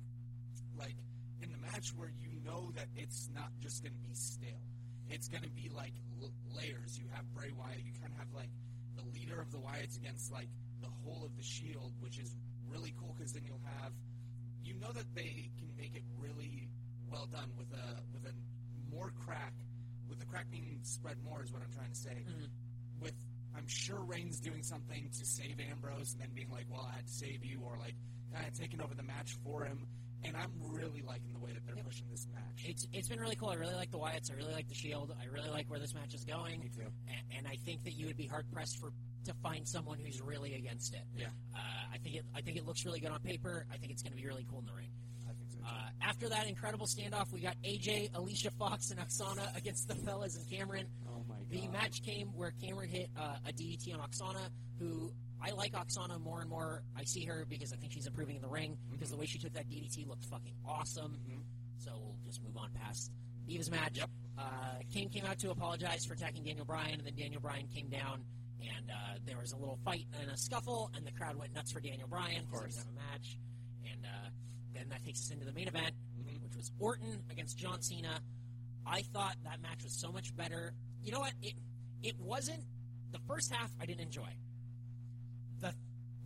like 0.77 0.95
in 1.41 1.47
the 1.51 1.57
match 1.57 1.95
where 1.95 2.11
you 2.19 2.29
know 2.43 2.71
that 2.75 2.88
it's 2.95 3.29
not 3.33 3.47
just 3.63 3.81
going 3.83 3.93
to 3.95 4.03
be 4.03 4.13
stale. 4.13 4.59
It's 5.09 5.29
going 5.29 5.43
to 5.43 5.49
be 5.55 5.69
like 5.71 5.93
l- 6.21 6.33
layers. 6.51 6.99
You 6.99 7.05
have 7.15 7.23
Bray 7.33 7.51
Wyatt. 7.55 7.79
You 7.88 7.93
kind 8.01 8.11
of 8.11 8.19
have 8.19 8.33
like 8.35 8.51
the 8.99 9.03
leader 9.15 9.39
of 9.39 9.49
the 9.51 9.59
Wyatts 9.63 9.95
against 9.95 10.31
like 10.31 10.49
the 10.81 10.91
whole 11.05 11.23
of 11.23 11.31
the 11.38 11.43
Shield, 11.43 11.93
which 12.03 12.19
is 12.19 12.35
really 12.67 12.93
cool 12.99 13.15
because 13.17 13.31
then 13.31 13.43
you'll 13.47 13.63
have, 13.79 13.93
you 14.67 14.75
know, 14.83 14.91
that 14.91 15.07
they 15.15 15.49
can 15.57 15.71
make 15.79 15.95
it 15.95 16.03
really 16.19 16.67
well 17.09 17.27
done 17.31 17.47
with 17.57 17.71
a 17.71 17.88
with 18.11 18.27
a 18.27 18.35
more 18.93 19.13
crack, 19.23 19.53
with 20.09 20.19
the 20.19 20.25
crack 20.25 20.51
being 20.51 20.79
spread 20.83 21.15
more 21.23 21.41
is 21.43 21.53
what 21.53 21.61
I'm 21.63 21.71
trying 21.71 21.91
to 21.95 21.95
say. 21.95 22.25
Mhm. 22.27 22.49
With 22.99 23.15
I'm 23.58 23.68
sure 23.68 23.99
Reigns 24.03 24.39
doing 24.39 24.64
something 24.64 25.10
to 25.18 25.26
save 25.26 25.55
Ambrose 25.72 26.14
and 26.14 26.22
then 26.22 26.30
being 26.36 26.49
like, 26.51 26.66
well, 26.70 26.88
I 26.91 26.95
had 26.97 27.08
to 27.08 27.14
save 27.14 27.43
you, 27.43 27.60
or 27.66 27.78
like 27.80 27.95
kind 28.34 28.45
of 28.47 28.53
taking 28.53 28.82
over 28.82 28.93
the 28.93 29.03
match 29.03 29.36
for 29.43 29.64
him. 29.66 29.88
And 30.24 30.36
I'm 30.36 30.51
really 30.60 31.03
liking 31.05 31.32
the 31.34 31.39
way 31.39 31.51
that 31.53 31.64
they're 31.66 31.76
Yep. 31.76 31.86
pushing 31.86 32.08
this 32.10 32.28
match. 32.34 32.66
It's 32.66 32.88
it's 32.91 33.08
been 33.08 33.20
really 33.20 33.36
cool. 33.36 33.49
I 33.49 33.53
really 33.55 33.76
like 33.76 33.91
the 33.91 33.99
Wyatts. 33.99 34.32
I 34.32 34.36
really 34.36 34.51
like 34.53 34.68
the 34.68 34.74
Shield. 34.76 35.16
I 35.22 35.26
really 35.26 35.49
like 35.49 35.70
where 35.70 35.80
this 35.80 35.93
match 35.93 36.14
is 36.16 36.26
going. 36.26 36.60
Me 36.62 36.70
too. 36.76 36.89
and, 37.08 37.38
and 37.38 37.47
I 37.47 37.55
think 37.66 37.84
that 37.84 37.93
you 37.93 38.08
would 38.08 38.18
be 38.18 38.26
hard 38.26 38.45
pressed 38.51 38.80
for 38.80 38.91
to 39.26 39.34
find 39.43 39.68
someone 39.68 39.99
who's 39.99 40.20
really 40.22 40.55
against 40.55 40.93
it. 40.95 41.03
Yeah. 41.16 41.28
Uh, 41.55 41.60
I 41.93 41.97
think 41.99 42.16
it 42.16 42.26
I 42.36 42.41
think 42.41 42.58
it 42.58 42.66
looks 42.66 42.84
really 42.86 42.99
good 42.99 43.12
on 43.12 43.20
paper. 43.22 43.66
I 43.72 43.78
think 43.78 43.91
it's 43.91 44.01
going 44.01 44.12
to 44.14 44.18
be 44.18 44.26
really 44.26 44.45
cool 44.49 44.60
in 44.60 44.66
the 44.66 44.74
ring. 44.74 44.89
I 45.30 45.34
think 45.34 45.51
so 45.51 45.57
too. 45.57 45.57
Uh, 45.68 45.72
after 46.01 46.30
that 46.30 46.47
incredible 46.47 46.86
standoff, 46.86 47.32
we 47.34 47.41
got 47.41 47.55
AJ, 47.63 48.15
Alicia 48.15 48.51
Fox, 48.51 48.91
and 48.91 48.99
Aksana 48.99 49.55
against 49.57 49.88
the 49.89 49.95
Bellas 49.95 50.38
and 50.38 50.49
Cameron. 50.49 50.88
oh 51.09 51.24
my 51.28 51.36
god. 51.36 51.49
The 51.49 51.68
match 51.68 52.01
came 52.03 52.28
where 52.30 52.51
Cameron 52.61 52.89
hit 52.89 53.09
uh, 53.20 53.36
a 53.45 53.51
DDT 53.51 53.93
on 53.93 53.99
Aksana, 53.99 54.49
who 54.80 55.11
I 55.41 55.51
like 55.51 55.74
Aksana 55.74 56.22
more 56.22 56.39
and 56.41 56.49
more. 56.49 56.84
I 56.95 57.03
see 57.03 57.26
her 57.26 57.45
because 57.49 57.74
I 57.74 57.76
think 57.76 57.91
she's 57.91 58.07
improving 58.07 58.38
in 58.38 58.41
the 58.41 58.47
ring 58.47 58.78
because 58.91 59.09
the 59.11 59.18
way 59.18 59.26
she 59.26 59.38
took 59.39 59.53
that 59.53 59.68
DDT 59.70 60.07
looked 60.07 60.26
fucking 60.26 60.53
awesome. 60.65 61.20
Mhm. 61.30 61.43
So 61.78 61.91
we'll 62.01 62.15
just 62.26 62.41
move 62.41 62.55
on 62.57 62.72
past 62.74 63.11
Divas 63.47 63.70
match. 63.70 63.97
Yep. 63.97 64.09
Uh, 64.38 64.43
Kane 64.93 65.09
came 65.09 65.26
out 65.26 65.38
to 65.39 65.51
apologize 65.51 66.05
for 66.05 66.13
attacking 66.13 66.43
Daniel 66.43 66.65
Bryan, 66.65 66.95
and 66.99 67.05
then 67.05 67.15
Daniel 67.15 67.41
Bryan 67.41 67.68
came 67.68 67.89
down, 67.89 68.24
and 68.61 68.89
uh, 68.89 69.18
there 69.26 69.38
was 69.38 69.51
a 69.51 69.57
little 69.57 69.80
fight 69.84 70.05
and 70.22 70.30
a 70.32 70.38
scuffle, 70.38 70.91
and 70.95 71.05
the 71.05 71.11
crowd 71.11 71.36
went 71.36 71.53
nuts 71.53 71.72
for 71.72 71.80
Daniel 71.82 72.07
Bryan 72.07 72.45
because 72.49 72.74
he 72.74 72.78
have 72.78 72.88
a 72.88 73.11
match. 73.11 73.38
And 73.91 74.05
uh, 74.05 74.30
then 74.78 74.89
that 74.89 75.03
takes 75.03 75.21
us 75.23 75.32
into 75.32 75.45
the 75.45 75.51
main 75.53 75.67
event, 75.67 75.95
Mhm. 76.19 76.41
which 76.43 76.55
was 76.55 76.71
Orton 76.80 77.23
against 77.30 77.57
John 77.57 77.82
Cena. 77.82 78.21
I 78.86 79.01
thought 79.01 79.36
that 79.43 79.61
match 79.61 79.84
was 79.84 79.93
so 79.93 80.11
much 80.11 80.36
better. 80.36 80.73
You 81.03 81.11
know 81.11 81.19
what? 81.19 81.34
It 81.41 81.55
it 82.03 82.17
wasn't 82.19 82.63
the 83.11 83.19
first 83.28 83.51
half. 83.51 83.71
I 83.80 83.86
didn't 83.86 84.01
enjoy. 84.01 84.30
The 85.59 85.73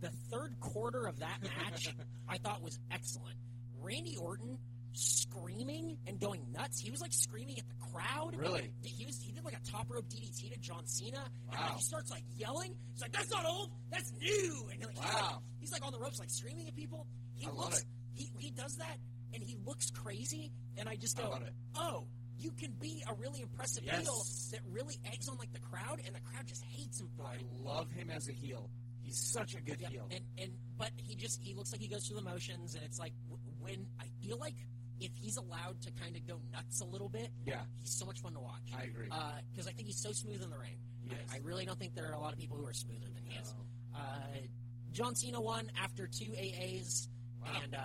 the 0.00 0.10
third 0.30 0.58
quarter 0.60 1.06
of 1.06 1.18
that 1.20 1.42
match 1.42 1.88
I 2.28 2.38
thought 2.38 2.62
was 2.62 2.78
excellent. 2.90 3.36
Randy 3.80 4.16
Orton 4.16 4.58
screaming 4.94 5.96
and 6.06 6.20
going 6.20 6.52
nuts. 6.52 6.78
He 6.80 6.90
was 6.90 7.00
like 7.00 7.12
screaming 7.12 7.58
at 7.58 7.64
the 7.68 7.74
crowd. 7.92 8.36
Really? 8.36 8.70
He 8.82 9.06
was. 9.06 9.20
He 9.22 9.32
did 9.32 9.44
like 9.44 9.56
a 9.56 9.70
top 9.70 9.90
rope 9.90 10.06
DDT 10.08 10.52
to 10.52 10.58
John 10.60 10.86
Cena. 10.86 11.24
And 11.48 11.58
Wow. 11.58 11.66
like, 11.68 11.76
he 11.78 11.82
starts 11.82 12.10
like 12.10 12.24
yelling. 12.36 12.76
He's 12.92 13.00
like, 13.00 13.12
"That's 13.12 13.30
not 13.30 13.44
old. 13.46 13.70
That's 13.90 14.12
new." 14.12 14.68
And 14.70 14.80
like, 14.84 14.90
he's, 14.96 14.98
like, 14.98 15.14
Wow. 15.14 15.42
he's 15.60 15.72
like 15.72 15.84
on 15.84 15.92
the 15.92 15.98
ropes, 15.98 16.18
like 16.18 16.30
screaming 16.30 16.68
at 16.68 16.74
people. 16.76 17.06
He 17.34 17.46
I 17.46 17.48
love 17.50 17.58
looks. 17.72 17.84
He 18.14 18.30
he 18.38 18.50
does 18.50 18.76
that, 18.76 18.96
and 19.32 19.42
he 19.42 19.56
looks 19.64 19.90
crazy. 19.90 20.52
And 20.76 20.88
I 20.88 20.96
just 20.96 21.16
go. 21.16 21.38
"Oh." 21.74 22.06
You 22.38 22.50
can 22.50 22.72
be 22.72 23.04
a 23.08 23.14
really 23.14 23.40
impressive 23.40 23.84
Yes. 23.84 24.02
heel 24.02 24.24
that 24.50 24.68
really 24.72 24.98
eggs 25.04 25.28
on 25.28 25.36
like 25.36 25.52
the 25.52 25.60
crowd, 25.60 26.00
and 26.04 26.12
the 26.12 26.18
crowd 26.22 26.44
just 26.44 26.64
hates 26.64 26.98
him 27.00 27.08
for 27.16 27.24
I 27.24 27.34
it. 27.36 27.44
love 27.62 27.88
him 27.92 28.10
as 28.10 28.26
a 28.28 28.32
heel. 28.32 28.68
He's 29.00 29.16
such 29.16 29.54
a 29.54 29.60
good 29.60 29.80
Yep. 29.80 29.90
heel. 29.92 30.08
And 30.10 30.24
and 30.38 30.52
but 30.76 30.90
he 30.96 31.14
just 31.14 31.40
he 31.40 31.54
looks 31.54 31.70
like 31.70 31.80
he 31.80 31.86
goes 31.86 32.04
through 32.08 32.16
the 32.16 32.22
motions, 32.28 32.74
and 32.74 32.82
it's 32.82 32.98
like 32.98 33.12
when 33.60 33.86
I 34.00 34.08
feel 34.22 34.38
like 34.38 34.56
if 34.98 35.14
he's 35.14 35.36
allowed 35.36 35.80
to 35.82 35.92
kind 35.92 36.16
of 36.16 36.26
go 36.26 36.40
nuts 36.50 36.80
a 36.80 36.84
little 36.84 37.08
bit, 37.08 37.30
yeah, 37.46 37.64
he's 37.78 37.96
so 37.96 38.06
much 38.06 38.18
fun 38.20 38.32
to 38.32 38.40
watch. 38.40 38.72
I 38.74 38.84
agree. 38.84 39.08
Because 39.52 39.68
I 39.68 39.72
think 39.72 39.86
he's 39.86 40.00
so 40.02 40.10
smooth 40.10 40.42
in 40.42 40.50
the 40.50 40.58
ring. 40.58 40.78
Yes. 41.08 41.18
I, 41.30 41.36
I 41.36 41.38
really 41.44 41.64
don't 41.64 41.78
think 41.78 41.94
there 41.94 42.08
are 42.10 42.14
a 42.14 42.20
lot 42.20 42.32
of 42.32 42.40
people 42.40 42.56
who 42.56 42.66
are 42.66 42.72
smoother 42.72 43.06
than 43.14 43.24
he 43.24 43.36
is. 43.38 43.54
Uh, 43.94 44.00
John 44.90 45.14
Cena 45.14 45.40
won 45.40 45.70
after 45.76 46.08
two 46.08 46.32
AAs, 46.34 47.06
Wow. 47.44 47.60
and 47.62 47.74
uh, 47.74 47.80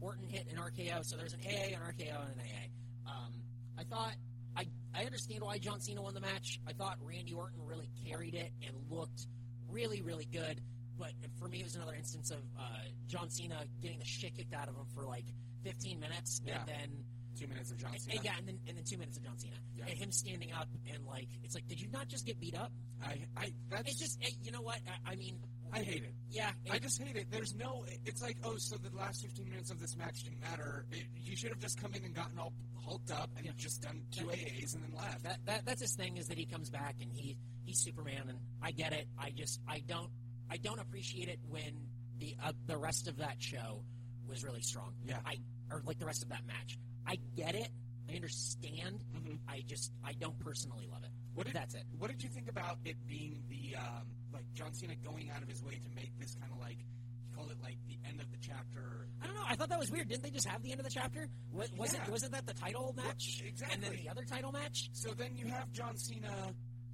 Orton 0.00 0.24
hit 0.28 0.46
an 0.50 0.56
RKO. 0.58 1.04
So 1.04 1.16
there's 1.16 1.34
an 1.34 1.40
AA, 1.46 1.74
an 1.76 1.80
RKO, 1.80 2.20
and 2.30 2.40
an 2.40 2.40
AA. 2.40 3.10
Um, 3.10 3.32
I 3.78 3.84
thought 3.84 4.14
I 4.56 4.66
I 4.94 5.04
understand 5.04 5.42
why 5.42 5.58
John 5.58 5.80
Cena 5.80 6.02
won 6.02 6.14
the 6.14 6.20
match. 6.20 6.60
I 6.66 6.72
thought 6.72 6.98
Randy 7.00 7.32
Orton 7.32 7.60
really 7.64 7.88
carried 8.06 8.34
it 8.34 8.52
and 8.66 8.74
looked 8.90 9.26
really, 9.68 10.02
really 10.02 10.26
good. 10.30 10.60
But 10.98 11.12
for 11.38 11.48
me, 11.48 11.60
it 11.60 11.64
was 11.64 11.74
another 11.76 11.94
instance 11.94 12.30
of 12.30 12.38
uh, 12.58 12.62
John 13.08 13.30
Cena 13.30 13.64
getting 13.80 13.98
the 13.98 14.04
shit 14.04 14.36
kicked 14.36 14.52
out 14.54 14.68
of 14.68 14.74
him 14.76 14.84
for 14.94 15.04
like 15.06 15.24
15 15.64 15.98
minutes, 15.98 16.40
Yeah. 16.44 16.58
and 16.60 16.68
then 16.68 17.04
Two 17.34 17.46
minutes 17.48 17.70
of 17.70 17.78
John 17.78 17.90
Cena. 17.98 18.16
and, 18.16 18.24
yeah, 18.26 18.32
and 18.36 18.46
then 18.46 18.58
and 18.68 18.76
then 18.76 18.84
two 18.84 18.98
minutes 18.98 19.16
of 19.16 19.24
John 19.24 19.38
Cena, 19.38 19.54
Yeah. 19.74 19.84
and 19.88 19.96
him 19.98 20.12
standing 20.12 20.52
up 20.52 20.68
and 20.92 21.04
like 21.06 21.28
it's 21.42 21.54
like, 21.54 21.66
did 21.66 21.80
you 21.80 21.88
not 21.90 22.06
just 22.06 22.26
get 22.26 22.38
beat 22.38 22.54
up? 22.56 22.70
I, 23.02 23.24
I, 23.36 23.52
that's 23.70 23.90
It's 23.90 23.98
just, 23.98 24.22
eh, 24.22 24.28
you 24.44 24.52
know 24.52 24.60
what? 24.60 24.78
I, 25.06 25.12
I 25.12 25.16
mean, 25.16 25.38
I 25.72 25.82
hate 25.82 26.02
it. 26.02 26.14
yeah, 26.30 26.50
I 26.70 26.78
just 26.78 27.00
hate 27.02 27.16
it. 27.16 27.26
There's 27.30 27.54
no. 27.54 27.84
It's 28.04 28.20
like, 28.20 28.36
oh, 28.44 28.56
so 28.58 28.76
the 28.76 28.94
last 28.96 29.22
15 29.22 29.48
minutes 29.48 29.70
of 29.70 29.80
this 29.80 29.96
match 29.96 30.22
didn't 30.24 30.40
matter. 30.40 30.84
It, 30.92 31.04
you 31.20 31.34
should 31.36 31.48
have 31.50 31.60
just 31.60 31.80
come 31.80 31.94
in 31.94 32.04
and 32.04 32.14
gotten 32.14 32.38
all 32.38 32.52
hulked 32.84 33.10
up 33.10 33.30
and 33.38 33.48
just 33.56 33.80
done 33.82 34.02
two 34.10 34.26
AAs 34.26 34.74
and 34.74 34.82
then 34.84 34.92
left. 34.96 35.22
that, 35.22 35.38
that 35.46 35.64
that's 35.64 35.80
his 35.80 35.94
thing 35.94 36.16
is 36.18 36.26
that 36.28 36.36
he 36.36 36.44
comes 36.46 36.68
back 36.68 36.96
and 37.00 37.10
he 37.12 37.36
he's 37.64 37.78
Superman 37.80 38.24
and 38.28 38.38
I 38.62 38.72
get 38.72 38.92
it. 38.92 39.06
I 39.18 39.30
just 39.30 39.60
I 39.68 39.80
don't 39.86 40.10
I 40.50 40.56
don't 40.58 40.80
appreciate 40.80 41.28
it 41.28 41.38
when 41.48 41.86
the 42.18 42.36
uh, 42.44 42.52
the 42.66 42.76
rest 42.76 43.08
of 43.08 43.16
that 43.18 43.36
show 43.38 43.82
was 44.28 44.44
really 44.44 44.62
strong. 44.62 44.92
Yeah. 45.06 45.18
I 45.24 45.36
or 45.70 45.82
like 45.86 45.98
the 45.98 46.06
rest 46.06 46.22
of 46.22 46.28
that 46.30 46.46
match. 46.46 46.78
I 47.06 47.16
get 47.36 47.54
it. 47.54 47.68
I 48.10 48.14
understand. 48.16 49.04
Mhm. 49.16 49.38
I 49.48 49.62
just 49.66 49.92
I 50.04 50.12
don't 50.12 50.38
personally 50.40 50.86
love 50.90 51.02
it. 51.04 51.10
What 51.34 51.46
did, 51.46 51.54
That's 51.54 51.74
it. 51.74 51.84
What 51.98 52.10
did 52.10 52.22
you 52.22 52.28
think 52.28 52.48
about 52.50 52.78
it 52.84 52.96
being 53.06 53.42
the 53.48 53.76
um, 53.76 54.06
like 54.32 54.44
John 54.54 54.72
Cena 54.74 54.94
going 55.04 55.30
out 55.30 55.42
of 55.42 55.48
his 55.48 55.62
way 55.62 55.74
to 55.74 55.90
make 55.94 56.12
this 56.18 56.34
kind 56.40 56.52
of 56.52 56.58
like 56.58 56.78
he 56.78 57.34
called 57.36 57.50
it 57.50 57.58
like 57.62 57.76
the 57.86 57.96
end 58.08 58.20
of 58.20 58.30
the 58.30 58.38
chapter? 58.40 59.06
I 59.22 59.26
don't 59.26 59.34
know. 59.34 59.44
I 59.48 59.54
thought 59.56 59.68
that 59.70 59.78
was 59.78 59.90
weird. 59.90 60.08
Didn't 60.08 60.22
they 60.22 60.30
just 60.30 60.48
have 60.48 60.62
the 60.62 60.70
end 60.72 60.80
of 60.80 60.84
the 60.86 60.92
chapter? 60.92 61.28
Was, 61.52 61.70
was 61.76 61.94
Yeah. 61.94 62.02
it 62.04 62.10
wasn't 62.10 62.32
that 62.32 62.46
the 62.46 62.54
title 62.54 62.94
match 62.96 63.42
exactly. 63.44 63.74
and 63.74 63.82
then 63.82 64.02
the 64.04 64.10
other 64.10 64.24
title 64.24 64.52
match? 64.52 64.90
So 64.92 65.10
then 65.12 65.36
you 65.36 65.46
have 65.46 65.70
John 65.72 65.96
Cena 65.96 66.52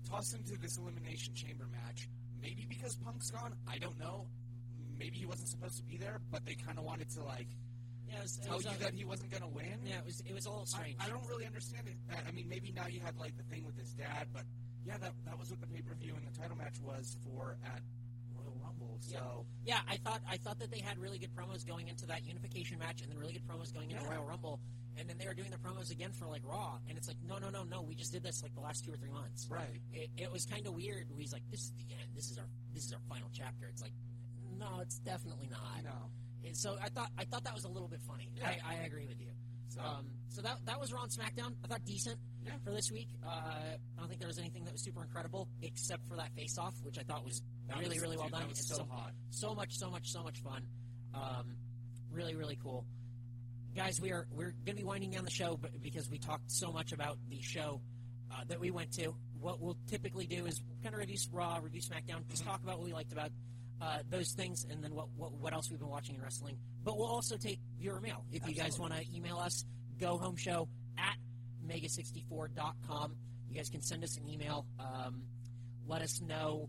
toss 0.09 0.33
into 0.33 0.57
this 0.59 0.77
elimination 0.79 1.35
chamber 1.35 1.67
match. 1.71 2.09
Maybe 2.41 2.67
because 2.69 2.95
Punk's 2.97 3.31
gone, 3.31 3.55
I 3.67 3.79
don't 3.79 3.99
know. 3.99 4.27
Maybe 4.99 5.17
he 5.19 5.27
wasn't 5.27 5.49
supposed 5.49 5.77
to 5.79 5.83
be 5.85 5.97
there, 5.97 6.21
but 6.31 6.45
they 6.47 6.55
kind 6.55 6.79
of 6.79 6.85
wanted 6.85 7.09
to 7.11 7.23
like 7.25 7.49
Yeah, 8.09 8.23
was, 8.23 8.37
tell 8.39 8.61
you 8.61 8.71
that 8.81 8.95
he 8.95 9.05
wasn't 9.05 9.31
going 9.31 9.43
to 9.43 9.49
win. 9.49 9.79
yeah, 9.85 9.99
it 9.99 10.05
was 10.07 10.21
it 10.27 10.33
was 10.35 10.47
a 10.47 10.51
little 10.51 10.67
I, 10.75 10.79
strange. 10.79 10.97
I 11.01 11.09
don't 11.09 11.27
really 11.29 11.47
understand 11.47 11.87
it. 11.89 11.97
I- 12.11 12.29
I 12.29 12.33
mean, 12.33 12.49
maybe 12.49 12.73
now 12.73 12.87
you 12.87 13.01
had 13.01 13.17
like 13.19 13.37
the 13.37 13.43
thing 13.45 13.65
with 13.67 13.77
his 13.79 13.93
dad, 13.95 14.29
but 14.33 14.43
yeah, 14.89 14.99
that 14.99 15.13
that 15.27 15.39
was 15.39 15.51
what 15.51 15.61
the 15.61 15.67
pay 15.69 15.83
per 15.83 15.95
view 15.95 16.15
and 16.17 16.27
the 16.27 16.33
title 16.39 16.57
match 16.57 16.81
was 16.83 17.17
for 17.25 17.57
at 17.65 17.83
Royal 18.35 18.57
Rumble. 18.65 18.97
So 19.01 19.45
Yeah, 19.65 19.81
I 19.89 19.97
thought 19.99 20.21
I 20.29 20.37
thought 20.39 20.59
that 20.61 20.71
they 20.71 20.81
had 20.81 20.99
really 20.99 21.19
good 21.19 21.35
promos 21.37 21.67
going 21.67 21.89
into 21.89 22.07
that 22.07 22.25
unification 22.27 22.79
match, 22.79 23.03
and 23.03 23.11
then 23.11 23.19
really 23.19 23.35
good 23.35 23.47
promos 23.47 23.73
going 23.73 23.91
into 23.91 24.03
Yeah. 24.03 24.11
Royal 24.17 24.25
Rumble, 24.25 24.61
and 24.97 25.09
then 25.09 25.19
they 25.19 25.27
were 25.27 25.35
doing 25.35 25.51
the 25.51 25.59
promos 25.59 25.91
again 25.91 26.13
for 26.13 26.27
like 26.27 26.43
Raw, 26.45 26.79
and 26.89 26.97
it's 26.99 27.07
like, 27.09 27.19
no, 27.27 27.39
no, 27.39 27.51
no, 27.51 27.63
no, 27.65 27.83
we 27.83 27.95
just 27.95 28.13
did 28.13 28.23
this 28.23 28.43
like 28.43 28.55
the 28.55 28.61
last 28.61 28.85
two 28.85 28.93
or 28.93 28.97
three 28.97 29.11
months. 29.13 29.47
right, 29.51 29.81
It, 29.93 30.11
it 30.17 30.33
was 30.33 30.47
kind 30.47 30.67
of 30.67 30.75
weird. 30.75 31.07
He's 31.17 31.33
like, 31.33 31.43
this 31.51 31.61
is 31.65 31.73
the 31.77 31.87
end. 32.01 32.09
This 32.15 32.31
is 32.31 32.39
our 32.39 32.47
this 32.75 32.85
is 32.87 32.93
our 32.93 33.01
final 33.09 33.29
chapter. 33.33 33.67
It's 33.69 33.83
like, 33.83 33.93
no, 34.59 34.81
it's 34.81 34.99
definitely 35.01 35.49
not. 35.51 35.85
Know. 35.85 36.11
And 36.47 36.57
So 36.57 36.77
I 36.83 36.89
thought 36.89 37.11
I 37.19 37.25
thought 37.25 37.45
that 37.45 37.55
was 37.55 37.65
a 37.65 37.69
little 37.69 37.89
bit 37.89 38.01
funny. 38.03 38.31
Yeah. 38.37 38.49
I, 38.67 38.75
I 38.81 38.87
agree 38.87 39.07
with 39.07 39.21
you. 39.21 39.29
So 39.69 39.81
Um, 39.83 40.07
so 40.29 40.41
that 40.43 40.65
that 40.67 40.81
was 40.81 40.93
Raw 40.93 41.03
and 41.03 41.11
SmackDown. 41.13 41.55
I 41.65 41.69
thought 41.69 41.85
decent 41.85 42.17
Yeah. 42.38 42.38
For 42.65 42.73
this 42.73 42.91
week. 42.91 43.09
Uh, 43.25 43.29
I 43.29 43.77
don't 43.99 44.09
think 44.09 44.21
there 44.21 44.29
was 44.29 44.39
anything 44.39 44.65
that 44.65 44.73
was 44.73 44.83
super 44.83 45.03
incredible 45.03 45.49
except 45.63 46.07
for 46.09 46.17
that 46.17 46.33
face 46.35 46.59
off, 46.59 46.75
which 46.83 46.99
I 46.99 47.03
thought 47.03 47.25
was 47.25 47.43
that 47.69 47.79
really 47.79 47.91
was- 47.97 48.01
really 48.01 48.17
well 48.17 48.27
dude, 48.27 48.33
done. 48.33 48.41
That 48.43 48.49
was 48.51 48.69
so, 48.69 48.77
so 48.77 48.87
hot. 48.91 49.13
so 49.31 49.55
much, 49.55 49.75
so 49.77 49.91
much, 49.91 50.11
so 50.11 50.23
much 50.23 50.39
fun. 50.41 50.63
Um, 51.15 51.57
really, 52.11 52.35
really 52.35 52.59
cool. 52.63 52.85
Guys, 53.77 54.01
we 54.01 54.13
are 54.13 54.27
we're 54.33 54.53
going 54.65 54.77
to 54.77 54.83
be 54.83 54.85
winding 54.85 55.11
down 55.11 55.25
the 55.25 55.31
show 55.31 55.57
but 55.61 55.71
because 55.83 56.11
we 56.11 56.19
talked 56.19 56.51
so 56.51 56.73
much 56.73 56.93
about 56.93 57.19
the 57.29 57.41
show 57.43 57.81
uh, 58.33 58.43
that 58.49 58.59
we 58.61 58.71
went 58.71 58.93
to. 58.95 59.15
What 59.41 59.61
we'll 59.61 59.77
typically 59.89 60.27
do 60.27 60.47
is 60.47 60.61
kind 60.83 60.95
of 60.95 60.99
review 61.01 61.17
Raw, 61.33 61.61
review 61.63 61.81
SmackDown, 61.81 62.29
just 62.29 62.45
talk 62.45 62.63
about 62.63 62.79
what 62.79 62.87
we 62.87 62.93
liked 62.93 63.13
about 63.13 63.31
uh, 63.81 63.99
those 64.11 64.33
things, 64.33 64.67
and 64.69 64.83
then 64.83 64.95
what, 64.95 65.09
what 65.17 65.33
what 65.35 65.53
else 65.53 65.71
we've 65.71 65.79
been 65.79 65.89
watching 65.89 66.17
in 66.17 66.23
wrestling. 66.23 66.59
But 66.85 66.99
we'll 66.99 67.07
also 67.07 67.37
take 67.37 67.61
viewer 67.79 68.01
mail 68.01 68.25
if 68.33 68.49
you 68.49 68.55
guys 68.55 68.79
want 68.79 68.95
to 68.95 69.05
email 69.15 69.37
us. 69.37 69.65
Go 70.01 70.19
home 70.19 70.37
show 70.37 70.69
at 70.99 71.17
mega64.com. 71.69 73.17
You 73.49 73.57
guys 73.57 73.69
can 73.69 73.83
send 73.83 74.05
us 74.05 74.17
an 74.17 74.29
email. 74.29 74.67
Um, 74.79 75.23
let 75.87 76.03
us 76.03 76.21
know 76.21 76.69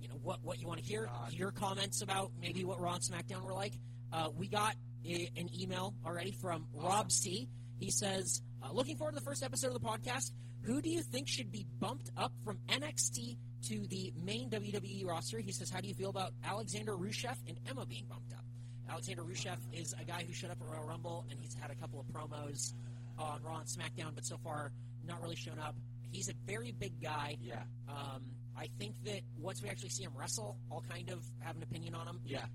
you 0.00 0.08
know 0.08 0.14
what 0.22 0.42
what 0.42 0.60
you 0.60 0.66
want 0.66 0.80
to 0.80 0.86
hear, 0.86 1.06
God. 1.06 1.32
your 1.32 1.50
comments 1.50 2.02
about 2.02 2.30
maybe 2.40 2.64
what 2.64 2.80
Raw 2.80 2.94
and 2.94 3.02
SmackDown 3.02 3.44
were 3.44 3.52
like. 3.52 3.72
Uh, 4.12 4.28
we 4.36 4.48
got 4.48 4.74
a, 5.04 5.28
an 5.36 5.48
email 5.58 5.94
already 6.06 6.32
from 6.32 6.66
Rob 6.72 7.10
C. 7.10 7.48
He 7.78 7.90
says, 7.90 8.42
uh, 8.62 8.72
"Looking 8.72 8.96
forward 8.96 9.12
to 9.12 9.18
the 9.20 9.24
first 9.24 9.42
episode 9.42 9.68
of 9.68 9.74
the 9.74 9.86
podcast. 9.86 10.30
Who 10.62 10.82
do 10.82 10.90
you 10.90 11.02
think 11.02 11.28
should 11.28 11.52
be 11.52 11.66
bumped 11.78 12.10
up 12.16 12.32
from 12.44 12.58
NXT 12.68 13.36
to 13.68 13.86
the 13.88 14.12
main 14.22 14.50
WWE 14.50 15.06
roster?" 15.06 15.40
He 15.40 15.52
says, 15.52 15.70
"How 15.70 15.80
do 15.80 15.88
you 15.88 15.94
feel 15.94 16.10
about 16.10 16.32
Alexander 16.44 16.92
Rusev 16.96 17.36
and 17.46 17.58
Emma 17.68 17.84
being 17.86 18.06
bumped 18.08 18.32
up?" 18.32 18.44
Alexander 18.88 19.22
Rusev 19.22 19.58
is 19.72 19.94
a 20.00 20.04
guy 20.04 20.24
who 20.26 20.32
showed 20.32 20.50
up 20.50 20.58
at 20.60 20.66
Royal 20.66 20.86
Rumble 20.86 21.26
and 21.30 21.38
he's 21.38 21.54
had 21.54 21.70
a 21.70 21.74
couple 21.74 22.00
of 22.00 22.06
promos 22.06 22.72
on 23.18 23.42
Raw 23.42 23.58
and 23.58 23.66
SmackDown, 23.66 24.14
but 24.14 24.24
so 24.24 24.36
far 24.38 24.72
not 25.04 25.20
really 25.22 25.36
shown 25.36 25.58
up. 25.58 25.74
He's 26.10 26.28
a 26.28 26.34
very 26.46 26.72
big 26.72 27.00
guy. 27.02 27.36
Yeah, 27.40 27.62
Um, 27.88 28.22
I 28.56 28.68
think 28.78 28.94
that 29.04 29.20
once 29.38 29.62
we 29.62 29.68
actually 29.68 29.90
see 29.90 30.02
him 30.04 30.12
wrestle, 30.16 30.56
I'll 30.72 30.84
kind 30.90 31.10
of 31.10 31.22
have 31.40 31.56
an 31.56 31.62
opinion 31.62 31.94
on 31.94 32.06
him. 32.06 32.20
yeah. 32.24 32.46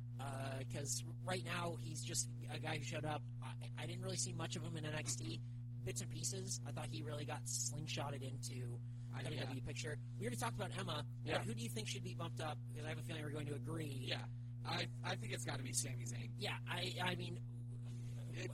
Because 0.59 1.03
right 1.26 1.43
now 1.45 1.76
he's 1.82 2.01
just 2.01 2.30
a 2.53 2.59
guy 2.59 2.78
who 2.78 2.84
showed 2.84 3.05
up. 3.05 3.22
I, 3.43 3.84
I 3.84 3.86
didn't 3.86 4.01
really 4.01 4.18
see 4.18 4.34
much 4.34 4.55
of 4.55 4.64
him 4.64 4.76
in 4.78 4.84
NXT, 4.86 5.39
bits 5.86 6.01
and 6.01 6.09
pieces. 6.09 6.59
I 6.68 6.72
thought 6.72 6.88
he 6.91 7.01
really 7.03 7.26
got 7.26 7.43
slingshotted 7.45 8.22
into 8.22 8.80
I- 9.16 9.24
the 9.24 9.36
yeah. 9.36 9.41
WWE 9.43 9.66
picture. 9.66 9.97
We 10.20 10.26
already 10.26 10.38
talked 10.38 10.55
about 10.55 10.72
Emma. 10.80 11.03
Yeah. 11.26 11.39
Who 11.39 11.53
do 11.53 11.61
you 11.61 11.70
think 11.70 11.88
should 11.88 12.03
be 12.03 12.14
bumped 12.16 12.41
up? 12.41 12.57
Because 12.72 12.86
I 12.86 12.89
have 12.89 12.97
a 12.99 13.03
feeling 13.03 13.24
we're 13.24 13.32
going 13.32 13.47
to 13.47 13.55
agree. 13.55 14.03
Yeah, 14.07 14.18
I 14.66 14.88
I 15.05 15.16
think 15.16 15.34
it's 15.34 15.45
got 15.45 15.57
to 15.57 15.64
be 15.64 15.74
Sami 15.74 16.05
Zayn. 16.05 16.30
Yeah. 16.39 16.53
I 16.70 16.93
I 17.03 17.16
mean, 17.16 17.38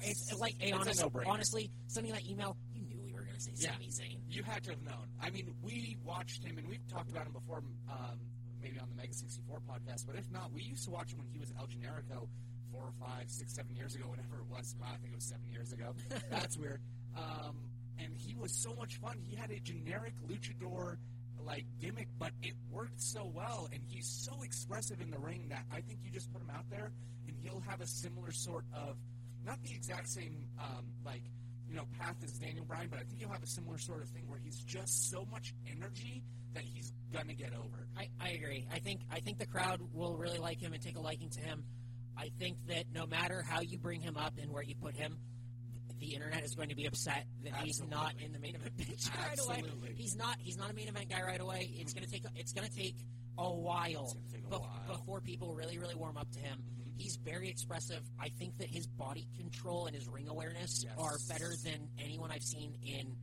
It's, 0.02 0.32
it's, 0.32 0.40
like 0.40 0.56
it's 0.60 0.72
a 0.72 0.76
honest, 0.76 1.06
honestly, 1.26 1.72
sending 1.88 2.12
that 2.14 2.26
email, 2.28 2.58
you 2.74 2.84
knew 2.84 3.00
we 3.04 3.14
were 3.14 3.22
going 3.22 3.36
to 3.36 3.42
say 3.42 3.52
Yeah. 3.56 3.72
Sami 3.74 3.88
Zayn. 3.88 4.18
You 4.30 4.44
had 4.44 4.64
to 4.64 4.72
have 4.72 4.82
known. 4.84 5.08
I 5.22 5.30
mean, 5.30 5.54
we 5.62 5.98
watched 6.04 6.44
him, 6.44 6.58
and 6.58 6.68
we've 6.68 6.86
talked 6.88 7.10
about 7.10 7.26
him 7.26 7.34
before, 7.34 7.64
um, 7.90 8.20
maybe 8.62 8.80
on 8.80 8.90
the 8.90 8.96
Mega 8.96 9.14
64 9.14 9.60
podcast, 9.70 10.06
but 10.06 10.16
if 10.16 10.30
not, 10.32 10.52
we 10.54 10.62
used 10.62 10.84
to 10.86 10.92
watch 10.92 11.12
him 11.12 11.20
when 11.20 11.28
he 11.28 11.40
was 11.40 11.52
El 11.58 11.68
Generico 11.68 12.28
four 12.72 12.84
or 12.84 12.94
five, 13.00 13.24
six, 13.30 13.54
seven 13.56 13.76
years 13.76 13.96
ago, 13.96 14.06
whatever 14.08 14.38
it 14.38 14.46
was. 14.50 14.76
Wow, 14.80 14.88
I 14.94 14.98
think 14.98 15.14
it 15.14 15.16
was 15.16 15.26
seven 15.26 15.50
years 15.50 15.72
ago. 15.74 15.94
That's 16.30 16.58
weird. 16.58 16.82
Um, 17.18 17.56
and 17.98 18.14
he 18.16 18.36
was 18.36 18.54
so 18.54 18.74
much 18.76 18.98
fun. 18.98 19.18
He 19.24 19.36
had 19.36 19.50
a 19.52 19.60
generic 19.60 20.14
luchador 20.30 20.98
like 21.44 21.66
gimmick, 21.82 22.08
but 22.20 22.32
it 22.44 22.54
worked 22.70 23.02
so 23.02 23.32
well, 23.34 23.68
and 23.74 23.82
he's 23.88 24.06
so 24.08 24.42
expressive 24.44 25.02
in 25.02 25.10
the 25.10 25.18
ring 25.18 25.48
that 25.50 25.64
I 25.72 25.82
think 25.82 26.00
you 26.04 26.12
just 26.12 26.32
put 26.32 26.42
him 26.42 26.50
out 26.56 26.70
there, 26.70 26.92
and 27.28 27.36
he'll 27.42 27.64
have 27.68 27.82
a 27.82 27.88
similar 27.88 28.32
sort 28.32 28.66
of, 28.74 28.98
not 29.50 29.62
the 29.64 29.74
exact 29.74 30.08
same 30.08 30.48
um, 30.60 30.86
like 31.04 31.24
you 31.68 31.76
know 31.76 31.86
path 32.00 32.16
as 32.24 32.32
Daniel 32.34 32.66
Bryan, 32.66 32.88
but 32.90 33.00
I 33.00 33.04
think 33.04 33.20
he'll 33.20 33.32
have 33.32 33.44
a 33.44 33.48
similar 33.48 33.78
sort 33.78 34.04
of 34.04 34.10
thing 34.10 34.28
where 34.28 34.40
he's 34.40 34.60
just 34.60 35.10
so 35.10 35.26
much 35.32 35.54
energy 35.70 36.24
that 36.54 36.64
he's 36.64 36.94
gonna 37.12 37.34
get 37.34 37.54
over. 37.54 37.88
I, 37.98 38.10
I 38.20 38.30
agree. 38.30 38.68
I 38.72 38.80
think 38.80 39.02
I 39.12 39.20
think 39.20 39.40
the 39.40 39.48
crowd 39.48 39.80
will 39.94 40.16
really 40.16 40.38
like 40.38 40.60
him 40.62 40.74
and 40.74 40.82
take 40.82 40.98
a 40.98 41.02
liking 41.02 41.30
to 41.32 41.42
him. 41.42 41.64
I 42.18 42.30
think 42.38 42.58
that 42.68 42.86
no 42.94 43.08
matter 43.08 43.44
how 43.48 43.62
you 43.62 43.78
bring 43.78 44.02
him 44.02 44.18
up 44.18 44.34
and 44.42 44.52
where 44.52 44.64
you 44.64 44.76
put 44.76 44.96
him, 44.96 45.18
the 46.00 46.14
internet 46.14 46.44
is 46.44 46.54
going 46.54 46.70
to 46.70 46.76
be 46.76 46.86
upset 46.86 47.26
that 47.44 47.54
he's 47.64 47.82
not 47.90 48.14
in 48.24 48.32
the 48.32 48.40
main 48.40 48.56
event 48.56 48.78
picture 48.78 49.12
right 49.18 49.40
away. 49.40 49.64
He's 49.96 50.16
not. 50.16 50.38
He's 50.40 50.58
not 50.58 50.70
a 50.70 50.74
main 50.74 50.88
event 50.88 51.10
guy 51.10 51.22
right 51.22 51.40
away. 51.40 51.72
It's 51.76 51.94
going 51.94 52.06
to 52.06 52.12
take. 52.12 52.24
It's 52.36 52.54
to 52.54 52.70
take 52.70 52.96
a 53.38 53.50
while, 53.50 54.16
take 54.32 54.44
a 54.46 54.60
while. 54.60 54.84
Before 54.88 55.22
people 55.22 55.56
really, 55.56 55.80
really 55.80 55.96
warm 55.96 56.18
up 56.18 56.30
to 56.32 56.40
him. 56.40 56.62
He's 57.00 57.16
very 57.16 57.50
expressive. 57.50 58.02
I 58.20 58.28
think 58.30 58.58
that 58.58 58.68
his 58.70 58.86
body 58.86 59.26
control 59.38 59.86
and 59.88 59.96
his 59.96 60.08
ring 60.08 60.28
awareness 60.28 60.84
Yes. 60.84 60.94
are 60.98 61.18
better 61.30 61.54
than 61.64 61.88
anyone 61.98 62.30
I've 62.30 62.44
seen 62.44 62.76
in 62.84 63.16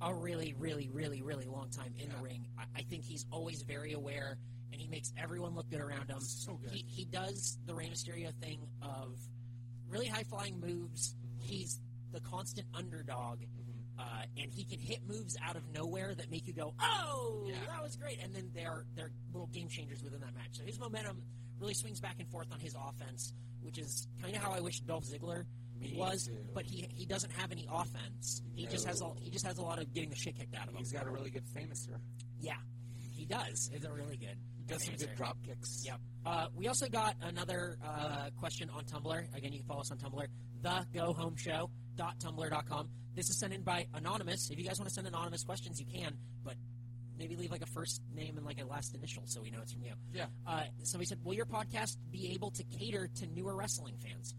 a 0.00 0.14
really, 0.14 0.54
really, 0.58 0.88
really, 0.88 1.20
really 1.22 1.44
long 1.46 1.68
time 1.70 1.92
in 1.98 2.08
Yeah. 2.08 2.16
the 2.16 2.22
ring. 2.22 2.46
I, 2.58 2.64
I 2.76 2.82
think 2.82 3.04
he's 3.04 3.26
always 3.30 3.62
very 3.62 3.92
aware, 3.92 4.38
and 4.72 4.80
he 4.80 4.88
makes 4.88 5.12
everyone 5.18 5.54
look 5.54 5.68
good 5.70 5.80
around 5.82 6.08
him. 6.08 6.20
So 6.20 6.54
good. 6.54 6.70
He, 6.72 6.84
he 6.88 7.04
does 7.04 7.58
the 7.66 7.74
Rey 7.74 7.88
Mysterio 7.88 8.32
thing 8.40 8.66
of 8.80 9.18
really 9.88 10.06
high 10.06 10.24
flying 10.24 10.58
moves. 10.58 11.14
He's 11.38 11.80
the 12.12 12.20
constant 12.20 12.66
underdog, 12.74 13.40
Mm-hmm. 13.40 14.00
uh, 14.00 14.22
and 14.40 14.50
he 14.50 14.64
can 14.64 14.78
hit 14.78 15.00
moves 15.06 15.36
out 15.44 15.56
of 15.56 15.62
nowhere 15.74 16.14
that 16.14 16.30
make 16.30 16.46
you 16.46 16.54
go, 16.54 16.72
"Oh, 16.80 17.44
Yeah. 17.46 17.56
that 17.66 17.82
was 17.82 17.96
great!" 17.96 18.20
And 18.22 18.34
then 18.34 18.50
they're 18.54 18.86
they're 18.94 19.10
little 19.32 19.48
game 19.48 19.68
changers 19.68 20.02
within 20.02 20.20
that 20.20 20.34
match. 20.34 20.52
So 20.52 20.64
his 20.64 20.78
momentum 20.78 21.20
really 21.60 21.74
swings 21.74 22.00
back 22.00 22.16
and 22.18 22.28
forth 22.30 22.48
on 22.52 22.60
his 22.60 22.74
offense, 22.74 23.32
which 23.62 23.78
is 23.78 24.06
kind 24.22 24.34
of 24.34 24.42
how 24.42 24.52
I 24.52 24.60
wish 24.60 24.80
Dolph 24.80 25.04
Ziggler 25.04 25.44
Me 25.80 25.94
was. 25.96 26.26
too. 26.26 26.36
But 26.54 26.64
he 26.64 26.86
he 26.94 27.06
doesn't 27.06 27.32
have 27.32 27.52
any 27.52 27.66
offense. 27.70 28.42
He 28.54 28.66
just 28.66 28.86
has 28.86 29.00
a 29.00 29.10
he 29.20 29.30
just 29.30 29.46
has 29.46 29.58
a 29.58 29.62
lot 29.62 29.78
of 29.78 29.92
getting 29.92 30.10
the 30.10 30.16
shit 30.16 30.36
kicked 30.36 30.54
out 30.54 30.68
of 30.68 30.74
him. 30.74 30.78
He's 30.78 30.92
got 30.92 31.06
a 31.06 31.10
really 31.10 31.30
good 31.30 31.44
Fameasser. 31.54 31.98
Yeah, 32.40 32.54
he 33.12 33.24
does. 33.24 33.70
It's 33.72 33.84
a 33.84 33.92
really 33.92 34.16
good. 34.16 34.36
Does 34.66 34.84
some 34.84 34.96
good 34.96 35.14
drop 35.16 35.38
kicks. 35.46 35.82
Yep. 35.86 35.98
Uh, 36.26 36.46
we 36.54 36.68
also 36.68 36.88
got 36.88 37.16
another 37.22 37.78
uh, 37.82 38.28
question 38.38 38.68
on 38.68 38.84
Tumblr. 38.84 39.34
Again, 39.34 39.50
you 39.52 39.60
can 39.60 39.66
follow 39.66 39.80
us 39.80 39.90
on 39.90 39.96
Tumblr, 39.96 40.26
the 40.60 40.86
Go 40.92 41.14
Home 41.14 41.36
Show. 41.36 41.70
gomeshow.tumblr.com. 41.96 42.88
This 43.14 43.30
is 43.30 43.38
sent 43.38 43.52
in 43.54 43.62
by 43.62 43.86
Anonymous. 43.94 44.50
If 44.50 44.58
you 44.58 44.64
guys 44.64 44.78
want 44.78 44.88
to 44.88 44.94
send 44.94 45.06
anonymous 45.06 45.42
questions, 45.42 45.80
you 45.80 45.86
can, 45.86 46.16
but 46.44 46.54
maybe 47.18 47.36
leave 47.36 47.50
like 47.50 47.62
a 47.62 47.66
first 47.66 48.00
name 48.14 48.36
and 48.36 48.46
like 48.46 48.60
a 48.60 48.64
last 48.64 48.94
initial 48.94 49.22
so 49.26 49.42
we 49.42 49.50
know 49.50 49.58
it's 49.62 49.72
from 49.72 49.82
you. 49.82 49.92
Yeah. 50.12 50.26
Uh, 50.46 50.62
somebody 50.82 51.06
said, 51.06 51.18
Will 51.24 51.34
your 51.34 51.46
podcast 51.46 51.96
be 52.10 52.32
able 52.32 52.50
to 52.52 52.64
cater 52.64 53.08
to 53.16 53.26
newer 53.26 53.54
wrestling 53.56 53.94
fans? 53.98 54.34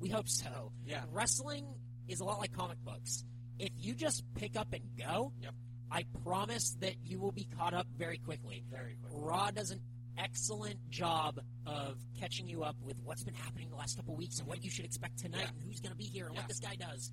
We 0.00 0.08
hope 0.08 0.28
so. 0.28 0.72
Yeah. 0.86 1.02
Wrestling 1.12 1.66
is 2.08 2.20
a 2.20 2.24
lot 2.24 2.38
like 2.40 2.52
comic 2.52 2.78
books. 2.84 3.24
If 3.58 3.70
you 3.78 3.94
just 3.94 4.24
pick 4.34 4.56
up 4.56 4.72
and 4.72 4.82
go, 4.98 5.32
Yep. 5.42 5.54
I 5.90 6.04
promise 6.24 6.76
that 6.80 6.94
you 7.04 7.18
will 7.18 7.32
be 7.32 7.46
caught 7.58 7.74
up 7.74 7.86
very 7.98 8.16
quickly. 8.18 8.64
Very 8.70 8.96
quick. 9.02 9.12
Raw 9.14 9.50
does 9.50 9.70
an 9.70 9.80
excellent 10.18 10.76
job 10.90 11.38
of 11.66 11.98
catching 12.20 12.46
you 12.46 12.62
up 12.64 12.76
with 12.82 12.96
what's 13.04 13.22
been 13.24 13.34
happening 13.34 13.68
the 13.70 13.76
last 13.76 13.96
couple 13.96 14.14
weeks 14.16 14.38
and 14.38 14.48
what 14.48 14.62
you 14.64 14.70
should 14.70 14.84
expect 14.84 15.18
tonight 15.18 15.40
Yeah. 15.42 15.48
and 15.48 15.62
who's 15.64 15.80
going 15.80 15.92
to 15.92 15.96
be 15.98 16.04
here 16.04 16.26
and 16.26 16.34
Yeah. 16.34 16.40
what 16.42 16.48
this 16.48 16.60
guy 16.60 16.76
does. 16.76 17.10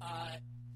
Uh, 0.00 0.28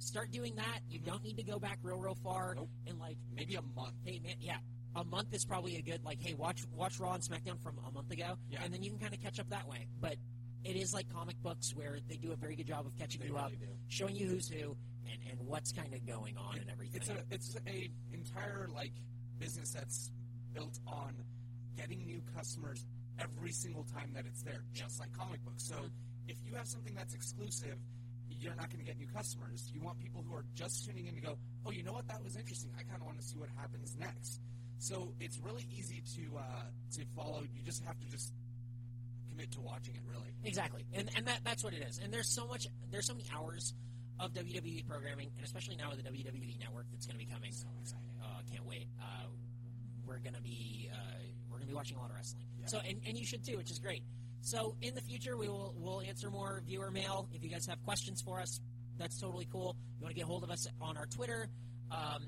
start 0.03 0.31
doing 0.31 0.55
that. 0.57 0.81
You 0.91 0.99
don't 0.99 1.23
need 1.23 1.37
to 1.37 1.43
go 1.43 1.59
back 1.59 1.79
real, 1.83 1.99
real 1.99 2.15
far. 2.15 2.55
Nope. 2.57 2.69
And 2.87 2.99
like, 2.99 3.17
Maybe 3.35 3.55
a 3.55 3.63
month. 3.77 3.95
hey 4.05 4.21
man, 4.23 4.35
yeah, 4.41 4.59
a 4.97 5.05
month 5.05 5.33
is 5.33 5.45
probably 5.45 5.77
a 5.77 5.83
good 5.83 6.05
like, 6.05 6.21
hey, 6.21 6.35
watch 6.35 6.63
watch 6.75 6.99
Raw 7.01 7.15
and 7.15 7.23
SmackDown 7.23 7.61
from 7.63 7.79
a 7.87 7.91
month 7.93 8.11
ago, 8.11 8.37
Yeah. 8.51 8.61
and 8.65 8.73
then 8.73 8.83
you 8.83 8.91
can 8.91 8.99
kind 8.99 9.15
of 9.15 9.23
catch 9.23 9.39
up 9.41 9.49
that 9.51 9.69
way. 9.69 9.87
But 10.01 10.17
it 10.65 10.77
is 10.77 10.93
like 10.95 11.13
comic 11.13 11.41
books 11.43 11.75
where 11.75 11.99
they 12.09 12.17
do 12.17 12.33
a 12.33 12.37
very 12.37 12.55
good 12.55 12.67
job 12.67 12.87
of 12.87 12.97
catching 12.99 13.21
They 13.21 13.29
you 13.29 13.37
up, 13.37 13.47
really 13.47 13.57
do. 13.57 13.73
showing 13.89 14.17
you 14.17 14.29
who's 14.29 14.49
who 14.49 14.77
and, 15.11 15.21
and 15.31 15.49
what's 15.49 15.73
kind 15.73 15.93
of 15.95 16.07
going 16.07 16.37
on 16.37 16.59
and 16.59 16.71
everything. 16.71 17.01
It's 17.01 17.09
a 17.09 17.25
it's 17.31 17.57
a 17.67 17.91
entire 18.13 18.69
like 18.73 18.93
business 19.39 19.71
that's 19.71 20.11
built 20.53 20.79
on 20.87 21.15
getting 21.77 22.05
new 22.05 22.21
customers 22.37 22.85
every 23.19 23.51
single 23.53 23.85
time 23.85 24.13
that 24.15 24.25
it's 24.27 24.43
there, 24.43 24.63
just 24.73 25.01
like 25.01 25.13
comic 25.17 25.43
books. 25.45 25.65
So 25.65 25.75
mm-hmm. 25.75 25.87
if 26.29 26.37
you 26.45 26.55
have 26.55 26.67
something 26.67 26.95
that's 26.95 27.15
exclusive, 27.15 27.77
you're 28.43 28.55
not 28.55 28.71
going 28.71 28.81
to 28.81 28.85
get 28.85 28.99
new 28.99 29.07
customers. 29.15 29.71
You 29.73 29.81
want 29.81 29.99
people 29.99 30.25
who 30.27 30.35
are 30.35 30.45
just 30.55 30.85
tuning 30.85 31.07
in 31.07 31.15
to 31.15 31.21
go, 31.21 31.39
oh, 31.65 31.71
you 31.71 31.83
know 31.83 31.93
what, 31.93 32.09
that 32.09 32.23
was 32.23 32.37
interesting. 32.37 32.71
I 32.79 32.83
kind 32.83 33.01
of 33.01 33.07
want 33.07 33.19
to 33.21 33.25
see 33.25 33.39
what 33.39 33.49
happens 33.57 33.95
next. 33.99 34.41
So 34.79 35.15
it's 35.21 35.39
really 35.39 35.67
easy 35.71 36.03
to 36.17 36.39
uh, 36.39 36.43
to 36.99 37.05
follow. 37.15 37.43
You 37.55 37.63
just 37.65 37.85
have 37.85 37.99
to 38.01 38.07
just 38.11 38.33
commit 39.31 39.53
to 39.53 39.61
watching 39.61 39.95
it. 39.95 40.03
Really, 40.11 40.35
Exactly, 40.45 40.85
and 40.93 41.09
and 41.17 41.27
that 41.27 41.39
that's 41.45 41.63
what 41.63 41.73
it 41.73 41.87
is. 41.89 42.01
And 42.03 42.13
there's 42.13 42.29
so 42.29 42.49
much, 42.49 42.67
there's 42.91 43.07
so 43.07 43.15
many 43.15 43.27
hours 43.33 43.75
of 44.19 44.33
WWE 44.35 44.85
programming, 44.89 45.31
and 45.37 45.45
especially 45.47 45.77
now 45.77 45.91
with 45.91 46.03
the 46.03 46.11
WWE 46.11 46.59
Network 46.59 46.87
that's 46.91 47.07
going 47.07 47.19
to 47.19 47.25
be 47.25 47.31
coming. 47.31 47.53
so 47.53 47.69
exciting. 47.81 48.11
Uh, 48.21 48.43
can't 48.51 48.67
wait. 48.67 48.89
Uh, 49.01 49.27
we're 50.07 50.19
gonna 50.19 50.41
be 50.43 50.91
uh, 50.93 50.97
we're 51.49 51.59
gonna 51.59 51.69
be 51.69 51.75
watching 51.75 51.97
a 51.97 52.01
lot 52.01 52.11
of 52.11 52.17
wrestling. 52.17 52.45
Yeah. 52.59 52.67
So 52.67 52.81
and, 52.87 53.01
and 53.07 53.17
you 53.17 53.25
should 53.25 53.45
too, 53.45 53.57
which 53.57 53.71
is 53.71 53.79
great. 53.79 54.03
So 54.43 54.75
in 54.83 54.95
the 54.95 55.01
future, 55.01 55.37
we 55.37 55.49
will 55.49 55.75
we'll 55.79 56.01
answer 56.03 56.31
more 56.31 56.63
viewer 56.67 56.91
mail. 56.91 57.29
If 57.33 57.43
you 57.43 57.49
guys 57.49 57.67
have 57.67 57.83
questions 57.85 58.21
for 58.21 58.41
us, 58.41 58.61
that's 58.99 59.19
totally 59.21 59.47
cool. 59.51 59.77
You 59.99 60.05
want 60.05 60.15
to 60.15 60.19
get 60.21 60.27
hold 60.27 60.43
of 60.45 60.51
us 60.51 60.67
on 60.81 60.97
our 60.97 61.07
Twitter, 61.07 61.49
um, 61.91 62.27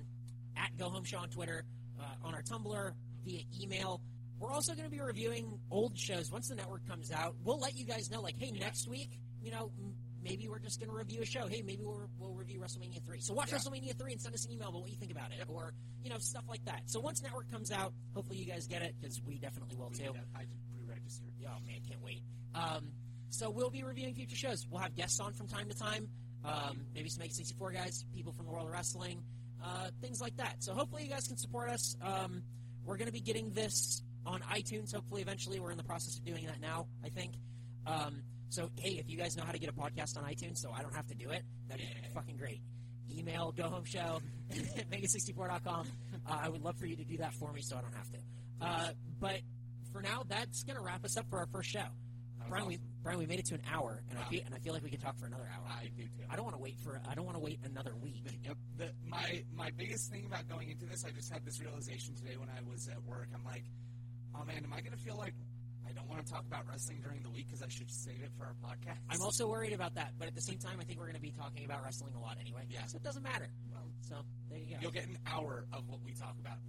at 0.57 0.77
Go 0.79 0.89
Home 0.91 1.05
Show 1.05 1.19
on 1.19 1.29
Twitter, 1.29 1.65
uh, 2.01 2.05
on 2.27 2.35
our 2.35 2.43
Tumblr, 2.43 2.93
via 3.25 3.41
email. 3.61 4.01
We're 4.39 4.51
also 4.53 4.73
going 4.75 4.85
to 4.85 4.91
be 4.91 5.01
reviewing 5.01 5.59
old 5.71 5.99
shows 5.99 6.31
once 6.31 6.49
the 6.49 6.55
network 6.55 6.87
comes 6.89 7.11
out. 7.11 7.35
We'll 7.45 7.59
let 7.61 7.77
you 7.77 7.85
guys 7.85 8.11
know, 8.11 8.21
like, 8.21 8.37
hey, 8.39 8.51
Yeah. 8.55 8.65
next 8.65 8.89
week, 8.89 9.19
you 9.43 9.51
know, 9.51 9.71
m- 9.79 9.95
maybe 10.23 10.49
we're 10.49 10.59
just 10.59 10.79
going 10.81 10.91
to 10.91 10.97
review 10.97 11.23
a 11.23 11.27
show. 11.27 11.47
Hey, 11.47 11.63
maybe 11.63 11.83
we'll, 11.85 12.09
we'll 12.19 12.35
review 12.35 12.61
WrestleMania 12.61 13.05
3. 13.07 13.21
So 13.21 13.33
watch 13.35 13.51
Yeah. 13.53 13.59
WrestleMania 13.59 13.97
3 13.99 14.13
and 14.13 14.21
send 14.21 14.35
us 14.35 14.45
an 14.45 14.53
email 14.53 14.69
about 14.69 14.83
what 14.83 14.91
you 14.91 14.97
think 14.97 15.13
about 15.13 15.31
it, 15.33 15.45
or, 15.49 15.73
you 16.03 16.11
know, 16.11 16.19
stuff 16.19 16.45
like 16.49 16.65
that. 16.67 16.83
So 16.87 17.01
once 17.01 17.23
network 17.23 17.51
comes 17.51 17.71
out, 17.71 17.93
hopefully 18.15 18.39
you 18.39 18.47
guys 18.47 18.67
get 18.67 18.83
it, 18.83 18.95
because 19.01 19.21
we 19.23 19.39
definitely 19.39 19.77
will 19.77 19.91
too. 19.91 20.13
Yeah, 20.15 20.21
I 20.35 20.45
just 20.45 20.61
pre-registered. 20.75 21.33
Oh 21.47 21.59
man, 21.67 21.81
can't 21.89 22.03
wait. 22.03 22.23
Um, 22.55 22.89
so 23.31 23.51
we'll 23.51 23.71
be 23.71 23.83
reviewing 23.83 24.15
future 24.15 24.37
shows. 24.37 24.67
We'll 24.71 24.81
have 24.81 24.95
guests 24.95 25.21
on 25.21 25.33
from 25.33 25.49
time 25.49 25.69
to 25.69 25.77
time. 25.77 26.09
Um, 26.45 26.87
maybe 26.95 27.09
some 27.09 27.25
X64 27.27 27.73
guys, 27.73 28.05
people 28.15 28.33
from 28.33 28.45
the 28.47 28.53
world 28.53 28.67
of 28.67 28.73
wrestling, 28.73 29.23
uh, 29.65 29.89
things 30.01 30.21
like 30.21 30.37
that. 30.37 30.57
So 30.63 30.75
hopefully 30.75 31.05
you 31.05 31.11
guys 31.11 31.27
can 31.27 31.37
support 31.37 31.71
us. 31.71 31.97
Um, 32.03 32.43
we're 32.85 32.97
going 32.99 33.07
to 33.07 33.13
be 33.13 33.21
getting 33.21 33.51
this 33.51 34.03
on 34.27 34.41
iTunes. 34.41 34.95
Hopefully, 34.95 35.23
eventually, 35.23 35.59
we're 35.59 35.71
in 35.71 35.79
the 35.79 35.85
process 35.85 36.19
of 36.19 36.25
doing 36.25 36.47
that 36.47 36.61
now. 36.61 36.87
I 37.05 37.09
think. 37.09 37.33
Um, 37.87 38.23
so 38.51 38.71
hey, 38.77 38.91
if 38.99 39.11
you 39.11 39.17
guys 39.17 39.37
know 39.37 39.45
how 39.45 39.53
to 39.53 39.59
get 39.59 39.71
a 39.71 39.73
podcast 39.73 40.17
on 40.17 40.25
iTunes, 40.25 40.59
so 40.59 40.71
I 40.71 40.83
don't 40.83 40.95
have 40.95 41.07
to 41.09 41.15
do 41.15 41.31
it, 41.31 41.43
that'd 41.69 41.85
be 41.85 42.09
fucking 42.15 42.37
great. 42.37 42.61
Email 43.11 43.53
go 43.53 43.65
home 43.65 43.85
show 43.85 44.21
at 44.51 44.91
mega64.com. 44.91 45.87
Uh, 46.27 46.39
I 46.43 46.49
would 46.49 46.63
love 46.63 46.77
for 46.77 46.87
you 46.87 46.97
to 46.97 47.05
do 47.05 47.17
that 47.19 47.35
for 47.35 47.53
me, 47.53 47.63
so 47.63 47.77
I 47.77 47.81
don't 47.81 47.95
have 47.95 48.11
to. 48.13 48.19
Uh, 48.61 48.91
but 49.21 49.41
for 49.95 50.03
now, 50.03 50.25
that's 50.29 50.65
going 50.65 50.77
to 50.77 50.83
wrap 50.83 51.05
us 51.05 51.17
up 51.17 51.31
for 51.31 51.39
our 51.39 51.47
first 51.47 51.71
show. 51.71 51.87
Bryan, 52.49 52.67
we. 52.67 52.79
Bryan, 53.03 53.19
we 53.21 53.27
made 53.27 53.39
it 53.39 53.47
to 53.47 53.55
an 53.55 53.63
hour, 53.73 54.03
and 54.11 54.19
I 54.19 54.25
feel 54.25 54.43
and 54.45 54.55
I 54.55 54.59
feel 54.59 54.75
like 54.75 54.83
we 54.83 54.91
could 54.91 55.01
talk 55.01 55.17
for 55.19 55.25
another 55.27 55.49
hour. 55.55 55.65
I 55.67 55.89
do 55.97 56.03
too. 56.03 56.25
I 56.29 56.37
don't 56.37 56.45
want 56.45 56.57
to 56.57 56.61
wait 56.63 56.79
for 56.81 57.01
I 57.09 57.15
don't 57.15 57.25
want 57.25 57.37
to 57.39 57.43
wait 57.43 57.61
another 57.65 57.95
week. 57.97 58.25
Yep. 58.45 58.57
The, 58.77 58.91
my 59.07 59.45
my 59.55 59.71
biggest 59.71 60.11
thing 60.11 60.27
about 60.27 60.47
going 60.49 60.69
into 60.71 60.85
this, 60.85 61.05
I 61.07 61.11
just 61.11 61.33
had 61.33 61.45
this 61.47 61.61
realization 61.61 62.15
today 62.15 62.37
when 62.37 62.49
I 62.51 62.61
was 62.71 62.89
at 62.89 63.03
work. 63.05 63.29
I'm 63.35 63.45
like, 63.45 63.65
oh 64.35 64.45
man, 64.45 64.63
am 64.65 64.73
I 64.75 64.81
going 64.81 64.93
to 64.93 64.99
feel 64.99 65.17
like 65.17 65.33
I 65.89 65.93
don't 65.93 66.09
want 66.09 66.25
to 66.27 66.31
talk 66.31 66.45
about 66.47 66.69
wrestling 66.69 67.01
during 67.03 67.23
the 67.23 67.31
week 67.31 67.47
because 67.47 67.63
I 67.63 67.69
should 67.69 67.91
save 67.91 68.21
it 68.23 68.31
for 68.37 68.45
our 68.45 68.55
podcast? 68.63 68.99
I'm 69.09 69.23
also 69.23 69.47
worried 69.49 69.73
about 69.73 69.95
that, 69.95 70.13
but 70.19 70.29
at 70.29 70.35
the 70.35 70.43
same 70.43 70.59
time, 70.59 70.77
I 70.81 70.85
think 70.85 70.99
we're 70.99 71.07
going 71.07 71.17
to 71.17 71.23
be 71.23 71.33
talking 71.33 71.65
about 71.65 71.83
wrestling 71.83 72.13
a 72.15 72.21
lot 72.21 72.37
anyway. 72.41 72.65
Yeah. 72.69 72.85
so 72.87 72.97
it 72.97 73.03
doesn't 73.05 73.23
matter. 73.23 73.49
Well, 73.73 73.85
So 74.03 74.17
there 74.51 74.59
you 74.59 74.73
go. 74.75 74.77
you'll 74.83 74.93
get 74.93 75.07
an 75.07 75.17
hour 75.27 75.65
of 75.73 75.89
what 75.89 76.01
we 76.05 76.13
talk 76.13 76.37
about. 76.41 76.59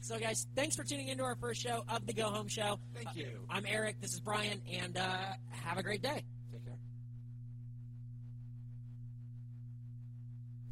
So 0.00 0.18
guys, 0.18 0.46
thanks 0.56 0.74
for 0.76 0.84
tuning 0.84 1.08
into 1.08 1.22
our 1.24 1.34
first 1.36 1.60
show 1.60 1.84
of 1.88 2.06
the 2.06 2.12
Go 2.12 2.30
Home 2.30 2.48
Show. 2.48 2.78
Thank 2.94 3.08
Uh, 3.08 3.12
you. 3.14 3.26
I'm 3.50 3.66
Eric. 3.66 4.00
This 4.00 4.14
is 4.14 4.20
Bryan, 4.20 4.60
and 4.70 4.96
uh, 4.96 5.18
have 5.50 5.76
a 5.76 5.82
great 5.82 6.02
day. 6.02 6.24